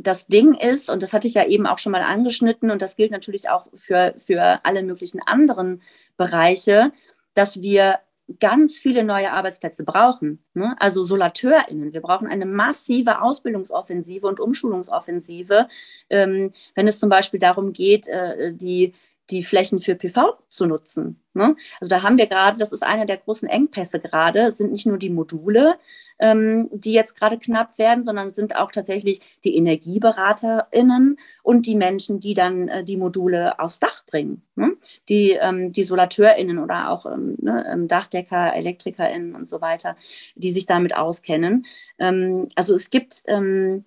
das 0.02 0.26
Ding 0.26 0.54
ist, 0.54 0.90
und 0.90 1.02
das 1.02 1.12
hatte 1.12 1.26
ich 1.26 1.34
ja 1.34 1.44
eben 1.46 1.66
auch 1.66 1.78
schon 1.78 1.92
mal 1.92 2.02
angeschnitten, 2.02 2.70
und 2.70 2.82
das 2.82 2.96
gilt 2.96 3.10
natürlich 3.10 3.48
auch 3.48 3.66
für, 3.74 4.14
für 4.18 4.60
alle 4.64 4.82
möglichen 4.82 5.20
anderen 5.22 5.82
Bereiche, 6.16 6.92
dass 7.34 7.60
wir 7.60 7.98
ganz 8.38 8.78
viele 8.78 9.02
neue 9.02 9.32
Arbeitsplätze 9.32 9.84
brauchen. 9.84 10.44
Ne? 10.54 10.76
Also 10.78 11.02
SolateurInnen. 11.02 11.92
Wir 11.92 12.00
brauchen 12.00 12.28
eine 12.28 12.46
massive 12.46 13.22
Ausbildungsoffensive 13.22 14.26
und 14.26 14.38
Umschulungsoffensive, 14.38 15.68
ähm, 16.10 16.52
wenn 16.76 16.86
es 16.86 17.00
zum 17.00 17.08
Beispiel 17.08 17.40
darum 17.40 17.72
geht, 17.72 18.06
äh, 18.06 18.54
die 18.54 18.94
die 19.30 19.42
Flächen 19.42 19.80
für 19.80 19.94
PV 19.94 20.38
zu 20.48 20.66
nutzen. 20.66 21.22
Ne? 21.34 21.56
Also 21.80 21.88
da 21.90 22.02
haben 22.02 22.18
wir 22.18 22.26
gerade, 22.26 22.58
das 22.58 22.72
ist 22.72 22.82
einer 22.82 23.06
der 23.06 23.18
großen 23.18 23.48
Engpässe 23.48 24.00
gerade, 24.00 24.40
es 24.40 24.58
sind 24.58 24.72
nicht 24.72 24.86
nur 24.86 24.98
die 24.98 25.10
Module, 25.10 25.76
ähm, 26.20 26.68
die 26.72 26.92
jetzt 26.92 27.18
gerade 27.18 27.38
knapp 27.38 27.78
werden, 27.78 28.04
sondern 28.04 28.28
es 28.28 28.36
sind 28.36 28.54
auch 28.54 28.70
tatsächlich 28.70 29.20
die 29.42 29.56
EnergieberaterInnen 29.56 31.18
und 31.42 31.66
die 31.66 31.74
Menschen, 31.74 32.20
die 32.20 32.34
dann 32.34 32.68
äh, 32.68 32.84
die 32.84 32.98
Module 32.98 33.58
aufs 33.58 33.80
Dach 33.80 34.04
bringen. 34.06 34.42
Ne? 34.54 34.76
Die, 35.08 35.32
ähm, 35.32 35.72
die 35.72 35.84
SolateurInnen 35.84 36.58
oder 36.58 36.90
auch 36.90 37.06
ähm, 37.06 37.36
ne, 37.40 37.66
ähm, 37.72 37.88
Dachdecker, 37.88 38.54
ElektrikerInnen 38.54 39.34
und 39.34 39.48
so 39.48 39.60
weiter, 39.60 39.96
die 40.34 40.50
sich 40.50 40.66
damit 40.66 40.94
auskennen. 40.94 41.66
Ähm, 41.98 42.48
also 42.54 42.74
es 42.74 42.90
gibt 42.90 43.22
ähm, 43.26 43.84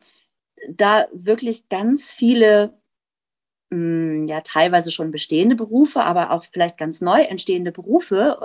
da 0.68 1.06
wirklich 1.14 1.70
ganz 1.70 2.12
viele 2.12 2.74
hm, 3.72 4.26
ja 4.28 4.42
teilweise 4.42 4.92
schon 4.92 5.12
bestehende 5.12 5.56
Berufe, 5.56 6.02
aber 6.02 6.32
auch 6.32 6.44
vielleicht 6.44 6.78
ganz 6.78 7.02
neu 7.02 7.22
entstehende 7.22 7.72
Berufe 7.72 8.40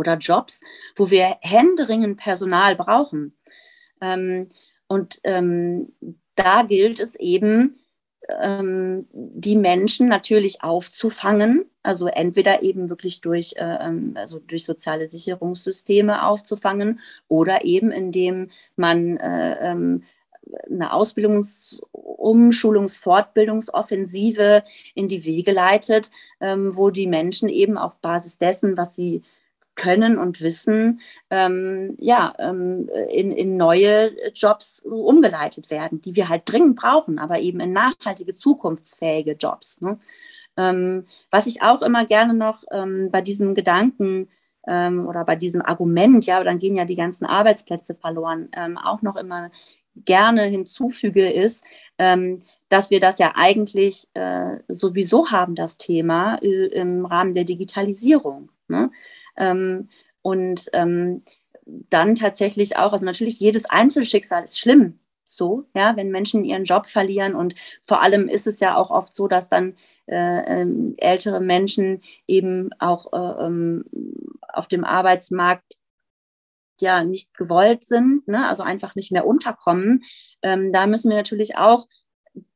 oder 0.00 0.16
Jobs, 0.16 0.60
wo 0.96 1.10
wir 1.10 1.36
händeringend 1.42 2.18
Personal 2.18 2.74
brauchen. 2.74 3.36
Ähm, 4.00 4.48
und 4.88 5.20
ähm, 5.22 5.92
da 6.34 6.62
gilt 6.62 6.98
es 6.98 7.14
eben, 7.14 7.78
ähm, 8.40 9.06
die 9.12 9.56
Menschen 9.56 10.08
natürlich 10.08 10.62
aufzufangen, 10.62 11.66
also 11.82 12.06
entweder 12.06 12.62
eben 12.62 12.88
wirklich 12.88 13.20
durch, 13.20 13.54
äh, 13.56 13.92
also 14.14 14.38
durch 14.38 14.64
soziale 14.64 15.08
Sicherungssysteme 15.08 16.26
aufzufangen 16.26 17.00
oder 17.28 17.64
eben 17.64 17.90
indem 17.90 18.50
man 18.76 19.16
äh, 19.16 19.74
eine 20.70 20.92
Ausbildungs-, 20.92 21.80
Umschulungs-, 21.92 23.00
Fortbildungsoffensive 23.00 24.64
in 24.94 25.08
die 25.08 25.24
Wege 25.24 25.52
leitet, 25.52 26.10
wo 26.40 26.90
die 26.90 27.06
Menschen 27.06 27.48
eben 27.48 27.78
auf 27.78 27.98
Basis 27.98 28.38
dessen, 28.38 28.76
was 28.76 28.96
sie 28.96 29.22
können 29.74 30.18
und 30.18 30.40
wissen, 30.40 31.00
ähm, 31.30 31.96
ja, 31.98 32.32
ähm, 32.38 32.88
in, 33.10 33.32
in 33.32 33.56
neue 33.56 34.12
Jobs 34.34 34.80
umgeleitet 34.80 35.70
werden, 35.70 36.00
die 36.00 36.16
wir 36.16 36.28
halt 36.28 36.42
dringend 36.44 36.76
brauchen, 36.76 37.18
aber 37.18 37.40
eben 37.40 37.60
in 37.60 37.72
nachhaltige, 37.72 38.34
zukunftsfähige 38.34 39.32
Jobs. 39.32 39.80
Ne? 39.80 39.98
Ähm, 40.56 41.06
was 41.30 41.46
ich 41.46 41.62
auch 41.62 41.82
immer 41.82 42.04
gerne 42.04 42.34
noch 42.34 42.62
ähm, 42.70 43.10
bei 43.10 43.20
diesem 43.20 43.54
Gedanken 43.54 44.28
ähm, 44.66 45.06
oder 45.06 45.24
bei 45.24 45.36
diesem 45.36 45.62
Argument, 45.62 46.26
ja, 46.26 46.42
dann 46.44 46.58
gehen 46.58 46.76
ja 46.76 46.84
die 46.84 46.96
ganzen 46.96 47.24
Arbeitsplätze 47.24 47.94
verloren, 47.94 48.48
ähm, 48.54 48.76
auch 48.76 49.02
noch 49.02 49.16
immer 49.16 49.50
gerne 50.04 50.44
hinzufüge, 50.44 51.30
ist, 51.30 51.64
dass 52.70 52.90
wir 52.90 53.00
das 53.00 53.18
ja 53.18 53.32
eigentlich 53.34 54.08
äh, 54.14 54.58
sowieso 54.68 55.30
haben, 55.30 55.54
das 55.56 55.76
Thema 55.76 56.36
äh, 56.40 56.66
im 56.66 57.04
Rahmen 57.04 57.34
der 57.34 57.44
Digitalisierung. 57.44 58.50
Ne? 58.68 58.90
Ähm, 59.36 59.88
und 60.22 60.68
ähm, 60.72 61.22
dann 61.64 62.14
tatsächlich 62.14 62.76
auch, 62.76 62.92
also 62.92 63.04
natürlich 63.04 63.40
jedes 63.40 63.64
Einzelschicksal 63.66 64.44
ist 64.44 64.58
schlimm, 64.58 64.98
so, 65.24 65.66
ja, 65.74 65.96
wenn 65.96 66.10
Menschen 66.10 66.44
ihren 66.44 66.64
Job 66.64 66.86
verlieren 66.86 67.36
und 67.36 67.54
vor 67.84 68.02
allem 68.02 68.28
ist 68.28 68.48
es 68.48 68.58
ja 68.58 68.76
auch 68.76 68.90
oft 68.90 69.14
so, 69.14 69.28
dass 69.28 69.48
dann 69.48 69.76
äh, 70.06 70.60
ähm, 70.62 70.94
ältere 70.96 71.40
Menschen 71.40 72.02
eben 72.26 72.70
auch 72.80 73.12
äh, 73.12 73.82
auf 74.52 74.66
dem 74.66 74.84
Arbeitsmarkt 74.84 75.76
ja 76.80 77.04
nicht 77.04 77.32
gewollt 77.36 77.84
sind, 77.84 78.26
ne? 78.26 78.48
also 78.48 78.64
einfach 78.64 78.96
nicht 78.96 79.12
mehr 79.12 79.26
unterkommen. 79.26 80.02
Ähm, 80.42 80.72
da 80.72 80.86
müssen 80.86 81.10
wir 81.10 81.16
natürlich 81.16 81.56
auch, 81.56 81.86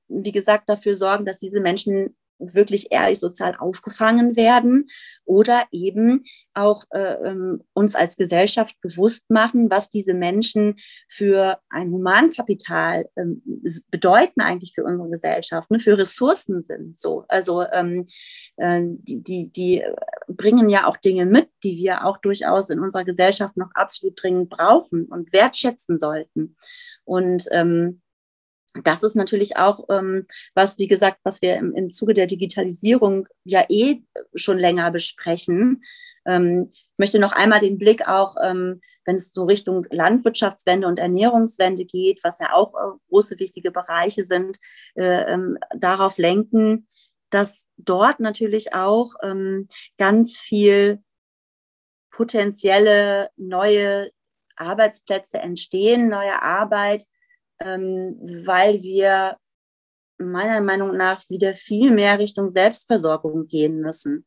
wie 0.09 0.33
gesagt, 0.33 0.69
dafür 0.69 0.97
sorgen, 0.97 1.25
dass 1.25 1.39
diese 1.39 1.61
Menschen 1.61 2.17
wirklich 2.39 2.89
ehrlich 2.91 3.19
sozial 3.21 3.57
aufgefangen 3.57 4.37
werden 4.37 4.89
oder 5.25 5.65
eben 5.71 6.25
auch 6.53 6.85
äh, 6.91 7.15
ähm, 7.29 7.63
uns 7.73 7.95
als 7.95 8.17
Gesellschaft 8.17 8.79
bewusst 8.81 9.31
machen, 9.31 9.71
was 9.71 9.89
diese 9.89 10.15
Menschen 10.15 10.77
für 11.09 11.59
ein 11.71 11.91
Humankapital 11.91 13.09
ähm, 13.17 13.43
bedeuten 13.91 14.41
eigentlich 14.41 14.73
für 14.75 14.85
unsere 14.85 15.11
Gesellschaft, 15.11 15.71
ne, 15.71 15.81
für 15.81 15.97
Ressourcen 15.97 16.63
sind. 16.63 16.99
So, 16.99 17.25
also 17.29 17.63
ähm, 17.73 18.05
äh, 18.57 18.83
die, 18.83 19.23
die, 19.23 19.51
die 19.51 19.83
bringen 20.29 20.69
ja 20.69 20.87
auch 20.87 20.97
Dinge 20.99 21.27
mit, 21.27 21.49
die 21.63 21.77
wir 21.77 22.05
auch 22.05 22.19
durchaus 22.19 22.69
in 22.71 22.81
unserer 22.81 23.05
Gesellschaft 23.05 23.57
noch 23.57 23.71
absolut 23.75 24.23
dringend 24.23 24.51
brauchen 24.51 25.07
und 25.07 25.33
wertschätzen 25.33 25.99
sollten. 25.99 26.57
Und 27.05 27.47
ähm, 27.51 28.01
das 28.83 29.03
ist 29.03 29.15
natürlich 29.15 29.57
auch 29.57 29.85
ähm, 29.89 30.27
was, 30.55 30.79
wie 30.79 30.89
gesagt, 30.89 31.21
was 31.23 31.43
wir 31.43 31.57
im, 31.57 31.75
im 31.75 31.91
Zuge 31.91 32.15
der 32.15 32.27
Digitalisierung 32.27 33.29
ja 33.45 33.65
eh 33.69 34.03
schon 34.35 34.59
länger 34.59 34.91
besprechen. 34.91 35.85
Ähm, 36.27 36.71
ich 36.73 36.99
möchte 36.99 37.19
noch 37.19 37.33
einmal 37.33 37.61
den 37.61 37.79
Blick 37.79 38.09
auch, 38.09 38.37
ähm, 38.43 38.81
wenn 39.05 39.17
es 39.17 39.33
so 39.33 39.45
Richtung 39.45 39.87
Landwirtschaftswende 39.91 40.89
und 40.89 40.99
Ernährungswende 40.99 41.85
geht, 41.85 42.21
was 42.25 42.39
ja 42.41 42.53
auch 42.53 42.75
äh, 42.75 42.99
große 43.09 43.39
wichtige 43.39 43.71
Bereiche 43.71 44.25
sind, 44.25 44.59
äh, 44.97 45.33
ähm, 45.33 45.59
darauf 45.77 46.19
lenken, 46.19 46.89
dass 47.31 47.67
dort 47.77 48.21
natürlich 48.21 48.75
auch 48.75 49.15
ähm, 49.23 49.69
ganz 49.99 50.39
viel 50.39 51.03
potenzielle 52.11 53.31
neue 53.37 54.11
Arbeitsplätze 54.57 55.39
entstehen, 55.39 56.09
neue 56.09 56.43
Arbeit, 56.43 57.05
ähm, 57.61 58.17
weil 58.47 58.83
wir 58.83 59.37
meiner 60.19 60.61
Meinung 60.61 60.97
nach 60.97 61.29
wieder 61.29 61.55
viel 61.55 61.91
mehr 61.91 62.19
Richtung 62.19 62.51
Selbstversorgung 62.51 63.47
gehen 63.47 63.81
müssen. 63.81 64.27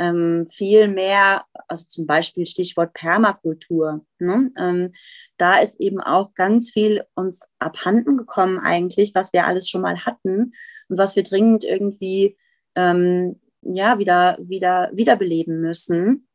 ähm, 0.00 0.46
viel 0.50 0.88
mehr, 0.88 1.44
also 1.68 1.84
zum 1.86 2.06
Beispiel 2.06 2.46
Stichwort 2.46 2.94
Permakultur. 2.94 4.04
Ne? 4.18 4.50
Ähm, 4.56 4.92
da 5.36 5.60
ist 5.60 5.78
eben 5.78 6.00
auch 6.00 6.32
ganz 6.34 6.70
viel 6.70 7.04
uns 7.14 7.42
abhanden 7.58 8.16
gekommen 8.16 8.58
eigentlich, 8.58 9.14
was 9.14 9.34
wir 9.34 9.46
alles 9.46 9.68
schon 9.68 9.82
mal 9.82 10.06
hatten 10.06 10.54
und 10.88 10.98
was 10.98 11.16
wir 11.16 11.22
dringend 11.22 11.64
irgendwie 11.64 12.38
ähm, 12.76 13.40
ja, 13.60 13.98
wieder, 13.98 14.38
wieder, 14.40 14.90
wiederbeleben 14.94 15.60
müssen. 15.60 16.26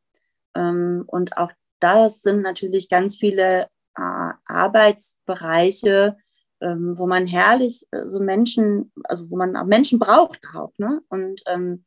Ähm, 0.56 1.04
und 1.08 1.38
auch 1.38 1.52
das 1.80 2.22
sind 2.22 2.44
natürlich 2.44 2.88
ganz 2.88 3.18
viele 3.18 3.68
äh, 3.98 4.34
Arbeitsbereiche, 4.46 6.18
ähm, 6.62 6.98
wo 6.98 7.08
man 7.08 7.28
herrlich 7.28 7.86
äh, 7.92 8.08
so 8.08 8.20
Menschen, 8.20 8.92
also 9.04 9.30
wo 9.30 9.38
man 9.38 9.56
auch 9.56 9.66
Menschen 9.66 10.00
braucht 10.00 10.42
auch. 10.54 10.74
Ne? 10.78 11.02
Und 11.10 11.42
ähm, 11.48 11.86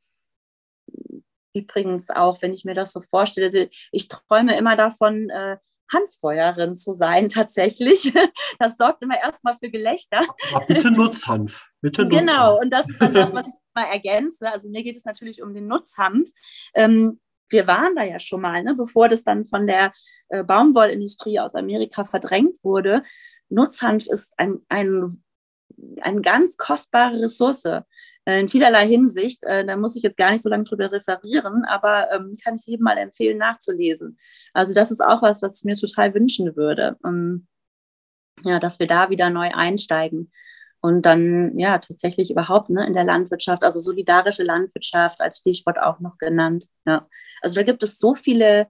übrigens 1.55 2.11
auch, 2.11 2.43
wenn 2.43 2.55
ich 2.55 2.65
mir 2.65 2.75
das 2.75 2.93
so 2.93 3.01
vorstelle, 3.01 3.69
ich 3.93 4.09
träume 4.09 4.57
immer 4.57 4.77
davon, 4.77 5.31
äh, 5.31 5.57
Hanffeuerin 5.93 6.75
zu 6.75 6.95
sein 6.95 7.29
tatsächlich. 7.29 8.13
Das 8.59 8.77
sorgt 8.77 9.03
immer 9.03 9.19
erstmal 9.19 9.57
für 9.57 9.71
Gelächter. 9.71 10.21
Aber 10.53 10.67
bitte 10.67 10.91
Nutzhanf. 10.91 11.67
Bitte 11.81 12.05
Nutzhanf. 12.05 12.27
Genau, 12.27 12.61
und 12.61 12.71
das 12.71 12.89
ist 12.89 13.01
dann 13.01 13.15
das, 13.15 13.33
was 13.35 13.47
ich 13.47 13.55
mal 13.75 13.85
ergänze. 13.85 14.51
Also 14.51 14.69
mir 14.69 14.83
geht 14.83 14.97
es 14.97 15.05
natürlich 15.05 15.43
um 15.43 15.55
den 15.55 15.67
Nutzhanf. 15.67 16.29
Ähm, 16.75 17.21
wir 17.51 17.67
waren 17.67 17.95
da 17.97 18.03
ja 18.03 18.19
schon 18.19 18.41
mal, 18.41 18.63
ne, 18.63 18.75
bevor 18.75 19.09
das 19.09 19.25
dann 19.25 19.45
von 19.45 19.67
der 19.67 19.93
äh, 20.29 20.45
Baumwollindustrie 20.45 21.41
aus 21.41 21.55
Amerika 21.55 22.05
verdrängt 22.05 22.63
wurde. 22.63 23.03
Nutzhanf 23.49 24.07
ist 24.07 24.33
ein, 24.37 24.59
ein, 24.69 25.23
eine 26.01 26.21
ganz 26.21 26.57
kostbare 26.57 27.21
Ressource 27.21 27.65
äh, 27.65 27.83
in 28.41 28.49
vielerlei 28.49 28.87
Hinsicht. 28.87 29.43
Äh, 29.45 29.65
da 29.65 29.77
muss 29.77 29.97
ich 29.97 30.03
jetzt 30.03 30.19
gar 30.19 30.31
nicht 30.31 30.43
so 30.43 30.51
lange 30.51 30.65
drüber 30.65 30.93
referieren, 30.93 31.65
aber 31.65 32.13
ähm, 32.13 32.37
kann 32.43 32.57
ich 32.57 32.67
jedem 32.67 32.85
mal 32.85 32.99
empfehlen, 32.99 33.39
nachzulesen. 33.39 34.19
Also 34.53 34.75
das 34.75 34.91
ist 34.91 35.01
auch 35.01 35.23
was, 35.23 35.43
was 35.43 35.59
ich 35.59 35.65
mir 35.65 35.77
total 35.77 36.15
wünschen 36.15 36.57
würde. 36.57 36.97
Ähm, 37.05 37.47
ja, 38.45 38.61
dass 38.61 38.79
wir 38.79 38.87
da 38.87 39.11
wieder 39.11 39.31
neu 39.31 39.51
einsteigen 39.53 40.31
und 40.81 41.03
dann 41.03 41.59
ja 41.59 41.79
tatsächlich 41.79 42.31
überhaupt 42.31 42.71
ne, 42.71 42.87
in 42.87 42.93
der 42.93 43.05
Landwirtschaft, 43.05 43.63
also 43.63 43.81
solidarische 43.81 44.43
Landwirtschaft 44.43 45.21
als 45.21 45.39
Stichwort 45.39 45.79
auch 45.79 46.01
noch 46.01 46.19
genannt. 46.19 46.67
Ja. 46.87 47.07
Also 47.43 47.57
da 47.57 47.63
gibt 47.63 47.83
es 47.83 47.99
so 47.99 48.15
viele 48.15 48.69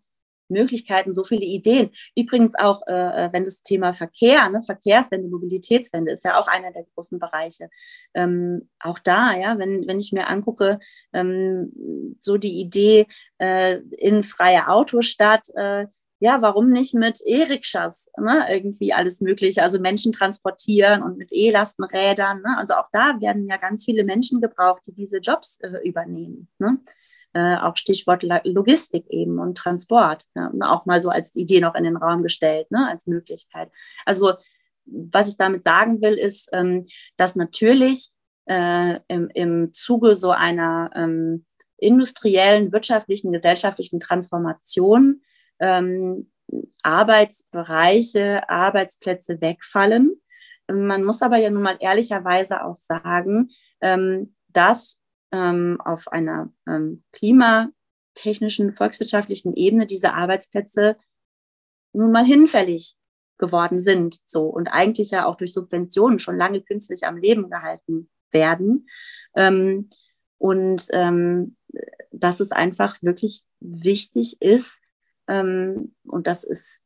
Möglichkeiten, 0.49 1.13
so 1.13 1.25
viele 1.25 1.45
Ideen. 1.45 1.91
Übrigens 2.17 2.55
auch, 2.55 2.83
äh, 2.87 3.27
äh, 3.27 3.33
wenn 3.33 3.45
das 3.45 3.63
Thema 3.63 3.93
Verkehr, 3.93 4.49
ne, 4.49 4.63
Verkehrswende, 4.63 5.29
Mobilitätswende 5.29 6.13
ist 6.13 6.25
ja 6.25 6.41
auch 6.41 6.49
einer 6.49 6.73
der 6.73 6.85
großen 6.95 7.19
Bereiche. 7.19 7.69
Ähm, 8.15 8.69
auch 8.81 8.99
da, 8.99 9.35
ja, 9.37 9.59
wenn, 9.59 9.87
wenn 9.87 10.01
ich 10.01 10.13
mir 10.13 10.27
angucke, 10.27 10.79
ähm, 11.13 11.73
so 12.21 12.39
die 12.39 12.61
Idee 12.61 13.07
äh, 13.39 13.79
in 13.99 14.23
freie 14.23 14.69
Autostadt, 14.69 15.49
äh, 15.55 15.87
ja, 16.21 16.43
warum 16.43 16.71
nicht 16.71 16.95
mit 16.95 17.21
E-Rikschas, 17.25 18.11
ne, 18.19 18.47
irgendwie 18.51 18.93
alles 18.93 19.21
Mögliche, 19.21 19.63
also 19.63 19.79
Menschen 19.79 20.13
transportieren 20.13 21.03
und 21.03 21.17
mit 21.17 21.31
E-Lastenrädern. 21.33 22.43
Ne? 22.43 22.57
Also 22.59 22.75
auch 22.75 22.89
da 22.93 23.21
werden 23.21 23.47
ja 23.47 23.57
ganz 23.57 23.85
viele 23.85 24.05
Menschen 24.05 24.41
gebraucht, 24.41 24.83
die 24.87 24.95
diese 24.95 25.19
Jobs 25.19 25.61
äh, 25.61 25.79
übernehmen. 25.85 26.49
Ne? 26.59 26.79
Äh, 27.35 27.57
auch 27.59 27.77
Stichwort 27.77 28.25
Logistik 28.45 29.07
eben 29.11 29.39
und 29.39 29.57
Transport. 29.57 30.25
Ja, 30.35 30.51
auch 30.63 30.87
mal 30.87 31.01
so 31.01 31.11
als 31.11 31.37
Idee 31.37 31.61
noch 31.61 31.77
in 31.77 31.85
den 31.85 31.97
Raum 31.97 32.23
gestellt, 32.23 32.71
ne, 32.71 32.89
als 32.89 33.07
Möglichkeit. 33.07 33.71
Also 34.05 34.33
was 34.87 35.29
ich 35.29 35.37
damit 35.37 35.63
sagen 35.63 36.01
will, 36.01 36.15
ist, 36.15 36.49
ähm, 36.53 36.87
dass 37.17 37.37
natürlich 37.37 38.09
äh, 38.47 38.99
im, 39.09 39.29
im 39.35 39.73
Zuge 39.73 40.17
so 40.17 40.31
einer 40.31 40.91
ähm, 40.95 41.45
industriellen, 41.77 42.73
wirtschaftlichen, 42.73 43.31
gesellschaftlichen 43.31 44.01
Transformation 44.01 45.23
ähm, 45.61 46.31
Arbeitsbereiche, 46.83 48.49
Arbeitsplätze 48.49 49.41
wegfallen. 49.41 50.21
Man 50.71 51.05
muss 51.05 51.23
aber 51.23 51.39
ja 51.39 51.51
nun 51.51 51.63
mal 51.63 51.77
ehrlicherweise 51.81 52.65
auch 52.65 52.79
sagen, 52.79 53.51
ähm, 53.81 54.35
dass 54.49 54.99
ähm, 55.33 55.81
auf 55.85 56.09
einer 56.09 56.53
ähm, 56.67 57.05
klimatechnischen, 57.13 58.75
volkswirtschaftlichen 58.75 59.55
Ebene 59.55 59.87
diese 59.87 60.15
Arbeitsplätze 60.15 60.97
nun 61.93 62.13
mal 62.13 62.25
hinfällig 62.25 62.97
geworden 63.39 63.81
sind. 63.81 64.19
So 64.25 64.45
und 64.45 64.69
eigentlich 64.69 65.11
ja 65.11 65.27
auch 65.27 65.37
durch 65.37 65.53
Subventionen 65.53 66.19
schon 66.19 66.37
lange 66.37 66.63
künstlich 66.63 67.05
am 67.05 67.17
Leben 67.17 67.51
gehalten 67.51 68.11
werden. 68.31 68.89
Ähm, 69.35 69.91
und 70.39 70.87
ähm, 70.93 71.57
dass 72.13 72.41
es 72.41 72.53
einfach 72.53 73.03
wirklich 73.03 73.45
wichtig 73.61 74.41
ist, 74.41 74.83
ähm, 75.29 75.95
und 76.05 76.27
das 76.27 76.45
ist 76.45 76.83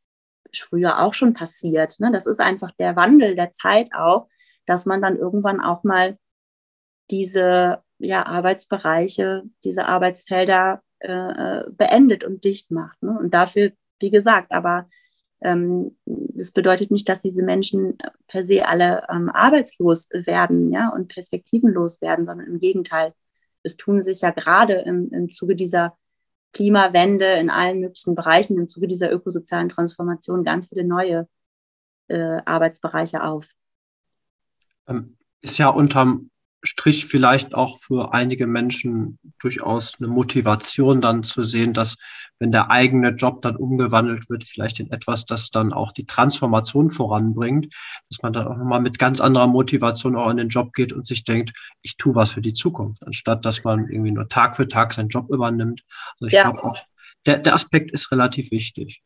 früher 0.54 1.02
auch 1.02 1.14
schon 1.14 1.34
passiert. 1.34 1.98
Ne? 2.00 2.10
Das 2.12 2.26
ist 2.26 2.40
einfach 2.40 2.72
der 2.78 2.96
Wandel 2.96 3.34
der 3.34 3.52
Zeit 3.52 3.90
auch, 3.94 4.28
dass 4.66 4.86
man 4.86 5.00
dann 5.00 5.16
irgendwann 5.16 5.60
auch 5.60 5.84
mal 5.84 6.18
diese 7.10 7.82
ja, 7.98 8.26
Arbeitsbereiche, 8.26 9.44
diese 9.64 9.86
Arbeitsfelder 9.86 10.82
äh, 11.00 11.12
äh, 11.12 11.64
beendet 11.70 12.24
und 12.24 12.44
dicht 12.44 12.70
macht. 12.70 13.02
Ne? 13.02 13.16
Und 13.18 13.32
dafür, 13.34 13.72
wie 14.00 14.10
gesagt, 14.10 14.52
aber 14.52 14.88
ähm, 15.40 15.96
das 16.04 16.52
bedeutet 16.52 16.90
nicht, 16.90 17.08
dass 17.08 17.22
diese 17.22 17.42
Menschen 17.42 17.98
per 18.28 18.44
se 18.44 18.66
alle 18.66 19.04
ähm, 19.10 19.28
arbeitslos 19.30 20.08
werden 20.12 20.72
ja, 20.72 20.88
und 20.90 21.08
perspektivenlos 21.08 22.00
werden, 22.00 22.26
sondern 22.26 22.46
im 22.46 22.60
Gegenteil. 22.60 23.14
Es 23.62 23.76
tun 23.76 24.02
sich 24.02 24.20
ja 24.20 24.30
gerade 24.30 24.74
im, 24.74 25.10
im 25.12 25.30
Zuge 25.30 25.56
dieser 25.56 25.96
Klimawende 26.52 27.26
in 27.34 27.50
allen 27.50 27.80
möglichen 27.80 28.14
Bereichen, 28.14 28.58
im 28.58 28.68
Zuge 28.68 28.88
dieser 28.88 29.10
ökosozialen 29.12 29.68
Transformation 29.68 30.44
ganz 30.44 30.68
viele 30.68 30.84
neue 30.84 31.28
äh, 32.08 32.40
Arbeitsbereiche 32.44 33.22
auf. 33.22 33.50
Ähm, 34.86 35.16
ist 35.40 35.58
ja 35.58 35.68
unterm 35.68 36.30
Strich 36.62 37.06
vielleicht 37.06 37.54
auch 37.54 37.80
für 37.80 38.14
einige 38.14 38.46
Menschen 38.46 39.18
durchaus 39.40 39.94
eine 39.98 40.08
Motivation 40.08 41.00
dann 41.00 41.22
zu 41.22 41.42
sehen, 41.42 41.72
dass 41.72 41.96
wenn 42.38 42.52
der 42.52 42.70
eigene 42.70 43.10
Job 43.10 43.42
dann 43.42 43.56
umgewandelt 43.56 44.30
wird, 44.30 44.44
vielleicht 44.44 44.80
in 44.80 44.90
etwas, 44.90 45.26
das 45.26 45.50
dann 45.50 45.72
auch 45.72 45.92
die 45.92 46.06
Transformation 46.06 46.90
voranbringt, 46.90 47.74
dass 48.08 48.22
man 48.22 48.32
dann 48.32 48.46
auch 48.46 48.56
nochmal 48.56 48.80
mit 48.80 48.98
ganz 48.98 49.20
anderer 49.20 49.46
Motivation 49.46 50.16
auch 50.16 50.30
in 50.30 50.36
den 50.36 50.48
Job 50.48 50.72
geht 50.72 50.92
und 50.92 51.06
sich 51.06 51.24
denkt, 51.24 51.52
ich 51.82 51.96
tue 51.96 52.14
was 52.14 52.32
für 52.32 52.42
die 52.42 52.52
Zukunft, 52.52 53.04
anstatt 53.04 53.44
dass 53.44 53.64
man 53.64 53.88
irgendwie 53.88 54.12
nur 54.12 54.28
Tag 54.28 54.56
für 54.56 54.68
Tag 54.68 54.92
seinen 54.92 55.08
Job 55.08 55.30
übernimmt. 55.30 55.82
Also 56.14 56.26
ich 56.26 56.32
ja. 56.32 56.44
glaube 56.44 56.62
auch, 56.64 56.78
der, 57.26 57.38
der 57.38 57.54
Aspekt 57.54 57.92
ist 57.92 58.10
relativ 58.12 58.50
wichtig. 58.50 59.02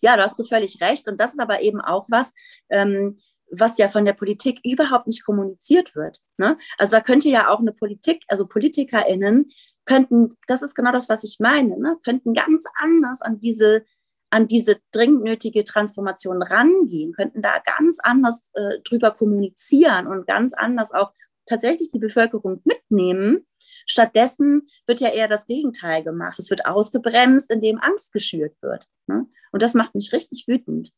Ja, 0.00 0.16
da 0.16 0.24
hast 0.24 0.38
du 0.38 0.44
völlig 0.44 0.80
recht. 0.80 1.08
Und 1.08 1.18
das 1.18 1.32
ist 1.32 1.40
aber 1.40 1.62
eben 1.62 1.80
auch 1.80 2.06
was, 2.08 2.34
ähm, 2.68 3.18
was 3.50 3.78
ja 3.78 3.88
von 3.88 4.04
der 4.04 4.12
Politik 4.12 4.60
überhaupt 4.64 5.06
nicht 5.06 5.24
kommuniziert 5.24 5.94
wird. 5.94 6.20
Ne? 6.36 6.58
Also 6.76 6.92
da 6.92 7.00
könnte 7.00 7.28
ja 7.28 7.48
auch 7.48 7.60
eine 7.60 7.72
Politik, 7.72 8.24
also 8.28 8.46
PolitikerInnen 8.46 9.50
könnten, 9.84 10.36
das 10.46 10.62
ist 10.62 10.74
genau 10.74 10.92
das, 10.92 11.08
was 11.08 11.24
ich 11.24 11.38
meine, 11.40 11.78
ne? 11.78 11.96
könnten 12.04 12.34
ganz 12.34 12.64
anders 12.74 13.22
an 13.22 13.40
diese, 13.40 13.84
an 14.30 14.46
diese 14.46 14.76
dringend 14.92 15.24
nötige 15.24 15.64
Transformation 15.64 16.42
rangehen, 16.42 17.12
könnten 17.12 17.40
da 17.40 17.58
ganz 17.64 17.98
anders 18.00 18.50
äh, 18.54 18.80
drüber 18.84 19.12
kommunizieren 19.12 20.06
und 20.06 20.26
ganz 20.26 20.52
anders 20.52 20.92
auch 20.92 21.12
tatsächlich 21.46 21.88
die 21.90 21.98
Bevölkerung 21.98 22.60
mitnehmen. 22.64 23.46
Stattdessen 23.86 24.68
wird 24.86 25.00
ja 25.00 25.08
eher 25.08 25.28
das 25.28 25.46
Gegenteil 25.46 26.04
gemacht. 26.04 26.38
Es 26.38 26.50
wird 26.50 26.66
ausgebremst, 26.66 27.50
indem 27.50 27.78
Angst 27.78 28.12
geschürt 28.12 28.54
wird. 28.60 28.84
Ne? 29.06 29.26
Und 29.52 29.62
das 29.62 29.72
macht 29.72 29.94
mich 29.94 30.12
richtig 30.12 30.44
wütend 30.46 30.92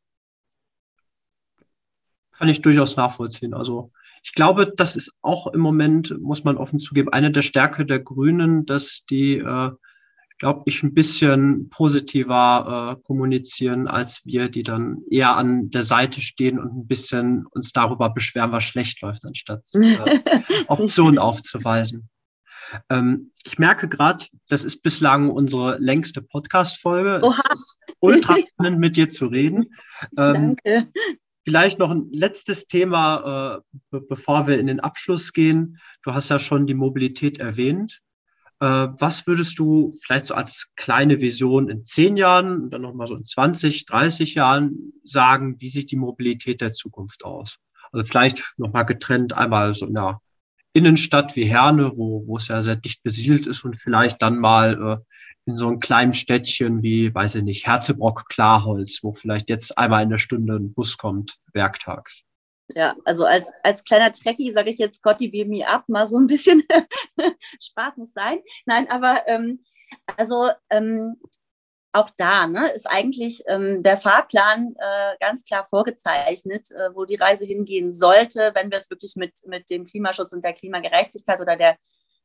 kann 2.41 2.49
ich 2.49 2.63
durchaus 2.63 2.97
nachvollziehen. 2.97 3.53
Also 3.53 3.93
ich 4.23 4.33
glaube, 4.33 4.73
das 4.75 4.97
ist 4.97 5.13
auch 5.21 5.47
im 5.49 5.61
Moment, 5.61 6.19
muss 6.21 6.43
man 6.43 6.57
offen 6.57 6.79
zugeben, 6.79 7.11
eine 7.11 7.31
der 7.31 7.43
Stärke 7.43 7.85
der 7.85 8.01
Grünen, 8.01 8.65
dass 8.65 9.05
die, 9.05 9.37
äh, 9.37 9.71
glaube 10.39 10.63
ich, 10.65 10.83
ein 10.83 10.95
bisschen 10.95 11.69
positiver 11.69 12.97
äh, 12.97 13.03
kommunizieren 13.07 13.89
als 13.89 14.23
wir, 14.25 14.49
die 14.49 14.63
dann 14.63 15.03
eher 15.11 15.37
an 15.37 15.69
der 15.69 15.83
Seite 15.83 16.23
stehen 16.23 16.59
und 16.59 16.75
ein 16.75 16.87
bisschen 16.87 17.45
uns 17.47 17.73
darüber 17.73 18.09
beschweren, 18.09 18.53
was 18.53 18.65
schlecht 18.65 19.03
läuft, 19.03 19.27
anstatt 19.27 19.67
äh, 19.75 20.19
Optionen 20.67 21.19
aufzuweisen. 21.19 22.09
Ähm, 22.89 23.33
ich 23.45 23.59
merke 23.59 23.87
gerade, 23.87 24.25
das 24.49 24.65
ist 24.65 24.83
bislang 24.83 25.29
unsere 25.29 25.77
längste 25.79 26.23
Podcast-Folge. 26.23 27.21
Es 27.27 27.39
ist 27.53 27.79
ultra 27.99 28.39
spannend, 28.39 28.79
mit 28.79 28.97
dir 28.97 29.11
zu 29.11 29.27
reden. 29.27 29.75
Ähm, 30.17 30.57
Danke. 30.65 30.91
Vielleicht 31.45 31.79
noch 31.79 31.91
ein 31.91 32.11
letztes 32.13 32.67
Thema, 32.67 33.63
äh, 33.93 34.01
bevor 34.09 34.47
wir 34.47 34.59
in 34.59 34.67
den 34.67 34.81
Abschluss 34.81 35.33
gehen. 35.33 35.79
Du 36.03 36.13
hast 36.13 36.29
ja 36.29 36.39
schon 36.39 36.67
die 36.67 36.75
Mobilität 36.75 37.39
erwähnt. 37.39 38.01
Äh, 38.61 38.67
was 38.67 39.27
würdest 39.27 39.59
du 39.59 39.93
vielleicht 40.03 40.27
so 40.27 40.35
als 40.35 40.69
kleine 40.77 41.21
Vision 41.21 41.71
in 41.71 41.83
zehn 41.83 42.19
Jahren 42.19 42.65
und 42.65 42.71
dann 42.71 42.83
nochmal 42.83 43.07
so 43.07 43.17
in 43.17 43.25
20, 43.25 43.87
30 43.87 44.35
Jahren 44.35 44.93
sagen, 45.03 45.61
wie 45.61 45.71
sieht 45.71 45.91
die 45.91 45.97
Mobilität 45.97 46.61
der 46.61 46.73
Zukunft 46.73 47.25
aus? 47.25 47.57
Also 47.91 48.07
vielleicht 48.07 48.55
nochmal 48.59 48.85
getrennt, 48.85 49.33
einmal 49.33 49.73
so 49.73 49.87
in 49.87 49.95
der 49.95 50.21
Innenstadt 50.73 51.37
wie 51.37 51.45
Herne, 51.45 51.93
wo, 51.97 52.27
wo 52.27 52.37
es 52.37 52.49
ja 52.49 52.61
sehr 52.61 52.77
dicht 52.77 53.03
besiedelt 53.03 53.47
ist 53.47 53.65
und 53.65 53.81
vielleicht 53.81 54.23
dann 54.23 54.39
mal 54.39 55.01
äh, 55.01 55.11
in 55.47 55.57
so 55.57 55.69
einem 55.69 55.81
kleinen 55.81 56.13
Städtchen 56.13 56.83
wie, 56.83 57.15
weiß 57.15 57.37
ich 57.37 57.43
nicht, 57.43 57.67
Herzebrock, 57.67 58.29
Klarholz, 58.29 59.01
wo 59.03 59.13
vielleicht 59.13 59.51
jetzt 59.51 59.77
einmal 59.77 60.03
in 60.03 60.11
der 60.11 60.19
Stunde 60.19 60.55
ein 60.55 60.73
Bus 60.73 60.97
kommt, 60.97 61.39
werktags. 61.53 62.25
Ja, 62.75 62.95
also 63.05 63.25
als, 63.25 63.51
als 63.65 63.83
kleiner 63.83 64.13
Trekkie 64.13 64.53
sage 64.53 64.71
ich 64.71 64.79
jetzt, 64.79 65.03
Gotti, 65.03 65.29
beam 65.29 65.49
me 65.49 65.67
up, 65.67 65.89
mal 65.89 66.07
so 66.07 66.19
ein 66.19 66.29
bisschen 66.29 66.63
Spaß 67.61 67.97
muss 67.97 68.13
sein. 68.13 68.39
Nein, 68.65 68.89
aber 68.89 69.27
ähm, 69.27 69.65
also 70.17 70.51
ähm, 70.71 71.17
auch 71.93 72.11
da 72.17 72.47
ne, 72.47 72.71
ist 72.73 72.89
eigentlich 72.89 73.43
ähm, 73.49 73.83
der 73.83 73.97
Fahrplan 73.97 74.75
äh, 74.79 75.17
ganz 75.19 75.45
klar 75.45 75.67
vorgezeichnet, 75.69 76.71
äh, 76.71 76.95
wo 76.95 77.05
die 77.05 77.17
Reise 77.17 77.45
hingehen 77.45 77.93
sollte, 77.93 78.53
wenn 78.55 78.71
wir 78.71 78.79
es 78.79 78.91
wirklich 78.91 79.17
mit, 79.17 79.33
mit 79.47 79.71
dem 79.71 79.87
Klimaschutz 79.87 80.33
und 80.33 80.45
der 80.45 80.53
Klimagerechtigkeit 80.53 81.41
oder 81.41 81.57
der 81.57 81.77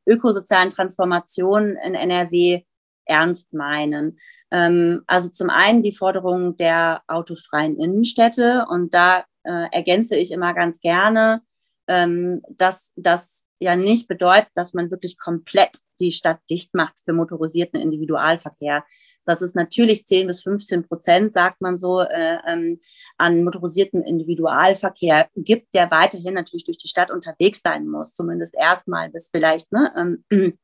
ökosozialen 0.06 0.70
Transformation 0.70 1.76
in 1.84 1.94
NRW 1.94 2.62
ernst 3.06 3.52
meinen. 3.52 4.18
Ähm, 4.50 5.02
also 5.06 5.28
zum 5.30 5.50
einen 5.50 5.82
die 5.82 5.92
Forderung 5.92 6.56
der 6.56 7.02
autofreien 7.08 7.78
Innenstädte 7.78 8.66
und 8.68 8.94
da 8.94 9.24
äh, 9.42 9.66
ergänze 9.72 10.16
ich 10.16 10.30
immer 10.30 10.54
ganz 10.54 10.80
gerne, 10.80 11.42
ähm, 11.88 12.42
dass 12.48 12.92
das 12.96 13.46
ja 13.58 13.74
nicht 13.74 14.06
bedeutet, 14.06 14.50
dass 14.54 14.74
man 14.74 14.90
wirklich 14.90 15.18
komplett 15.18 15.78
die 15.98 16.12
Stadt 16.12 16.40
dicht 16.50 16.74
macht 16.74 16.94
für 17.04 17.12
motorisierten 17.12 17.80
Individualverkehr 17.80 18.84
dass 19.26 19.42
es 19.42 19.54
natürlich 19.54 20.06
10 20.06 20.28
bis 20.28 20.42
15 20.42 20.86
Prozent, 20.86 21.32
sagt 21.32 21.60
man 21.60 21.78
so, 21.78 22.00
äh, 22.00 22.38
ähm, 22.46 22.80
an 23.18 23.44
motorisiertem 23.44 24.02
Individualverkehr 24.02 25.28
gibt, 25.36 25.74
der 25.74 25.90
weiterhin 25.90 26.34
natürlich 26.34 26.64
durch 26.64 26.78
die 26.78 26.88
Stadt 26.88 27.10
unterwegs 27.10 27.60
sein 27.62 27.86
muss, 27.88 28.14
zumindest 28.14 28.54
erstmal 28.54 29.10
bis 29.10 29.28
vielleicht 29.30 29.72
ne, 29.72 30.24
ähm, 30.30 30.58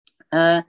äh, 0.30 0.62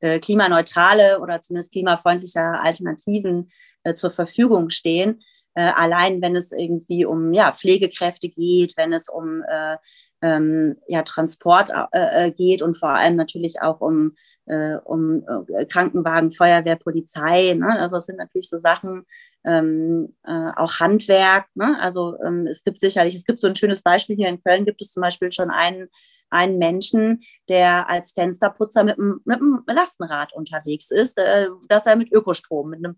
äh, 0.00 0.18
klimaneutrale 0.18 1.20
oder 1.20 1.40
zumindest 1.40 1.72
klimafreundliche 1.72 2.40
Alternativen 2.40 3.50
äh, 3.84 3.94
zur 3.94 4.10
Verfügung 4.10 4.70
stehen. 4.70 5.22
Äh, 5.54 5.72
allein 5.74 6.22
wenn 6.22 6.36
es 6.36 6.52
irgendwie 6.52 7.04
um 7.04 7.32
ja, 7.32 7.52
Pflegekräfte 7.52 8.28
geht, 8.28 8.76
wenn 8.76 8.92
es 8.92 9.08
um 9.08 9.42
äh, 9.48 9.76
ähm, 10.20 10.76
ja, 10.88 11.02
Transport 11.02 11.70
äh, 11.92 12.26
äh, 12.26 12.30
geht 12.32 12.62
und 12.62 12.76
vor 12.76 12.90
allem 12.90 13.16
natürlich 13.16 13.62
auch 13.62 13.80
um, 13.80 14.16
äh, 14.46 14.76
um 14.84 15.24
äh, 15.56 15.64
Krankenwagen, 15.66 16.32
Feuerwehr, 16.32 16.76
Polizei. 16.76 17.54
Ne? 17.54 17.78
Also 17.78 17.96
es 17.96 18.06
sind 18.06 18.18
natürlich 18.18 18.48
so 18.48 18.58
Sachen, 18.58 19.04
ähm, 19.44 20.16
äh, 20.26 20.50
auch 20.56 20.80
Handwerk. 20.80 21.46
Ne? 21.54 21.78
Also 21.80 22.16
ähm, 22.24 22.46
es 22.48 22.64
gibt 22.64 22.80
sicherlich, 22.80 23.14
es 23.14 23.24
gibt 23.24 23.40
so 23.40 23.46
ein 23.46 23.56
schönes 23.56 23.82
Beispiel 23.82 24.16
hier 24.16 24.28
in 24.28 24.42
Köln, 24.42 24.64
gibt 24.64 24.82
es 24.82 24.90
zum 24.90 25.02
Beispiel 25.02 25.32
schon 25.32 25.50
einen 25.50 25.88
einen 26.30 26.58
Menschen, 26.58 27.22
der 27.48 27.88
als 27.88 28.12
Fensterputzer 28.12 28.84
mit 28.84 28.98
einem, 28.98 29.62
Lastenrad 29.66 30.32
unterwegs 30.32 30.90
ist, 30.90 31.18
äh, 31.18 31.48
dass 31.68 31.86
er 31.86 31.96
mit 31.96 32.12
Ökostrom, 32.12 32.70
mit, 32.70 32.84
einem 32.84 32.96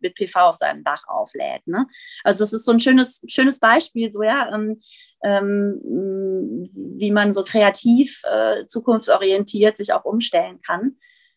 mit 0.00 0.14
PV 0.14 0.40
auf 0.40 0.56
seinem 0.56 0.84
Dach 0.84 1.04
auflädt. 1.06 1.66
Ne? 1.66 1.86
Also 2.24 2.44
es 2.44 2.52
ist 2.52 2.64
so 2.64 2.72
ein 2.72 2.80
schönes, 2.80 3.22
schönes 3.26 3.58
Beispiel, 3.58 4.10
so 4.12 4.22
ja, 4.22 4.50
ähm, 4.54 4.78
ähm, 5.22 5.80
wie 6.74 7.10
man 7.10 7.32
so 7.32 7.42
kreativ, 7.42 8.22
äh, 8.24 8.66
zukunftsorientiert 8.66 9.76
sich 9.76 9.92
auch 9.92 10.04
umstellen 10.04 10.60
kann. 10.60 10.96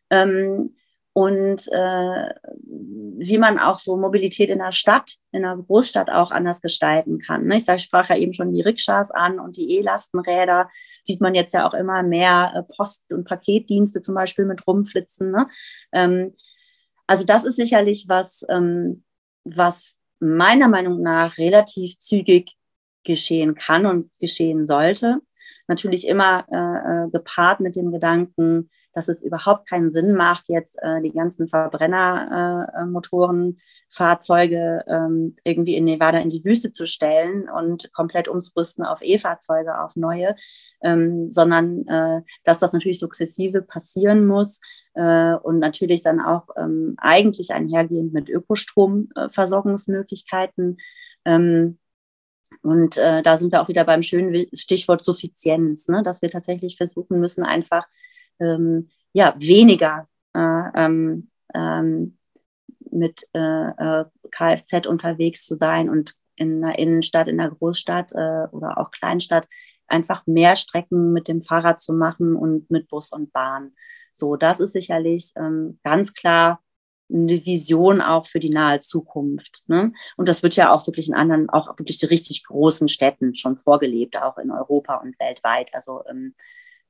Ähm, 0.09 0.75
und 1.19 1.67
äh, 1.73 2.29
wie 2.63 3.37
man 3.37 3.59
auch 3.59 3.77
so 3.77 3.97
Mobilität 3.97 4.49
in 4.49 4.59
der 4.59 4.71
Stadt, 4.71 5.15
in 5.33 5.41
der 5.41 5.57
Großstadt 5.57 6.09
auch 6.09 6.31
anders 6.31 6.61
gestalten 6.61 7.19
kann. 7.19 7.45
Ne? 7.45 7.57
Ich, 7.57 7.65
sag, 7.65 7.75
ich 7.75 7.83
sprach 7.83 8.07
ja 8.07 8.15
eben 8.15 8.33
schon 8.33 8.53
die 8.53 8.61
Rikschas 8.61 9.11
an 9.11 9.37
und 9.37 9.57
die 9.57 9.75
E-Lastenräder. 9.75 10.69
Sieht 11.03 11.19
man 11.19 11.35
jetzt 11.35 11.53
ja 11.53 11.67
auch 11.67 11.73
immer 11.73 12.03
mehr 12.03 12.53
äh, 12.55 12.73
Post- 12.73 13.11
und 13.11 13.27
Paketdienste 13.27 13.99
zum 13.99 14.15
Beispiel 14.15 14.45
mit 14.45 14.65
rumflitzen. 14.65 15.31
Ne? 15.31 15.49
Ähm, 15.91 16.37
also 17.05 17.25
das 17.25 17.43
ist 17.43 17.57
sicherlich 17.57 18.05
was, 18.07 18.45
ähm, 18.47 19.03
was 19.43 19.99
meiner 20.21 20.69
Meinung 20.69 21.01
nach 21.01 21.37
relativ 21.37 21.99
zügig 21.99 22.55
geschehen 23.03 23.55
kann 23.55 23.85
und 23.85 24.09
geschehen 24.19 24.67
sollte. 24.67 25.19
Natürlich 25.67 26.07
immer 26.07 26.45
äh, 26.49 27.07
äh 27.07 27.09
gepaart 27.11 27.59
mit 27.59 27.75
dem 27.75 27.91
Gedanken, 27.91 28.69
dass 28.93 29.07
es 29.07 29.23
überhaupt 29.23 29.69
keinen 29.69 29.91
Sinn 29.91 30.13
macht, 30.13 30.45
jetzt 30.47 30.77
äh, 30.81 31.01
die 31.01 31.11
ganzen 31.11 31.47
Verbrennermotoren, 31.47 33.57
äh, 33.57 33.61
Fahrzeuge 33.89 34.83
ähm, 34.87 35.35
irgendwie 35.43 35.75
in 35.75 35.83
Nevada 35.85 36.19
in 36.19 36.29
die 36.29 36.45
Wüste 36.45 36.71
zu 36.71 36.85
stellen 36.87 37.49
und 37.49 37.91
komplett 37.93 38.27
umzurüsten 38.27 38.85
auf 38.85 39.01
E-Fahrzeuge, 39.01 39.79
auf 39.79 39.95
neue, 39.95 40.35
ähm, 40.83 41.29
sondern 41.29 41.87
äh, 41.87 42.21
dass 42.43 42.59
das 42.59 42.73
natürlich 42.73 42.99
sukzessive 42.99 43.61
passieren 43.61 44.27
muss 44.27 44.59
äh, 44.93 45.35
und 45.35 45.59
natürlich 45.59 46.03
dann 46.03 46.19
auch 46.21 46.47
ähm, 46.57 46.95
eigentlich 46.97 47.51
einhergehend 47.51 48.13
mit 48.13 48.29
Ökostromversorgungsmöglichkeiten. 48.29 50.77
Ähm, 51.25 51.79
und 52.61 52.97
äh, 52.97 53.23
da 53.23 53.37
sind 53.37 53.51
wir 53.51 53.61
auch 53.61 53.69
wieder 53.69 53.85
beim 53.85 54.03
schönen 54.03 54.45
Stichwort 54.53 55.03
Suffizienz, 55.03 55.87
ne? 55.87 56.03
dass 56.03 56.21
wir 56.21 56.29
tatsächlich 56.29 56.77
versuchen 56.77 57.19
müssen, 57.19 57.43
einfach 57.43 57.87
ähm, 58.39 58.89
ja, 59.13 59.35
weniger 59.37 60.07
äh, 60.33 60.39
ähm, 60.75 61.29
ähm, 61.53 62.17
mit 62.91 63.27
äh, 63.33 63.39
äh 63.39 64.05
Kfz 64.31 64.87
unterwegs 64.87 65.45
zu 65.45 65.55
sein 65.55 65.89
und 65.89 66.13
in 66.35 66.63
einer 66.63 66.77
Innenstadt, 66.77 67.27
in 67.27 67.39
einer 67.39 67.51
Großstadt 67.51 68.11
äh, 68.13 68.47
oder 68.51 68.77
auch 68.77 68.91
Kleinstadt 68.91 69.47
einfach 69.87 70.25
mehr 70.25 70.55
Strecken 70.55 71.11
mit 71.13 71.27
dem 71.27 71.43
Fahrrad 71.43 71.81
zu 71.81 71.93
machen 71.93 72.35
und 72.35 72.69
mit 72.69 72.87
Bus 72.87 73.11
und 73.11 73.33
Bahn. 73.33 73.73
So, 74.13 74.35
das 74.35 74.59
ist 74.59 74.73
sicherlich 74.73 75.31
ähm, 75.35 75.79
ganz 75.83 76.13
klar 76.13 76.61
eine 77.11 77.43
Vision 77.45 78.01
auch 78.01 78.27
für 78.27 78.39
die 78.39 78.51
nahe 78.51 78.81
Zukunft. 78.81 79.63
Ne? 79.67 79.93
Und 80.15 80.29
das 80.29 80.43
wird 80.43 80.55
ja 80.55 80.71
auch 80.71 80.85
wirklich 80.85 81.07
in 81.07 81.15
anderen, 81.15 81.49
auch 81.49 81.77
wirklich 81.79 82.07
richtig 82.09 82.43
großen 82.45 82.87
Städten 82.87 83.33
schon 83.35 83.57
vorgelebt, 83.57 84.21
auch 84.21 84.37
in 84.37 84.51
Europa 84.51 84.97
und 84.97 85.19
weltweit. 85.19 85.73
Also 85.73 86.03
ähm, 86.07 86.35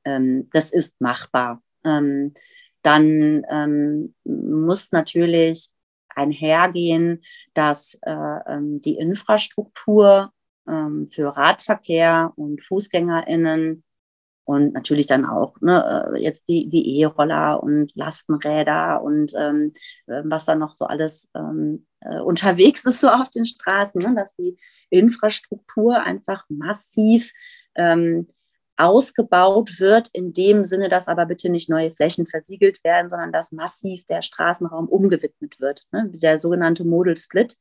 ähm, 0.09 0.49
das 0.51 0.71
ist 0.71 0.99
machbar. 0.99 1.61
Ähm, 1.83 2.33
dann 2.81 3.45
ähm, 3.49 4.15
muss 4.23 4.91
natürlich 4.91 5.69
einhergehen, 6.09 7.23
dass 7.53 7.99
äh, 8.01 8.11
ähm, 8.11 8.81
die 8.81 8.97
Infrastruktur 8.97 10.31
ähm, 10.67 11.09
für 11.11 11.35
Radverkehr 11.35 12.33
und 12.35 12.61
FußgängerInnen 12.61 13.83
und 14.45 14.73
natürlich 14.73 15.05
dann 15.05 15.25
auch 15.25 15.61
ne, 15.61 16.11
äh, 16.15 16.23
jetzt 16.23 16.47
die, 16.47 16.67
die 16.69 16.99
E-Roller 16.99 17.61
und 17.61 17.91
Lastenräder 17.95 19.01
und 19.03 19.33
ähm, 19.37 19.73
äh, 20.07 20.23
was 20.25 20.45
da 20.45 20.55
noch 20.55 20.75
so 20.75 20.85
alles 20.85 21.29
ähm, 21.35 21.85
äh, 21.99 22.19
unterwegs 22.19 22.83
ist 22.85 23.01
so 23.01 23.09
auf 23.09 23.29
den 23.29 23.45
Straßen, 23.45 24.01
ne, 24.01 24.15
dass 24.15 24.35
die 24.35 24.57
Infrastruktur 24.89 26.01
einfach 26.01 26.45
massiv 26.49 27.31
ähm, 27.75 28.27
ausgebaut 28.79 29.79
wird, 29.79 30.09
in 30.13 30.33
dem 30.33 30.63
Sinne, 30.63 30.89
dass 30.89 31.07
aber 31.07 31.25
bitte 31.25 31.49
nicht 31.49 31.69
neue 31.69 31.91
Flächen 31.91 32.25
versiegelt 32.27 32.83
werden, 32.83 33.09
sondern 33.09 33.31
dass 33.31 33.51
massiv 33.51 34.05
der 34.05 34.21
Straßenraum 34.21 34.87
umgewidmet 34.87 35.59
wird. 35.59 35.85
Ne? 35.91 36.09
Der 36.13 36.39
sogenannte 36.39 36.85
Modal 36.85 37.17
Split 37.17 37.57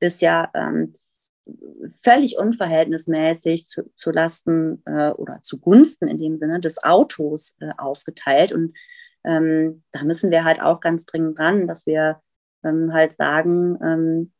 ist 0.00 0.22
ja 0.22 0.50
ähm, 0.54 0.94
völlig 2.02 2.38
unverhältnismäßig 2.38 3.66
zu, 3.66 3.90
zu 3.96 4.10
Lasten 4.10 4.82
äh, 4.86 5.10
oder 5.10 5.40
zugunsten 5.42 6.08
in 6.08 6.18
dem 6.18 6.38
Sinne 6.38 6.60
des 6.60 6.82
Autos 6.82 7.56
äh, 7.60 7.72
aufgeteilt. 7.76 8.52
Und 8.52 8.76
ähm, 9.24 9.82
da 9.92 10.04
müssen 10.04 10.30
wir 10.30 10.44
halt 10.44 10.60
auch 10.60 10.80
ganz 10.80 11.04
dringend 11.06 11.38
dran, 11.38 11.66
dass 11.66 11.86
wir 11.86 12.20
ähm, 12.64 12.92
halt 12.92 13.16
sagen, 13.16 13.78
ähm, 13.82 14.32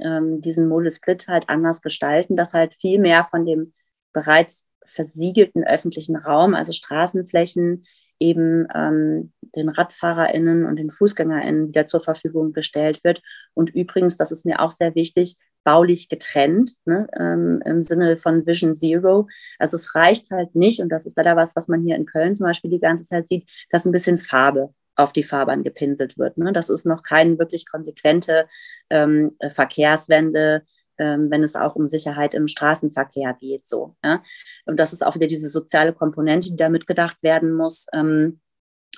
ähm 0.00 0.40
diesen 0.40 0.68
Modal 0.68 0.90
Split 0.90 1.28
halt 1.28 1.48
anders 1.48 1.82
gestalten, 1.82 2.36
dass 2.36 2.54
halt 2.54 2.74
viel 2.74 2.98
mehr 2.98 3.26
von 3.30 3.46
dem 3.46 3.72
bereits 4.12 4.66
versiegelten 4.84 5.64
öffentlichen 5.64 6.16
Raum, 6.16 6.54
also 6.54 6.72
Straßenflächen, 6.72 7.84
eben 8.22 8.68
ähm, 8.74 9.32
den 9.56 9.68
RadfahrerInnen 9.68 10.64
und 10.64 10.76
den 10.76 10.90
FußgängerInnen 10.90 11.68
wieder 11.68 11.86
zur 11.86 12.00
Verfügung 12.00 12.52
gestellt 12.52 13.02
wird. 13.02 13.20
Und 13.52 13.74
übrigens, 13.74 14.16
das 14.16 14.30
ist 14.30 14.46
mir 14.46 14.60
auch 14.60 14.70
sehr 14.70 14.94
wichtig, 14.94 15.36
baulich 15.64 16.08
getrennt, 16.08 16.72
ne, 16.84 17.08
ähm, 17.18 17.60
im 17.64 17.82
Sinne 17.82 18.16
von 18.16 18.46
Vision 18.46 18.74
Zero. 18.74 19.28
Also 19.58 19.76
es 19.76 19.94
reicht 19.94 20.30
halt 20.30 20.54
nicht, 20.54 20.80
und 20.80 20.88
das 20.88 21.04
ist 21.04 21.16
leider 21.16 21.36
was, 21.36 21.56
was 21.56 21.68
man 21.68 21.80
hier 21.80 21.96
in 21.96 22.06
Köln 22.06 22.34
zum 22.34 22.46
Beispiel 22.46 22.70
die 22.70 22.80
ganze 22.80 23.06
Zeit 23.06 23.26
sieht, 23.26 23.48
dass 23.70 23.84
ein 23.84 23.92
bisschen 23.92 24.18
Farbe 24.18 24.72
auf 24.94 25.12
die 25.12 25.24
Fahrbahn 25.24 25.64
gepinselt 25.64 26.18
wird. 26.18 26.38
Ne? 26.38 26.52
Das 26.52 26.68
ist 26.68 26.86
noch 26.86 27.02
keine 27.02 27.38
wirklich 27.38 27.68
konsequente 27.68 28.46
ähm, 28.90 29.36
Verkehrswende, 29.48 30.62
ähm, 31.02 31.30
wenn 31.30 31.42
es 31.42 31.56
auch 31.56 31.74
um 31.74 31.88
Sicherheit 31.88 32.32
im 32.32 32.46
Straßenverkehr 32.46 33.34
geht. 33.34 33.66
So, 33.66 33.96
ja? 34.04 34.22
Und 34.66 34.76
das 34.78 34.92
ist 34.92 35.04
auch 35.04 35.16
wieder 35.16 35.26
diese 35.26 35.48
soziale 35.48 35.92
Komponente, 35.92 36.50
die 36.50 36.56
da 36.56 36.68
mitgedacht 36.68 37.16
werden 37.22 37.52
muss. 37.52 37.86
Ähm, 37.92 38.40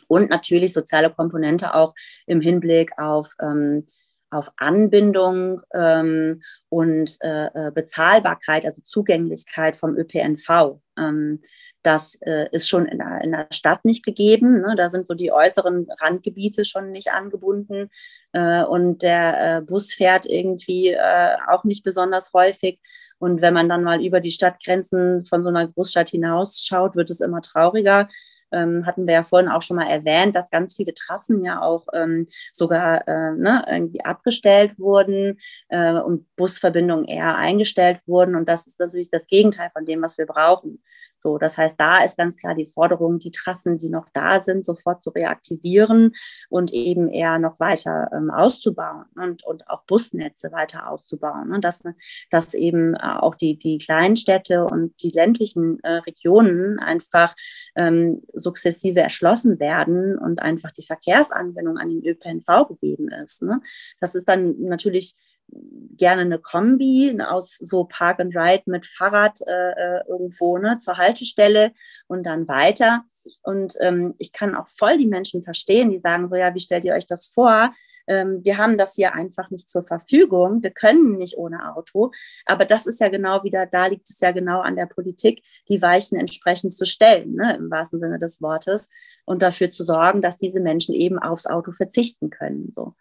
und 0.06 0.28
natürlich 0.28 0.74
soziale 0.74 1.10
Komponente 1.10 1.74
auch 1.74 1.94
im 2.26 2.43
Hinblick 2.43 2.98
auf, 2.98 3.32
ähm, 3.40 3.86
auf 4.35 4.52
Anbindung 4.56 5.62
ähm, 5.73 6.40
und 6.69 7.16
äh, 7.20 7.47
äh 7.47 7.70
Bezahlbarkeit, 7.73 8.65
also 8.66 8.82
Zugänglichkeit 8.82 9.77
vom 9.77 9.97
ÖPNV. 9.97 10.81
Ähm, 10.98 11.40
das 11.82 12.16
äh, 12.23 12.48
ist 12.51 12.69
schon 12.69 12.86
in 12.86 12.98
der, 12.98 13.20
in 13.20 13.32
der, 13.32 13.47
Stadt 13.52 13.85
nicht 13.85 14.05
gegeben. 14.05 14.62
Ne? 14.62 14.74
Da 14.77 14.89
sind 14.89 15.06
so 15.06 15.15
die 15.15 15.31
äußeren 15.31 15.86
Randgebiete 16.01 16.65
schon 16.65 16.90
nicht 16.93 17.12
angebunden 17.12 17.90
äh, 18.32 18.65
und 18.65 19.02
der 19.02 19.59
äh, 19.59 19.61
Bus 19.61 19.93
fährt 19.93 20.27
irgendwie 20.27 20.89
äh, 20.89 21.36
auch 21.48 21.65
nicht 21.65 21.85
besonders 21.85 22.32
häufig. 22.32 22.81
Und 23.19 23.43
wenn 23.43 23.55
man 23.55 23.69
dann 23.69 23.85
mal 23.85 24.05
über 24.05 24.20
die 24.20 24.31
Stadtgrenzen 24.31 25.24
von 25.24 25.43
so 25.44 25.51
einer 25.51 25.69
Großstadt 25.69 26.11
hinausschaut, 26.11 26.97
wird 26.97 27.11
es 27.11 27.20
immer 27.20 27.43
trauriger 27.43 28.09
ähm, 28.55 28.86
hatten 28.86 29.06
wir 29.06 29.14
ja 29.14 29.24
vorhin 29.24 29.51
auch 29.51 29.62
schon 29.62 29.76
mal 29.76 29.89
erwähnt, 29.89 30.36
dass 30.36 30.51
ganz 30.51 30.76
viele 30.76 30.94
Trassen 30.94 31.43
ja 31.44 31.60
auch 31.60 31.86
ähm, 31.93 32.28
sogar 32.52 33.06
äh, 33.09 33.32
ne, 33.32 33.64
irgendwie 33.68 34.05
abgestellt 34.05 34.78
wurden 34.78 35.39
äh, 35.68 35.93
und 35.93 36.26
Busverbindungen 36.36 37.05
eher 37.05 37.36
eingestellt 37.36 38.01
wurden. 38.06 38.36
Und 38.36 38.48
das 38.48 38.66
ist 38.66 38.81
natürlich 38.81 39.10
das 39.10 39.26
Gegenteil 39.26 39.70
von 39.72 39.85
dem, 39.85 40.02
was 40.02 40.18
wir 40.18 40.26
brauchen. 40.26 40.82
So, 41.19 41.39
das 41.39 41.57
heißt, 41.57 41.81
da 41.81 42.05
ist 42.05 42.19
ganz 42.19 42.36
klar 42.36 42.55
die 42.55 42.66
Forderung, 42.66 43.19
die 43.19 43.31
Trassen, 43.31 43.78
die 43.78 43.89
noch 43.89 44.09
da 44.12 44.41
sind, 44.41 44.65
sofort 44.65 45.03
zu 45.03 45.11
reaktivieren 45.11 46.15
und 46.51 46.73
eben 46.73 47.09
eher 47.09 47.39
noch 47.39 47.59
weiter 47.59 48.11
ähm, 48.12 48.31
auszubauen 48.31 49.07
und, 49.16 49.43
und 49.45 49.69
auch 49.69 49.85
Busnetze 49.85 50.53
weiter 50.53 50.91
auszubauen. 50.91 51.45
Und 51.45 51.51
ne? 51.51 51.61
dass, 51.61 51.82
dass 52.31 52.53
eben 52.53 52.95
äh, 52.95 52.99
auch 53.19 53.36
die, 53.36 53.59
die 53.59 53.78
kleinen 53.78 54.16
Städte 54.16 54.65
und 54.66 54.95
die 55.03 55.11
ländlichen 55.11 55.82
äh, 55.82 55.95
Regionen 55.95 56.78
einfach 56.78 57.35
ähm, 57.74 58.23
sukzessive 58.35 59.01
erschlossen 59.01 59.59
werden 59.59 60.19
und 60.19 60.43
einfach 60.43 60.73
die 60.73 60.86
Verkehrsanbindung 60.86 61.78
an 61.78 61.89
den 61.89 62.05
ÖPNV 62.05 62.69
gegeben 62.69 63.09
ist. 63.09 63.43
Ne? 63.43 63.62
Das 64.01 64.15
ist 64.15 64.28
dann 64.28 64.61
natürlich 64.61 65.15
gerne 65.48 66.22
eine 66.22 66.38
Kombi 66.38 67.16
aus 67.20 67.56
so 67.58 67.84
Park 67.84 68.20
and 68.20 68.34
Ride 68.34 68.64
mit 68.66 68.86
Fahrrad 68.86 69.38
äh, 69.46 69.70
äh, 69.70 70.00
irgendwo 70.08 70.58
ne, 70.58 70.78
zur 70.78 70.96
Haltestelle 70.96 71.72
und 72.06 72.24
dann 72.26 72.48
weiter. 72.48 73.04
Und 73.42 73.74
ähm, 73.80 74.14
ich 74.18 74.32
kann 74.32 74.54
auch 74.54 74.68
voll 74.68 74.98
die 74.98 75.06
Menschen 75.06 75.42
verstehen, 75.42 75.90
die 75.90 75.98
sagen 75.98 76.28
so, 76.28 76.36
ja, 76.36 76.54
wie 76.54 76.60
stellt 76.60 76.84
ihr 76.84 76.94
euch 76.94 77.06
das 77.06 77.26
vor? 77.26 77.72
Ähm, 78.06 78.40
wir 78.44 78.58
haben 78.58 78.76
das 78.76 78.94
hier 78.94 79.14
einfach 79.14 79.50
nicht 79.50 79.70
zur 79.70 79.82
Verfügung. 79.82 80.62
Wir 80.62 80.70
können 80.70 81.16
nicht 81.16 81.38
ohne 81.38 81.74
Auto. 81.74 82.10
Aber 82.44 82.64
das 82.64 82.86
ist 82.86 83.00
ja 83.00 83.08
genau 83.08 83.42
wieder, 83.42 83.66
da 83.66 83.86
liegt 83.86 84.10
es 84.10 84.20
ja 84.20 84.32
genau 84.32 84.60
an 84.60 84.76
der 84.76 84.86
Politik, 84.86 85.42
die 85.68 85.80
Weichen 85.80 86.18
entsprechend 86.18 86.74
zu 86.74 86.84
stellen, 86.84 87.34
ne, 87.34 87.56
im 87.56 87.70
wahrsten 87.70 88.00
Sinne 88.00 88.18
des 88.18 88.42
Wortes, 88.42 88.90
und 89.24 89.40
dafür 89.40 89.70
zu 89.70 89.84
sorgen, 89.84 90.20
dass 90.20 90.36
diese 90.36 90.60
Menschen 90.60 90.94
eben 90.94 91.18
aufs 91.18 91.46
Auto 91.46 91.72
verzichten 91.72 92.28
können. 92.28 92.72
So. 92.74 92.94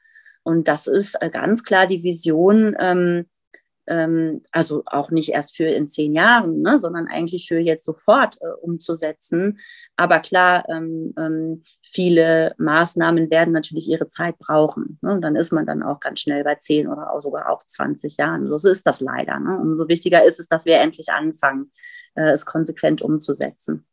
Und 0.43 0.67
das 0.67 0.87
ist 0.87 1.15
äh, 1.21 1.29
ganz 1.29 1.63
klar 1.63 1.87
die 1.87 2.03
Vision, 2.03 2.75
ähm, 2.79 3.25
ähm, 3.87 4.41
also 4.51 4.83
auch 4.85 5.11
nicht 5.11 5.29
erst 5.29 5.55
für 5.55 5.65
in 5.65 5.87
zehn 5.87 6.13
Jahren, 6.13 6.61
ne, 6.61 6.79
sondern 6.79 7.07
eigentlich 7.07 7.47
für 7.47 7.59
jetzt 7.59 7.85
sofort 7.85 8.37
äh, 8.41 8.47
umzusetzen. 8.61 9.59
Aber 9.97 10.19
klar, 10.19 10.67
ähm, 10.69 11.13
ähm, 11.17 11.63
viele 11.81 12.55
Maßnahmen 12.57 13.29
werden 13.29 13.53
natürlich 13.53 13.89
ihre 13.89 14.07
Zeit 14.07 14.37
brauchen. 14.39 14.99
Ne? 15.01 15.13
Und 15.13 15.21
dann 15.21 15.35
ist 15.35 15.51
man 15.51 15.65
dann 15.65 15.83
auch 15.83 15.99
ganz 15.99 16.21
schnell 16.21 16.43
bei 16.43 16.55
zehn 16.55 16.87
oder 16.87 17.13
auch 17.13 17.21
sogar 17.21 17.49
auch 17.49 17.63
20 17.65 18.17
Jahren. 18.17 18.47
So 18.47 18.69
ist 18.69 18.87
das 18.87 19.01
leider. 19.01 19.39
Ne? 19.39 19.57
Umso 19.59 19.87
wichtiger 19.87 20.23
ist 20.23 20.39
es, 20.39 20.47
dass 20.47 20.65
wir 20.65 20.79
endlich 20.79 21.09
anfangen, 21.09 21.71
äh, 22.15 22.31
es 22.31 22.45
konsequent 22.45 23.01
umzusetzen 23.01 23.85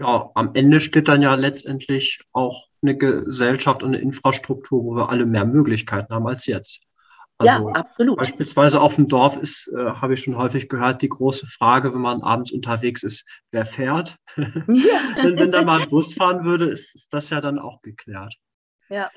ja, 0.00 0.30
am 0.34 0.50
Ende 0.54 0.80
steht 0.80 1.08
dann 1.08 1.22
ja 1.22 1.34
letztendlich 1.34 2.20
auch 2.32 2.68
eine 2.82 2.96
Gesellschaft 2.96 3.82
und 3.82 3.90
eine 3.90 4.02
Infrastruktur, 4.02 4.84
wo 4.84 4.96
wir 4.96 5.10
alle 5.10 5.26
mehr 5.26 5.44
Möglichkeiten 5.44 6.14
haben 6.14 6.26
als 6.26 6.46
jetzt. 6.46 6.80
Also 7.38 7.70
ja, 7.70 7.74
absolut. 7.74 8.18
Beispielsweise 8.18 8.80
auf 8.80 8.96
dem 8.96 9.08
Dorf 9.08 9.38
ist, 9.38 9.70
äh, 9.74 9.92
habe 9.92 10.12
ich 10.12 10.20
schon 10.20 10.36
häufig 10.36 10.68
gehört, 10.68 11.00
die 11.00 11.08
große 11.08 11.46
Frage, 11.46 11.94
wenn 11.94 12.00
man 12.02 12.20
abends 12.20 12.52
unterwegs 12.52 13.02
ist, 13.02 13.26
wer 13.50 13.64
fährt? 13.64 14.16
Ja. 14.36 14.44
wenn, 15.22 15.38
wenn 15.38 15.50
da 15.50 15.62
mal 15.62 15.80
ein 15.80 15.88
Bus 15.88 16.12
fahren 16.12 16.44
würde, 16.44 16.66
ist, 16.66 16.94
ist 16.94 17.12
das 17.12 17.30
ja 17.30 17.40
dann 17.40 17.58
auch 17.58 17.80
geklärt. 17.80 18.34
Ja. 18.90 19.10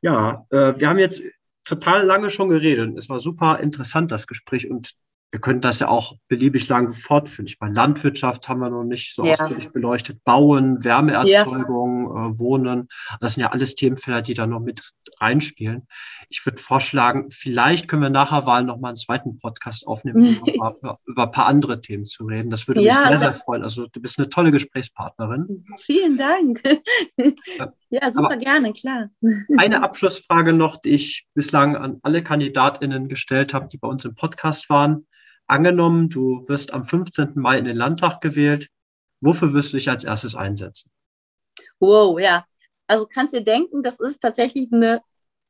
Ja, 0.00 0.46
äh, 0.50 0.74
wir 0.78 0.88
haben 0.88 0.98
jetzt 0.98 1.22
total 1.64 2.04
lange 2.04 2.30
schon 2.30 2.48
geredet. 2.48 2.96
Es 2.96 3.08
war 3.08 3.20
super 3.20 3.60
interessant, 3.60 4.10
das 4.10 4.26
Gespräch. 4.26 4.68
Und 4.68 4.94
wir 5.30 5.40
könnten 5.40 5.60
das 5.60 5.80
ja 5.80 5.88
auch 5.88 6.14
beliebig 6.28 6.68
lang 6.68 6.92
fortführen. 6.92 7.46
Ich 7.46 7.58
meine, 7.60 7.74
Landwirtschaft 7.74 8.48
haben 8.48 8.60
wir 8.60 8.70
noch 8.70 8.84
nicht 8.84 9.14
so 9.14 9.24
ja. 9.24 9.34
ausführlich 9.34 9.70
beleuchtet. 9.70 10.24
Bauen, 10.24 10.82
Wärmeerzeugung, 10.82 12.16
ja. 12.16 12.28
äh, 12.28 12.38
Wohnen. 12.38 12.88
Das 13.20 13.34
sind 13.34 13.42
ja 13.42 13.50
alles 13.50 13.74
Themenfelder, 13.74 14.22
die 14.22 14.32
da 14.32 14.46
noch 14.46 14.60
mit 14.60 14.90
reinspielen. 15.20 15.86
Ich 16.30 16.44
würde 16.46 16.56
vorschlagen, 16.58 17.30
vielleicht 17.30 17.88
können 17.88 18.02
wir 18.02 18.10
nachher 18.10 18.46
Wahl 18.46 18.64
noch 18.64 18.78
mal 18.78 18.88
einen 18.88 18.96
zweiten 18.96 19.38
Podcast 19.38 19.86
aufnehmen, 19.86 20.38
um 20.40 20.48
über, 20.54 20.98
über, 21.04 21.24
ein 21.24 21.30
paar 21.30 21.46
andere 21.46 21.82
Themen 21.82 22.06
zu 22.06 22.24
reden. 22.24 22.48
Das 22.48 22.66
würde 22.66 22.80
ja, 22.80 22.94
mich 22.94 23.08
sehr, 23.08 23.18
sehr 23.18 23.32
freuen. 23.34 23.62
Also 23.62 23.86
du 23.86 24.00
bist 24.00 24.18
eine 24.18 24.30
tolle 24.30 24.50
Gesprächspartnerin. 24.50 25.66
Vielen 25.80 26.16
Dank. 26.16 26.62
ja, 27.90 28.12
super 28.12 28.28
Aber 28.28 28.36
gerne, 28.38 28.72
klar. 28.72 29.10
eine 29.58 29.82
Abschlussfrage 29.82 30.54
noch, 30.54 30.78
die 30.80 30.90
ich 30.90 31.26
bislang 31.34 31.76
an 31.76 31.98
alle 32.02 32.22
KandidatInnen 32.22 33.10
gestellt 33.10 33.52
habe, 33.52 33.68
die 33.68 33.76
bei 33.76 33.88
uns 33.88 34.06
im 34.06 34.14
Podcast 34.14 34.70
waren 34.70 35.06
Angenommen, 35.48 36.10
du 36.10 36.46
wirst 36.46 36.74
am 36.74 36.84
15. 36.84 37.32
Mai 37.34 37.58
in 37.58 37.64
den 37.64 37.76
Landtag 37.76 38.20
gewählt. 38.20 38.68
Wofür 39.20 39.52
wirst 39.54 39.72
du 39.72 39.78
dich 39.78 39.88
als 39.88 40.04
erstes 40.04 40.36
einsetzen? 40.36 40.92
Wow, 41.80 42.20
ja. 42.20 42.44
Also 42.86 43.06
kannst 43.06 43.34
du 43.34 43.42
denken, 43.42 43.82
das 43.82 43.98
ist 43.98 44.20
tatsächlich 44.20 44.70
eine 44.72 45.00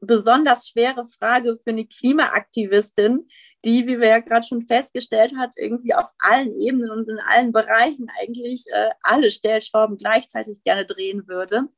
besonders 0.01 0.69
schwere 0.69 1.05
Frage 1.07 1.59
für 1.59 1.71
eine 1.71 1.85
Klimaaktivistin, 1.85 3.29
die, 3.65 3.89
wie 3.89 3.99
wir 3.99 4.09
ja 4.09 4.21
gerade 4.21 4.47
schon 4.47 4.63
festgestellt 4.63 5.35
hat, 5.37 5.55
irgendwie 5.57 5.95
auf 5.95 6.11
allen 6.21 6.57
Ebenen 6.57 6.91
und 6.91 7.09
in 7.09 7.19
allen 7.19 7.51
Bereichen 7.51 8.09
eigentlich 8.21 8.65
äh, 8.69 8.91
alle 9.03 9.33
Stellschrauben 9.33 9.99
gleichzeitig 9.99 10.63
gerne 10.63 10.87
drehen 10.87 11.27
würde. 11.27 11.69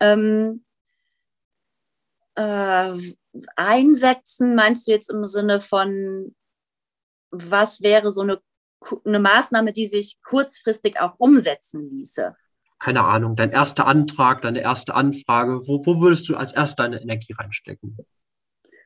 Ähm, 0.00 0.64
äh, 2.34 3.14
einsetzen 3.54 4.56
meinst 4.56 4.88
du 4.88 4.90
jetzt 4.90 5.10
im 5.10 5.24
Sinne 5.24 5.60
von 5.60 6.34
was 7.34 7.82
wäre 7.82 8.10
so 8.10 8.22
eine, 8.22 8.40
eine 9.04 9.20
Maßnahme, 9.20 9.72
die 9.72 9.86
sich 9.86 10.18
kurzfristig 10.22 11.00
auch 11.00 11.14
umsetzen 11.18 11.90
ließe? 11.90 12.36
Keine 12.78 13.04
Ahnung, 13.04 13.36
dein 13.36 13.50
erster 13.50 13.86
Antrag, 13.86 14.42
deine 14.42 14.60
erste 14.60 14.94
Anfrage, 14.94 15.66
wo, 15.66 15.84
wo 15.86 16.00
würdest 16.00 16.28
du 16.28 16.36
als 16.36 16.52
erst 16.52 16.80
deine 16.80 17.00
Energie 17.00 17.32
reinstecken? 17.32 17.96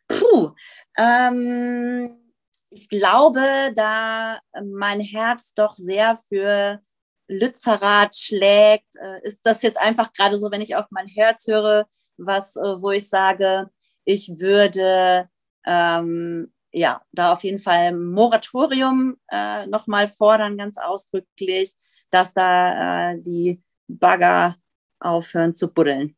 Puh, 0.06 0.52
ähm, 0.96 2.32
ich 2.70 2.88
glaube, 2.88 3.72
da 3.74 4.38
mein 4.62 5.00
Herz 5.00 5.54
doch 5.54 5.72
sehr 5.72 6.18
für 6.28 6.80
Lützerath 7.28 8.16
schlägt, 8.16 8.96
äh, 9.00 9.20
ist 9.22 9.44
das 9.44 9.62
jetzt 9.62 9.78
einfach 9.78 10.12
gerade 10.12 10.38
so, 10.38 10.50
wenn 10.50 10.60
ich 10.60 10.76
auf 10.76 10.86
mein 10.90 11.06
Herz 11.06 11.46
höre, 11.46 11.86
was, 12.16 12.56
äh, 12.56 12.80
wo 12.80 12.90
ich 12.90 13.08
sage, 13.08 13.68
ich 14.04 14.38
würde 14.38 15.28
ähm, 15.66 16.52
ja, 16.72 17.02
da 17.12 17.32
auf 17.32 17.44
jeden 17.44 17.58
Fall 17.58 17.88
ein 17.88 18.04
Moratorium 18.04 19.16
äh, 19.30 19.66
nochmal 19.66 20.08
fordern, 20.08 20.58
ganz 20.58 20.76
ausdrücklich, 20.76 21.74
dass 22.10 22.34
da 22.34 23.12
äh, 23.12 23.20
die 23.20 23.62
Bagger 23.86 24.56
aufhören 25.00 25.54
zu 25.54 25.72
buddeln. 25.72 26.16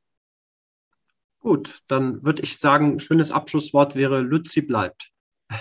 Gut, 1.41 1.81
dann 1.89 2.23
würde 2.23 2.43
ich 2.43 2.59
sagen, 2.59 2.99
schönes 2.99 3.33
Abschlusswort 3.33 3.97
wäre 3.97 4.21
Lützi 4.21 4.61
bleibt. 4.61 5.11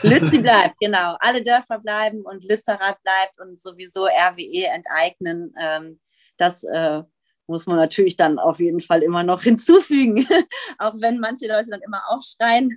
Lützi 0.01 0.37
bleibt, 0.41 0.75
genau. 0.79 1.15
Alle 1.19 1.43
Dörfer 1.43 1.79
bleiben 1.79 2.23
und 2.25 2.43
Lützerath 2.43 3.01
bleibt 3.01 3.39
und 3.39 3.57
sowieso 3.59 4.05
RWE 4.05 4.67
enteignen. 4.67 5.53
Ähm, 5.59 5.99
das 6.37 6.63
äh, 6.63 7.03
muss 7.47 7.65
man 7.65 7.77
natürlich 7.77 8.17
dann 8.17 8.39
auf 8.39 8.59
jeden 8.59 8.81
Fall 8.81 9.03
immer 9.03 9.23
noch 9.23 9.41
hinzufügen, 9.43 10.27
auch 10.79 10.95
wenn 10.99 11.19
manche 11.19 11.47
Leute 11.47 11.69
dann 11.69 11.81
immer 11.81 12.03
aufschreien. 12.09 12.75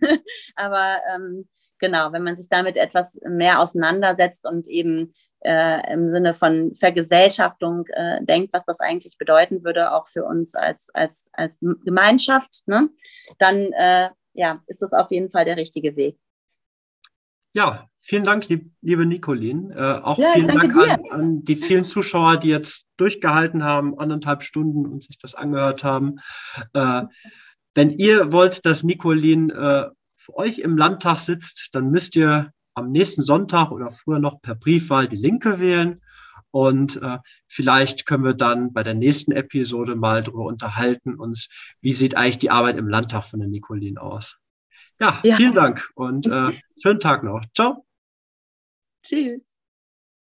Aber 0.55 0.99
ähm, 1.15 1.49
genau, 1.83 2.13
wenn 2.13 2.23
man 2.23 2.37
sich 2.37 2.49
damit 2.49 2.77
etwas 2.77 3.19
mehr 3.29 3.61
auseinandersetzt 3.61 4.47
und 4.47 4.69
eben 4.69 5.13
äh, 5.41 5.93
im 5.93 6.09
Sinne 6.09 6.33
von 6.33 6.75
Vergesellschaftung 6.77 7.85
äh, 7.89 8.25
denkt, 8.25 8.53
was 8.53 8.65
das 8.65 8.79
eigentlich 8.79 9.19
bedeuten 9.19 9.65
würde, 9.65 9.93
auch 9.93 10.07
für 10.07 10.25
uns 10.25 10.55
als, 10.55 10.89
als, 10.95 11.29
als 11.33 11.59
Gemeinschaft, 11.85 12.63
ne? 12.67 12.89
dann 13.39 13.73
äh, 13.73 14.11
ja, 14.33 14.63
ist 14.69 14.81
das 14.81 14.93
auf 14.93 15.11
jeden 15.11 15.31
Fall 15.31 15.45
der 15.45 15.57
richtige 15.57 15.97
Weg. 15.97 16.17
Ja, 17.53 17.89
vielen 18.01 18.25
Dank, 18.25 18.47
liebe 18.81 19.05
Nicolin. 19.05 19.73
Äh, 19.73 20.01
auch 20.03 20.19
ja, 20.19 20.33
vielen 20.35 20.47
Dank 20.47 20.77
an, 20.77 21.11
an, 21.11 21.45
die 21.45 21.57
vielen 21.57 21.85
Zuschauer, 21.85 22.37
die 22.37 22.49
jetzt 22.49 22.87
durchgehalten 22.97 23.65
haben, 23.65 23.99
anderthalb 23.99 24.45
Stunden 24.45 24.87
und 24.87 25.03
sich 25.03 25.19
das 25.19 25.35
angehört 25.35 25.83
haben. 25.83 26.21
Äh, 26.75 27.03
wenn 27.75 27.91
ihr 27.91 28.33
wollt, 28.33 28.65
dass 28.65 28.85
Nicolin 28.85 29.51
äh, 29.51 29.87
euch 30.29 30.59
im 30.59 30.77
Landtag 30.77 31.19
sitzt, 31.19 31.71
dann 31.73 31.91
müsst 31.91 32.17
ihr 32.17 32.53
am 32.75 32.91
nächsten 32.91 33.23
Sonntag 33.23 33.71
oder 33.71 33.91
früher 33.91 34.19
noch 34.19 34.41
per 34.41 34.55
Briefwahl 34.55 35.09
die 35.09 35.17
Linke 35.17 35.61
wählen. 35.61 36.01
Und 36.51 37.01
äh, 37.03 37.19
vielleicht 37.47 38.05
können 38.07 38.25
wir 38.25 38.35
dann 38.35 38.73
bei 38.73 38.83
der 38.83 38.95
nächsten 38.95 39.33
Episode 39.33 39.95
mal 39.95 40.23
darüber 40.23 40.45
unterhalten, 40.45 41.15
uns, 41.15 41.49
wie 41.81 41.93
sieht 41.93 42.17
eigentlich 42.17 42.39
die 42.39 42.51
Arbeit 42.51 42.77
im 42.77 42.89
Landtag 42.89 43.25
von 43.25 43.41
der 43.41 43.49
Nicolin 43.49 43.97
aus. 43.97 44.39
Ja, 45.01 45.19
ja. 45.23 45.35
vielen 45.37 45.55
Dank 45.55 45.91
und 45.95 46.27
äh, 46.27 46.53
schönen 46.81 47.01
Tag 47.01 47.25
noch. 47.25 47.43
Ciao. 47.55 47.87
Tschüss. 49.03 49.52